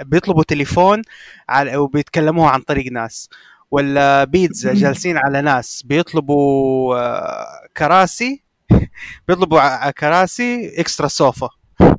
بيطلبوا 0.02 0.44
تليفون 0.44 1.02
على 1.49 1.77
وبيتكلموها 1.77 2.49
عن 2.49 2.61
طريق 2.61 2.91
ناس. 2.91 3.30
ولا 3.72 4.23
بيتزا 4.23 4.73
جالسين 4.84 5.18
على 5.18 5.41
ناس 5.41 5.84
بيطلبوا 5.85 6.95
آه 6.98 7.68
كراسي 7.77 8.44
بيطلبوا 9.27 9.91
كراسي 9.91 10.80
extra 10.80 11.07
sofa 11.07 11.49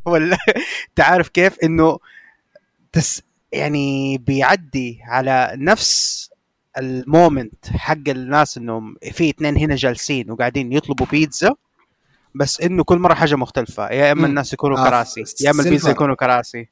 ولا 0.13 0.37
تعرف 0.97 1.29
كيف 1.29 1.57
انه 1.65 1.99
تس 2.93 3.23
يعني 3.53 4.19
بيعدي 4.19 5.01
على 5.05 5.53
نفس 5.57 6.31
المومنت 6.79 7.67
حق 7.67 8.09
الناس 8.09 8.57
انهم 8.59 8.97
في 9.13 9.31
اثنين 9.31 9.57
هنا 9.57 9.77
جالسين 9.77 10.31
وقاعدين 10.31 10.73
يطلبوا 10.73 11.07
بيتزا 11.07 11.55
بس 12.35 12.61
انه 12.61 12.85
كل 12.85 12.99
مرة 12.99 13.15
حاجة 13.15 13.35
مختلفة 13.35 13.89
يا 13.91 14.13
إما. 14.13 14.27
الناس 14.27 14.53
يكونوا 14.53 14.79
آه، 14.79 14.85
كراسي 14.89 15.25
يا 15.41 15.51
إما 15.51 15.63
البيتزا. 15.63 15.91
يكونوا 15.91 16.15
كراسي 16.15 16.69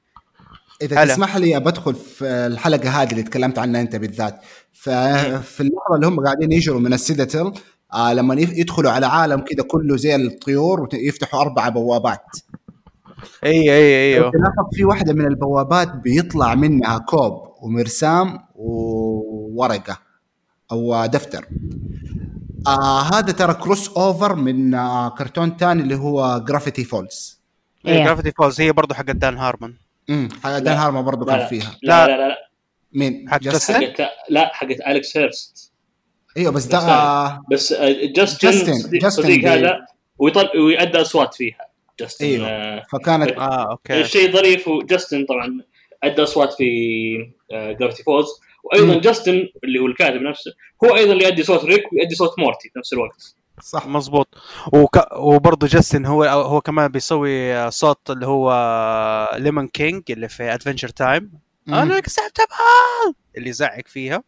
إذا 0.82 1.02
هلا. 1.02 1.14
تسمح 1.14 1.36
لي 1.36 1.60
بدخل 1.60 1.94
في 1.94 2.24
الحلقة 2.24 3.02
هذه 3.02 3.10
اللي 3.10 3.22
تكلمت 3.22 3.59
عنها 3.59 3.80
أنت 3.80 3.96
بالذات 3.96 4.40
ففي 4.72 5.60
اللحظه 5.60 5.94
اللي 5.94 6.06
هم 6.06 6.24
قاعدين 6.24 6.52
يجروا 6.52 6.80
من 6.80 6.92
السيداتل 6.92 7.52
آه 7.94 8.14
لما 8.14 8.34
يدخلوا 8.40 8.90
على 8.90 9.06
عالم 9.06 9.40
كذا 9.40 9.62
كله 9.62 9.96
زي 9.96 10.16
الطيور 10.16 10.80
ويفتحوا 10.80 11.40
أربع 11.40 11.68
بوابات 11.68 12.26
اي 13.44 13.51
اي 13.73 14.15
أيوه 14.15 14.31
تلاحظ 14.31 14.74
في 14.74 14.85
واحدة 14.85 15.12
من 15.12 15.27
البوابات 15.27 15.89
بيطلع 15.97 16.55
منها 16.55 16.99
كوب 16.99 17.43
ومرسام 17.62 18.39
وورقة 18.55 19.99
أو 20.73 21.07
دفتر. 21.07 21.47
آه 22.66 23.01
هذا 23.03 23.32
ترى 23.32 23.55
crossover 23.55 24.34
من 24.35 24.74
آه 24.74 25.09
كرتون 25.09 25.57
تاني 25.57 25.82
اللي 25.82 25.94
هو 25.94 26.44
Gravity 26.48 26.84
Falls 26.84 27.40
إيه. 27.86 28.05
Gravity 28.05 28.30
Falls 28.39 28.60
هي 28.61 28.73
برضه 28.73 28.94
حق 28.94 29.05
دان 29.05 29.39
هارمون 29.39 29.77
امم 30.11 30.28
دان 30.44 30.69
هارمون 30.68 31.01
برضه 31.01 31.27
كان. 31.27 31.47
فيها. 31.47 31.77
لا 31.82 32.07
لا 32.07 32.16
لا, 32.16 32.28
لا. 32.28 32.36
مين؟ 32.93 33.31
حق 33.31 33.39
جاستن 33.40 33.81
جاستن؟ 33.81 34.05
حقت 34.05 34.11
لا 34.28 34.51
حقت 34.55 34.81
اليكس 34.86 35.16
هيرش 35.16 35.72
أيوه 36.36 36.53
بس 36.53 36.65
ده 36.66 36.78
بس 36.78 37.43
بس 37.53 37.73
آه، 37.73 37.93
جاستن 38.16 38.49
جاستن- 38.49 38.74
صديق, 38.78 39.03
جاستن 39.03 39.23
صديق 39.23 39.36
بي- 39.40 39.49
هذا 39.49 39.78
ويطل 40.19 40.59
ويأدى 40.59 41.01
أصوات 41.01 41.35
فيها. 41.35 41.72
جاستن 42.01 42.24
أيوه. 42.24 42.48
آه، 42.48 42.85
فكانت 42.93 43.31
آه 43.31 43.70
أوكي. 43.70 44.01
الشيء 44.01 44.32
ظريف 44.32 44.69
وجاستن 44.69 45.27
طبعا 45.27 45.60
أدى 46.02 46.23
أصوات 46.23 46.52
في 46.52 46.64
Gravity 47.52 48.02
Falls 48.02 48.28
وأيضا 48.64 48.94
مم. 48.94 49.01
جاستن 49.01 49.48
اللي 49.64 49.78
هو 49.78 49.86
الكاتب 49.86 50.23
نفسه 50.23 50.52
هو 50.85 50.97
أيضا 50.97 51.12
اللي 51.12 51.24
يؤدي 51.24 51.43
صوت 51.43 51.64
ريك 51.64 51.93
ويؤدي 51.93 52.14
صوت 52.14 52.39
مورتي 52.39 52.69
في 52.69 52.78
نفس 52.78 52.93
الوقت. 52.93 53.36
صح. 53.62 53.86
مظبوط. 53.86 54.28
وك... 54.73 55.12
وبرضه 55.16 55.66
جاستن 55.66 56.06
هو 56.06 56.24
هو 56.24 56.60
كمان 56.60 56.89
بيسوي 56.89 57.70
صوت 57.70 58.10
اللي 58.10 58.27
هو 58.27 58.51
Lemon 59.39 59.68
King 59.68 60.02
اللي 60.10 60.28
في 60.28 60.55
Adventure 60.55 60.89
Time. 60.89 61.32
أنا 61.69 62.01
unacceptable 62.01 63.12
اللي 63.36 63.48
يزعق 63.51 63.86
فيها. 63.86 64.23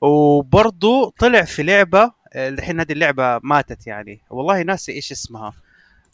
وبرضه 0.00 1.12
طلع 1.18 1.42
في 1.42 1.62
لعبة 1.62 2.12
الحين 2.36 2.80
هذه 2.80 2.92
اللعبة 2.92 3.40
ماتت 3.42 3.86
يعني. 3.86 4.20
والله 4.30 4.62
ناسي 4.62 4.92
إيش 4.92 5.12
اسمها. 5.12 5.52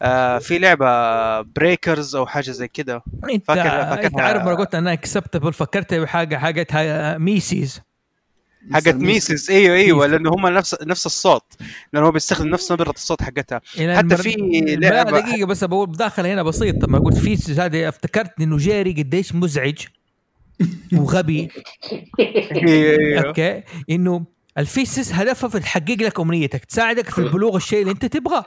آه 0.02 0.38
في 0.38 0.58
لعبة 0.58 1.40
Breakers 1.40 2.16
أو 2.16 2.26
حاجة 2.26 2.50
زي 2.50 2.68
كده. 2.68 3.02
إنت 3.30 3.44
فاكر- 3.46 4.04
إنت 4.06 4.20
عارف 4.20 4.42
مرة 4.42 4.54
قلت 4.54 4.74
unacceptable 4.74 5.52
فكرت 5.52 5.94
بحاجه 5.94 6.36
حقت 6.36 6.74
Meeseeks 7.20 7.80
حقت 8.72 8.94
Meeseeks 8.94 9.50
أيوه 9.50 9.76
أيوه. 9.76 10.06
لأنه 10.06 10.30
هم 10.30 10.46
نفس 10.46 10.76
نفس 10.82 11.06
الصوت. 11.06 11.44
لأنه 11.92 12.06
هو 12.06 12.10
بيستخدم 12.10 12.48
نفس 12.48 12.72
نبرة 12.72 12.90
الصوت 12.90 13.22
حقتها. 13.22 13.60
إلى 13.78 13.96
حتى 13.96 14.16
في 14.16 14.30
لا 14.80 15.04
لعبة- 15.04 15.10
دقيقة 15.14 15.46
بس 15.46 15.64
بقول 15.64 15.86
بداخل 15.86 16.26
هنا 16.26 16.42
بسيط. 16.42 16.84
لما 16.84 16.98
قلت 16.98 17.18
feces 17.18 17.60
هذه 17.60 17.88
افتكرت 17.88 18.40
إنه 18.40 18.56
جيري 18.56 18.92
قديش 18.92 19.34
مزعج 19.34 19.78
وغبي. 20.92 21.48
أيوه 22.20 22.98
أيوه. 22.98 23.26
أوكي؟ 23.26 23.62
إنه 23.90 24.24
ال 24.58 24.67
feces 24.67 25.12
هدفها 25.12 25.48
في 25.48 25.60
تحقق 25.60 25.96
لك 26.00 26.20
أمنيتك 26.20 26.64
تساعدك 26.64 27.10
في 27.10 27.18
البلوغ 27.18 27.56
الشيء 27.56 27.80
اللي 27.80 27.92
أنت 27.92 28.04
تبغاه. 28.06 28.44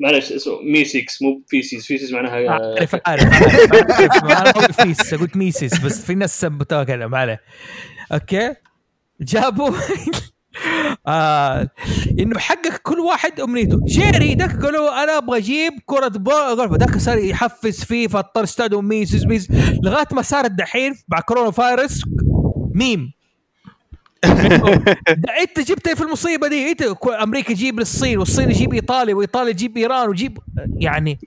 معلش 0.00 0.32
اسمه 0.32 0.52
مي 0.62 0.84
6 0.84 1.04
مو 1.22 1.42
feces. 1.48 1.86
feces 1.86 2.12
معناها 2.12 2.38
آه، 2.48 2.74
عارف 2.78 2.94
عارف 3.06 3.24
عارف 3.24 3.92
عارف. 4.00 4.24
أنا 4.24 4.50
قلت 4.50 4.72
feces 4.80 5.14
قلت 5.14 5.36
Meeseeks 5.36 5.78
بس 5.80 6.04
في 6.04 6.14
ناس 6.14 6.40
سبتوها 6.40 6.84
كذا 6.84 7.06
ما 7.06 7.18
عليه. 7.18 7.40
أوكي؟ 8.12 8.54
جابوا 9.20 9.70
آه 11.06 11.70
إنه 12.18 12.38
حقق 12.38 12.76
كل 12.82 13.00
واحد 13.00 13.40
أمنيته. 13.40 13.80
جيري 13.84 14.34
ذاك 14.34 14.62
قالوا 14.62 15.02
أنا 15.04 15.18
أبغى 15.18 15.38
أجيب 15.38 15.72
كرة 15.86 16.08
بو- 16.08 16.56
جولف 16.56 16.72
ذاك 16.72 16.98
صار 16.98 17.18
يحفز 17.18 17.84
فيه 17.84 18.06
فاضطر 18.08 18.42
استخدم 18.44 18.84
Meeseeks. 18.88 19.26
ميس 19.26 19.48
لغاية 19.82 20.06
ما 20.12 20.22
صارت 20.22 20.50
دحين 20.50 20.94
مع 21.08 21.20
كورونا 21.20 21.50
فايروس 21.50 22.02
ميم. 22.74 23.12
انت 25.42 25.60
جبت 25.60 25.88
في 25.88 26.00
المصيبة 26.00 26.48
دي 26.48 26.70
انت 26.70 26.82
أمريكا 27.22 27.54
تجيب 27.54 27.78
للصين 27.78 28.18
والصين 28.18 28.50
يجيب 28.50 28.72
إيطاليا 28.74 29.14
وإيطاليا 29.14 29.52
تجيب 29.52 29.76
إيران 29.76 30.08
ويجيب 30.08 30.38
يعني 30.76 31.18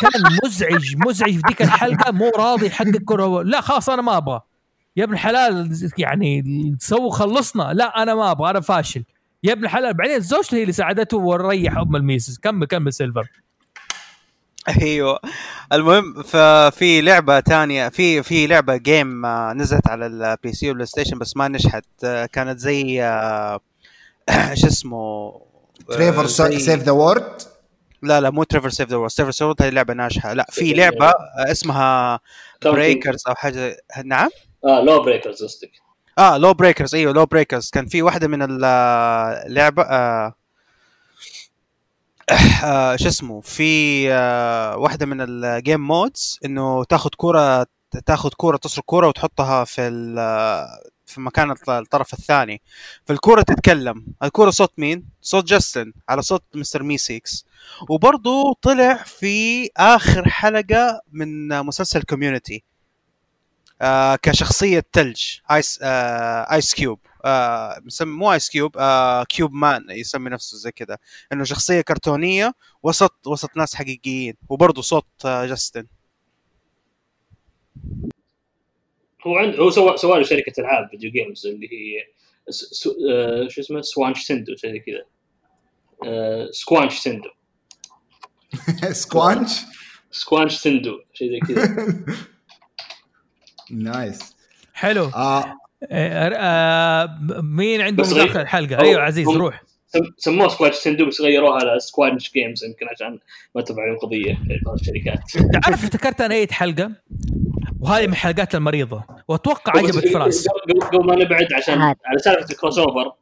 كان 0.00 0.22
مزعج 0.44 0.96
مزعج 0.96 1.32
في 1.32 1.40
ذيك 1.48 1.62
الحلقة 1.62 2.12
مو 2.12 2.30
راضي 2.38 2.66
يحقق 2.66 2.96
كرة. 3.04 3.42
لا 3.42 3.60
خلاص 3.60 3.90
أنا 3.90 4.02
ما 4.02 4.16
أبغى. 4.16 4.40
يا 4.96 5.04
ابن 5.04 5.12
الحلال 5.12 5.90
يعني 5.98 6.44
سووا 6.80 7.10
خلصنا. 7.10 7.72
لا 7.74 8.02
أنا 8.02 8.14
ما 8.14 8.30
أبغى 8.30 8.50
أنا 8.50 8.60
فاشل. 8.60 9.04
يا 9.42 9.52
ابن 9.52 9.64
الحلال 9.64 9.94
بعدين 9.94 10.20
زوجته 10.20 10.56
هي 10.56 10.62
اللي 10.62 10.72
ساعدته 10.72 11.16
وريح 11.16 11.76
أم 11.76 11.96
ال 11.96 12.01
Meeseeks 12.01 12.38
كمل 12.38 12.66
كمل 12.66 12.92
سيلفر. 12.92 13.28
أيوه. 14.82 15.18
المهم 15.72 16.22
ففي 16.22 17.00
لعبة 17.00 17.40
تانية 17.40 17.88
في 17.88 18.22
في 18.22 18.46
لعبة 18.46 18.76
game 18.76 19.26
آه، 19.26 19.52
نزلت 19.52 19.88
على 19.88 20.06
ال 20.06 20.52
PC 20.52 20.68
وال 20.68 20.86
PlayStation 20.86 21.18
بس 21.18 21.36
ما 21.36 21.48
نجحت. 21.48 21.84
آه، 22.04 22.26
كانت 22.26 22.58
زي 22.58 23.02
آه، 23.02 23.60
إيش 24.50 24.64
اسمه 24.64 25.32
Trover 25.88 26.26
Save 26.26 26.82
the 26.82 26.92
World 26.92 27.42
لا 28.02 28.20
لا 28.20 28.30
مو 28.30 28.42
Trover 28.42 28.68
Save 28.68 28.88
the 28.88 28.96
World 28.96 29.10
Trover 29.10 29.30
Save 29.30 29.62
هذه 29.62 29.68
لعبة 29.70 29.94
ناجحة. 29.94 30.32
لا 30.32 30.46
في 30.50 30.72
لعبة 30.72 31.12
اسمها 31.38 32.20
Breakers 32.64 33.22
أو 33.28 33.34
حاجة 33.34 33.76
نعم؟ 34.04 34.28
آه 34.64 34.80
LawBreakers 34.80 35.44
قصدك. 35.44 35.70
آه 36.18 36.38
LawBreakers 36.38 36.94
أيوه 36.94 37.12
LawBreakers 37.12 37.70
كان 37.70 37.86
في 37.86 38.02
واحدة 38.02 38.28
من 38.28 38.42
اللعبه 38.42 39.82
آه 39.82 40.34
آه 42.64 42.96
شو 42.96 43.08
اسمه 43.08 43.40
في 43.40 44.06
آه 44.12 44.76
واحدة 44.76 45.06
من 45.06 45.20
ال 45.20 45.32
game 45.32 45.80
modes 45.86 46.38
إنه 46.44 46.84
تاخذ 46.84 47.10
كورة 47.16 47.66
تاخذ 48.06 48.30
كورة 48.30 48.56
تصرف 48.56 48.84
كورة 48.84 49.08
وتحطها 49.08 49.64
في 49.64 49.80
ال- 49.88 50.66
في 51.06 51.20
مكان 51.20 51.50
الط- 51.50 51.70
الطرف 51.70 52.12
الثاني. 52.12 52.62
فالكورة 53.06 53.42
تتكلم. 53.42 54.06
الكورة 54.22 54.50
صوت 54.50 54.72
مين؟ 54.78 55.04
صوت 55.22 55.44
جاستن 55.44 55.92
على 56.08 56.22
صوت 56.22 56.42
مستر 56.54 56.82
ميسيكس 56.82 57.44
وبرضه 57.90 58.54
طلع 58.62 58.94
في 59.02 59.68
آخر 59.76 60.28
حلقة 60.28 61.00
من 61.12 61.48
مسلسل 61.62 62.02
كوميونتي 62.02 62.64
آه 63.82 64.16
كشخصية 64.16 64.84
ثلج 64.92 65.22
ice 65.50 65.78
آه 65.82 66.52
ice 66.52 66.74
cube. 66.74 66.98
آه 67.24 67.82
مو 68.00 68.32
ice 68.32 68.50
cube 68.50 68.76
آه 68.78 69.24
cube 69.24 69.52
man 69.52 69.86
يسمي 69.90 70.30
نفسه 70.30 70.56
زي 70.56 70.72
كذا. 70.72 70.98
إنه 71.32 71.44
شخصية 71.44 71.80
كرتونية 71.80 72.54
وسط 72.82 73.26
وسط 73.26 73.56
ناس 73.56 73.74
حقيقيين 73.74 74.34
وبرضه 74.48 74.82
صوت 74.82 75.06
آه 75.24 75.46
جاستن 75.46 75.86
هو 79.26 79.36
عند 79.36 79.54
هو 79.54 79.70
سوى 79.70 79.96
سوى 79.96 80.18
له 80.18 80.24
شركة 80.24 80.60
ألعاب 80.60 80.90
فيديو 80.90 81.10
games 81.10 81.46
اللي 81.46 81.66
هي 81.66 82.06
س... 82.50 82.64
س... 82.64 82.88
آه 83.10 83.48
شو 83.48 83.60
اسمه؟ 83.60 83.80
سوانش 83.80 84.24
سندو 84.24 84.56
شيء 84.56 84.72
زي 84.72 84.78
كذا. 84.78 85.04
آه 86.04 86.48
سكوانش 86.50 86.98
سندو 86.98 87.28
سكوانش 88.92 89.60
سكوانش 90.10 90.56
سندو 90.56 91.00
شيء 91.12 91.30
زي 91.30 91.40
كذا. 91.40 91.86
nice 93.70 94.36
حلو. 94.74 95.04
آه 95.04 95.58
آه، 95.90 96.28
آه، 96.28 97.18
مين 97.42 97.80
عنده 97.80 98.04
مداخله 98.04 98.42
الحلقة؟ 98.42 98.76
هو- 98.76 98.80
أيوه 98.80 99.02
عزيز 99.02 99.28
روح. 99.28 99.62
سم- 99.86 100.12
سموه 100.18 100.48
سكوانش 100.48 100.74
سندو 100.74 101.06
بس 101.06 101.20
غيروها 101.20 101.52
على 101.54 101.80
سكوانش 101.80 102.32
جيمز 102.32 102.64
يمكن 102.64 102.86
عشان 102.88 103.18
ما 103.54 103.62
ترفع 103.62 103.82
عليهم 103.82 103.98
قضية 103.98 104.38
بعض 104.66 104.78
الشركات. 104.80 105.18
تعرف 105.62 105.84
افتكرت 105.84 106.20
أنا 106.20 106.34
أي 106.34 106.46
حلقة؟ 106.50 106.92
وهذه 107.80 108.06
من 108.06 108.12
الحلقات 108.12 108.54
المريضة 108.54 109.04
وأتوقع 109.28 109.72
عجبت 109.78 110.08
فراس. 110.08 110.48
قبل 110.92 111.06
ما 111.06 111.14
نبعد 111.16 111.52
عشان. 111.52 111.78
على 111.82 112.18
سالفة 112.24 112.50
ال 112.50 112.78
crossover 112.78 113.12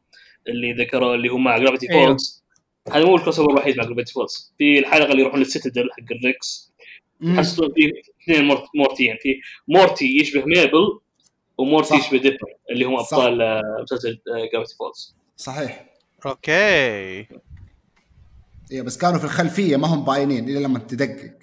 اللي 0.48 0.72
ذكروا 0.72 1.14
اللي 1.14 1.28
هو 1.28 1.38
مع 1.38 1.58
جرافيتي 1.58 1.90
أيوه. 1.90 2.06
فولز 2.06 2.44
هذا 2.92 3.04
مو 3.04 3.16
ال 3.16 3.38
crossover 3.38 3.50
الوحيد 3.52 3.76
مع 3.78 3.84
جرافيتي 3.84 4.12
فولز 4.12 4.54
في 4.58 4.78
الحلقة 4.78 5.10
اللي 5.10 5.22
يروحون 5.22 5.40
للسيتادل 5.40 5.88
حق 5.92 6.12
الريكس. 6.16 6.72
حسوا 7.36 7.68
في 7.74 7.92
اثنين 8.24 8.44
مور- 8.44 8.68
مورتيين. 8.74 9.16
في 9.22 9.40
مورتي 9.68 10.18
يشبه 10.20 10.44
ميبل 10.46 10.98
ومورتي. 11.58 11.94
يشبه 11.94 12.18
ديبر 12.18 12.38
اللي 12.70 12.84
هم. 12.84 12.96
أبطال 12.96 13.42
آه، 13.42 13.62
مسلسل 13.82 14.20
جرافيتي 14.52 14.76
فولز 14.78 15.16
صحيح. 15.36 15.84
أوكي. 16.26 16.52
إيه 18.72 18.82
بس 18.82 18.98
كانوا 18.98 19.18
في 19.18 19.24
الخلفية 19.24 19.76
ما 19.76 19.86
هم 19.86 20.04
باينين 20.04 20.48
إلا 20.48 20.58
لما 20.58 20.78
تدقق. 20.78 21.34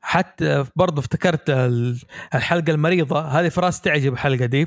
حتى 0.00 0.64
برضو 0.76 1.00
افتكرت 1.00 1.50
ال- 1.50 2.00
الحلقة 2.34 2.70
المريضة. 2.70 3.20
هذه 3.20 3.48
فراس 3.48 3.80
تعجب 3.80 4.12
الحلقة 4.12 4.44
دي. 4.46 4.66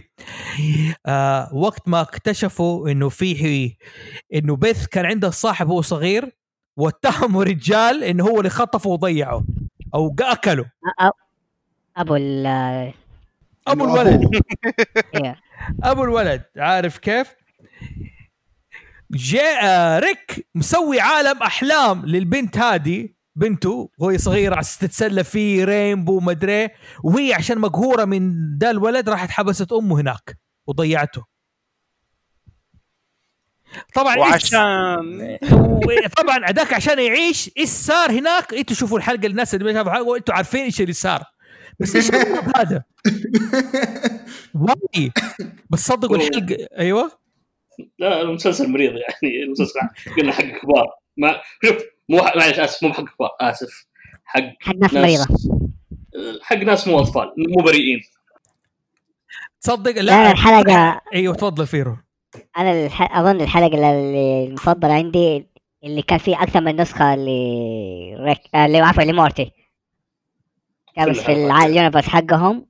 آه 1.06 1.54
وقت 1.56 1.88
ما 1.88 2.02
اكتشفوا 2.02 2.90
إنه 2.90 3.10
فيه 3.10 3.76
إنه 4.34 4.56
بيث 4.56 4.88
كان 4.88 5.06
عنده 5.06 5.30
صاحب 5.30 5.68
هو 5.68 5.82
صغير 5.82 6.38
واتهموا 6.78 7.44
رجال 7.44 8.04
إنه 8.04 8.24
هو 8.28 8.38
اللي 8.38 8.50
خطفه 8.50 8.90
وضيعه 8.90 9.44
أو 9.94 10.16
أكله. 10.20 10.66
أبو 11.98 12.16
ال 12.16 12.94
أبو 13.68 13.84
الولد. 13.86 14.30
إيه. 15.16 15.36
أبو 15.84 16.04
الولد 16.04 16.44
عارف 16.58 16.98
كيف؟ 16.98 17.36
جاء 19.12 20.00
ريك 20.00 20.48
مسوي 20.56 21.00
عالم 21.00 21.44
أحلام 21.44 22.06
للبنت 22.06 22.58
هذه 22.58 23.10
بنته 23.36 23.90
وهي 23.98 24.18
صغيرة 24.18 24.52
على 24.54 24.62
أساس 24.62 24.78
تتسلى 24.78 25.24
فيه 25.24 25.64
رينبو 25.66 26.20
مدري 26.20 26.70
وهي 27.04 27.34
عشان 27.34 27.58
مقهورة 27.58 28.06
من 28.06 28.34
ده 28.58 28.72
الولد 28.72 29.10
راحت 29.10 29.30
حبست 29.30 29.72
أمه 29.72 30.00
هناك 30.02 30.38
وضيعته. 30.68 31.26
طبعا 33.94 34.18
وعشان. 34.18 35.38
طبعا 36.18 36.50
أداك 36.50 36.74
عشان 36.74 37.00
يعيش 37.00 37.52
إيش 37.58 37.70
صار 37.70 38.12
هناك؟ 38.12 38.54
إنتوا 38.54 38.76
شوفوا 38.76 38.98
الحلقة 38.98 39.28
الناس 39.28 39.56
اللي 39.56 39.66
ما 39.66 39.74
شافوا 39.74 39.92
الحلقة 39.92 40.08
وإنتوا 40.08 40.36
عارفين 40.36 40.64
إيش 40.64 40.82
اللي 40.82 40.94
صار. 40.94 41.24
بس 41.80 41.96
إيش 41.96 42.10
الغرض 42.10 42.52
هذا؟ 42.58 42.84
why. 44.56 45.12
بس 45.70 45.88
صدقوا 45.88 46.16
الحلقة 46.18 46.68
أيوه. 46.78 47.12
لا 48.00 48.22
المسلسل 48.22 48.70
مريض 48.70 48.92
يعني. 48.92 49.44
المسلسل 49.44 49.80
قلنا 50.18 50.32
حق 50.32 50.44
كبار. 50.44 50.88
ما 51.18 51.42
شوف 51.66 51.78
مو 52.10 52.18
معلش 52.18 52.60
آسف 52.60 52.84
مو 52.84 52.94
حق 52.94 53.04
كبار 53.04 53.30
آسف. 53.42 53.86
حق 54.26 54.44
حق 54.60 54.76
ناس 54.76 54.94
مريضة. 54.94 55.26
حق 56.42 56.56
ناس 56.56 56.88
مو 56.88 57.00
أطفال 57.00 57.34
مو 57.38 57.64
بريئين. 57.64 58.00
تصدق 59.62 59.92
لا. 59.92 60.02
لا 60.02 60.32
الحلقة 60.32 61.02
أيوه 61.14 61.36
تفضل 61.36 61.68
فيرو. 61.68 61.98
أنا 62.58 62.86
الح... 62.86 63.18
أظن 63.18 63.42
الحلقة 63.42 63.68
اللي 63.76 64.46
المفضلة 64.48 64.94
عندي 64.94 65.48
اللي 65.84 66.02
كان 66.02 66.20
فيه 66.20 66.44
أكثر 66.44 66.62
من 66.62 66.82
نسخة 66.82 67.14
اللي 67.14 68.16
ريك... 68.20 68.38
آه، 68.56 68.66
اللي 68.66 68.78
عفوا 68.80 69.04
لمورتي. 69.04 69.52
كان 70.96 71.12
بس 71.12 71.20
في 71.20 71.32
ال 71.66 71.70
universe 71.70 72.06
حقهم. 72.06 72.66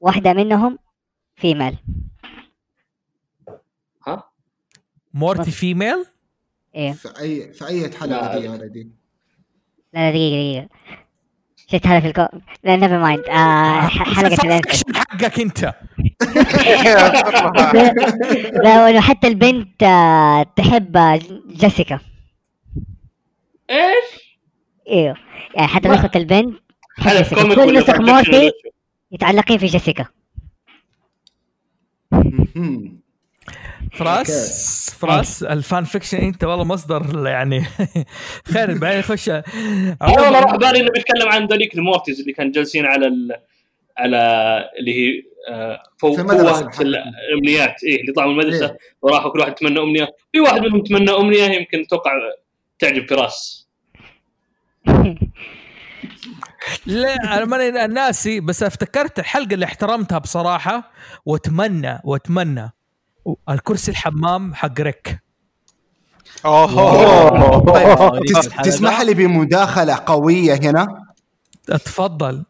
واحدة 0.00 0.32
منهم 0.32 0.78
female 1.36 1.76
ها؟ 4.06 4.24
مورتي 5.14 5.50
female؟ 5.50 6.04
إيه. 6.74 6.92
في 6.92 7.08
أي 7.20 7.52
في 7.52 7.66
أي 7.66 7.90
حلقة 7.90 8.06
لا. 8.38 8.66
دي 8.66 8.82
لا. 8.82 8.90
لا 9.94 10.10
دقيقة 10.10 10.36
دقيقة 10.36 10.68
شفت 11.68 11.86
هذا 11.86 12.00
في 12.00 12.06
الكو 12.06 12.38
لا 12.64 12.76
never 12.76 12.98
mind 12.98 13.24
آه 13.24 13.80
ح- 13.80 14.14
حلقة 14.14 14.44
الانفس 14.44 14.82
حقك 14.94 15.40
أنت. 15.40 15.64
لا 18.64 18.90
انه 18.90 19.00
حتى 19.00 19.26
البنت 19.28 19.82
آه 19.82 20.42
تحب 20.56 20.98
جيسيكا. 21.48 22.00
إيش؟ 23.70 24.36
أيوه 24.90 25.16
يعني 25.54 25.68
حتى 25.68 25.88
نسخه 25.88 26.10
البنت 26.16 26.58
comic 27.34 27.58
كل 27.58 27.78
نسخ 27.78 28.00
مورتي؟ 28.00 28.52
يتعلقين 29.12 29.58
في 29.58 29.66
جيسيكا. 29.66 30.06
فراس 33.92 34.96
فراس 34.98 35.42
ال 35.42 35.52
fan 35.52 35.84
fiction 35.84 36.18
انت 36.18 36.44
والله 36.44 36.64
مصدر 36.64 37.26
يعني 37.28 37.64
خير 38.52 38.78
بعدين 38.78 38.98
نخش 38.98 39.28
أنا 39.28 39.44
والله 40.02 40.40
راح 40.40 40.56
بالي 40.56 40.80
إنه 40.80 40.90
بيتكلم 40.90 41.28
عن 41.28 41.46
ذوليك 41.46 41.74
المورتيز 41.74 42.20
اللي 42.20 42.32
كانوا 42.32 42.52
جالسين 42.52 42.86
على 42.86 43.06
ال... 43.06 43.36
على 43.98 44.18
اللي 44.78 44.94
هي 44.94 45.22
آه، 45.48 45.82
فوق 45.98 46.18
حقهم. 46.18 46.70
الأمنيات 46.80 47.84
إيه 47.84 48.00
اللي 48.00 48.12
طلعوا 48.12 48.32
من 48.32 48.40
المدرسة 48.40 48.66
إيه. 48.66 48.78
وراحوا 49.02 49.32
كل 49.32 49.40
واحد 49.40 49.54
تمنى 49.54 49.78
أمنية 49.78 50.14
في 50.32 50.40
واحد 50.40 50.60
منهم 50.60 50.82
تمنى 50.82 51.10
أمنية 51.10 51.44
يمكن 51.44 51.80
أتوقع 51.80 52.12
تعجب 52.78 53.08
فراس 53.08 53.68
لا 56.86 57.14
أنا 57.14 57.44
ماني 57.44 57.70
ناسي 57.94 58.40
بس 58.40 58.62
افتكرت 58.62 59.18
الحلقة 59.18 59.54
اللي 59.54 59.64
احترمتها 59.64 60.18
بصراحة 60.18 60.90
واتمنى 61.26 61.98
واتمنى. 62.04 62.72
الكرسي 63.48 63.90
الحمام 63.90 64.54
حق 64.54 64.80
ريك. 64.80 65.18
أوه. 66.44 67.58
طيب 67.72 68.24
تس- 68.24 68.48
تسمح 68.48 69.00
لي 69.00 69.14
بمداخلة 69.14 69.98
قوية 70.06 70.54
هنا؟ 70.54 71.04
اتفضل 71.70 72.44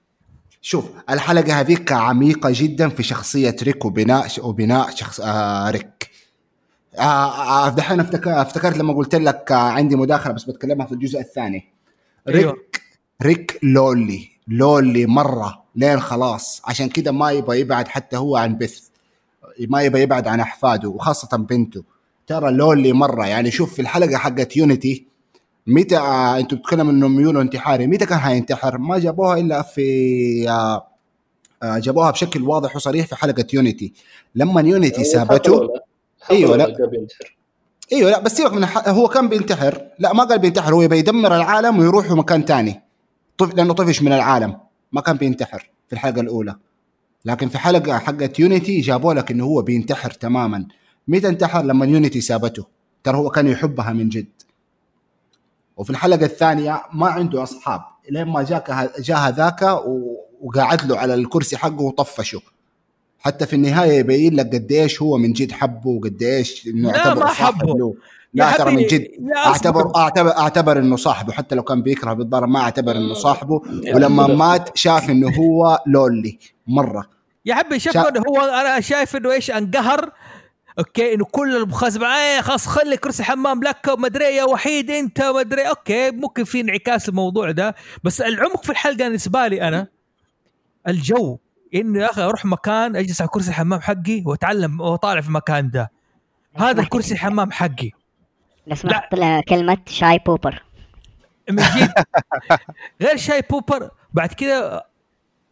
شوف 0.63 0.85
الحلقة 1.11 1.61
هذيك 1.61 1.93
عميقه 1.93 2.51
جدا 2.53 2.89
في 2.89 3.03
شخصية 3.03 3.57
ريك 3.63 3.85
وبناء 3.85 4.27
وبناء 4.39 4.91
شخص 4.91 5.21
آه 5.21 5.71
ريك. 5.71 6.11
آه 6.99 7.67
آه 7.67 7.69
دحين 7.69 8.01
افتكر 8.01 8.43
افتكرت 8.43 8.77
لما 8.79 8.93
قلت 8.95 9.15
لك 9.15 9.53
آه 9.53 9.55
عندي 9.55 9.97
مداخلة 9.97 10.33
بس 10.33 10.45
بتكلمها 10.45 10.87
في 10.87 10.93
الجزء 10.93 11.21
الثاني. 11.21 11.69
ريك 12.29 12.37
أيوه. 12.45 12.57
ريك 13.23 13.59
لولي 13.63 14.29
لولي 14.49 15.07
مرة 15.07 15.63
لين 15.77 16.01
خلاص. 16.01 16.63
عشان 16.65 16.89
كده 16.89 17.13
ما 17.13 17.31
يبغى 17.31 17.61
يبعد 17.61 17.89
حتى 17.89 18.17
هو 18.17 18.37
عن 18.37 18.59
بث 18.59 18.81
ما 19.69 19.83
يبغى 19.83 20.03
يبعد 20.03 20.29
عن 20.29 20.41
أحفاده 20.41 20.89
وخاصة 20.89 21.37
بنته. 21.37 21.83
ترى 22.27 22.51
لولي 22.51 22.93
مرة 22.93 23.27
يعني 23.27 23.51
شوف 23.51 23.75
في 23.75 23.83
الحلقة 23.83 24.17
حقت 24.17 24.57
يونيتي 24.57 25.07
متى 25.67 25.99
أنتوا 25.99 26.59
بتتكلموا 26.59 26.93
إنه 26.93 27.09
ميوله 27.09 27.41
انتحاري 27.41 27.87
متى 27.87 28.07
كان 28.07 28.19
حينتحر 28.19 28.79
ما 28.79 28.99
جابوها 28.99 29.39
إلا 29.39 29.63
في 29.63 30.51
آه 30.51 30.87
آه 31.63 31.79
جابوها 31.79 32.11
بشكل 32.11 32.43
واضح 32.43 32.77
وصريح 32.77 33.07
في 33.07 33.17
حلقة 33.17 33.45
يونيتي 33.53 33.93
لما 34.35 34.61
يونيتي 34.61 35.05
سابته 35.05 35.69
أيوة، 36.31 36.57
لا. 36.57 36.65
أيوه 37.93 38.11
لا 38.11 38.21
بس 38.21 38.37
سيبك 38.37 38.53
من. 38.53 38.67
هو 38.87 39.09
كان 39.09 39.29
بينتحر 39.29 39.83
لا 39.99 40.13
ما 40.13 40.25
قال 40.25 40.39
بينتحر 40.39 40.75
هو 40.75 40.83
يبي 40.83 40.99
يدمر 40.99 41.37
العالم 41.37 41.79
ويروح 41.79 42.11
مكان 42.11 42.45
تاني. 42.45 42.83
طف... 43.39 43.55
لأنه 43.55 43.75
طفش 43.75 44.03
من 44.03 44.13
العالم. 44.13 44.59
ما 44.93 45.01
كان 45.01 45.17
بينتحر 45.17 45.71
في 45.89 45.93
الحلقة 45.93 46.21
الأولى. 46.21 46.57
لكن 47.25 47.49
في 47.49 47.59
حلقة 47.59 47.99
حقت 47.99 48.39
يونيتي 48.39 48.81
جابوا 48.81 49.15
لك 49.15 49.31
إنه 49.31 49.45
هو 49.45 49.63
بينتحر 49.63 50.11
تماما. 50.11 50.67
متى 51.09 51.29
انتحر؟ 51.29 51.63
لما 51.63 51.87
يونيتي 51.87 52.21
سابته. 52.21 52.67
ترى 53.05 53.17
هو 53.17 53.31
كان 53.31 53.49
يحبها 53.49 53.93
من 53.93 54.09
جد. 54.09 54.27
وفي 55.77 55.91
الحلقة 55.91 56.25
الثانية 56.25 56.83
ما 56.93 57.07
عنده 57.07 57.43
أصحاب. 57.43 57.81
لين 58.11 58.25
ما 58.25 58.43
جاك 58.43 58.91
جاء 59.01 59.19
هذاك 59.19 59.63
وقعد 60.41 60.87
له 60.87 60.99
على 60.99 61.15
الكرسي 61.15 61.57
حقه 61.57 61.83
وطفشه. 61.83 62.41
حتى 63.19 63.47
في 63.47 63.57
النهاية 63.57 63.99
يبين 63.99 64.35
لك 64.35 64.55
قديش 64.55 65.03
هو 65.03 65.19
من 65.19 65.33
جد 65.33 65.53
حبه 65.53 65.91
وقديش 65.91 66.67
إنه 66.67 66.93
لا، 66.93 67.15
ما 67.15 67.27
حبه. 67.27 67.95
لا 68.35 68.53
ترى 68.53 68.71
من 68.77 68.87
جد 68.87 69.09
اعتبر. 69.37 69.97
أعتبر 69.97 70.37
أعتبر 70.39 70.79
إنه 70.79 70.97
صاحبه 70.97 71.33
حتى 71.33 71.55
لو 71.55 71.63
كان 71.63 71.83
بيكره 71.83 72.13
بالضرب 72.13 72.49
ما 72.49 72.61
أعتبر 72.61 72.97
إنه 72.97 73.15
صاحبه. 73.15 73.63
ولما. 73.95 74.27
مات 74.27 74.77
شاف 74.77 75.11
إنه 75.11 75.29
هو 75.37 75.83
لولي 75.87 76.39
مرة. 76.67 77.11
يا 77.47 77.55
حبي 77.55 77.79
شوف 77.79 77.93
شا- 77.93 78.09
انه 78.09 78.23
هو 78.29 78.41
أنا 78.41 78.81
شايف 78.81 79.17
إنه 79.17 79.33
إيش 79.33 79.51
انقهر. 79.51 80.11
أوكي 80.79 81.15
إنه 81.15 81.25
كل 81.25 81.57
المخازن 81.57 82.05
إيه 82.05 82.41
خلاص 82.41 82.67
خلي 82.67 82.97
كرسي 82.97 83.25
حمام 83.25 83.63
لك 83.63 83.89
وما 83.89 84.07
أدري 84.07 84.25
يا 84.25 84.45
وحيد 84.45 84.91
أنت 84.91 85.23
ما 85.23 85.41
أدري 85.41 85.63
أوكي 85.63 86.11
ممكن 86.11 86.45
في 86.45 86.61
انعكاس 86.61 87.09
الموضوع 87.09 87.51
ده. 87.51 87.75
بس 88.05 88.21
العمق 88.21 88.65
في 88.65 88.71
الحلقة 88.71 88.97
بالنسبة 88.97 89.47
لي 89.47 89.69
أنا 89.69 89.87
الجو 90.89 91.39
إنه 91.75 92.01
يا 92.01 92.11
أخي 92.11 92.23
أروح 92.23 92.45
مكان 92.45 92.97
أجلس 92.97 93.21
على 93.21 93.29
كرسي 93.29 93.49
الحمام 93.49 93.81
حقي 93.81 94.23
وأتعلم 94.27 94.81
وأطالع 94.81 95.21
في 95.21 95.29
المكان 95.29 95.71
ده. 95.71 95.91
هذا 96.57 96.81
الكرسي 96.81 97.15
الحمام 97.15 97.51
حقي. 97.53 97.91
طلع 99.13 99.41
كلمة 99.49 99.79
شاي 99.87 100.19
بوبر. 100.27 100.63
من 101.51 101.57
جد؟ 101.57 101.93
غير 103.03 103.17
شاي 103.17 103.43
بوبر 103.51 103.91
بعد 104.13 104.33
كده 104.33 104.87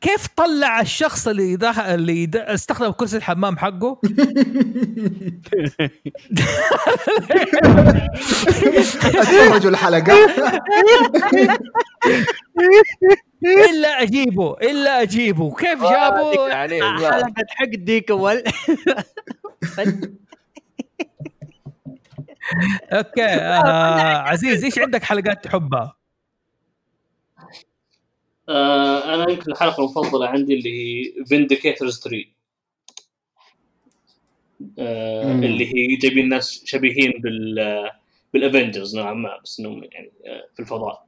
كيف 0.01 0.27
طلع 0.37 0.81
الشخص 0.81 1.29
اللي 1.29 1.57
دخل 1.57 1.83
اللي 1.83 2.27
د- 2.27 2.37
استخدم 2.37 2.91
كرسي 2.91 3.17
الحمام 3.17 3.59
حقه؟ 3.59 3.99
اتفرجوا 9.15 9.71
الحلقة 9.71 10.13
إلا 13.71 14.03
أجيبه 14.03 14.57
إلا 14.63 15.03
أجيبه. 15.03 15.55
كيف 15.55 15.83
جابه؟ 15.83 16.49
يعني 16.49 16.81
ما- 16.81 17.11
حلقة 17.13 17.33
حق 17.49 17.65
ديك 17.69 18.11
اول 18.11 18.43
أوكي 22.93 23.24
آه 23.24 24.19
عزيز 24.19 24.64
إيش 24.64 24.78
عندك 24.78 25.02
حلقات 25.02 25.44
تحبها؟ 25.44 25.97
آه 28.48 29.14
أنا 29.14 29.31
يمكن 29.31 29.52
الحلقة 29.52 29.81
المفضلة 29.81 30.28
عندي 30.28 30.55
اللي 30.55 30.70
هي 30.70 31.24
فينديكيتورز 31.24 32.01
3 32.01 32.24
آه. 34.78 35.32
اللي 35.32 35.66
هي 35.66 35.97
جايبين 35.97 36.28
ناس 36.28 36.62
شبيهين 36.66 37.12
بال 37.20 37.90
بالافنجرز 38.35 38.97
نوعا 38.97 39.14
ما 39.14 39.40
بس 39.44 39.60
إنهم 39.60 39.85
يعني 39.93 40.12
آه 40.27 40.44
في 40.55 40.60
الفضاء. 40.60 41.06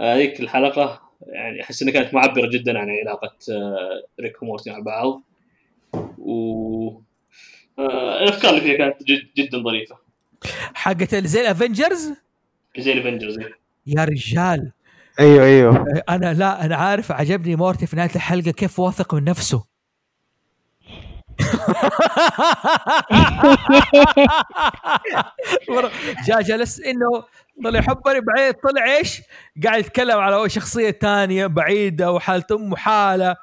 آه، 0.00 0.14
هذيك 0.14 0.40
الحلقة 0.40 1.02
يعني 1.26 1.62
أحس 1.62 1.82
إنها 1.82 1.92
كانت 1.94 2.14
معبرة 2.14 2.48
جدا 2.50 2.78
عن 2.78 2.90
علاقة 2.90 3.36
ريك 4.20 4.42
ومورتي 4.42 4.70
مع 4.70 4.78
بعض 4.78 5.22
و 6.18 7.00
الأفكار 7.78 8.50
اللي 8.50 8.60
فيها 8.60 8.76
كانت 8.76 9.02
جد 9.02 9.28
جدا 9.36 9.62
ظريفة. 9.62 10.05
حقت 10.74 11.14
زي 11.14 11.40
الافنجرز؟ 11.40 12.12
زي 12.78 12.92
الافنجرز. 12.92 13.38
يا 13.86 14.04
رجال. 14.04 14.72
أيوه 15.20 15.44
أيوه. 15.44 16.02
أنا 16.08 16.34
لا 16.34 16.64
أنا 16.64 16.76
عارف 16.76 17.12
عجبني 17.12 17.56
مورتي 17.56 17.86
في 17.86 17.96
نهاية 17.96 18.10
الحلقة 18.16 18.50
كيف 18.50 18.78
واثق 18.78 19.14
من 19.14 19.24
نفسه. 19.24 19.64
جاء 26.26 26.42
جلس 26.42 26.80
إنه 26.80 27.24
طلع 27.64 27.80
حبني 27.80 28.20
بعدين 28.20 28.52
طلع 28.52 28.96
إيش؟ 28.96 29.22
قاعد 29.64 29.80
يتكلم 29.80 30.18
على 30.18 30.48
شخصية 30.48 30.90
تانية 30.90 31.46
بعيدة 31.46 32.12
وحاله 32.12 32.44
امه 32.52 32.76
حاله 32.76 33.36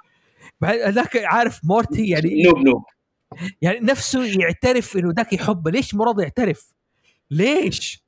بعد 0.62 0.78
ذاك 0.78 1.18
عارف 1.18 1.60
مورتي 1.64 2.08
يعني 2.08 2.44
nope 2.44 2.58
nope. 2.58 2.84
يعني 3.62 3.80
نفسه 3.80 4.24
يعترف 4.40 4.98
إنه 4.98 5.14
ذاك 5.18 5.34
يحبه 5.34 5.72
ليش 5.72 5.96
مو 5.96 6.04
راضي 6.04 6.24
يعترف؟ 6.24 6.74
ليش؟ 7.32 8.04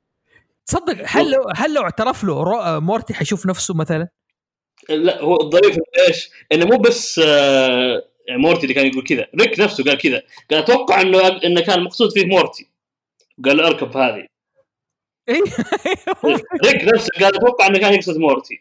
تصدق 0.66 1.02
هل 1.06 1.30
لو 1.30 1.44
هل 1.56 1.74
لو 1.74 1.82
اعترف 1.82 2.24
له 2.24 2.80
مورتي 2.80 3.14
حيشوف 3.14 3.46
نفسه 3.46 3.74
مثلا؟ 3.74 4.08
لا 4.88 5.22
هو 5.22 5.40
الظريف 5.40 5.78
إيش؟ 6.08 6.30
إنه 6.52 6.66
مو 6.66 6.76
بس 6.76 7.20
آه 7.24 8.02
يعني 8.28 8.40
مورتي 8.40 8.62
اللي 8.62 8.74
كان 8.74 8.86
يقول 8.86 9.04
كذا، 9.04 9.26
ريك 9.40 9.60
نفسه 9.60 9.84
قال 9.84 9.98
كذا، 9.98 10.22
قال 10.50 10.58
أتوقع 10.58 11.00
إنه 11.00 11.28
إنه 11.28 11.60
كان 11.60 11.78
المقصود 11.78 12.12
فيه 12.12 12.26
مورتي. 12.26 12.68
قال 13.44 13.56
له 13.56 13.66
أركب 13.66 13.96
هذه. 13.96 14.26
اي 15.28 15.42
ريك 16.66 16.84
نفسه 16.84 17.10
قال 17.20 17.36
أتوقع 17.36 17.66
إنه 17.66 17.78
كان 17.78 17.94
يقصد 17.94 18.16
مورتي. 18.16 18.60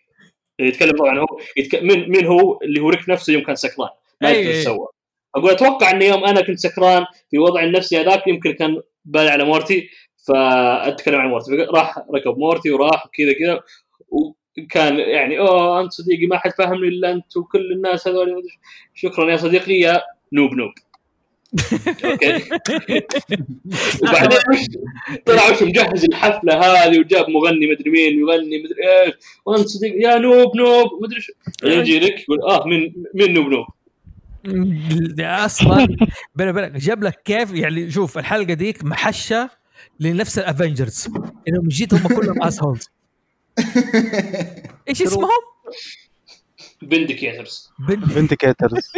يتكلم 0.59 0.97
طبعا 0.97 1.19
هو 1.19 1.39
يتك... 1.57 1.83
من 1.83 2.09
من 2.09 2.25
هو 2.25 2.59
اللي 2.61 2.79
هو 2.79 2.89
ريك 2.89 3.09
نفسه 3.09 3.33
يوم 3.33 3.43
كان 3.43 3.55
سكران 3.55 3.89
ما 4.21 4.31
يدري 4.31 4.47
إيش 4.47 4.57
أي. 4.57 4.63
سوى. 4.63 4.87
أقول 5.35 5.51
أتوقع 5.51 5.91
إنه 5.91 6.05
يوم 6.05 6.25
أنا 6.25 6.41
كنت 6.41 6.59
سكران 6.59 7.05
في 7.31 7.39
وضعي 7.39 7.65
النفسي 7.65 8.01
هذاك 8.01 8.27
يمكن 8.27 8.53
كان 8.53 8.81
بالي 9.05 9.29
على 9.29 9.43
مورتي 9.43 9.89
فأتكلم 10.27 11.15
عن 11.15 11.27
مورتي. 11.27 11.51
راح 11.55 11.97
ركب 11.97 12.37
مورتي 12.37 12.71
وراح 12.71 13.05
وكذا 13.05 13.33
كذا. 13.33 13.59
وكان 14.09 14.99
يعني 14.99 15.39
أوه 15.39 15.81
أنت 15.81 15.91
صديقي 15.91 16.25
ما 16.25 16.37
حد 16.37 16.51
فاهمني 16.51 16.87
إلا 16.87 17.11
أنت 17.11 17.37
وكل 17.37 17.71
الناس 17.71 18.07
هذول. 18.07 18.47
شكرا 18.95 19.31
يا 19.31 19.37
صديقي 19.37 19.73
يا 19.73 20.01
نوب 20.33 20.53
نوب. 20.53 20.71
أوكي. 22.05 22.33
وبعدين 24.03 24.39
طلع 25.25 25.49
وش 25.51 25.63
مجهز 25.63 26.03
الحفلة 26.03 26.53
هذه 26.53 26.99
وجاب 26.99 27.29
مغني 27.29 27.67
مدري 27.67 27.91
مين 27.91 28.19
يغني 28.19 28.63
مدري 28.63 29.03
إيش. 29.05 29.13
وأنت 29.45 29.67
صديقي 29.67 29.99
يا 29.99 30.17
نوب 30.17 30.57
نوب 30.57 31.03
مدري 31.03 31.17
إيش 31.17 31.31
يجي 31.63 31.97
ريك 31.97 32.19
يقول 32.19 32.41
آه 32.41 32.67
من 32.67 32.93
من 33.13 33.33
نوب 33.33 33.47
نوب؟ 33.47 33.65
أصلا 35.19 35.97
بيني 36.35 36.49
وبينك 36.49 36.71
جاب 36.71 37.03
لك 37.03 37.21
كيف؟ 37.25 37.53
يعني 37.53 37.91
شوف 37.91 38.17
الحلقة 38.17 38.53
ديك 38.53 38.83
محشة 38.83 39.49
لنفس 39.99 40.39
ال 40.39 40.47
Avengers 40.47 41.07
إنهم 41.47 41.67
جد 41.67 41.93
هم 41.93 42.07
كلهم 42.07 42.43
assholes 42.49 42.89
إيش 44.89 45.01
اسمهم؟ 45.01 45.29
فينديكيترز 46.89 47.69
فينديكيترز 48.13 48.91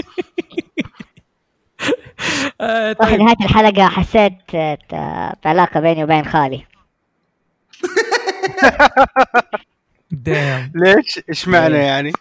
آه 2.62 2.94
طيب. 2.94 3.20
نهاية 3.20 3.36
الحلقة 3.42 3.88
حسيت 3.88 4.56
آه، 4.56 5.36
بعلاقة 5.46 5.80
بيني 5.80 6.04
وبين 6.04 6.26
خالي. 6.26 6.66
دام 10.12 10.72
ليش؟ 10.76 11.20
إيش 11.30 11.48
معنى 11.48 11.78
يعني؟ 11.78 12.12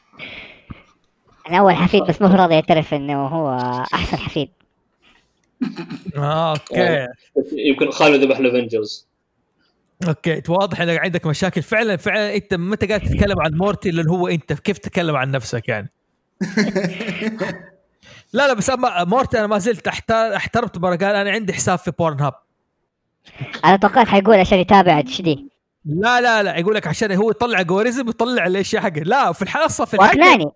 أنا 1.48 1.58
أول 1.58 1.74
حفيد 1.74 2.02
بس 2.02 2.22
مو 2.22 2.28
راضي 2.28 2.54
يعترف 2.54 2.94
إنه 2.94 3.26
هو 3.26 3.58
أحسن 3.94 4.16
حفيد. 4.16 4.48
آه 4.48 4.65
أوكي. 6.16 7.06
يمكن 7.52 7.90
خالد 7.90 8.24
ذبح 8.24 8.38
الافنجرز 8.38 9.06
أوكي 10.08 10.42
واضح 10.48 10.80
إنك 10.80 10.98
عندك 10.98 11.26
مشاكل. 11.26 11.62
فعلا 11.62 11.96
فعلا 11.96 12.34
أنت 12.34 12.54
متى 12.54 12.86
قاعد 12.86 13.00
تتكلم 13.00 13.40
عن 13.40 13.54
مورتي 13.54 13.88
اللي 13.88 14.10
هو 14.10 14.28
أنت 14.28 14.52
كيف 14.52 14.78
تتكلم 14.78 15.16
عن 15.16 15.30
نفسك 15.30 15.68
يعني؟ 15.68 15.92
لا 18.32 18.46
لا 18.46 18.52
بس 18.52 18.70
أما 18.70 19.04
مورتي 19.04 19.38
أنا 19.38 19.46
ما 19.46 19.58
زلت 19.58 19.88
احتار 19.88 20.36
احترمت 20.36 20.78
مره 20.78 20.96
قال 20.96 21.14
أنا 21.14 21.30
عندي 21.30 21.52
حساب 21.52 21.78
في 21.78 21.90
Pornhub 21.90 22.34
أنا 23.64 23.76
توقعت 23.76 24.08
حيقول 24.08 24.36
عشان 24.36 24.58
يتابع 24.58 24.98
HD. 24.98 25.48
لا 25.84 26.20
لا 26.20 26.42
لا 26.42 26.56
يقول 26.56 26.74
لك 26.74 26.86
عشان 26.86 27.12
هو 27.12 27.30
يطلع 27.30 27.60
algorithm 27.60 28.08
يطلع 28.08 28.46
الاشياء 28.46 28.82
حقه 28.82 29.00
لا 29.00 29.32
في 29.32 29.42
الحلقة 29.42 29.68
في 29.68 29.94
الحلقة. 29.94 30.18
وأقنعني. 30.18 30.46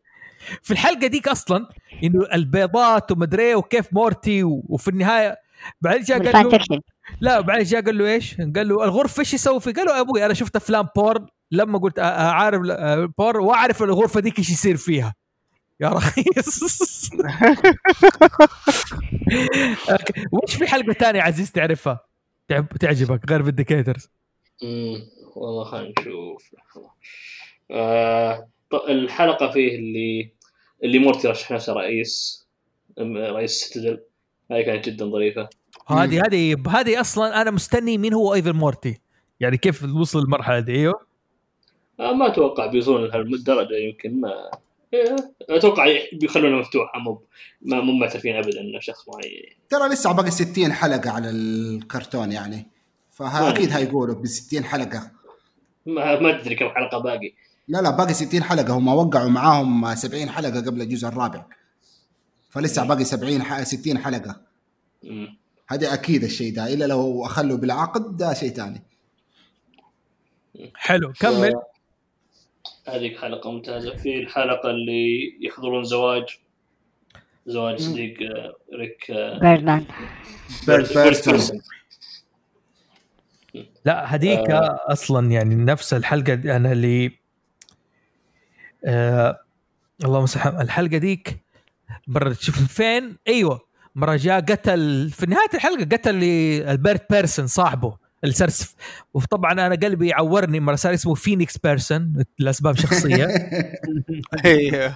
في 0.63 0.71
الحلقة 0.71 1.07
ديك 1.07 1.29
أصلا 1.29 1.69
إنه 2.05 2.27
البيضات 2.33 3.13
ومدري 3.13 3.55
وكيف 3.55 3.93
مورتي 3.93 4.43
وفي 4.45 4.89
النهاية 4.89 5.37
بعدين 5.81 6.03
جاء 6.03 6.33
قال 6.33 6.49
له 6.51 6.81
لا 7.21 7.41
بعدين 7.41 7.65
جاء 7.65 7.85
قال 7.85 7.99
له 7.99 8.07
إيش؟ 8.07 8.37
قال 8.41 8.69
له 8.69 8.85
الغرفة 8.85 9.21
إيش 9.21 9.35
يسوي 9.35 9.61
فيه؟ 9.61 9.73
قال 9.73 9.87
له 9.87 10.01
أبوي 10.01 10.27
أنا 10.27 10.35
شفت 10.35 10.57
أفلام 10.57 10.89
porn 10.97 11.27
لما 11.51 11.79
قلت 11.79 11.99
عارف 11.99 12.61
porn 13.19 13.41
وأعرف 13.41 13.83
الغرفة 13.83 14.21
ديك 14.21 14.39
إيش 14.39 14.51
يصير 14.51 14.77
فيها 14.77 15.15
يا 15.81 15.89
رخيص. 15.89 16.61
وش 20.33 20.55
في 20.57 20.67
حلقة 20.67 20.93
ثانية 20.93 21.23
عزيز 21.23 21.53
تعرفها؟ 21.53 22.01
تعب 22.49 22.69
تعجبك 22.69 23.31
غير 23.31 23.43
Vindicators 23.45 24.11
امم 24.63 25.03
والله 25.37 25.65
خلينا 25.65 25.93
نشوف. 26.01 26.55
آه 27.71 28.49
الحلقة 28.75 29.51
فيه 29.51 29.77
اللي 29.77 30.31
اللي 30.85 30.99
مورتي 30.99 31.29
رشح 31.29 31.51
نفسه 31.51 31.73
رئيس 31.73 32.45
أم- 33.01 33.03
رئيس 33.17 33.51
Citadel 33.53 34.01
هذه 34.51 34.63
كانت 34.63 34.89
جدا 34.89 35.05
ظريفة. 35.07 35.49
هذه 35.89 36.23
هذه 36.27 36.57
هذه 36.69 37.01
أصلا 37.01 37.43
أنا 37.43 37.51
مستني 37.51 37.99
مين 37.99 38.15
هو 38.15 38.35
Evil 38.35 38.53
Morty. 38.53 39.01
يعني 39.41 39.57
كيف 39.57 39.85
وصل 39.85 40.19
المرحله 40.19 40.61
دي؟ 40.61 40.73
أيوه. 40.73 41.01
آه 42.01 42.13
ما 42.13 42.27
أتوقع 42.27 42.67
بيوصلون 42.67 43.05
لهالدرجة 43.05 43.75
يمكن 43.77 44.21
ما 44.21 44.51
إيه، 44.95 45.17
أتوقع 45.51 45.87
بيخلونها 46.13 46.61
مفتوحه 46.61 46.99
مو 46.99 47.23
ما 47.63 47.81
مو 47.81 47.93
معترفين 47.93 48.37
ابدا 48.37 48.61
إنه 48.61 48.81
شخص 48.81 49.09
معين 49.09 49.43
ترى 49.69 49.89
لسه 49.89 50.13
باقي 50.13 50.31
60 50.31 50.73
حلقة 50.73 51.11
على 51.11 51.31
الكرتون 51.31 52.33
يعني. 52.33 52.67
فاكيد 53.11 53.71
هيقولوا 53.73 54.15
ب 54.15 54.27
60 54.27 54.65
حلقة. 54.65 55.11
ما, 55.87 56.21
ما 56.21 56.33
تدري 56.43 56.55
كم 56.55 56.69
حلقة 56.69 56.99
باقي. 56.99 57.33
لا 57.69 57.79
لا 57.83 57.91
باقي 57.91 58.15
60 58.15 58.43
حلقة. 58.43 58.73
هم 58.79 58.89
وقعوا 58.89 59.29
معاهم 59.31 59.95
70 59.95 60.31
حلقة 60.31 60.61
قبل 60.67 60.83
الجزء 60.83 61.09
الرابع. 61.09 61.45
فلسه 62.51 62.85
باقي 62.87 63.05
70 63.05 63.43
ح- 63.43 63.63
60 63.63 63.99
حلقة. 63.99 64.41
هذا 65.69 65.95
أكيد 65.95 66.25
الشيء 66.25 66.55
ده. 66.55 66.73
إلا 66.75 66.85
لو 66.85 67.27
أخلوا 67.27 67.57
بالعقد 67.59 68.17
ده 68.17 68.35
شيء 68.35 68.51
ثاني. 68.51 68.83
حلو 70.75 71.13
كمل. 71.13 71.55
هذيك 72.89 73.19
حلقة 73.19 73.51
ممتازة. 73.51 73.97
في 73.97 74.19
الحلقة 74.19 74.71
اللي 74.71 75.19
يحضرون 75.41 75.85
زواج 75.85 76.25
زواج 77.47 77.79
صديق 77.81 78.15
آه، 78.37 78.53
ريك 78.79 79.11
آه، 79.11 79.39
بيرسون 80.67 81.03
بيرسون. 81.05 81.61
لا 83.85 84.15
هذيك 84.15 84.51
أصلا 84.89 85.31
يعني 85.31 85.55
نفس 85.55 85.95
الحلقة 85.95 86.35
أنا 86.35 86.73
اللي 86.73 87.20
آه 88.85 89.41
اللهم 90.05 90.27
صل 90.27 90.41
على- 90.41 90.61
الحلقة 90.61 90.99
ديك. 90.99 91.41
مرة 92.09 92.33
تشوف 92.33 92.59
فين؟ 92.73 93.17
أيوه. 93.29 93.61
مرة 93.95 94.17
جاء 94.17 94.41
قتل 94.41 95.11
في 95.11 95.27
نهاية 95.27 95.49
الحلقة 95.55 95.85
قتل 95.97 96.15
لي 96.15 96.71
ال 96.73 96.81
Bird 96.81 97.13
Person 97.13 97.47
صاحبه 97.47 97.97
السرسف 98.25 98.75
وطبعا 99.15 99.53
أنا 99.53 99.75
قلبي 99.75 100.09
يعورني 100.09 100.61
مرة 100.61 100.75
صار 100.75 100.95
اسمه 100.95 101.15
Phoenix 101.15 101.59
Person 101.59 102.25
لأسباب 102.39 102.77
شخصية. 102.77 103.25
أيوه. 104.45 104.95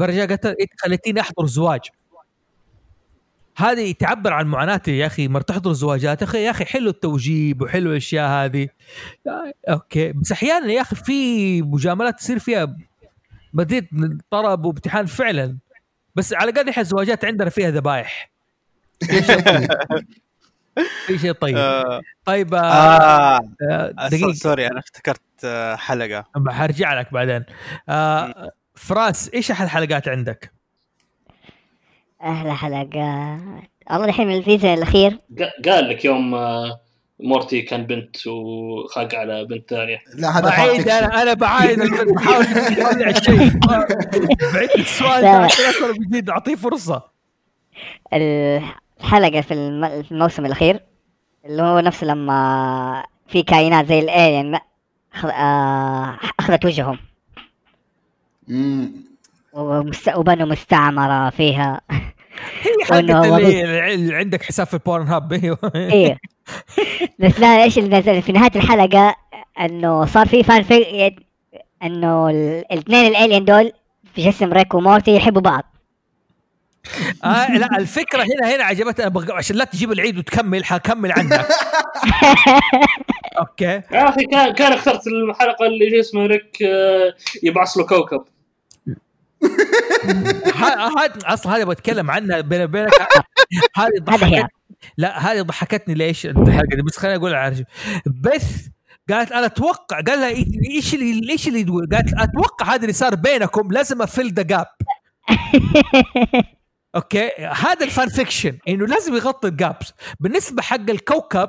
جاء 0.00 0.26
قتل 0.32 0.48
إنت 0.48 0.70
خليتيني 0.80 1.20
أحضر 1.20 1.46
زواج. 1.46 1.80
هذه 3.56 3.92
تعبر 3.92 4.32
عن 4.32 4.46
معاناتي 4.46 4.98
يا 4.98 5.06
أخي 5.06 5.28
مرة 5.28 5.42
تحضر 5.42 5.72
زواجات. 5.72 6.22
يا 6.22 6.26
أخي 6.26 6.44
يا 6.44 6.50
أخي 6.50 6.64
حلو 6.64 6.90
التوجيب 6.90 7.62
وحلو 7.62 7.90
الأشياء 7.90 8.28
هذه. 8.28 8.68
okay. 9.68 10.12
بس 10.12 10.32
أحيانا 10.32 10.72
يا 10.72 10.80
أخي 10.80 10.96
في 10.96 11.62
مجاملات 11.62 12.18
تصير 12.18 12.38
فيها 12.38 12.76
مزيد 13.54 13.88
من 13.92 14.18
طرب 14.30 14.64
وامتحان 14.64 15.06
فعلا. 15.06 15.56
بس 16.14 16.34
على 16.34 16.50
الأقل 16.50 16.68
إحنا 16.68 16.82
الزواجات 16.82 17.24
عندنا 17.24 17.50
فيها 17.50 17.70
ذبايح. 17.70 18.30
في 21.06 21.18
شيء 21.18 21.32
طيب. 21.32 21.40
طيب. 21.40 21.56
آه، 21.56 22.00
طيب 22.24 22.54
آه، 22.54 22.58
آه 22.60 23.36
آه، 23.36 23.94
آه، 23.98 24.08
دقيقة. 24.08 24.32
sorry 24.32 24.66
أنا 24.66 24.78
افتكرت 24.78 25.20
آه، 25.44 25.76
حلقة. 25.76 26.24
حرجع 26.48 27.00
لك 27.00 27.12
بعدين. 27.12 27.44
آه 27.88 28.50
فراس 28.74 29.30
إيش 29.34 29.50
أحلى 29.50 29.64
الحلقات 29.64 30.08
عندك؟ 30.08 30.55
أحلى 32.26 32.54
حلقات 32.56 33.40
والله 33.90 34.04
الحين 34.04 34.26
من 34.28 34.38
ال 34.38 34.43
season 34.43 34.74
الأخير. 34.74 35.18
قا- 35.38 35.68
قال 35.70 35.88
لك 35.88 36.04
يوم 36.04 36.34
آه، 36.34 36.80
مورتي 37.20 37.62
كان 37.62 37.86
بنت 37.86 38.26
وخاق 38.26 39.14
على 39.14 39.44
بنت 39.44 39.70
ثانية. 39.70 39.98
لا 40.14 40.38
هذا 40.38 40.48
بعيد 40.48 40.88
أنا 40.88 41.22
أنا 41.22 41.34
بعايد. 41.34 41.80
الفيلم، 41.80 42.14
بحاول 42.14 42.44
اطلع 42.44 43.08
الشيء. 43.10 43.58
بعيد 44.54 44.70
السؤال 44.78 45.24
أكثر 45.24 45.92
جديد. 45.92 46.30
أعطيه 46.30 46.54
فرصة. 46.54 47.02
الحلقة 48.12 49.40
في 49.40 49.54
الم- 49.54 50.02
في 50.02 50.12
الموسم 50.12 50.46
الأخير 50.46 50.80
اللي 51.44 51.62
هو 51.62 51.80
نفس 51.80 52.04
لما 52.04 53.04
في 53.28 53.42
كائنات 53.42 53.86
زي 53.86 53.98
ال 53.98 54.07
alien 54.07 54.54
آه، 55.24 56.18
أخذت 56.40 56.64
وجههم. 56.64 56.98
مم. 58.48 58.90
ومست... 59.52 60.08
وبنوا 60.16 60.46
مستعمرة 60.46 61.30
فيها. 61.30 61.80
هي 62.62 62.84
حلقه. 62.84 63.36
اللي 63.94 64.14
عندك 64.16 64.42
حساب 64.42 64.66
في 64.66 64.74
ال 64.74 65.06
Pornhub 65.06 65.32
أيوه. 65.42 65.58
إيه. 65.74 66.18
بس 67.18 67.40
لا 67.40 67.62
إيش 67.64 67.78
اللي 67.78 67.98
نزل 67.98 68.22
في 68.22 68.32
نهاية 68.32 68.50
الحلقة؟ 68.56 69.16
إنه 69.60 70.04
صار 70.06 70.26
في 70.28 70.42
fan 70.42 70.62
fi- 70.62 71.12
إنه 71.82 72.30
ال- 72.30 72.64
الاثنين 72.72 73.06
ال 73.06 73.12
alien 73.12 73.44
دول 73.44 73.72
في 74.14 74.30
جسم 74.30 74.52
ريك 74.52 74.74
ومورتي 74.74 75.16
يحبوا 75.16 75.40
بعض. 75.42 75.62
آه 77.24 77.56
لا 77.56 77.68
الفكرة 77.78 78.22
هنا 78.22 78.54
هنا 78.56 78.64
عجبتني. 78.64 79.32
عشان 79.32 79.56
لا 79.56 79.64
تجيب 79.64 79.92
العيد 79.92 80.18
وتكمل 80.18 80.64
حكمل 80.64 81.12
عندك 81.12 81.48
أوكي. 83.38 83.64
يا 83.64 84.08
أخي 84.08 84.24
كان 84.24 84.52
كان 84.54 84.72
اخترت 84.72 85.06
الحلقة 85.06 85.66
اللي 85.66 85.90
شو 85.90 86.00
اسمه 86.00 86.26
ريك 86.26 86.58
آه، 86.62 87.14
يبعث 87.42 87.76
له 87.76 87.86
كوكب. 87.86 88.24
أصلا 91.24 91.56
هذا 91.56 91.64
بتكلم 91.64 92.10
عنها 92.10 92.40
بيني 92.40 92.64
وبينك. 92.64 92.90
هذه 93.76 93.90
هذا 94.08 94.26
هي. 94.26 94.40
ضحكت 94.40 94.50
لا 94.96 95.32
هذه 95.32 95.42
ضحكتني 95.42 95.94
ليش 95.94 96.26
الحلقة 96.26 96.76
دي 96.76 96.82
بس 96.82 96.96
خليني 96.96 97.16
أقول 97.16 97.34
على 97.34 97.64
بث 98.06 98.66
قالت 99.10 99.32
أنا 99.32 99.46
أتوقع 99.46 100.00
قال 100.00 100.20
لها 100.20 100.28
إيش 100.70 100.94
اللي 100.94 101.32
إيش 101.32 101.48
اللي 101.48 101.64
تقول؟ 101.64 101.88
قالت 101.92 102.14
أتوقع 102.18 102.66
هذا 102.66 102.82
اللي 102.82 102.92
صار 102.92 103.14
بينكم 103.14 103.72
لازم 103.72 104.02
افل 104.02 104.32
ذا 104.32 104.42
جاب 104.42 104.66
أوكي؟ 106.96 107.30
هذا 107.38 107.84
الفان 107.84 108.08
فيكشن 108.08 108.58
إنه 108.68 108.86
لازم 108.86 109.14
يغطي 109.14 109.48
الجابس 109.48 109.92
بالنسبة 110.20 110.62
حق 110.62 110.90
الكوكب 110.90 111.48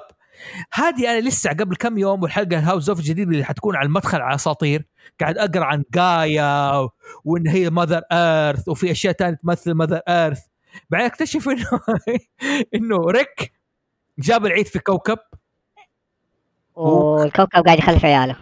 هذه 0.73 1.11
أنا 1.11 1.19
لسه 1.19 1.49
قبل 1.49 1.75
كم 1.75 1.97
يوم 1.97 2.23
والحلقة 2.23 2.59
House 2.59 2.89
of 2.89 2.99
الجديد 2.99 3.31
اللي 3.31 3.43
حتكون 3.43 3.75
على 3.75 3.85
المدخل 3.85 4.21
على 4.21 4.35
اساطير 4.35 4.85
قاعد 5.21 5.37
أقرأ 5.37 5.65
عن 5.65 5.83
جايا 5.93 6.77
و- 6.77 6.89
وإن 7.25 7.47
هي 7.47 7.69
Mother 7.69 8.01
Earth 8.11 8.67
وفي 8.69 8.91
أشياء 8.91 9.13
ثانية 9.13 9.35
تمثل 9.35 9.71
Mother 9.71 9.97
Earth 10.07 10.39
بعدين 10.89 11.07
أكتشف 11.07 11.49
إنه 11.49 11.65
إنه 12.75 12.97
ريك 12.97 13.53
جاب 14.19 14.45
العيد 14.45 14.67
في 14.67 14.79
كوكب. 14.79 15.17
والكوكب 16.75 17.63
قاعد 17.65 17.79
يخلف 17.79 18.05
عياله. 18.05 18.35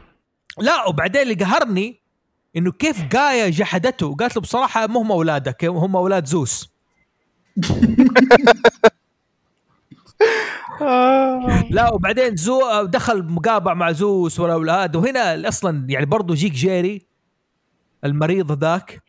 لا 0.58 0.88
وبعدين 0.88 1.22
اللي 1.22 1.34
قهرني 1.34 2.02
إنه 2.58 2.72
كيف 2.72 3.02
جايا 3.04 3.50
جحدته. 3.50 4.16
قالت 4.16 4.36
له 4.36 4.42
بصراحة 4.42 4.88
مو 4.88 5.00
هم 5.00 5.12
أولادك 5.12 5.66
هم 5.66 5.96
أولاد 5.96 6.26
زوس 6.26 6.70
لا 11.70 11.94
وبعدين 11.94 12.36
زو 12.36 12.84
دخل 12.86 13.24
مقابع 13.24 13.74
مع 13.74 13.92
زوس 13.92 14.40
والاولاد 14.40 14.96
وهنا 14.96 15.48
أصلا 15.48 15.86
يعني 15.90 16.06
برضه 16.06 16.34
يجيك 16.34 16.52
جيري 16.52 17.08
المريض 18.06 18.64
ذاك. 18.64 19.02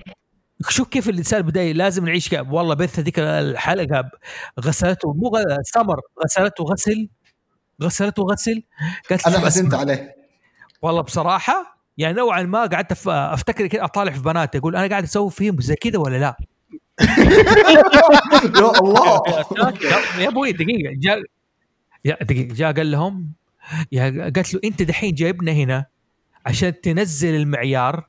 شوف 0.68 0.88
كيف 0.88 1.08
الإنسان 1.08 1.42
بدايه 1.42 1.72
لازم 1.72 2.04
نعيش 2.06 2.28
كاب 2.28 2.52
والله 2.52 2.74
بث 2.74 2.98
هذيك 2.98 3.18
الحلقة 3.18 4.10
غسلته 4.60 5.12
مو 5.12 5.28
غ- 5.28 5.56
سمر 5.74 6.00
غسلته 6.24 6.64
غسل 6.64 7.08
غسلته 7.82 8.22
غسل. 8.22 8.62
قالت 9.10 9.26
أنا 9.26 9.38
حزنت 9.38 9.74
عليه. 9.74 10.14
والله 10.82 11.00
بصراحة 11.02 11.78
يعني 11.98 12.14
نوعا 12.14 12.42
ما 12.42 12.66
قعدت 12.66 13.06
أفتكر 13.08 13.66
كده 13.66 13.84
أطالع 13.84 14.12
في 14.12 14.22
بنات 14.22 14.56
أقول 14.56 14.76
أنا 14.76 14.86
قاعد 14.88 15.02
أسوي 15.02 15.30
فيهم 15.30 15.60
زي 15.60 15.74
كذا 15.74 15.98
ولا 15.98 16.16
لا؟ 16.16 16.36
يا 18.60 18.80
الله. 18.80 19.22
يا 20.18 20.28
أبوي 20.28 20.52
دقيقة 20.52 20.92
جاء 20.94 21.22
يا 22.04 22.18
دقيقة 22.22 22.54
جاء 22.54 22.72
قال 22.72 22.90
لهم 22.90 23.32
يا 23.92 24.30
قالت 24.34 24.54
له 24.54 24.60
أنت 24.64 24.82
دحين 24.82 25.14
جايبنا 25.14 25.52
هنا 25.52 25.86
عشان 26.46 26.80
تنزل 26.80 27.34
المعيار 27.34 28.08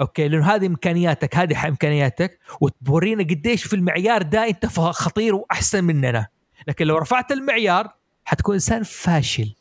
أوكي 0.00 0.28
لأنه 0.28 0.54
هذه 0.54 0.66
إمكانياتك 0.66 1.36
هذه 1.36 1.68
إمكانياتك 1.68 2.38
وتورينا 2.60 3.22
قديش 3.22 3.64
في 3.64 3.76
المعيار 3.76 4.22
ده 4.22 4.48
أنت 4.48 4.66
خطير 4.66 5.34
وأحسن 5.34 5.84
مننا. 5.84 6.26
لكن 6.68 6.86
لو 6.86 6.98
رفعت 6.98 7.32
المعيار 7.32 7.94
حتكون 8.24 8.54
إنسان 8.54 8.82
فاشل. 8.82 9.54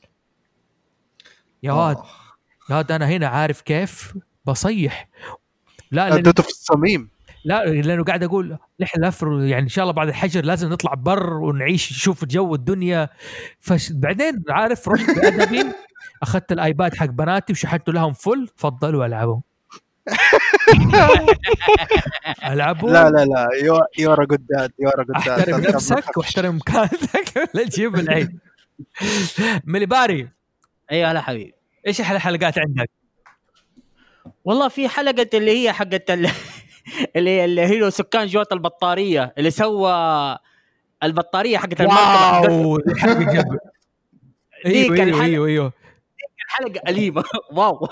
يا 1.63 1.71
واد 1.71 1.97
آه. 1.97 2.05
يا 2.69 2.75
واد 2.75 2.91
أنا 2.91 3.07
هنا 3.07 3.27
عارف 3.27 3.61
كيف 3.61 4.13
بصيح. 4.45 5.09
لا 5.91 6.15
اديته 6.15 6.43
في 6.43 6.49
الصميم. 6.49 7.09
لا 7.45 7.65
لأنه 7.65 8.03
قاعد 8.03 8.23
أقول 8.23 8.57
نحن 8.79 9.05
لفر 9.05 9.41
يعني 9.43 9.63
إن 9.63 9.67
شاء 9.67 9.83
الله 9.83 9.93
بعد 9.93 10.07
الحجر 10.07 10.45
لازم 10.45 10.69
نطلع 10.69 10.93
بر 10.93 11.33
ونعيش 11.33 11.91
نشوف 11.91 12.25
جو 12.25 12.55
الدنيا. 12.55 13.09
فبعدين 13.59 14.43
عارف 14.49 14.89
رحت 14.89 15.09
بأدبي؟ 15.15 15.63
أخذت 16.23 16.51
الآيباد 16.51 16.95
حق 16.95 17.05
بناتي 17.05 17.53
وشحنته 17.53 17.93
لهم 17.93 18.13
فل 18.13 18.47
تفضلوا 18.57 19.05
ألعبوا. 19.05 19.39
ألعبوا؟ 22.51 22.89
لا 22.91 23.09
لا 23.09 23.25
لا 23.25 23.47
يورا 23.99 24.25
قداد 24.25 24.71
يورا 24.79 25.03
قداد 25.03 25.39
أحترم 25.39 25.61
نفسك 25.61 26.17
واحترم 26.17 26.55
مكانتك 26.55 27.33
لا 27.55 27.63
تجيب 27.63 27.95
العيد 27.95 28.39
ملي 29.65 29.85
باري. 29.85 30.29
أيوه 30.91 31.11
هلا 31.11 31.21
حبيبي. 31.21 31.53
إيش 31.87 32.01
أحلى 32.01 32.19
حلقات 32.19 32.57
عندك؟ 32.59 32.89
والله 34.45 34.67
في 34.67 34.89
حلقة 34.89 35.29
اللي 35.33 35.63
هي 35.63 35.73
حقت 35.73 36.11
ال- 36.11 36.29
اللي 37.15 37.45
اللي 37.45 37.61
هي 37.61 37.91
سكان 37.91 38.27
جوات 38.27 38.51
البطارية 38.51 39.33
اللي 39.37 39.51
سوى 39.51 39.91
البطارية 41.03 41.57
حقت 41.57 41.81
المركبة. 41.81 42.53
wow. 42.53 42.77
أيوه 44.65 44.95
ديك 44.95 44.99
أيوه 44.99 45.03
الحلقة. 45.03 45.23
أيوه 45.25 45.47
أيوه. 45.47 45.73
حلقه 46.47 46.81
أليمة. 46.87 47.23
wow. 47.57 47.87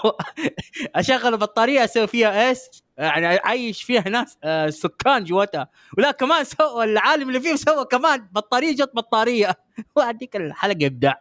أشغل 0.95 1.33
البطارية 1.33 1.83
أسوي 1.83 2.07
فيها 2.07 2.49
إيش؟ 2.49 2.59
يعني 2.97 3.25
أعيش 3.45 3.83
فيها 3.83 4.09
ناس 4.09 4.37
آه، 4.43 4.69
سكان 4.69 5.23
جواتها. 5.23 5.69
ولا 5.97 6.11
كمان 6.11 6.43
سوى 6.43 6.83
العالم 6.83 7.27
اللي 7.29 7.39
فيه 7.39 7.55
سوى 7.55 7.85
كمان 7.85 8.27
بطارية 8.31 8.75
جت 8.75 8.91
بطارية. 8.95 9.55
وهذيك 9.95 10.35
الحلقة 10.35 10.85
إبداع. 10.85 11.19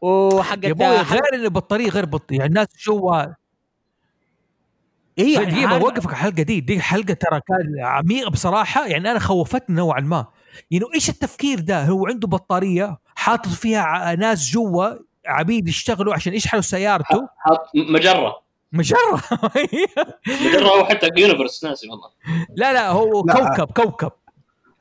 وحق 0.00 0.64
يا 0.64 0.70
أبوي 0.70 0.96
غير 0.96 1.34
انه 1.34 1.48
بطاريه 1.48 1.88
غير 1.90 2.04
بطاريه 2.04 2.38
يعني 2.38 2.48
الناس 2.48 2.68
جوا 5.18 5.40
أيوه 5.40 5.44
دقيقه 5.44 5.78
بوقفك 5.78 6.06
على 6.06 6.12
الحلقة 6.14 6.42
دي. 6.42 6.60
دي 6.60 6.80
حلقة 6.80 7.14
ترى 7.14 7.40
كان 7.48 7.84
عميقة 7.84 8.30
بصراحة. 8.30 8.86
يعني 8.86 9.10
أنا 9.10 9.18
خوفتني 9.18 9.76
نوعا 9.76 10.00
ما. 10.00 10.26
يعني 10.70 10.84
إيش 10.94 11.08
التفكير 11.08 11.60
ده؟ 11.60 11.84
هو 11.84 12.06
عنده 12.06 12.28
بطارية 12.28 12.98
حاطط 13.14 13.48
فيها 13.48 14.14
ناس 14.14 14.50
جوا 14.50 14.90
عبيد 15.26 15.68
يشتغلوا 15.68 16.14
عشان 16.14 16.34
يشحنوا 16.34 16.62
سيارته؟ 16.62 17.28
حاط 17.38 17.70
مجرة. 17.74 18.42
مجرة. 18.72 18.98
مجرة 20.46 20.70
أو 20.70 20.84
حتى 20.84 21.08
يونيفرس 21.16 21.64
ناسي 21.64 21.88
والله. 21.88 22.10
لا 22.56 22.72
لا 22.72 22.90
هو 22.90 23.24
لا. 23.26 23.34
كوكب 23.34 23.72
كوكب. 23.72 24.12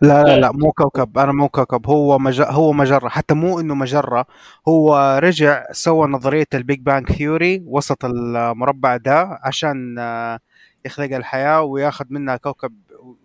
لا 0.01 0.23
لا 0.23 0.39
لا. 0.39 0.51
مو 0.51 0.71
كوكب. 0.71 1.17
أنا 1.17 1.31
مو 1.31 1.49
كوكب. 1.49 1.87
هو 1.87 2.19
مج... 2.19 2.41
هو 2.41 2.73
مجرة. 2.73 3.09
حتى 3.09 3.33
مو 3.33 3.59
إنه 3.59 3.75
مجرة. 3.75 4.25
هو 4.67 5.19
رجع 5.23 5.65
سوى 5.71 6.07
نظرية 6.07 6.45
ال 6.53 6.60
Big 6.60 6.79
Bang 6.81 7.11
Theory 7.11 7.63
وسط 7.65 8.05
المربع 8.05 8.97
ده 8.97 9.39
عشان 9.43 9.95
آه، 9.99 10.39
يخلق 10.85 11.15
الحياة 11.15 11.61
وياخذ 11.61 12.05
منها 12.09 12.37
كوكب 12.37 12.73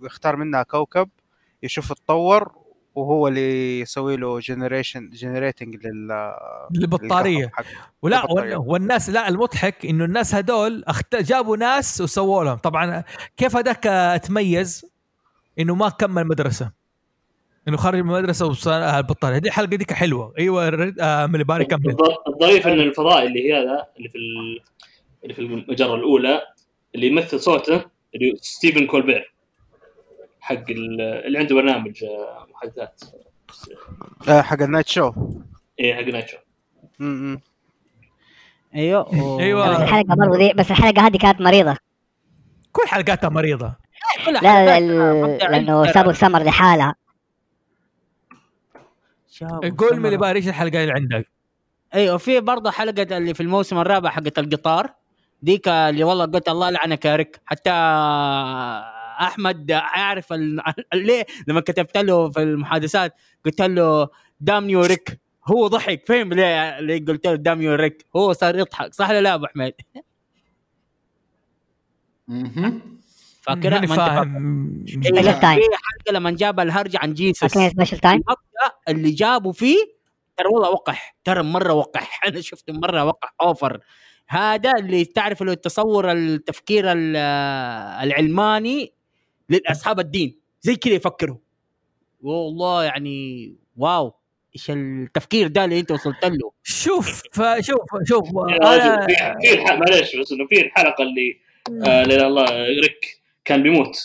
ويختار 0.00 0.36
منها 0.36 0.62
كوكب 0.62 1.08
يشوف 1.62 1.92
اتطور 1.92 2.52
وهو 2.94 3.28
اللي 3.28 3.80
يسوي 3.80 4.16
له 4.16 4.40
generation 4.40 5.10
generating 5.10 5.76
لل 5.86 6.32
للبطارية. 6.70 7.50
ولا 8.02 8.20
البطارية. 8.24 8.56
وال- 8.56 8.68
والناس 8.68 9.10
لا 9.10 9.28
المضحك 9.28 9.86
إنه 9.86 10.04
الناس 10.04 10.34
هدول 10.34 10.84
أخت... 10.86 11.16
جابوا 11.16 11.56
ناس 11.56 12.00
وسووا 12.00 12.44
لهم. 12.44 12.56
طبعا 12.56 13.02
كيف 13.36 13.56
هذاك 13.56 13.82
تميز؟ 14.24 14.91
إنه 15.58 15.74
ما 15.74 15.88
كمل 15.88 16.26
مدرسة. 16.26 16.72
إنه 17.68 17.76
خرج 17.76 18.00
من 18.00 18.10
المدرسة 18.14 18.46
وصار 18.46 18.98
البطاريه 18.98 19.36
هذه 19.36 19.46
الحلقة 19.46 19.76
ديك 19.76 19.92
حلوة. 19.92 20.34
أيوه 20.38 20.92
آه 21.00 21.26
مليباري 21.26 21.64
كمل. 21.64 21.92
الض- 21.92 22.28
الظريف 22.34 22.66
ان 22.66 22.80
الفضائي 22.80 23.26
اللي 23.26 23.52
هي 23.52 23.58
هذا 23.62 23.86
اللي 23.96 24.08
في 24.08 24.18
ال... 24.18 24.60
اللي 25.22 25.34
في 25.34 25.38
المجرة 25.42 25.94
الأولى 25.94 26.42
اللي 26.94 27.06
يمثل 27.06 27.40
صوته 27.40 27.84
اللي 28.14 28.36
ستيفن 28.40 28.86
كولبير. 28.86 29.34
حق 30.40 30.70
ال- 30.70 31.00
اللي 31.00 31.38
عنده 31.38 31.54
برنامج 31.54 32.04
آه، 32.04 32.46
محادثات. 32.54 33.00
آه، 34.28 34.42
حق 34.42 34.62
ال 34.62 34.67
night 34.67 34.88
show. 34.88 35.12
إيه 35.80 35.94
حق 35.94 36.00
night 36.02 36.21
show 36.21 36.36
م- 36.98 37.32
م. 37.32 37.40
أيوه 38.74 39.40
أيوة. 39.40 39.70
بس 39.74 39.80
الحلقة 39.80 40.14
برضو 40.14 40.36
دي 40.36 40.52
بس 40.52 40.70
الحلقة 40.70 41.06
هذه 41.06 41.16
كانت 41.16 41.40
مريضة. 41.40 41.76
كل 42.72 42.82
حلقاتها 42.86 43.28
مريضة. 43.28 43.81
لا 44.30 44.80
مبدع 45.14 45.48
لأنه. 45.50 45.92
سابوا 45.92 46.12
سمر 46.12 46.42
لحالها. 46.42 46.94
شاب 49.30 49.48
قول 49.64 49.72
وسمرة. 49.86 49.94
مليباري 49.96 50.38
إيش 50.38 50.48
الحلقة 50.48 50.82
اللي 50.82 50.92
عندك. 50.92 51.28
أيوه 51.94 52.16
في 52.16 52.40
برضه 52.40 52.70
حلقة 52.70 53.16
اللي 53.16 53.34
في 53.34 53.42
الموسم 53.42 53.78
الرابع 53.78 54.10
حقت 54.10 54.38
القطار. 54.38 54.94
ديك 55.42 55.68
اللي 55.68 56.04
والله 56.04 56.24
قلت 56.24 56.48
الله 56.48 56.70
لعنك 56.70 57.04
يا 57.04 57.16
ريك. 57.16 57.40
حتى 57.44 57.70
أحمد 59.20 59.70
يعرف 59.70 60.32
ال- 60.32 60.62
ليه؟ 60.94 61.26
لما 61.48 61.60
كتبت 61.60 61.96
له 61.96 62.30
في 62.30 62.42
المحادثات 62.42 63.14
قلت 63.44 63.62
له 63.62 64.08
damn 64.40 64.70
you 64.70 64.80
Rick. 64.82 65.20
هو 65.46 65.66
ضحك. 65.66 66.06
فهم 66.06 66.32
ليه؟ 66.32 66.80
ليه 66.80 67.04
قلت 67.04 67.26
له 67.26 67.34
damn 67.34 67.62
you 67.62 67.74
Rick. 67.74 68.06
هو 68.16 68.32
صار 68.32 68.56
يضحك. 68.58 68.94
صح 68.94 69.10
ولا 69.10 69.20
لا 69.20 69.34
أبو 69.34 69.46
حميد 69.46 69.74
فاكرها؟ 73.42 73.80
ما. 73.80 73.86
فاهم. 73.96 74.84
إيه، 74.88 74.94
Special 75.10 75.24
لا، 75.24 75.32
time. 75.40 75.54
في 75.54 75.60
حلقه 75.62 76.12
لما 76.12 76.30
جاب 76.30 76.60
الهرجه 76.60 76.98
عن 76.98 77.14
Jesus 77.14 77.44
special 77.44 77.98
time. 77.98 78.22
اللي 78.88 79.10
جابوا 79.10 79.52
فيه 79.52 79.76
ترى 80.36 80.48
والله 80.48 80.70
وقح. 80.70 81.16
ترى 81.24 81.42
مرة 81.42 81.72
وقح. 81.72 82.20
أنا 82.26 82.40
شفته 82.40 82.72
مرة 82.72 83.04
وقح 83.04 83.34
over. 83.42 83.80
هذا 84.28 84.72
اللي 84.78 85.04
تعرف 85.04 85.42
له 85.42 85.52
التصور 85.52 86.12
التفكير 86.12 86.92
ال- 86.92 87.16
العلماني 88.02 88.92
لاصحاب 89.48 90.00
الدين. 90.00 90.40
زي 90.60 90.76
كذا 90.76 90.92
يفكروا. 90.94 91.36
والله 92.22 92.84
يعني 92.84 93.54
wow. 93.76 94.14
إيش 94.56 94.70
التفكير 94.70 95.48
ده 95.48 95.64
اللي 95.64 95.80
أنت 95.80 95.90
وصلت 95.90 96.24
له؟ 96.24 96.52
شوف 96.62 97.22
شوف 97.60 97.78
شوف. 98.04 98.28
في 98.28 99.64
معلش 99.64 100.16
بس 100.16 100.32
إنه 100.32 100.46
في 100.46 100.60
الحلقة 100.60 101.02
اللي 101.02 101.40
آه 101.86 102.02
لا 102.02 102.26
الله 102.26 102.44
ريك. 102.66 103.21
كان 103.44 103.62
بيموت. 103.62 103.98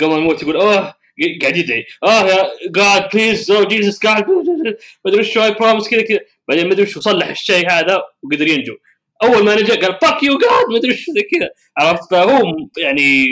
قبل 0.00 0.10
ما 0.10 0.16
يموت 0.16 0.42
يقول 0.42 0.56
أوه 0.56 0.94
قاعد 1.42 1.56
يدعي. 1.56 1.84
آه 2.04 2.26
يا 2.26 2.44
God 2.70 3.08
please 3.14 3.50
أو 3.50 3.64
Jesus 3.64 4.02
God 4.02 4.28
ما 4.28 4.74
أدري 5.06 5.20
وش 5.20 5.38
I 5.38 5.54
promise 5.54 5.88
كذا 5.88 6.02
كذا. 6.02 6.20
بعدين 6.48 6.66
ما 6.66 6.72
أدري 6.72 6.82
وش 6.82 6.98
صلح 6.98 7.28
الشيء 7.28 7.70
هذا 7.70 8.02
وقدر 8.22 8.48
ينجو. 8.48 8.76
أول 9.22 9.44
ما 9.44 9.54
نجا 9.54 9.74
قال 9.74 9.98
fuck 10.02 10.22
you 10.22 10.38
God 10.38 10.70
ما 10.70 10.76
أدري 10.78 10.90
وش 10.90 11.10
زي 11.10 11.22
كذا. 11.22 11.50
عرفت؟ 11.78 12.10
فهو 12.10 12.42
يعني 12.78 13.26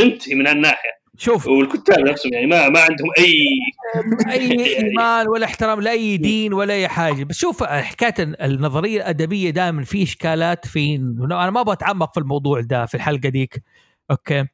منتهي 0.00 0.34
من 0.34 0.46
هالناحية. 0.46 0.98
شوف. 1.18 1.46
والكتاب 1.46 1.98
نفسهم 1.98 2.32
يعني 2.32 2.46
ما 2.46 2.68
ما 2.68 2.80
عندهم 2.80 3.08
أي 3.18 3.34
أي 4.32 4.76
ايمان 4.78 5.28
ولا 5.28 5.44
احترام 5.44 5.80
لأي 5.80 6.16
دين 6.16 6.52
ولا 6.52 6.74
أي 6.74 6.88
حاجة. 6.88 7.24
بس 7.24 7.36
شوف 7.38 7.62
حكاية 7.64 8.14
النظرية 8.18 8.96
الأدبية 8.96 9.50
دائما 9.50 9.84
في 9.84 10.02
إشكالات 10.02 10.66
في 10.66 10.94
أنا 10.94 11.50
ما 11.50 11.60
أبغى 11.60 11.72
أتعمق 11.72 12.14
في 12.14 12.20
الموضوع 12.20 12.60
ده 12.60 12.86
في 12.86 12.94
الحلقة 12.94 13.28
ديك. 13.28 13.62
okay. 14.10 14.46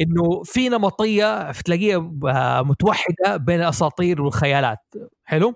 إنه 0.00 0.42
في 0.44 0.68
نمطية 0.68 1.52
تلاقيها 1.52 1.98
آه، 2.26 2.62
متوحدة 2.62 3.36
بين 3.36 3.60
الأساطير 3.62 4.22
والخيالات. 4.22 4.78
حلو؟ 5.24 5.54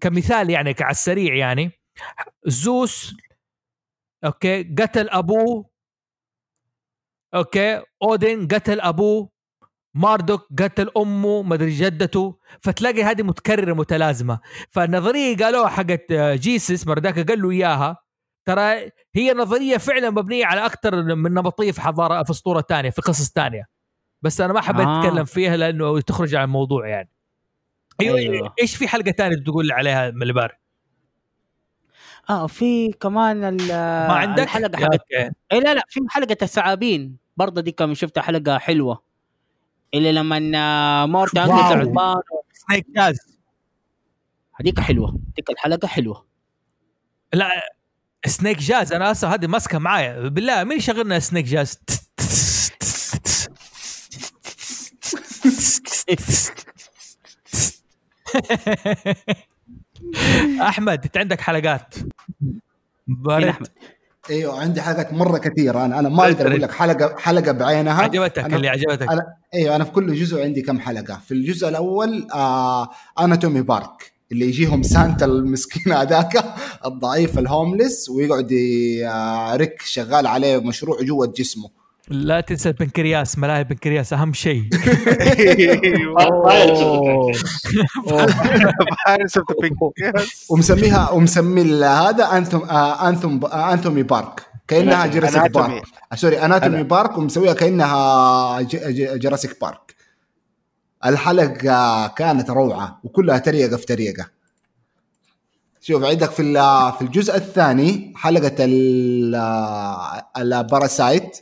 كمثال 0.00 0.50
يعني 0.50 0.74
على 0.80 0.90
السريع 0.90 1.34
يعني. 1.34 1.72
زوس 2.46 3.16
okay 4.24 4.62
قتل 4.64 5.10
أبوه. 5.10 5.70
okay 7.34 7.82
اودن 8.02 8.48
قتل 8.48 8.80
أبوه. 8.80 9.28
ماردوك 9.94 10.46
قتل 10.62 10.90
أمه 10.96 11.42
مدري 11.42 11.70
جدته. 11.70 12.38
فتلاقي 12.60 13.02
هذه 13.04 13.22
متكررة 13.22 13.74
متلازمة. 13.74 14.40
فالنظرية 14.70 15.36
قالوها 15.36 15.68
حقت 15.68 16.12
آه، 16.12 16.34
Jesus 16.36 16.86
مرداك 16.86 17.28
قال 17.30 17.42
له 17.42 17.50
إياها. 17.50 17.98
ترى 18.48 18.90
هي 19.14 19.32
نظرية 19.34 19.76
فعلا 19.76 20.10
مبنية 20.10 20.46
على 20.46 20.66
أكثر 20.66 21.14
من 21.14 21.34
نمطية 21.34 21.72
في 21.72 21.80
حضارة 21.80 22.22
في 22.22 22.30
أسطورة 22.30 22.60
ثانية 22.60 22.90
في 22.90 23.02
قصص 23.02 23.32
ثانية 23.32 23.68
بس 24.22 24.40
أنا 24.40 24.52
ما 24.52 24.60
حبيت 24.60 24.86
آه. 24.86 25.00
أتكلم 25.04 25.24
فيها 25.24 25.56
لأنه 25.56 26.00
تخرج 26.00 26.34
عن 26.34 26.44
الموضوع 26.44 26.88
يعني. 26.88 27.08
أيوه, 28.00 28.18
أيوة. 28.18 28.34
أيوة. 28.34 28.54
إيش 28.60 28.76
في 28.76 28.88
حلقة 28.88 29.10
ثانية 29.12 29.36
تقول 29.36 29.66
لي 29.66 29.72
عليها 29.74 30.10
ملبار؟ 30.10 30.58
آه 32.30 32.46
في 32.46 32.92
كمان 32.92 33.44
ال- 33.44 33.68
ما 34.08 34.12
عندك؟ 34.14 34.42
الحلقة 34.42 34.76
حقت 34.76 34.92
okay. 34.92 35.30
اي 35.52 35.60
لا 35.60 35.74
لا 35.74 35.82
في 35.88 36.00
حلقة 36.10 36.36
الثعابين. 36.42 37.16
برضه 37.36 37.60
دي 37.60 37.72
كم 37.72 37.94
شفتها 37.94 38.22
حلقة 38.22 38.58
حلوة. 38.58 39.02
اللي 39.94 40.12
لما 40.12 40.36
wow. 41.04 41.26
ثعبان 41.26 42.16
snake 42.52 42.86
jazz 42.90 43.38
هذيك 44.60 44.80
حلوة. 44.80 45.18
ديك 45.36 45.50
الحلقة 45.50 45.88
حلوة. 45.88 46.26
لا 47.34 47.50
سنيك 48.26 48.58
جاز 48.58 48.92
أنا 48.92 49.10
أصلا 49.10 49.34
هذه 49.34 49.46
ماسكة 49.46 49.78
معايا 49.78 50.28
بالله 50.28 50.64
مين 50.64 50.80
شغلنا 50.80 51.18
سنيك 51.18 51.44
جاز 51.44 51.78
أحمد 60.60 61.04
أنت 61.04 61.16
عندك 61.16 61.40
حلقات. 61.40 61.94
مين 63.08 63.48
أحمد؟ 63.48 63.68
أيوه 64.30 64.60
عندي 64.60 64.82
حلقات 64.82 65.12
مرة 65.12 65.38
كثيرة. 65.38 65.84
أنا 65.84 65.98
أنا 65.98 66.08
ما 66.08 66.24
أقدر 66.24 66.48
أقول 66.48 66.62
لك 66.62 66.70
حلقه 66.72 67.16
حلقة 67.18 67.52
بعينها. 67.52 68.02
عجبتك 68.02 68.42
أنا- 68.50 68.54
اللي 68.54 68.68
عجبتك. 68.68 69.08
أنا 69.10 69.34
أيوه 69.54 69.76
أنا 69.76 69.84
في 69.84 69.90
كل 69.90 70.14
جزء 70.14 70.42
عندي 70.42 70.62
كم 70.62 70.80
حلقة. 70.80 71.20
في 71.26 71.34
الجزء 71.34 71.68
الأول 71.68 72.28
آه 72.34 72.88
Anatomy 73.20 73.62
Park. 73.62 74.12
اللي 74.32 74.46
يجيهم 74.48 74.82
سانتا 74.82 75.24
المسكين 75.26 75.92
هذاك 75.92 76.44
الضعيف 76.86 77.38
ال 77.38 77.46
homeless 77.46 78.08
ويقعد 78.10 78.52
ريك 79.56 79.82
شغال 79.82 80.26
عليه 80.26 80.56
مشروع 80.58 81.02
جوه 81.02 81.32
جسمه. 81.38 81.70
لا 82.08 82.40
تنسى 82.40 82.68
البنكرياس 82.68 83.38
ملاهي 83.38 83.60
البنكرياس 83.60 84.12
أهم 84.12 84.32
شيء. 84.32 84.62
ومسميها 90.50 91.10
ومسمي 91.10 91.62
ال- 91.62 91.84
هذا 91.84 92.24
Anatom 92.36 92.60
Anatom 92.70 93.44
آه 93.44 93.72
Anatomy 93.72 94.02
Park 94.02 94.42
كانها. 94.68 95.06
Jurassic. 95.06 95.52
Park 95.52 95.82
sorry 96.14 96.38
Anatomy 96.44 96.82
Park 96.82 97.18
ومسويها 97.18 97.52
كأنها 97.52 98.60
ج- 98.60 98.76
ج- 98.76 99.18
Jurassic 99.18 99.60
Park 99.60 99.94
الحلقة 101.06 102.06
كانت 102.06 102.50
روعة 102.50 103.00
وكلها 103.04 103.38
تريقة 103.38 103.76
في 103.76 103.86
تريقة. 103.86 104.26
شوف 105.80 106.04
عندك 106.04 106.30
في 106.30 106.42
ال- 106.42 106.92
في 106.92 107.02
الجزء 107.02 107.36
الثاني 107.36 108.12
حلقة 108.16 108.54
ال- 108.60 109.34
ال 110.36 110.47
parasite 110.47 111.38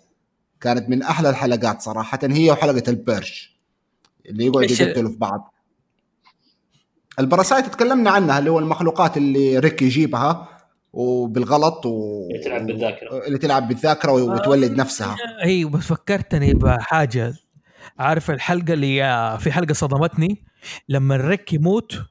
كانت 0.60 0.88
من 0.88 1.02
أحلى 1.02 1.30
الحلقات 1.30 1.82
صراحة 1.82 2.18
هي 2.22 2.50
وحلقة 2.50 2.82
ال 2.90 3.01
Purge 3.01 3.56
اللي 4.26 4.46
يقعد 4.46 4.68
إيش- 4.68 4.80
يقتلوا 4.80 5.10
في 5.10 5.16
بعض. 5.16 5.54
ال 7.18 7.24
parasite 7.24 7.66
تكلمنا 7.66 8.10
عنها 8.10 8.38
اللي 8.38 8.50
هو 8.50 8.58
المخلوقات 8.58 9.16
اللي 9.16 9.58
ريك 9.58 9.82
يجيبها 9.82 10.48
وبالغلط 10.92 11.86
و... 11.86 12.22
اللي 12.30 12.42
تلعب 12.44 12.66
بالذاكرة. 12.66 13.26
اللي 13.26 13.38
تلعب 13.38 13.68
بالذاكرة 13.68 14.12
وتولد 14.12 14.72
نفسها. 14.72 15.16
اي 15.44 15.64
بس 15.64 15.80
فكرتني 15.84 16.54
بحاجة. 16.54 17.34
عارف 17.98 18.30
الحلقة 18.30 18.72
اللي 18.72 19.38
في 19.40 19.52
حلقة 19.52 19.74
صدمتني؟ 19.74 20.44
لما 20.88 21.14
الريك 21.14 21.52
يموت 21.52 22.02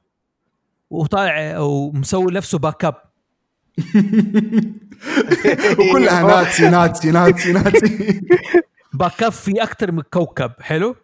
وطالع 0.90 1.58
ومسوي 1.58 2.32
نفسه 2.32 2.58
backup 2.58 2.94
وكلها 5.78 6.22
Nazi 6.22 6.68
Nazi 6.68 7.10
Nazi 7.10 7.52
Nazi 7.52 8.20
backup 8.92 9.32
في 9.32 9.62
أكثر 9.62 9.92
من 9.92 10.02
كوكب 10.02 10.52
حلو؟ 10.60 10.96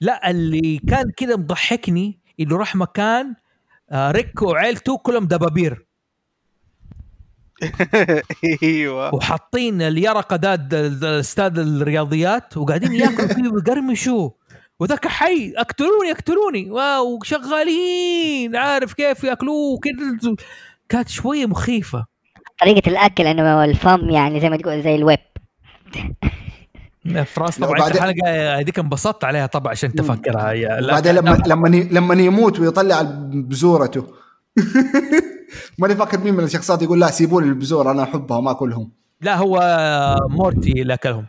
لا 0.00 0.30
اللي 0.30 0.78
كان 0.78 1.10
كذا 1.16 1.36
مضحكني 1.36 2.20
إنه 2.40 2.56
راح 2.56 2.76
مكان 2.76 3.34
آه، 3.90 4.10
ريك 4.10 4.42
وعيلته 4.42 4.98
كلهم 4.98 5.26
دبابير. 5.26 5.86
أيوه. 8.62 9.14
وحاطين 9.14 9.82
اليرقه 9.82 10.36
داد 10.36 10.74
أستاذ 11.04 11.58
الرياضيات 11.58 12.56
وقاعدين 12.56 12.92
ياكلوا 12.92 13.28
فيه 13.28 13.48
ويقرمشوا 13.48 14.30
وذاك 14.80 15.08
حي 15.08 15.52
أقتلوني 15.56 16.10
أقتلوني. 16.10 16.70
واو 16.70 17.18
شغالين 17.22 18.56
عارف 18.56 18.92
كيف 18.92 19.24
يأكلوه 19.24 19.78
كذا 19.78 20.34
كانت 20.88 21.08
شوية 21.08 21.46
مخيفة. 21.46 22.06
طريقة 22.60 22.88
الأكل 22.88 23.26
إنه 23.26 23.64
الفم 23.64 24.10
يعني 24.10 24.40
زي 24.40 24.50
ما 24.50 24.56
تقول 24.56 24.82
زي 24.82 24.94
الويب. 24.94 25.18
فراس 27.24 27.58
طبعا 27.58 27.70
وبعدين- 27.70 27.96
الحلقة 27.96 28.58
هذيك 28.60 28.78
انبسطت 28.78 29.24
عليها 29.24 29.46
طبعا 29.46 29.70
عشان 29.72 29.92
تفكرها 29.94 30.80
بعدين 30.80 31.14
لما 31.14 31.42
لما 31.46 31.68
لما 31.68 32.14
يموت 32.14 32.60
ويطلع 32.60 33.02
بزورته. 33.32 34.23
ماني 35.78 35.94
فاكر 35.96 36.18
مين 36.18 36.34
من 36.34 36.44
الشخصيات 36.44 36.82
يقول 36.82 37.00
لا 37.00 37.10
سيبوا 37.10 37.40
لي 37.42 37.48
البزور 37.48 37.90
أنا 37.90 38.02
احبها 38.02 38.36
وما 38.36 38.50
أكلهم. 38.50 38.90
لا 39.20 39.36
هو 39.36 39.58
مورتي 40.30 40.82
اللي 40.82 40.94
أكلهم. 40.94 41.26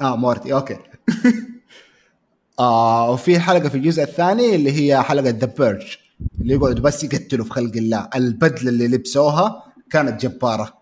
آه 0.00 0.16
مورتي 0.16 0.52
okay. 0.52 0.76
آه 2.58 3.10
وفي 3.10 3.40
حلقة 3.40 3.68
في 3.68 3.74
الجزء 3.74 4.02
الثاني 4.02 4.54
اللي 4.54 4.72
هي 4.72 5.02
حلقة 5.02 5.30
The 5.30 5.46
Purge 5.58 5.96
اللي 6.40 6.54
يقعدوا 6.54 6.82
بس 6.84 7.04
يقتلوا 7.04 7.44
في 7.44 7.50
خلق 7.50 7.72
الله. 7.76 8.08
البدلة 8.16 8.68
اللي 8.70 8.88
لبسوها 8.88 9.62
كانت 9.90 10.20
جبارة. 10.26 10.72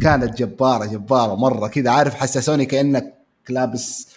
كانت 0.00 0.38
جبارة 0.38 0.84
جبارة. 0.84 1.34
مرة 1.34 1.68
كذا 1.68 1.90
عارف 1.90 2.14
حسسوني 2.14 2.66
كأنك 2.66 3.14
لابس 3.48 4.08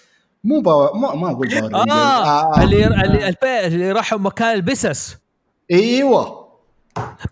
مو 0.44 0.62
باور 0.62 0.94
مو 0.98 1.16
ما 1.16 1.32
أقول 1.32 1.48
باور 1.48 1.62
رينجر. 1.74 1.92
آه 1.94 2.64
اللي 2.64 2.86
اللي 2.88 3.28
البي- 3.28 3.66
اللي 3.68 3.92
راحوا 3.92 4.20
مكان 4.20 4.54
البسس. 4.56 5.18
أيوه. 5.72 6.46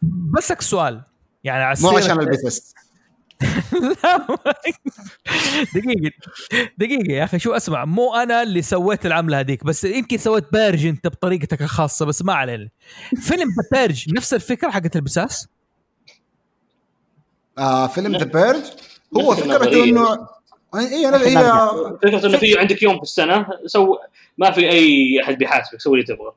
بسك 0.01 0.61
سؤال. 0.61 1.01
يعني 1.43 1.63
على 1.63 1.77
مو 1.81 1.89
عشان 1.89 2.19
البسس 2.19 2.73
دقيقة. 5.75 6.11
دقيقة 6.77 7.11
يا 7.13 7.23
أخي 7.23 7.39
شو 7.39 7.53
أسمع؟ 7.53 7.85
مو 7.85 8.15
أنا 8.15 8.43
اللي 8.43 8.61
سويت 8.61 9.05
العملة 9.05 9.39
هذيك 9.39 9.63
بس 9.63 9.83
يمكن 9.83 10.17
سويت 10.17 10.45
بيرج 10.51 10.85
أنت 10.85 11.07
بطريقتك 11.07 11.61
الخاصة 11.61 12.05
بس 12.05 12.21
ما 12.21 12.33
علينا. 12.33 12.69
فيلم 13.21 13.47
بيرج 13.71 14.13
نفس 14.13 14.33
الفكرة 14.33 14.69
حقت 14.69 14.95
البساس؟ 14.95 15.47
آه 17.57 17.87
فيلم 17.87 18.15
ذا 18.17 18.25
بيرج 18.25 18.63
هو 19.17 19.31
نفس 19.33 19.41
فكرته 19.43 19.83
النظرية. 19.83 19.83
انه 19.83 20.27
هي 20.75 21.05
هي 21.05 21.19
فكرة 22.03 22.27
إنه 22.27 22.37
في 22.37 22.59
عندك 22.59 22.83
يوم 22.83 22.95
في 22.97 23.03
السنة 23.03 23.47
سو 23.65 23.97
ما 24.37 24.51
في 24.51 24.69
أي 24.69 25.21
أحد 25.23 25.37
بيحاسبك 25.37 25.81
سوي 25.81 25.93
اللي 25.93 26.15
تبغى. 26.15 26.31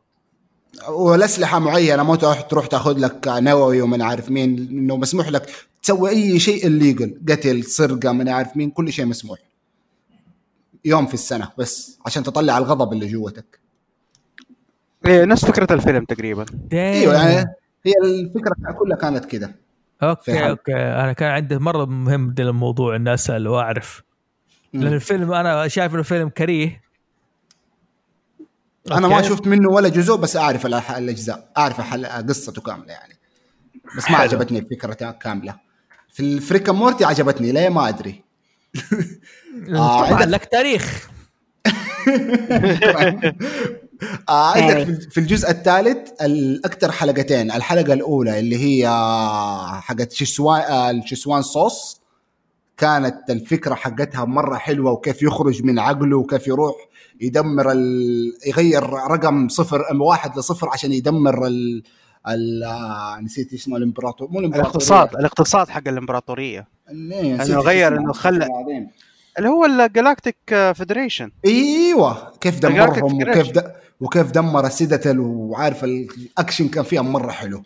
والاسلحه 0.89 1.59
معينة 1.59 2.03
ما 2.03 2.17
تروح 2.17 2.41
تروح 2.41 2.67
تاخذ 2.67 2.99
لك 2.99 3.29
نووي 3.29 3.81
ومن 3.81 4.03
عارف 4.03 4.31
مين 4.31 4.59
إنه 4.59 4.97
مسموح 4.97 5.29
لك 5.29 5.51
تسوي 5.83 6.11
أي 6.11 6.39
شيء 6.39 6.67
الليجل 6.67 7.21
قتل 7.29 7.65
سرقة 7.65 8.13
من 8.13 8.29
عارف 8.29 8.57
مين 8.57 8.71
كل 8.71 8.93
شيء 8.93 9.05
مسموح. 9.05 9.39
يوم 10.85 11.07
في 11.07 11.15
السنة 11.15 11.49
بس 11.59 11.99
عشان 12.07 12.23
تطلع 12.23 12.59
الغضب 12.59 12.93
اللي 12.93 13.07
جوتك. 13.07 13.61
إيه 15.07 15.25
نفس 15.25 15.45
فكرة 15.45 15.75
الفيلم 15.75 16.05
تقريبا. 16.05 16.45
أيوه 16.73 17.15
يعني 17.15 17.51
هي 17.87 17.93
الفكرة 18.05 18.55
كلها 18.79 18.97
كانت 18.97 19.25
كده. 19.25 19.57
okay. 20.03 20.49
okay. 20.49 20.75
أنا 20.75 21.13
كان 21.13 21.31
عندي 21.31 21.59
مرة 21.59 21.85
مهم 21.85 22.35
الموضوع 22.39 22.97
إني 22.97 23.15
أسأل 23.15 23.49
وأعرف. 23.49 24.03
لأن. 24.73 24.93
الفيلم 24.93 25.33
أنا 25.33 25.69
شايف 25.69 25.95
إنه 25.95 26.03
فيلم 26.03 26.29
كريه. 26.29 26.86
أنا 28.93 29.09
ما. 29.09 29.23
شفت 29.23 29.47
منه 29.47 29.71
ولا 29.71 29.89
جزء 29.89 30.17
بس 30.17 30.37
أعرف 30.37 30.67
الأجزاء 30.67 31.49
أعرف 31.59 31.81
قصته 32.29 32.63
كاملة 32.63 32.93
يعني. 32.93 33.15
بس 33.97 34.03
ما 34.11 34.17
حلو. 34.17 34.17
عجبتني 34.17 34.59
الفكرة 34.59 35.11
كاملة. 35.11 35.55
في 36.13 36.21
ال 36.21 36.27
Rick 36.27 36.53
and 36.53 36.73
Morty 36.73 37.05
عجبتني 37.05 37.53
ليه 37.53 37.69
ما 37.69 37.89
أدري. 37.89 38.25
آه، 39.69 40.07
طبعا 40.07 40.15
عندك- 40.15 40.29
لك 40.29 40.45
تاريخ. 40.45 41.09
آه 44.29 44.53
عندك 44.57 44.85
في- 44.85 45.11
في 45.11 45.21
الجزء 45.21 45.51
الثالث 45.51 46.11
الأكثر 46.23 46.93
حلقتين. 46.93 47.51
الحلقة 47.53 47.93
الأولى 47.93 48.39
اللي 48.39 48.57
هي 48.57 48.89
حقت 49.83 50.13
شسوان 50.13 50.61
آه، 50.61 50.91
الشسوان 50.91 51.43
صوص. 51.43 52.01
كانت 52.77 53.31
الفكرة 53.31 53.75
حقتها 53.75 54.25
مرة 54.25 54.57
حلوة 54.57 54.93
وكيف 54.93 55.23
يخرج 55.23 55.65
من 55.65 55.79
عقله 55.79 56.19
وكيف 56.19 56.49
يروح 56.49 56.75
يدمر 57.21 57.73
ال... 57.73 58.33
يغير 58.47 58.83
رقم 58.93 59.49
صفر 59.49 59.83
واحد 60.01 60.39
لصفر 60.39 60.69
عشان 60.69 60.93
يدمر 60.93 61.47
ال... 61.47 61.83
ال... 62.29 62.65
نسيت 63.25 63.55
اسمه 63.55 63.77
الامبراطور 63.77 64.29
مو 64.31 64.39
الإمبراطورية. 64.39 64.71
الاقتصاد 64.71 65.17
الاقتصاد 65.17 65.69
حق 65.69 65.89
الإمبراطورية 65.89 66.69
إنه 66.91 67.61
غير. 67.61 67.97
إنه 67.97 68.13
خلى. 68.13 68.49
اللي 69.39 69.49
هو 69.49 69.65
ال 69.65 69.77
Galactic 69.77 70.73
Federation 70.75 71.31
إيوه 71.47 72.33
كيف 72.41 72.59
دمرهم. 72.61 73.17
وكيف 73.23 73.51
د... 73.51 73.73
وكيف 74.01 74.31
دمر 74.31 74.67
ال 74.67 74.73
Citadel 74.74 75.21
وعارف 75.21 75.85
الاكشن 75.85 76.69
كان 76.69 76.85
فيها 76.85 77.03
مرة 77.03 77.31
حلو 77.31 77.63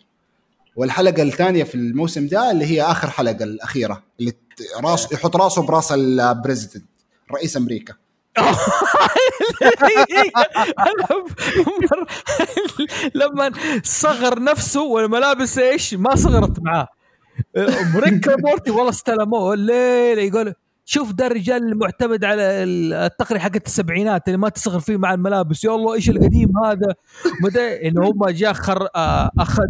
والحلقة 0.75 1.23
الثانية 1.23 1.63
في 1.63 1.75
الموسم 1.75 2.27
ده 2.27 2.51
اللي 2.51 2.65
هي 2.65 2.81
آخر 2.81 3.09
حلقة 3.09 3.43
الأخيرة 3.43 4.03
اللي 4.19 4.33
راس 4.83 5.11
يحط 5.11 5.35
راسه 5.35 5.61
براس 5.61 5.91
ال 5.91 6.00
president 6.00 6.85
رئيس 7.31 7.57
أمريكا. 7.57 7.93
لما 13.15 13.51
صغر 13.83 14.43
نفسه 14.43 14.83
والملابس 14.83 15.57
إيش؟ 15.57 15.93
ما 15.93 16.15
صغرت 16.15 16.59
معاه. 16.59 16.87
مركب 17.93 18.39
مورتي 18.39 18.71
والله 18.71 18.89
استلموه. 18.89 19.53
الليلة 19.53 20.21
يقول 20.21 20.53
شوف 20.85 21.11
ده 21.11 21.27
الرجال 21.27 21.63
المعتمد 21.63 22.25
على 22.25 22.43
التقنيه 22.43 23.39
حقت 23.39 23.65
السبعينات 23.65 24.27
اللي 24.27 24.37
ما 24.37 24.49
تصغر 24.49 24.79
فيه 24.79 24.97
مع 24.97 25.13
الملابس. 25.13 25.63
يا 25.63 25.75
الله 25.75 25.93
إيش 25.93 26.09
القديم 26.09 26.51
هذا؟ 26.65 26.93
مدى 27.43 27.87
انه 27.87 28.09
هم 28.09 28.29
جاء 28.29 28.55
آه، 28.95 29.31
أخذ 29.39 29.67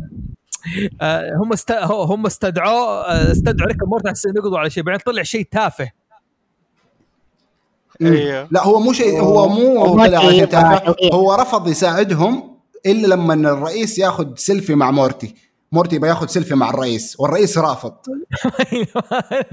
هم 1.44 1.54
است... 1.54 1.72
هم 1.72 2.26
استدعوه 2.26 3.02
آه، 3.02 3.32
استدعوا 3.32 3.68
ريك 3.68 3.84
مورتي 3.88 4.10
عشان 4.10 4.32
يقضوا 4.36 4.60
على 4.60 4.70
شيء. 4.70 4.84
بعدين 4.84 5.02
طلع 5.06 5.24
شيء 5.24 5.48
تافه. 5.52 5.92
أيوه 8.02 8.48
لا 8.52 8.64
هو 8.64 8.80
مو 8.80 8.94
شيء 8.94 9.22
هو 9.22 9.48
مو 9.48 9.96
طلع 9.96 10.20
شيء 10.20 10.30
عشان 10.30 10.50
تافه. 10.50 10.78
توقيع. 10.78 11.14
هو 11.14 11.34
رفض 11.36 11.68
يساعدهم 11.68 12.58
إلا 12.86 13.08
لما 13.08 13.34
الرئيس 13.34 14.00
ياخذ 14.00 14.36
سيلفي 14.36 14.76
مع 14.76 14.92
مورتي. 14.92 15.36
مورتي 15.72 15.96
يبغى 15.96 16.10
ياخذ 16.10 16.28
سيلفي 16.28 16.56
مع 16.56 16.70
الرئيس 16.70 17.20
والرئيس 17.20 17.58
رافض. 17.58 17.94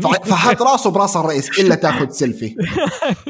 فحط 0.30 0.62
راسه 0.62 0.90
براس 0.90 1.16
الرئيس 1.16 1.60
إلا 1.60 1.74
تاخذ 1.74 2.10
سيلفي. 2.10 2.56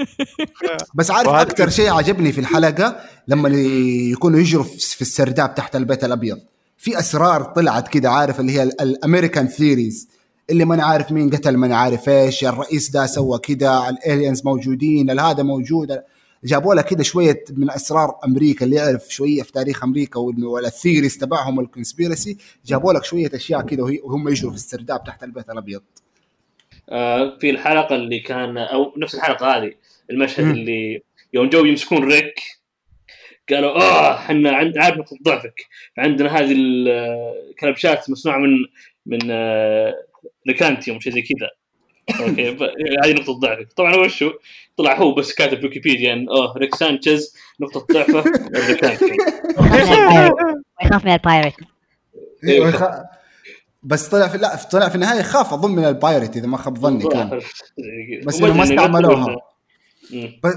بس 0.94 1.10
عارف 1.10 1.28
أكثر 1.28 1.68
شيء 1.68 1.92
عجبني 1.92 2.32
في 2.32 2.40
الحلقة 2.40 2.96
لما 3.28 3.48
يكونوا 3.48 4.38
يجروا 4.40 4.64
في 4.64 4.78
في 4.78 5.02
السرداب 5.02 5.54
تحت 5.54 5.76
البيت 5.76 6.04
الأبيض. 6.04 6.38
في 6.78 6.98
أسرار 6.98 7.42
طلعت 7.42 7.88
كده 7.88 8.10
عارف 8.10 8.40
اللي 8.40 8.52
هي 8.52 8.62
ال 8.62 8.72
American 8.72 9.46
theories 9.46 10.08
اللي 10.50 10.64
ما 10.64 10.84
عارف 10.84 11.12
مين 11.12 11.30
قتل 11.30 11.56
ما 11.56 11.76
عارف 11.76 12.08
إيش 12.08 12.44
الرئيس 12.44 12.90
ده 12.90 13.06
سوى 13.06 13.38
كده 13.38 13.88
ال 13.88 13.96
aliens 13.96 14.42
موجودين 14.44 15.20
هذا 15.20 15.42
موجود. 15.42 16.02
جابوا 16.44 16.74
لها 16.74 16.82
كده 16.82 17.02
شوية 17.02 17.44
من 17.50 17.70
أسرار 17.70 18.18
أمريكا 18.24 18.64
اللي 18.64 18.76
يعرف 18.76 19.08
شوية 19.08 19.42
في 19.42 19.52
تاريخ 19.52 19.84
أمريكا 19.84 20.20
وال 20.20 20.40
theories 20.40 21.18
تبعهم 21.18 21.58
وال 21.58 21.71
conspiracy 21.71 22.36
جابوا 22.66 22.92
لك 22.92 23.04
شوية 23.04 23.30
أشياء 23.34 23.62
كده 23.62 23.82
وهم 23.82 24.28
يجروا 24.28 24.50
في 24.50 24.56
السرداب 24.56 25.04
تحت 25.04 25.24
البيت 25.24 25.50
الأبيض. 25.50 25.82
آه، 26.90 27.38
في 27.40 27.50
الحلقة 27.50 27.94
اللي 27.94 28.20
كان 28.20 28.58
أو 28.58 28.92
نفس 28.96 29.14
الحلقة 29.14 29.56
هذه 29.56 29.72
المشهد 30.10 30.44
مم. 30.44 30.50
اللي 30.50 31.02
يوم 31.34 31.48
جو 31.48 31.64
يمسكون 31.64 32.04
ريك 32.04 32.57
قالوا 33.50 33.70
آه 33.70 34.14
إحنا 34.14 34.50
عند 34.50 34.78
عارف 34.78 34.96
نقطه 34.96 35.16
ضعفك. 35.22 35.66
عندنا 35.98 36.38
هذه 36.38 36.54
الكلبشات 36.56 38.10
مصنوعة 38.10 38.38
من 38.38 38.56
من 39.06 39.18
آه، 39.30 39.94
Ricantium 40.48 41.00
شيء 41.00 41.12
زي 41.12 41.22
كذا. 41.22 41.50
okay 42.28 42.48
هذه 43.04 43.12
نقطة 43.12 43.32
ضعفك. 43.32 43.72
طبعا 43.72 43.94
هو 43.94 44.08
شو؟ 44.08 44.30
طلع 44.78 44.96
هو 44.98 45.14
بس 45.14 45.34
كاتب 45.34 45.60
في 45.60 45.66
ويكيبيديا 45.66 46.12
ان 46.12 46.28
أوه 46.28 46.58
ريك 46.58 46.74
سانشيز 46.74 47.36
نقطة 47.60 47.86
ضعفه 47.94 48.24
ويخاف 48.54 49.02
من 51.04 51.12
ال 51.12 51.18
pirate 51.18 51.54
إيه، 52.44 52.72
بس 53.82 54.08
طلع 54.08 54.28
في 54.28 54.38
لا 54.38 54.56
طلع 54.56 54.88
في 54.88 54.94
النهاية 54.94 55.22
خاف 55.22 55.52
أظن 55.52 55.70
من 55.70 55.84
ال 55.84 55.92
pirate 55.92 56.36
إذا 56.36 56.46
ما 56.46 56.56
خاب 56.56 56.78
ظني 56.78 57.08
كان 57.08 57.40
بس 58.26 58.40
إنه 58.40 58.54
ما 58.54 58.62
استعملوها. 58.62 59.36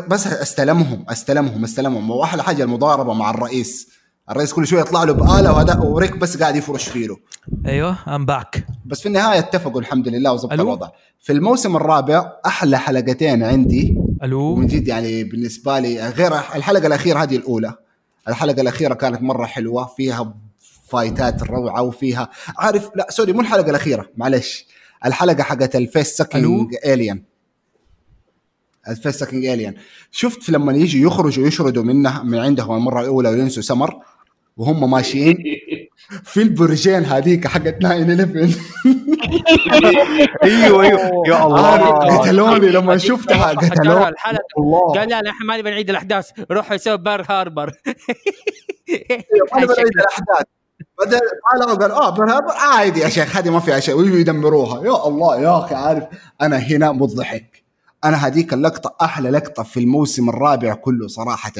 بس 0.08 0.28
استلمهم 0.28 1.06
استلمهم 1.10 1.64
استلمهم. 1.64 2.12
واحلى 2.12 2.44
حاجة 2.44 2.64
المضاربة 2.64 3.14
مع 3.14 3.30
الرئيس. 3.30 3.90
الرئيس 4.30 4.54
كل 4.54 4.68
شوية 4.68 4.82
يطلع 4.82 5.04
له 5.04 5.14
بآلة 5.14 5.54
وهذا 5.54 5.80
وريك 5.80 6.18
بس 6.18 6.38
قاعد 6.38 6.56
يفرش 6.56 6.90
فيه 6.90 7.08
أيوه 7.66 8.16
I'm 8.16 8.26
back 8.26 8.66
بس 8.86 9.02
في 9.02 9.08
النهاية 9.08 9.40
اتفقوا 9.40 9.82
الحمد 9.82 10.08
لله 10.08 10.36
ألو؟ 10.36 10.50
الوضع. 10.52 10.90
في 11.20 11.34
الموسم 11.34 11.76
الرابع 11.76 12.32
أحلى 12.46 12.78
حلقتين 12.78 13.44
عندي. 13.44 13.98
ألو؟ 14.24 14.42
ومن 14.42 14.68
جد 14.68 14.88
يعني 14.88 15.24
بالنسبة 15.24 15.80
لي 15.80 16.10
غير 16.10 16.36
الحلقة 16.36 16.88
الأخيرة 16.88 17.24
هذه 17.24 17.36
الأولى. 17.36 17.74
الحلقة 18.28 18.62
الأخيرة 18.62 18.94
كانت 18.94 19.22
مرة 19.22 19.46
حلوة 19.46 19.86
فيها 19.86 20.34
فايتات 20.88 21.44
روعة 21.44 21.82
وفيها 21.82 22.30
عارف 22.58 22.90
لا 22.96 23.08
sorry 23.10 23.34
مو 23.34 23.42
الحلقة 23.42 23.70
الأخيرة 23.70 24.10
معلش 24.18 24.66
الحلقة 25.06 25.44
حقت 25.44 25.76
ال 25.76 25.84
face 25.84 26.18
sucking 26.18 26.76
alien 26.86 27.31
ال 28.90 28.95
face 28.95 29.16
sucking 29.16 29.46
alien 29.46 29.74
شفت 30.12 30.50
لما 30.50 30.74
يجي 30.74 31.02
يخرجوا 31.02 31.48
يشردوا 31.48 31.84
منها 31.84 32.24
من 32.24 32.40
عندهم 32.40 32.78
المره 32.78 33.02
الاولى 33.02 33.30
وينسوا 33.30 33.64
سمر 33.64 34.00
وهم 34.58 34.92
ماشيين 34.92 35.38
في 36.24 36.42
البرجين 36.42 37.06
هذيك 37.06 37.48
حقت 37.48 37.68
9 37.82 37.92
11 37.92 38.50
أيوه 40.44 40.84
أيوه. 40.84 41.24
يا 41.28 41.46
الله. 41.46 41.78
قتلوني 42.18 42.68
لما 42.70 42.98
شفتها 42.98 43.48
قتلوني 43.48 44.08
الحلقة 44.08 44.44
الله 44.58 44.94
قال 44.94 45.10
لا 45.10 45.18
إحنا 45.30 45.46
ما 45.46 45.58
نبي 45.58 45.70
نعيد 45.70 45.90
الأحداث. 45.90 46.30
روحوا 46.52 46.76
يسوي 46.76 46.98
بار 46.98 47.26
هاربر 47.30 47.72
ما 49.54 49.62
نبغى 49.62 49.76
نعيد 49.76 49.96
الأحداث. 50.02 50.46
بعدين 51.00 51.20
طالعوا 51.52 51.78
قال 51.78 51.92
آه 51.92 52.10
برهاب 52.10 52.44
عادي 52.50 53.00
يا 53.00 53.10
شيخ 53.10 53.38
هذه 53.38 53.50
ما 53.50 53.60
فيها 53.60 53.80
شيء 53.80 53.96
ويجوا 53.96 54.18
يدمروها. 54.18 54.86
يا 54.86 55.08
الله 55.08 55.42
يا 55.42 55.60
أخي 55.60 55.76
عارف 55.76 56.04
أنا 56.42 56.58
هنا 56.58 56.92
مضحك. 56.92 57.51
أنا 58.04 58.28
هذيك 58.28 58.54
اللقطة 58.54 58.96
أحلى 59.02 59.30
لقطة 59.30 59.64
في 59.64 59.80
الموسم 59.80 60.30
الرابع 60.30 60.74
كله 60.74 61.08
صراحة. 61.08 61.52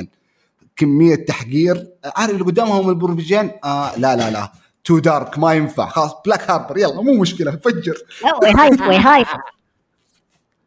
كمية 0.76 1.16
تحقير. 1.16 1.88
عارف 2.16 2.32
اللي 2.34 2.44
قدامهم 2.44 2.90
البربجين 2.90 3.52
آه 3.64 3.98
لا 3.98 4.16
لا 4.16 4.30
لا. 4.30 4.52
تو 4.84 5.00
دارك 5.00 5.40
ما 5.40 5.54
ينفع. 5.54 5.90
خلاص 5.90 6.12
بلاك 6.26 6.52
هاربر 6.52 6.78
يلا 6.78 7.02
مو 7.02 7.14
مشكلة 7.14 7.52
فجر. 7.52 7.96
لا 8.24 8.36
ويهايط 8.42 8.82
ويهايط 8.82 9.28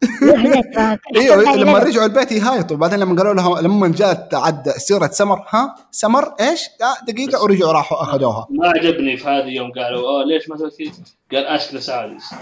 إيوه 1.17 1.57
لما 1.57 1.79
رجعوا 1.79 2.07
البيت 2.07 2.33
يهايطوا. 2.33 2.77
بعدين 2.77 2.99
لما 2.99 3.17
قالوا 3.17 3.35
لها 3.35 3.61
لما 3.63 3.89
جات 3.89 4.35
عد 4.35 4.69
سيرة 4.71 5.07
سمر 5.07 5.45
ها؟ 5.51 5.75
سمر؟ 5.91 6.35
إيش؟ 6.41 6.61
آه 6.83 7.05
دقيقة 7.13 7.43
ورجعوا 7.43 7.73
راحوا 7.73 8.03
أخذوها. 8.03 8.47
ما 8.51 8.69
عجبني 8.69 9.17
في 9.17 9.25
هذه 9.29 9.49
يوم 9.49 9.73
قالوا 9.73 10.09
آه 10.09 10.25
ليش 10.25 10.49
ما 10.49 10.57
سويت 10.57 10.75
كذا؟ 10.77 11.41
قال 11.41 11.47
اشكله 11.47 11.81
سادس. 11.81 12.33
لا 12.33 12.39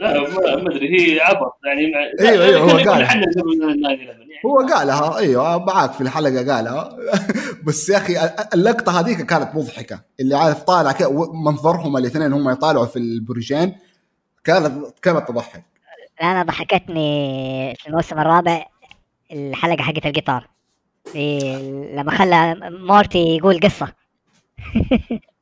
ما 0.00 0.56
ما 0.56 0.70
أدري 0.70 1.14
هي 1.14 1.20
عبط 1.20 1.58
يعني 1.66 1.90
مع... 1.90 2.28
أيوة، 2.28 2.44
أيوة، 2.44 2.60
هو 2.60 2.68
كنا 2.68 2.92
قال. 2.92 3.00
يعني 3.00 3.26
هو 4.46 4.58
قالها 4.58 5.18
أيوه 5.18 5.64
معاك 5.64 5.92
في 5.92 6.00
الحلقة 6.00 6.54
قالها. 6.54 6.96
بس 7.64 7.88
يا 7.88 7.96
أخي 7.96 8.14
اللقطة 8.54 9.00
هذيك 9.00 9.22
كانت 9.22 9.54
مضحكة. 9.54 10.00
اللي 10.20 10.36
عارف 10.36 10.62
طالع 10.62 10.94
منظرهم 11.46 11.96
الاثنين 11.96 12.32
هم 12.32 12.50
يطالعوا 12.50 12.86
في 12.86 12.98
البرجين 12.98 13.74
كانت 14.44 14.72
كانت 15.02 15.28
تضحك. 15.28 15.64
أنا 16.22 16.42
ضحكتني 16.42 17.74
في 17.78 17.88
الموسم 17.88 18.18
الرابع 18.18 18.64
الحلقة 19.32 19.82
حقت 19.82 20.06
القطار. 20.06 20.48
لما 21.94 22.10
خلى 22.10 22.56
مورتي 22.70 23.36
يقول 23.36 23.60
قصة. 23.60 23.92
أيوه 24.76 25.20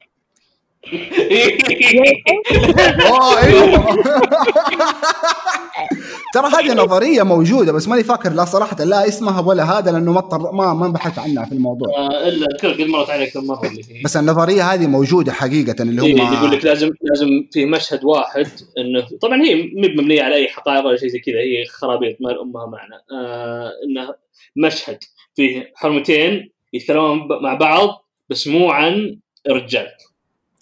ترى 6.35 6.47
هذه 6.49 6.75
نظرية 6.85 7.23
موجودة 7.23 7.73
بس 7.73 7.89
ماني 7.89 8.05
فاكر 8.05 8.33
لا 8.33 8.45
صراحة 8.45 8.85
لا 8.85 9.09
اسمها 9.09 9.41
ولا 9.41 9.79
هذا 9.79 9.93
لأنه 9.93 10.13
ما 10.13 10.19
اضطر- 10.19 10.53
ما 10.53 10.75
ما 10.75 10.89
بحثت 10.89 11.19
عنها 11.19 11.45
في 11.45 11.53
الموضوع. 11.53 11.89
آه، 11.97 12.29
إلا 12.29 12.47
كل 12.61 12.73
قد 12.73 12.81
مرت 12.89 13.11
عليك 13.11 13.33
كم 13.35 13.47
مره 13.47 13.71
بس 14.05 14.17
النظرية 14.17 14.63
هذه 14.63 14.87
موجودة 14.87 15.33
حقيقة 15.33 15.83
اللي 15.83 16.07
إيه، 16.07 16.23
هم 16.23 16.35
يقول 16.35 16.51
لك 16.53 16.65
لازم 16.65 16.91
لازم 17.03 17.29
في 17.53 17.67
مشهد 17.67 18.05
واحد 18.05 18.47
انه 18.79 19.07
طبعا 19.23 19.43
هي 19.43 19.55
مبنية 19.77 20.23
على 20.23 20.35
أي 20.35 20.49
حقائق 20.49 20.87
ولا 20.87 20.97
شيء 20.97 21.09
زي 21.09 21.19
كذا 21.19 21.35
هي 21.39 21.65
خرابيط 21.67 22.17
ما 22.21 22.43
امها 22.43 22.67
معنى. 22.67 22.95
آه 23.13 23.71
إنه 23.89 24.15
مشهد 24.57 24.99
فيه 25.37 25.73
حرمتين 25.77 26.51
يتكلمون 26.73 27.29
مع 27.43 27.55
بعض 27.55 28.05
بس 28.29 28.47
مو 28.49 28.71
عن 28.71 29.17
رجال 29.49 29.87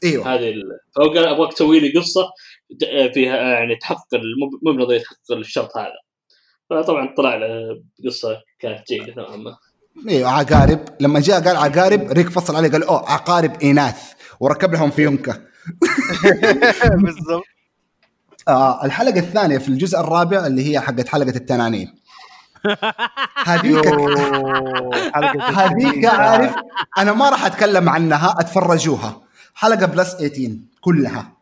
إيوه. 0.05 0.35
هذه 0.35 0.51
ال... 0.51 0.63
فهو 0.97 1.09
قال 1.09 1.25
أبغاك 1.27 1.53
تسوي 1.53 1.81
لي 1.81 2.01
قصة 2.01 2.23
ت- 2.81 3.15
فيها 3.15 3.37
يعني 3.37 3.77
تحقق 3.77 4.15
مو 4.15 4.71
مو 4.73 4.79
بنظرية 4.79 4.99
تحقق 5.01 5.33
الشرط 5.39 5.77
هذا. 5.77 5.93
فطبعا 6.71 7.15
طلع 7.17 7.35
له 7.37 7.49
قصة 8.07 8.37
كانت 8.59 8.89
جيدة 8.89 9.15
نوعا 9.17 9.37
ما. 9.37 9.57
إيوه 10.09 10.31
عقارب. 10.31 10.81
لما 11.01 11.21
جاء 11.21 11.41
قال 11.45 11.57
عقارب 11.57 12.11
ريك 12.13 12.29
فصل 12.29 12.57
عليه 12.57 12.71
قال 12.71 12.83
أوه 12.85 13.11
عقارب 13.11 13.63
اناث 13.63 14.13
وركب 14.41 14.73
لهم 14.73 14.91
فيونكه 14.91 15.41
بالضبط. 17.05 17.45
آه 18.49 18.85
الحلقة 18.85 19.19
الثانية 19.19 19.59
في 19.59 19.69
الجزء 19.69 20.01
الرابع 20.01 20.47
اللي 20.47 20.71
هي 20.73 20.81
حقت 20.81 21.09
حلقة 21.09 21.37
التنانين. 21.37 21.95
هذيك 23.47 23.87
هذيك 25.59 26.05
عارف 26.05 26.55
أنا 26.99 27.13
ما 27.13 27.31
راح 27.31 27.45
أتكلم 27.47 27.89
عنها 27.89 28.35
أتفرجوها. 28.41 29.21
حلقة 29.55 29.87
بلس 29.87 30.13
18 30.17 30.57
كلها. 30.81 31.33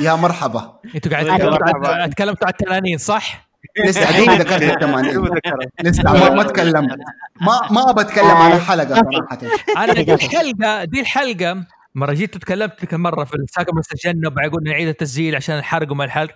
يا 0.00 0.14
مرحبا. 0.14 0.78
أنتوا 0.94 1.12
قاعد 1.12 1.26
أنا- 1.26 1.32
تتكلموا- 1.42 2.06
تكلمتوا 2.06 2.46
على 2.46 2.52
التنانين 2.60 2.98
صح؟ 2.98 3.48
لسه 3.86 4.06
عدوني 4.08 4.36
ذكرت 4.38 4.62
الثمانين 4.62 5.28
لسه 5.82 6.02
ما, 6.02 6.30
ما 6.30 6.42
تكلمت 6.42 6.98
ما 7.40 7.60
ما 7.70 7.90
أبى 7.90 8.00
أتكلم 8.00 8.26
عن 8.30 8.52
الحلقة 8.52 8.94
صراحة. 8.94 9.38
أنا 9.84 9.92
دي 9.92 10.14
الحلقة 10.14 10.84
دي 10.84 11.00
الحلقة. 11.00 11.64
مرة 11.94 12.12
جيت 12.12 12.38
تكلمت 12.38 12.84
كم 12.84 13.00
مرة 13.00 13.24
في 13.24 13.34
الساقه 13.34 13.72
بس 13.72 13.92
الجنه 13.92 14.30
بعد 14.30 14.50
نعيد 14.62 14.88
التسجيل 14.88 15.36
عشان 15.36 15.58
الحرق 15.58 15.92
وما 15.92 16.04
الحرق. 16.04 16.34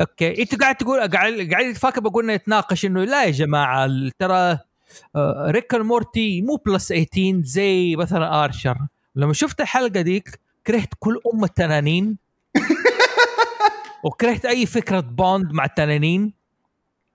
أوكي. 0.00 0.42
إنت 0.42 0.60
قاعد 0.60 0.74
تقول 0.76 0.98
قاعد 1.00 1.48
قاعد 1.52 1.74
فاكر 1.76 2.00
بقول 2.00 2.26
نتناقش 2.26 2.84
إنه 2.84 3.04
لا 3.04 3.24
يا 3.24 3.30
جماعة 3.30 3.84
ال- 3.84 4.12
ترى 4.18 4.58
آه، 5.16 5.50
ريك 5.50 5.74
مورتي 5.74 6.42
مو 6.42 6.56
plus 6.66 6.88
18 6.88 7.40
زي 7.42 7.96
مثلا 7.96 8.44
ارشر 8.44 8.78
لما 9.16 9.32
شفت 9.32 9.60
الحلقة 9.60 10.00
ديك 10.00 10.40
كرهت 10.66 10.94
كل 10.98 11.20
أم 11.34 11.44
التنانين. 11.44 12.18
وكرهت 14.04 14.44
أي 14.44 14.66
فكرة 14.66 15.00
bond 15.00 15.52
مع 15.52 15.64
التنانين. 15.64 16.32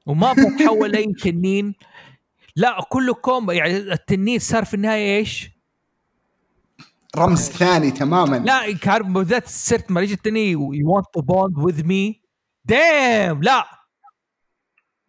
وما 0.05 0.31
أبغى 0.31 0.55
اتحول 0.55 0.91
لاي 0.91 1.13
تنين. 1.13 1.75
لا 2.55 2.81
كله 2.89 3.13
كوم 3.13 3.51
يعني 3.51 3.77
التنين 3.77 4.39
صار 4.39 4.65
في 4.65 4.73
النهاية 4.73 5.17
إيش؟ 5.17 5.49
رمز 7.17 7.49
ثاني 7.49 7.91
تماما. 7.91 8.35
لا 8.35 9.01
بالذات 9.01 9.47
صرت 9.47 9.91
ما 9.91 10.01
يجي 10.01 10.13
التنين 10.13 10.51
you 10.51 10.95
want 10.95 11.05
to 11.13 11.21
bond 11.21 11.57
with 11.57 11.83
me 11.83 12.21
damn 12.65 13.43
لا! 13.43 13.82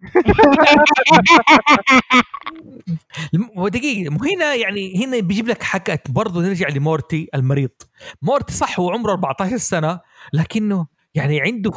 ودقيقة 3.56 4.10
مو 4.10 4.18
هنا 4.24 4.55
يعني 4.55 5.05
هنا 5.05 5.20
بيجيب 5.20 5.48
لك 5.48 5.62
حكاية 5.62 6.02
برضه 6.09 6.43
نرجع 6.43 6.68
لمورتي 6.68 7.28
المريض. 7.35 7.70
مورتي 8.22 8.52
صح 8.52 8.81
هو 8.81 8.90
عمره 8.90 9.10
14 9.12 9.56
سنة 9.56 10.01
لكنه 10.32 10.86
يعني 11.14 11.40
عنده 11.40 11.72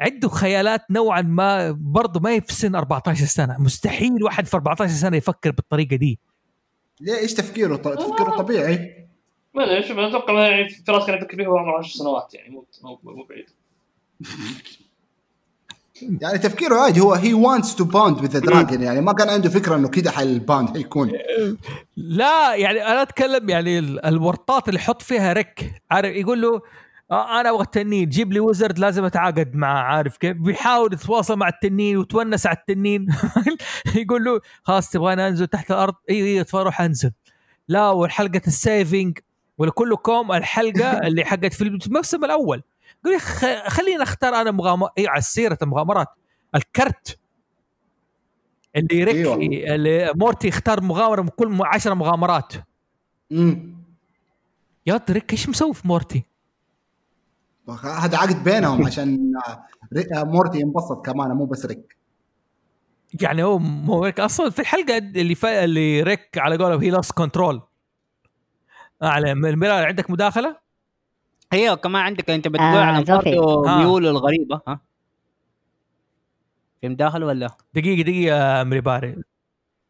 عنده 0.00 0.28
خيالات 0.28 0.80
نوعا 0.90 1.20
ما 1.22 1.70
برضه 1.70 2.20
ما 2.20 2.30
هي 2.30 2.40
في 2.40 2.52
سن 2.52 2.74
14 2.74 3.24
سنة. 3.24 3.56
مستحيل 3.58 4.22
واحد 4.24 4.46
في 4.46 4.56
14 4.56 4.92
سنة 4.92 5.16
يفكر 5.16 5.50
بالطريقة 5.50 5.96
دي. 5.96 6.18
ليه؟ 7.00 7.18
إيش 7.18 7.34
تفكيره؟ 7.34 7.76
ط- 7.76 7.88
تفكيره 7.88 8.36
طبيعي. 8.36 9.08
ما 9.54 9.64
أدري 9.64 9.82
شوف 9.82 9.98
أنا 9.98 10.08
أتوقع 10.08 10.48
يعني 10.48 10.68
فراس 10.68 11.06
كان 11.06 11.18
يفكر 11.18 11.36
فيه 11.36 11.46
وهو 11.46 11.58
عمره 11.58 11.78
10 11.78 11.98
سنوات 11.98 12.34
يعني 12.34 12.50
مو 12.50 12.66
مو 12.82 13.00
مو 13.04 13.24
بعيد. 13.24 13.46
يعني 16.02 16.38
تفكيره 16.38 16.76
عادي 16.76 17.00
هو 17.00 17.12
هي 17.14 17.34
وانتس 17.34 17.74
تو 17.74 17.84
بوند 17.84 18.20
وذ 18.22 18.40
دراجون 18.40 18.82
يعني 18.82 19.00
ما 19.00 19.12
كان 19.12 19.28
عنده 19.28 19.48
فكرة 19.50 19.76
إنه 19.76 19.88
كده 19.88 20.10
حالباند 20.10 20.76
حيكون. 20.76 21.12
لا 21.96 22.54
يعني 22.54 22.86
أنا 22.86 23.02
أتكلم 23.02 23.48
يعني 23.48 23.78
ال- 23.78 24.04
الورطات 24.04 24.68
اللي 24.68 24.80
يحط 24.80 25.02
فيها 25.02 25.32
ريك 25.32 25.72
عارف 25.90 26.16
يقول 26.16 26.42
له 26.42 26.60
آه 27.10 27.40
أنا 27.40 27.50
أبغى 27.50 27.62
التنين. 27.62 28.08
جيب 28.08 28.32
لي 28.32 28.40
وزرد 28.40 28.78
لازم 28.78 29.04
أتعاقد 29.04 29.54
معه 29.54 29.82
عارف 29.82 30.16
كيف؟ 30.16 30.36
بيحاول 30.36 30.92
يتواصل 30.92 31.36
مع 31.36 31.48
التنين 31.48 31.96
وتونس 31.96 32.46
على 32.46 32.56
التنين. 32.56 33.06
يقول 33.96 34.24
له 34.24 34.40
خلاص 34.62 34.90
تبغاني 34.90 35.28
أنزل 35.28 35.46
تحت 35.46 35.70
الأرض؟ 35.70 35.94
أيوه 36.10 36.26
أيوه 36.28 36.44
فاروح 36.44 36.80
أنزل. 36.80 37.10
لا 37.68 37.90
والحلقة 37.90 38.40
السيفنج 38.46 39.18
كوم 40.02 40.32
الحلقة 40.32 40.90
اللي 41.06 41.24
حقت 41.24 41.52
في 41.52 41.64
الموسم 41.64 42.24
الأول. 42.24 42.62
يقول 43.00 43.14
لي 43.14 43.18
خ- 43.20 43.68
خليني 43.68 44.02
اختار 44.02 44.34
أنا 44.34 44.50
مغامرات 44.50 44.92
اي 44.98 45.06
على 45.08 45.20
سيرة 45.20 45.58
المغامرات 45.62 46.06
الكرت 46.54 47.18
اللي 48.76 49.04
ريك 49.04 49.16
أيوة. 49.16 49.34
اللي 49.74 50.12
مورتي 50.14 50.48
اختار 50.48 50.80
مغامرة 50.80 51.22
من 51.22 51.28
كل 51.28 51.58
10 51.62 51.94
مغامرات 51.94 52.52
امم 53.32 53.74
يا 54.86 55.00
ريك 55.10 55.32
إيش 55.32 55.48
مسوي 55.48 55.74
في 55.74 55.88
مورتي؟ 55.88 56.24
هذا 57.84 58.18
عقد 58.18 58.44
بينهم 58.44 58.86
عشان 58.86 59.32
مورتي 60.12 60.60
ينبسط 60.60 61.06
كمان 61.06 61.30
مو 61.30 61.44
بس 61.44 61.66
ريك 61.66 61.96
يعني 63.20 63.42
هو 63.42 63.58
مو 63.58 64.04
ريك 64.04 64.20
أصلا 64.20 64.50
في 64.50 64.58
الحلقة 64.58 64.98
اللي 64.98 65.34
فا... 65.34 65.64
اللي 65.64 66.02
ريك 66.02 66.38
على 66.38 66.56
قولهم 66.56 66.80
هي 66.80 66.90
lose 66.90 67.12
control 67.12 67.62
على 69.02 69.32
الميرار 69.32 69.86
عندك 69.86 70.10
مداخلة؟ 70.10 70.56
أيوه 71.52 71.74
كمان 71.74 72.02
عندك 72.02 72.30
انت 72.30 72.48
بتقول 72.48 72.66
آه، 72.66 72.84
على. 72.84 73.04
برضه 73.04 73.68
ها. 73.68 73.78
ميوله 73.78 74.10
الغريبة 74.10 74.60
ها 74.68 74.80
في 76.80 76.88
مداخل 76.88 77.24
ولا؟ 77.24 77.50
دقيقة 77.74 78.02
دقيقة 78.02 78.64
مريباري 78.64 79.16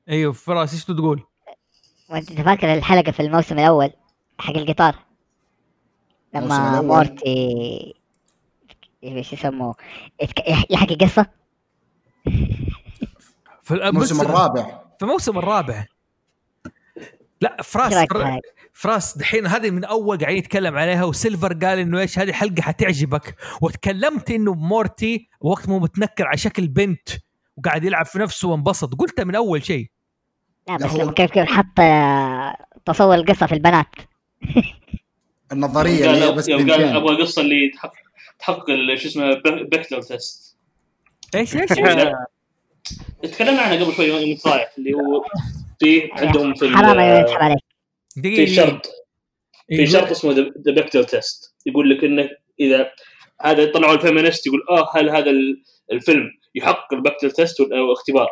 أيوه 0.08 0.32
فراس 0.32 0.72
إيش 0.72 0.84
تقول؟ 0.84 1.22
وانت 2.10 2.32
فاكر 2.32 2.74
الحلقة 2.74 3.12
في 3.12 3.20
الموسم 3.20 3.58
الأول 3.58 3.90
حق 4.38 4.56
القطار 4.56 4.94
لما؟ 6.34 6.80
مورتي 6.80 7.94
إيش 9.04 9.32
يسموه 9.32 9.74
يحكي 10.70 10.94
قصة 10.94 11.26
في 13.62 13.74
الموسم 13.74 14.20
الرابع 14.20 14.82
في 14.98 15.04
الموسم 15.04 15.38
الرابع 15.38 15.86
لا 17.40 17.62
فراس؟ 17.62 18.06
فراس 18.78 19.18
دحين 19.18 19.46
هذه 19.46 19.70
من 19.70 19.84
أول 19.84 20.18
قاعدين 20.18 20.38
يتكلم 20.38 20.76
عليها 20.76 21.04
وسيلفر 21.04 21.52
قال 21.52 21.78
إنه 21.78 22.00
إيش 22.00 22.18
هذه 22.18 22.28
الحلقة 22.28 22.62
حتعجبك. 22.62 23.34
وتكلمت 23.62 24.30
إنه 24.30 24.54
مورتي 24.54 25.28
وقت 25.40 25.68
مو 25.68 25.78
متنكر 25.78 26.26
على 26.26 26.36
شكل 26.36 26.68
بنت 26.68 27.08
وقاعد 27.56 27.84
يلعب 27.84 28.06
في 28.06 28.18
نفسه 28.18 28.48
وانبسط. 28.48 28.94
قلتها 28.94 29.24
من 29.24 29.34
أول 29.34 29.64
شيء. 29.64 29.86
لا 30.68 30.76
بس 30.76 30.94
لما 30.94 31.12
كيف 31.12 31.30
كيف 31.30 31.48
حط 31.48 31.80
آه، 31.80 32.56
تصور 32.86 33.14
القصة 33.14 33.46
في 33.46 33.52
البنات. 33.52 33.86
النظرية 35.52 36.10
اللي 36.10 36.24
هي 36.24 36.32
بس 36.32 36.48
يوم 36.48 36.70
قال 36.70 36.82
أبغى 36.82 37.22
قصة 37.22 37.42
اللي 37.42 37.70
تحقق 37.74 37.92
تحقق 38.38 38.94
شو 38.94 39.08
اسمه 39.08 39.34
Bechdel 39.44 40.04
test 40.04 40.56
إيش 41.34 41.56
إيش؟ 41.56 41.68
تكلمنا 43.32 43.62
عنها 43.62 43.84
قبل 43.84 43.92
شوي 43.94 44.06
يوم 44.06 44.38
اللي 44.78 44.94
هو 44.94 45.24
في 45.78 46.10
عندهم 46.12 46.54
في 46.54 46.76
حرام 46.76 46.98
أيوة، 46.98 47.20
يسحب 47.20 47.42
عليك. 47.42 47.67
في 48.14 48.20
دقيقه 48.20 48.52
شرط. 48.52 48.86
في 49.68 49.78
إيه، 49.80 49.86
شرط 49.86 50.10
اسمه 50.10 50.32
the 50.32 50.72
Bechdel 50.72 51.04
test 51.04 51.54
يقول 51.66 51.90
لك 51.90 52.04
انك 52.04 52.30
إذا 52.60 52.92
هذا 53.42 53.72
طلعوا 53.72 53.94
ال 53.94 54.00
feminist 54.00 54.46
يقول 54.46 54.60
آه 54.70 54.90
هل 54.96 55.10
هذا 55.10 55.30
ال- 55.30 55.62
الفيلم 55.92 56.30
يحقق 56.54 56.94
ال 56.94 56.99
Bechdel 56.99 57.30
test 57.30 57.60
أو 57.60 57.92
اختبار؟ 57.92 58.28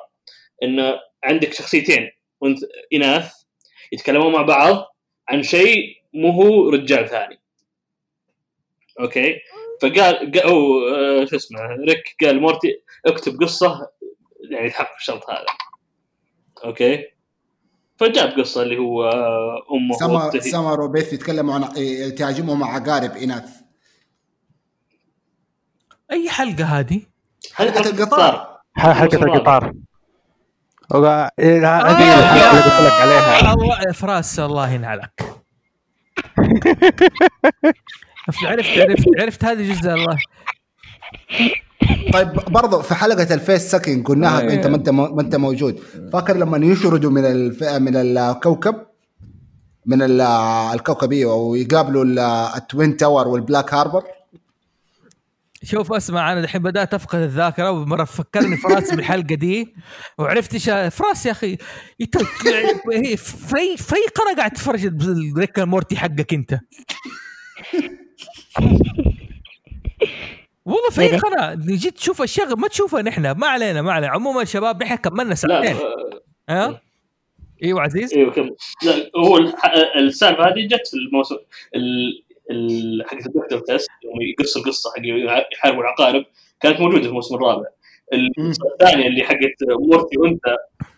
إنه 0.62 0.94
عندك 1.24 1.52
شخصيتين 1.54 2.10
وانت 2.40 2.58
إناث 2.92 3.32
يتكلمون 3.92 4.32
مع 4.32 4.42
بعض 4.42 4.84
عن 5.28 5.42
شيء 5.42 5.96
مو 6.14 6.30
هو 6.30 6.68
رجال 6.70 7.08
ثاني. 7.08 7.40
أوكي؟ 9.00 9.36
فقال 9.82 10.32
قا- 10.34 10.44
أو 10.46 10.88
آه، 10.88 11.24
شو 11.24 11.36
اسمه 11.36 11.60
ريك 11.88 12.16
قال 12.24 12.40
مورتي 12.40 12.82
اكتب 13.06 13.42
قصة 13.42 13.90
يعني 14.50 14.70
تحقق 14.70 14.94
الشرط 14.96 15.30
هذا. 15.30 15.46
أوكي؟ 16.64 17.04
فجاب 17.96 18.28
قصة 18.28 18.62
اللي 18.62 18.78
هو 18.78 19.04
آه، 19.04 19.62
أمه 19.72 19.96
سمر 19.98 20.24
وأخته. 20.24 20.40
سمر 20.40 20.80
وبيث 20.80 21.12
يتكلموا 21.12 21.54
عن 21.54 21.64
إيه، 21.64 22.14
تعجبهم 22.14 22.58
مع 22.60 22.74
عقارب 22.74 23.16
إناث. 23.16 23.48
أي 26.12 26.30
حلقة 26.30 26.64
هذه؟ 26.64 27.00
حلقة 27.54 27.90
القطار. 27.90 28.60
حلقة 28.76 29.24
القطار. 29.24 29.72
إيه، 31.38 31.66
آه، 31.66 31.90
هذه 31.90 32.18
الحلقة 32.18 32.50
اللي 32.50 32.62
قلت 32.62 32.80
لك 32.86 32.92
عليها. 32.92 33.52
الله 33.54 33.92
فراس 33.92 34.40
الله 34.40 34.70
ينعلك. 34.70 35.22
عرفت 38.42 38.78
عرفت 38.78 39.06
عرفت 39.20 39.44
هذه 39.44 39.72
جزء 39.72 39.90
الله. 39.90 40.18
طيب 42.12 42.32
برضو 42.48 42.82
في 42.82 42.94
حلقة 42.94 43.34
الفيس 43.34 43.70
سكن 43.70 44.02
قلناها 44.02 44.40
أيوة. 44.40 44.52
أنت 44.52 44.66
ما 44.66 44.76
أنت 44.76 44.88
ما 44.88 45.20
أنت 45.20 45.36
موجود. 45.36 45.80
فاكر 46.12 46.36
لما 46.36 46.66
يشردوا 46.66 47.10
من 47.10 47.24
الف... 47.24 47.64
من 47.64 47.96
الكوكب؟ 47.96 48.74
من 49.86 50.02
ال- 50.02 50.20
الكوكبية 50.74 51.26
ويقابلوا 51.26 52.04
ال- 52.04 52.18
التوين 52.56 52.96
تاور 52.96 53.28
والبلاك 53.28 53.74
هاربر؟ 53.74 54.02
شوف 55.62 55.92
اسمع 55.92 56.32
أنا 56.32 56.40
الحين 56.40 56.62
بدأت 56.62 56.94
أفقد 56.94 57.18
الذاكرة 57.18 57.70
ومرة 57.70 58.04
فكرني 58.04 58.56
فراس 58.56 58.94
بالحلقة 58.94 59.34
دي 59.34 59.74
وعرفت 60.18 60.54
إيش 60.54 60.64
فراس 60.94 61.26
يا 61.26 61.30
أخي 61.30 61.58
هي 62.92 63.16
في 63.16 63.76
في 63.76 63.94
قناه 64.14 64.36
قاعد 64.36 64.50
تتفرج 64.50 64.92
ريك 65.38 65.58
مورتي 65.58 65.96
حقك 65.96 66.34
أنت. 66.34 66.58
والله 70.66 70.90
في 70.90 71.00
ليه؟ 71.08 71.18
قناة 71.18 71.54
جيت 71.54 71.94
تشوف 71.96 72.22
أشياء 72.22 72.56
ما 72.56 72.68
تشوفها 72.68 73.02
نحن 73.02 73.30
ما 73.30 73.46
علينا 73.46 73.82
ما 73.82 73.92
علينا. 73.92 74.12
عموما 74.12 74.44
شباب 74.44 74.82
نحن 74.82 74.94
كملنا 74.96 75.28
لا 75.28 75.34
ساعتين. 75.34 75.76
ها؟ 76.48 76.80
إيوه 77.64 77.80
عزيز. 77.82 78.14
إيوه 78.14 78.32
كم 78.32 78.50
لا 78.82 79.10
هو 79.16 79.36
الح- 79.36 79.72
السالفة 79.96 80.44
هذه 80.44 80.66
جت 80.66 80.86
في 80.86 80.96
الموسم 80.96 81.36
ال- 81.74 82.22
ال- 82.50 83.04
حق 83.06 83.16
ال 83.26 83.30
Bechdel 83.30 83.58
test 83.58 83.88
يوم 84.04 84.14
يقص 84.22 84.56
القصة 84.56 84.90
حق 84.90 85.02
يحاربوا 85.52 85.80
العقارب 85.82 86.24
كانت 86.60 86.80
موجودة 86.80 87.02
في 87.02 87.08
الموسم 87.08 87.34
الرابع. 87.34 87.64
الثانية 88.72 89.06
اللي 89.06 89.24
حقت 89.24 89.78
مورتي 89.80 90.18
وأنت 90.18 90.42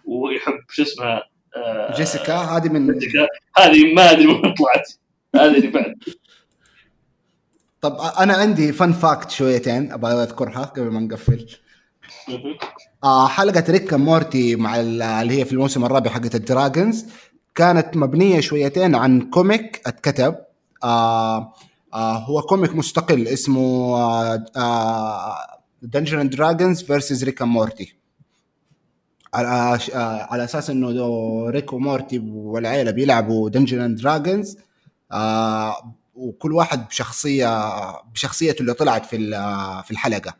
ويحب 0.04 0.58
شو 0.70 0.82
اسمها 0.82 1.22
آه، 1.56 1.96
جيسيكا 1.96 2.34
هذه 2.34 2.68
من 2.68 2.94
جيسيكا. 2.98 3.26
هذه 3.56 3.94
ما 3.94 4.10
أدري 4.10 4.26
وين 4.26 4.40
طلعت 4.54 4.92
هذه 5.36 5.56
اللي 5.56 5.66
بعد. 5.68 5.94
طب 7.80 7.96
أنا 8.18 8.34
عندي 8.34 8.72
fun 8.72 8.92
fact 8.92 9.30
شويتين 9.30 9.92
أبغى 9.92 10.22
أذكرها 10.22 10.64
قبل 10.64 10.90
ما 10.90 11.00
نقفل. 11.00 11.46
آه 13.04 13.28
حلقة 13.28 13.64
Rick 13.68 13.96
and 13.96 14.19
Morty 14.19 14.56
مع 14.56 14.80
ال- 14.80 15.02
اللي 15.02 15.40
هي 15.40 15.44
في 15.44 15.52
الموسم 15.52 15.84
الرابع 15.84 16.10
حقت 16.10 16.34
ال 16.34 16.43
dragons 16.43 17.06
كانت 17.54 17.96
مبنية 17.96 18.40
شويتين 18.40 18.94
عن 18.94 19.20
comic 19.20 19.80
اتكتب. 19.86 20.34
آه 20.84 21.52
آه 21.94 22.18
هو 22.18 22.42
comic 22.42 22.74
مستقل 22.74 23.28
اسمه 23.28 24.36
Dungeons 25.82 26.18
and 26.18 26.30
Dragons 26.36 26.82
versus 26.82 27.24
Rick 27.24 27.44
and 27.44 27.61
Morty. 27.61 27.94
على 29.34 29.48
آه 29.94 30.26
على 30.32 30.44
أساس 30.44 30.70
إنه 30.70 31.50
ريك 31.50 31.72
ومورتي 31.72 32.18
والعيلة 32.34 32.90
بيلعبوا 32.90 33.50
Dungeons 33.50 33.80
and 33.80 34.00
Dragons 34.00 34.56
آه 35.12 35.94
وكل 36.18 36.52
واحد 36.52 36.88
بشخصية 36.88 37.50
بشخصيته 38.02 38.60
اللي 38.60 38.72
طلعت 38.74 39.06
في 39.06 39.16
ال- 39.16 39.84
في 39.84 39.90
الحلقة. 39.90 40.34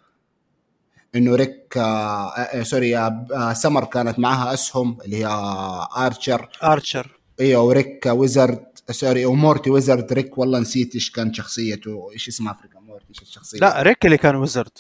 إنه 1.15 1.35
ريك 1.37 1.75
آه 1.77 2.29
آه 2.31 2.63
sorry 2.62 2.99
آه 2.99 3.27
آه، 3.33 3.53
سمر 3.53 3.85
كانت 3.85 4.19
معاها 4.19 4.55
أسهم 4.55 4.99
اللي 5.05 5.17
هي 5.17 5.27
آه 5.27 6.07
archer. 6.07 6.49
archer. 6.62 7.19
إيوه 7.41 7.63
وريك 7.63 8.07
wizard 8.07 8.66
sorry 8.91 9.27
ومورتي 9.27 9.71
wizard. 9.70 10.12
ريك 10.13 10.39
والله 10.39 10.59
نسيت 10.59 10.95
إيش 10.95 11.11
كان 11.11 11.35
شخصيته 11.35 12.09
إيش 12.13 12.29
اسمها 12.29 12.53
افريكا 12.53 12.81
مورتي 12.81 13.07
إيش 13.11 13.23
الشخصية. 13.23 13.59
لا 13.59 13.83
ريك 13.83 14.07
اللي 14.07 14.17
كان 14.17 14.37
wizard. 14.37 14.79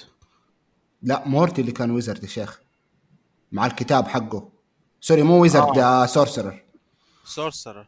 لا 1.02 1.22
مورتي 1.28 1.60
اللي 1.60 1.72
كان 1.72 1.90
wizard 1.90 2.22
يا 2.22 2.28
شيخ 2.28 2.60
مع 3.52 3.66
الكتاب 3.66 4.08
حقه. 4.08 4.48
sorry 5.00 5.22
مو 5.22 5.42
wizard 5.42 5.78
آه. 5.78 6.06
sorcerer 6.06 6.62
sorcerer 7.24 7.86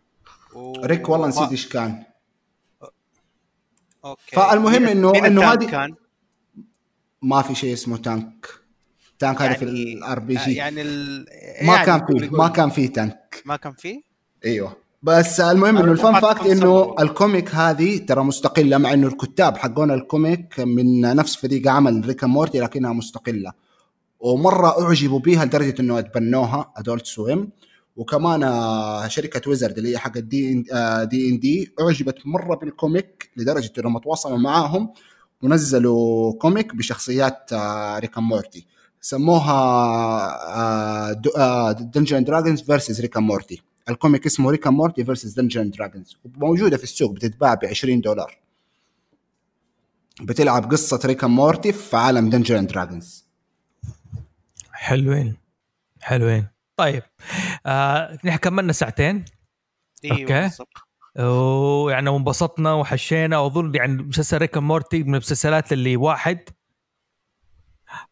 و... 0.54 0.72
ريك 0.86 1.08
والله 1.08 1.28
نسيت 1.28 1.50
إيش 1.50 1.68
كان. 1.68 2.04
okay. 4.04 4.36
فالمهم 4.36 4.84
إنه 4.86 5.10
ال 5.10 5.16
tank 5.16 5.42
هذه- 5.44 5.70
كان؟ 5.70 5.94
ما 7.22 7.42
في 7.42 7.54
شيء 7.54 7.72
اسمه 7.72 7.96
tank. 7.96 8.46
tank 9.18 9.42
هذا 9.42 9.52
في 9.54 9.64
يعني- 9.64 9.92
ال 9.92 10.18
RPG 10.18 10.54
يعني 10.54 10.82
ال... 10.82 11.26
ما 11.62 11.74
يعني 11.74 11.86
كان 11.86 12.06
فيه 12.18 12.30
ما 12.30 12.48
كان 12.48 12.70
فيه 12.70 12.86
tank. 12.92 13.42
ما 13.44 13.56
كان 13.56 13.72
فيه؟ 13.72 14.02
أيوه. 14.44 14.76
بس 15.02 15.40
المهم 15.40 15.76
إنه 15.76 15.92
ال 15.92 15.99
fun 15.99 16.20
fact 16.20 16.46
إنه 16.46 16.94
ال 17.00 17.09
comic 17.09 17.54
هذه 17.54 17.98
ترى 17.98 18.24
مستقلة 18.24 18.78
مع 18.78 18.92
إنه 18.92 19.06
الكتاب 19.06 19.56
حقون 19.56 19.90
ال 19.90 20.02
comic 20.02 20.60
من 20.60 21.00
نفس 21.00 21.36
فريق 21.36 21.68
عمل 21.68 22.06
Rick 22.06 22.26
and 22.26 22.39
Morty 22.39 22.60
لكنها 22.60 22.92
مستقلة. 22.92 23.52
ومرة 24.20 24.82
أعجبوا 24.82 25.20
بيها 25.20 25.44
لدرجة 25.44 25.74
إنه 25.80 25.98
أتبنوها 25.98 26.72
Adult 26.76 27.06
Swim. 27.06 27.50
وكمان 27.96 28.42
آه، 28.42 29.08
شركة 29.08 29.50
Wizard 29.50 29.78
اللي 29.78 29.92
هي 29.92 29.98
حق 29.98 30.18
دي 30.18 30.64
آه، 30.72 31.04
دي 31.04 31.28
ان 31.28 31.38
دي 31.38 31.72
أعجبت 31.80 32.26
مرة 32.26 32.54
بال 32.56 32.77
comic 32.77 33.30
لدرجة 33.36 33.72
إنهم 33.78 33.98
تواصلوا 33.98 34.38
معاهم 34.38 34.92
ونزلوا 35.42 36.32
comic 36.32 36.74
بشخصيات 36.74 37.52
آه، 37.52 37.98
Rick 37.98 38.20
and 38.20 38.37
Morty 38.37 38.66
سموها 39.00 40.62
Dungeons 41.72 42.24
Dragons 42.24 42.62
versus 42.62 43.00
Rick 43.00 43.20
and 43.20 43.36
Morty 43.36 43.62
ال 43.88 43.94
comic 43.94 44.26
اسمه 44.26 44.50
Rick 44.50 44.70
and 44.70 44.83
Morty 44.83 45.04
versus 45.04 45.32
Dungeons 45.32 45.70
Dragons 45.70 46.16
موجوده 46.36 46.76
في 46.76 46.84
السوق 46.84 47.12
بتتباع 47.12 47.54
ب 47.54 47.64
20 47.64 48.00
دولار. 48.00 48.38
بتلعب 50.20 50.70
قصة 50.70 51.00
Rick 51.04 51.26
and 51.26 51.43
Morty 51.43 51.72
في 51.72 51.96
عالم 51.96 52.30
Dungeons 52.30 52.66
Dragons 52.66 53.24
حلوين. 54.72 55.36
حلوين. 56.00 56.46
طيب. 56.80 57.02
آه 57.66 58.18
نحن 58.24 58.36
كملنا 58.38 58.72
ساعتين. 58.72 59.24
أيوه. 60.04 60.40
بالضبط. 60.40 60.68
ويعني 61.18 62.10
وانبسطنا 62.10 62.72
وحشينا. 62.72 63.38
واظن 63.38 63.74
يعني 63.74 64.02
مسلسل 64.02 64.38
ريك 64.38 64.58
مورتي 64.58 65.02
من 65.02 65.14
المسلسلات 65.14 65.72
اللي 65.72 65.96
واحد 65.96 66.38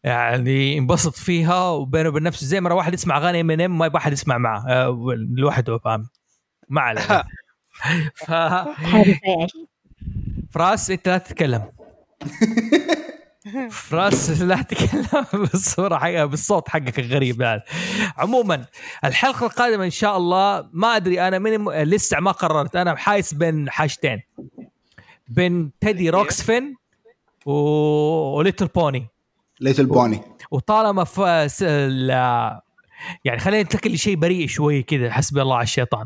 يعني 0.03 0.77
انبسط 0.77 1.15
فيها 1.15 1.69
وبينه 1.69 2.09
وبين 2.09 2.23
نفسه 2.23 2.45
زي 2.45 2.61
مرة 2.61 2.73
واحد 2.73 2.93
يسمع 2.93 3.17
أغاني 3.17 3.41
ام 3.41 3.51
ام 3.51 3.77
ما 3.77 3.85
يبغى 3.85 3.97
أحد 3.97 4.11
يسمع 4.11 4.37
معه. 4.37 4.67
آه، 4.69 5.15
لوحده 5.37 5.77
فاهم. 5.77 6.09
ما 6.69 6.81
علينا. 6.81 7.23
ف؟ 8.25 8.31
فراس 10.51 10.91
أنت 10.91 11.07
لا 11.07 11.17
تتكلم. 11.17 11.71
فراس 13.71 14.41
لا 14.41 14.61
تتكلم 14.61 15.25
بالصورة 15.33 15.97
حقها 15.97 16.25
بالصوت 16.25 16.69
حقك 16.69 16.99
الغريب 16.99 17.41
يعني 17.41 17.61
عموما 18.17 18.65
الحلقة 19.05 19.45
القادمة 19.45 19.85
إن 19.85 19.89
شاء 19.89 20.17
الله 20.17 20.69
ما 20.73 20.95
أدري 20.95 21.27
أنا 21.27 21.39
من. 21.39 21.69
لسه 21.69 22.19
ما 22.19 22.31
قررت. 22.31 22.75
أنا 22.75 22.95
حايس 22.95 23.33
بين 23.33 23.69
حاجتين. 23.69 24.21
بين 25.27 25.71
Teddy 25.81 26.09
Ruxpin 26.09 26.75
و... 27.45 27.51
و 28.37 28.41
Little 28.41 28.67
Pony. 28.67 29.07
Little 29.59 29.85
Pony. 29.85 30.21
وطالما 30.51 31.03
ف... 31.03 31.21
س... 31.51 31.63
ال- 31.63 32.59
يعني 33.25 33.39
خلينا 33.39 33.63
نتكلم 33.63 33.97
شيء 33.97 34.15
بريء 34.15 34.47
شوي 34.47 34.83
كذا 34.83 35.11
حسبي 35.11 35.41
الله 35.41 35.55
على 35.55 35.63
الشيطان. 35.63 36.05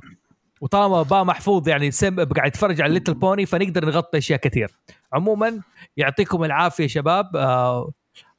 وطالما 0.63 1.03
با 1.03 1.23
محفوظ 1.23 1.67
يعني 1.67 1.91
سم 1.91 2.25
قاعد 2.25 2.47
يتفرج 2.47 2.81
على 2.81 2.93
Little 2.93 3.13
Pony 3.13 3.45
فنقدر 3.45 3.85
نغطي 3.85 4.17
أشياء 4.17 4.39
كثير. 4.39 4.71
عموما 5.13 5.61
يعطيكم 5.97 6.43
العافية 6.43 6.87
شباب. 6.87 7.35
آه 7.35 7.91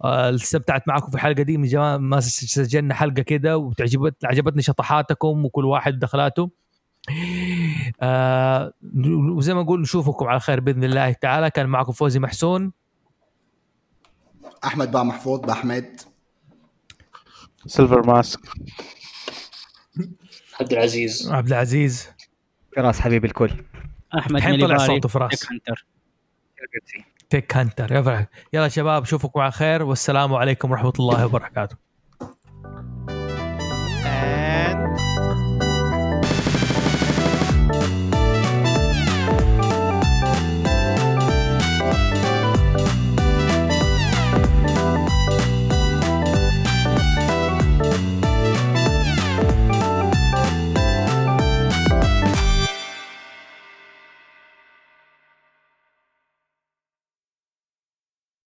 آه، 0.04 0.34
استمتعت 0.34 0.88
معكم 0.88 1.08
في 1.08 1.14
الحلقة 1.14 1.42
دي. 1.42 1.56
من 1.56 1.66
زمان 1.66 2.00
ما 2.00 2.20
سجلنا 2.20 2.94
حلقة 2.94 3.22
كده 3.22 3.58
وتعجبت 3.58 4.24
عجبتني 4.24 4.62
شطحاتكم 4.62 5.44
وكل 5.44 5.64
واحد 5.64 5.98
دخلاته. 5.98 6.50
آه 8.00 8.72
وزي 9.36 9.54
ما 9.54 9.62
نقول 9.62 9.80
نشوفكم 9.80 10.26
على 10.26 10.40
خير 10.40 10.60
بإذن 10.60 10.84
الله 10.84 11.12
تعالى. 11.12 11.50
كان 11.50 11.66
معكم 11.66 11.92
فوزي 11.92 12.18
محسون. 12.18 12.72
أحمد 14.64 14.90
با 14.90 15.02
محفوظ 15.02 15.40
باحمد 15.40 16.00
Silver 17.66 18.06
Mask 18.06 18.40
عبد 20.60 20.72
العزيز. 20.72 21.30
عبد 21.32 21.46
العزيز. 21.46 22.13
فراس 22.76 23.00
حبيب 23.00 23.24
الكل. 23.24 23.50
أحمد 24.18 24.36
الحين 24.36 24.60
طلع 24.60 24.76
صوته 24.76 25.08
فراس. 25.08 25.40
Tech 25.40 25.52
Hunter 25.52 25.86
Tech 27.30 27.56
Hunter 27.56 27.92
يلا 27.92 28.26
يلا 28.52 28.68
شباب 28.68 29.02
اشوفكم 29.02 29.40
على 29.40 29.52
خير 29.52 29.82
والسلام 29.82 30.34
عليكم 30.34 30.70
ورحمة 30.70 30.92
الله 30.98 31.26
وبركاته. 31.26 31.76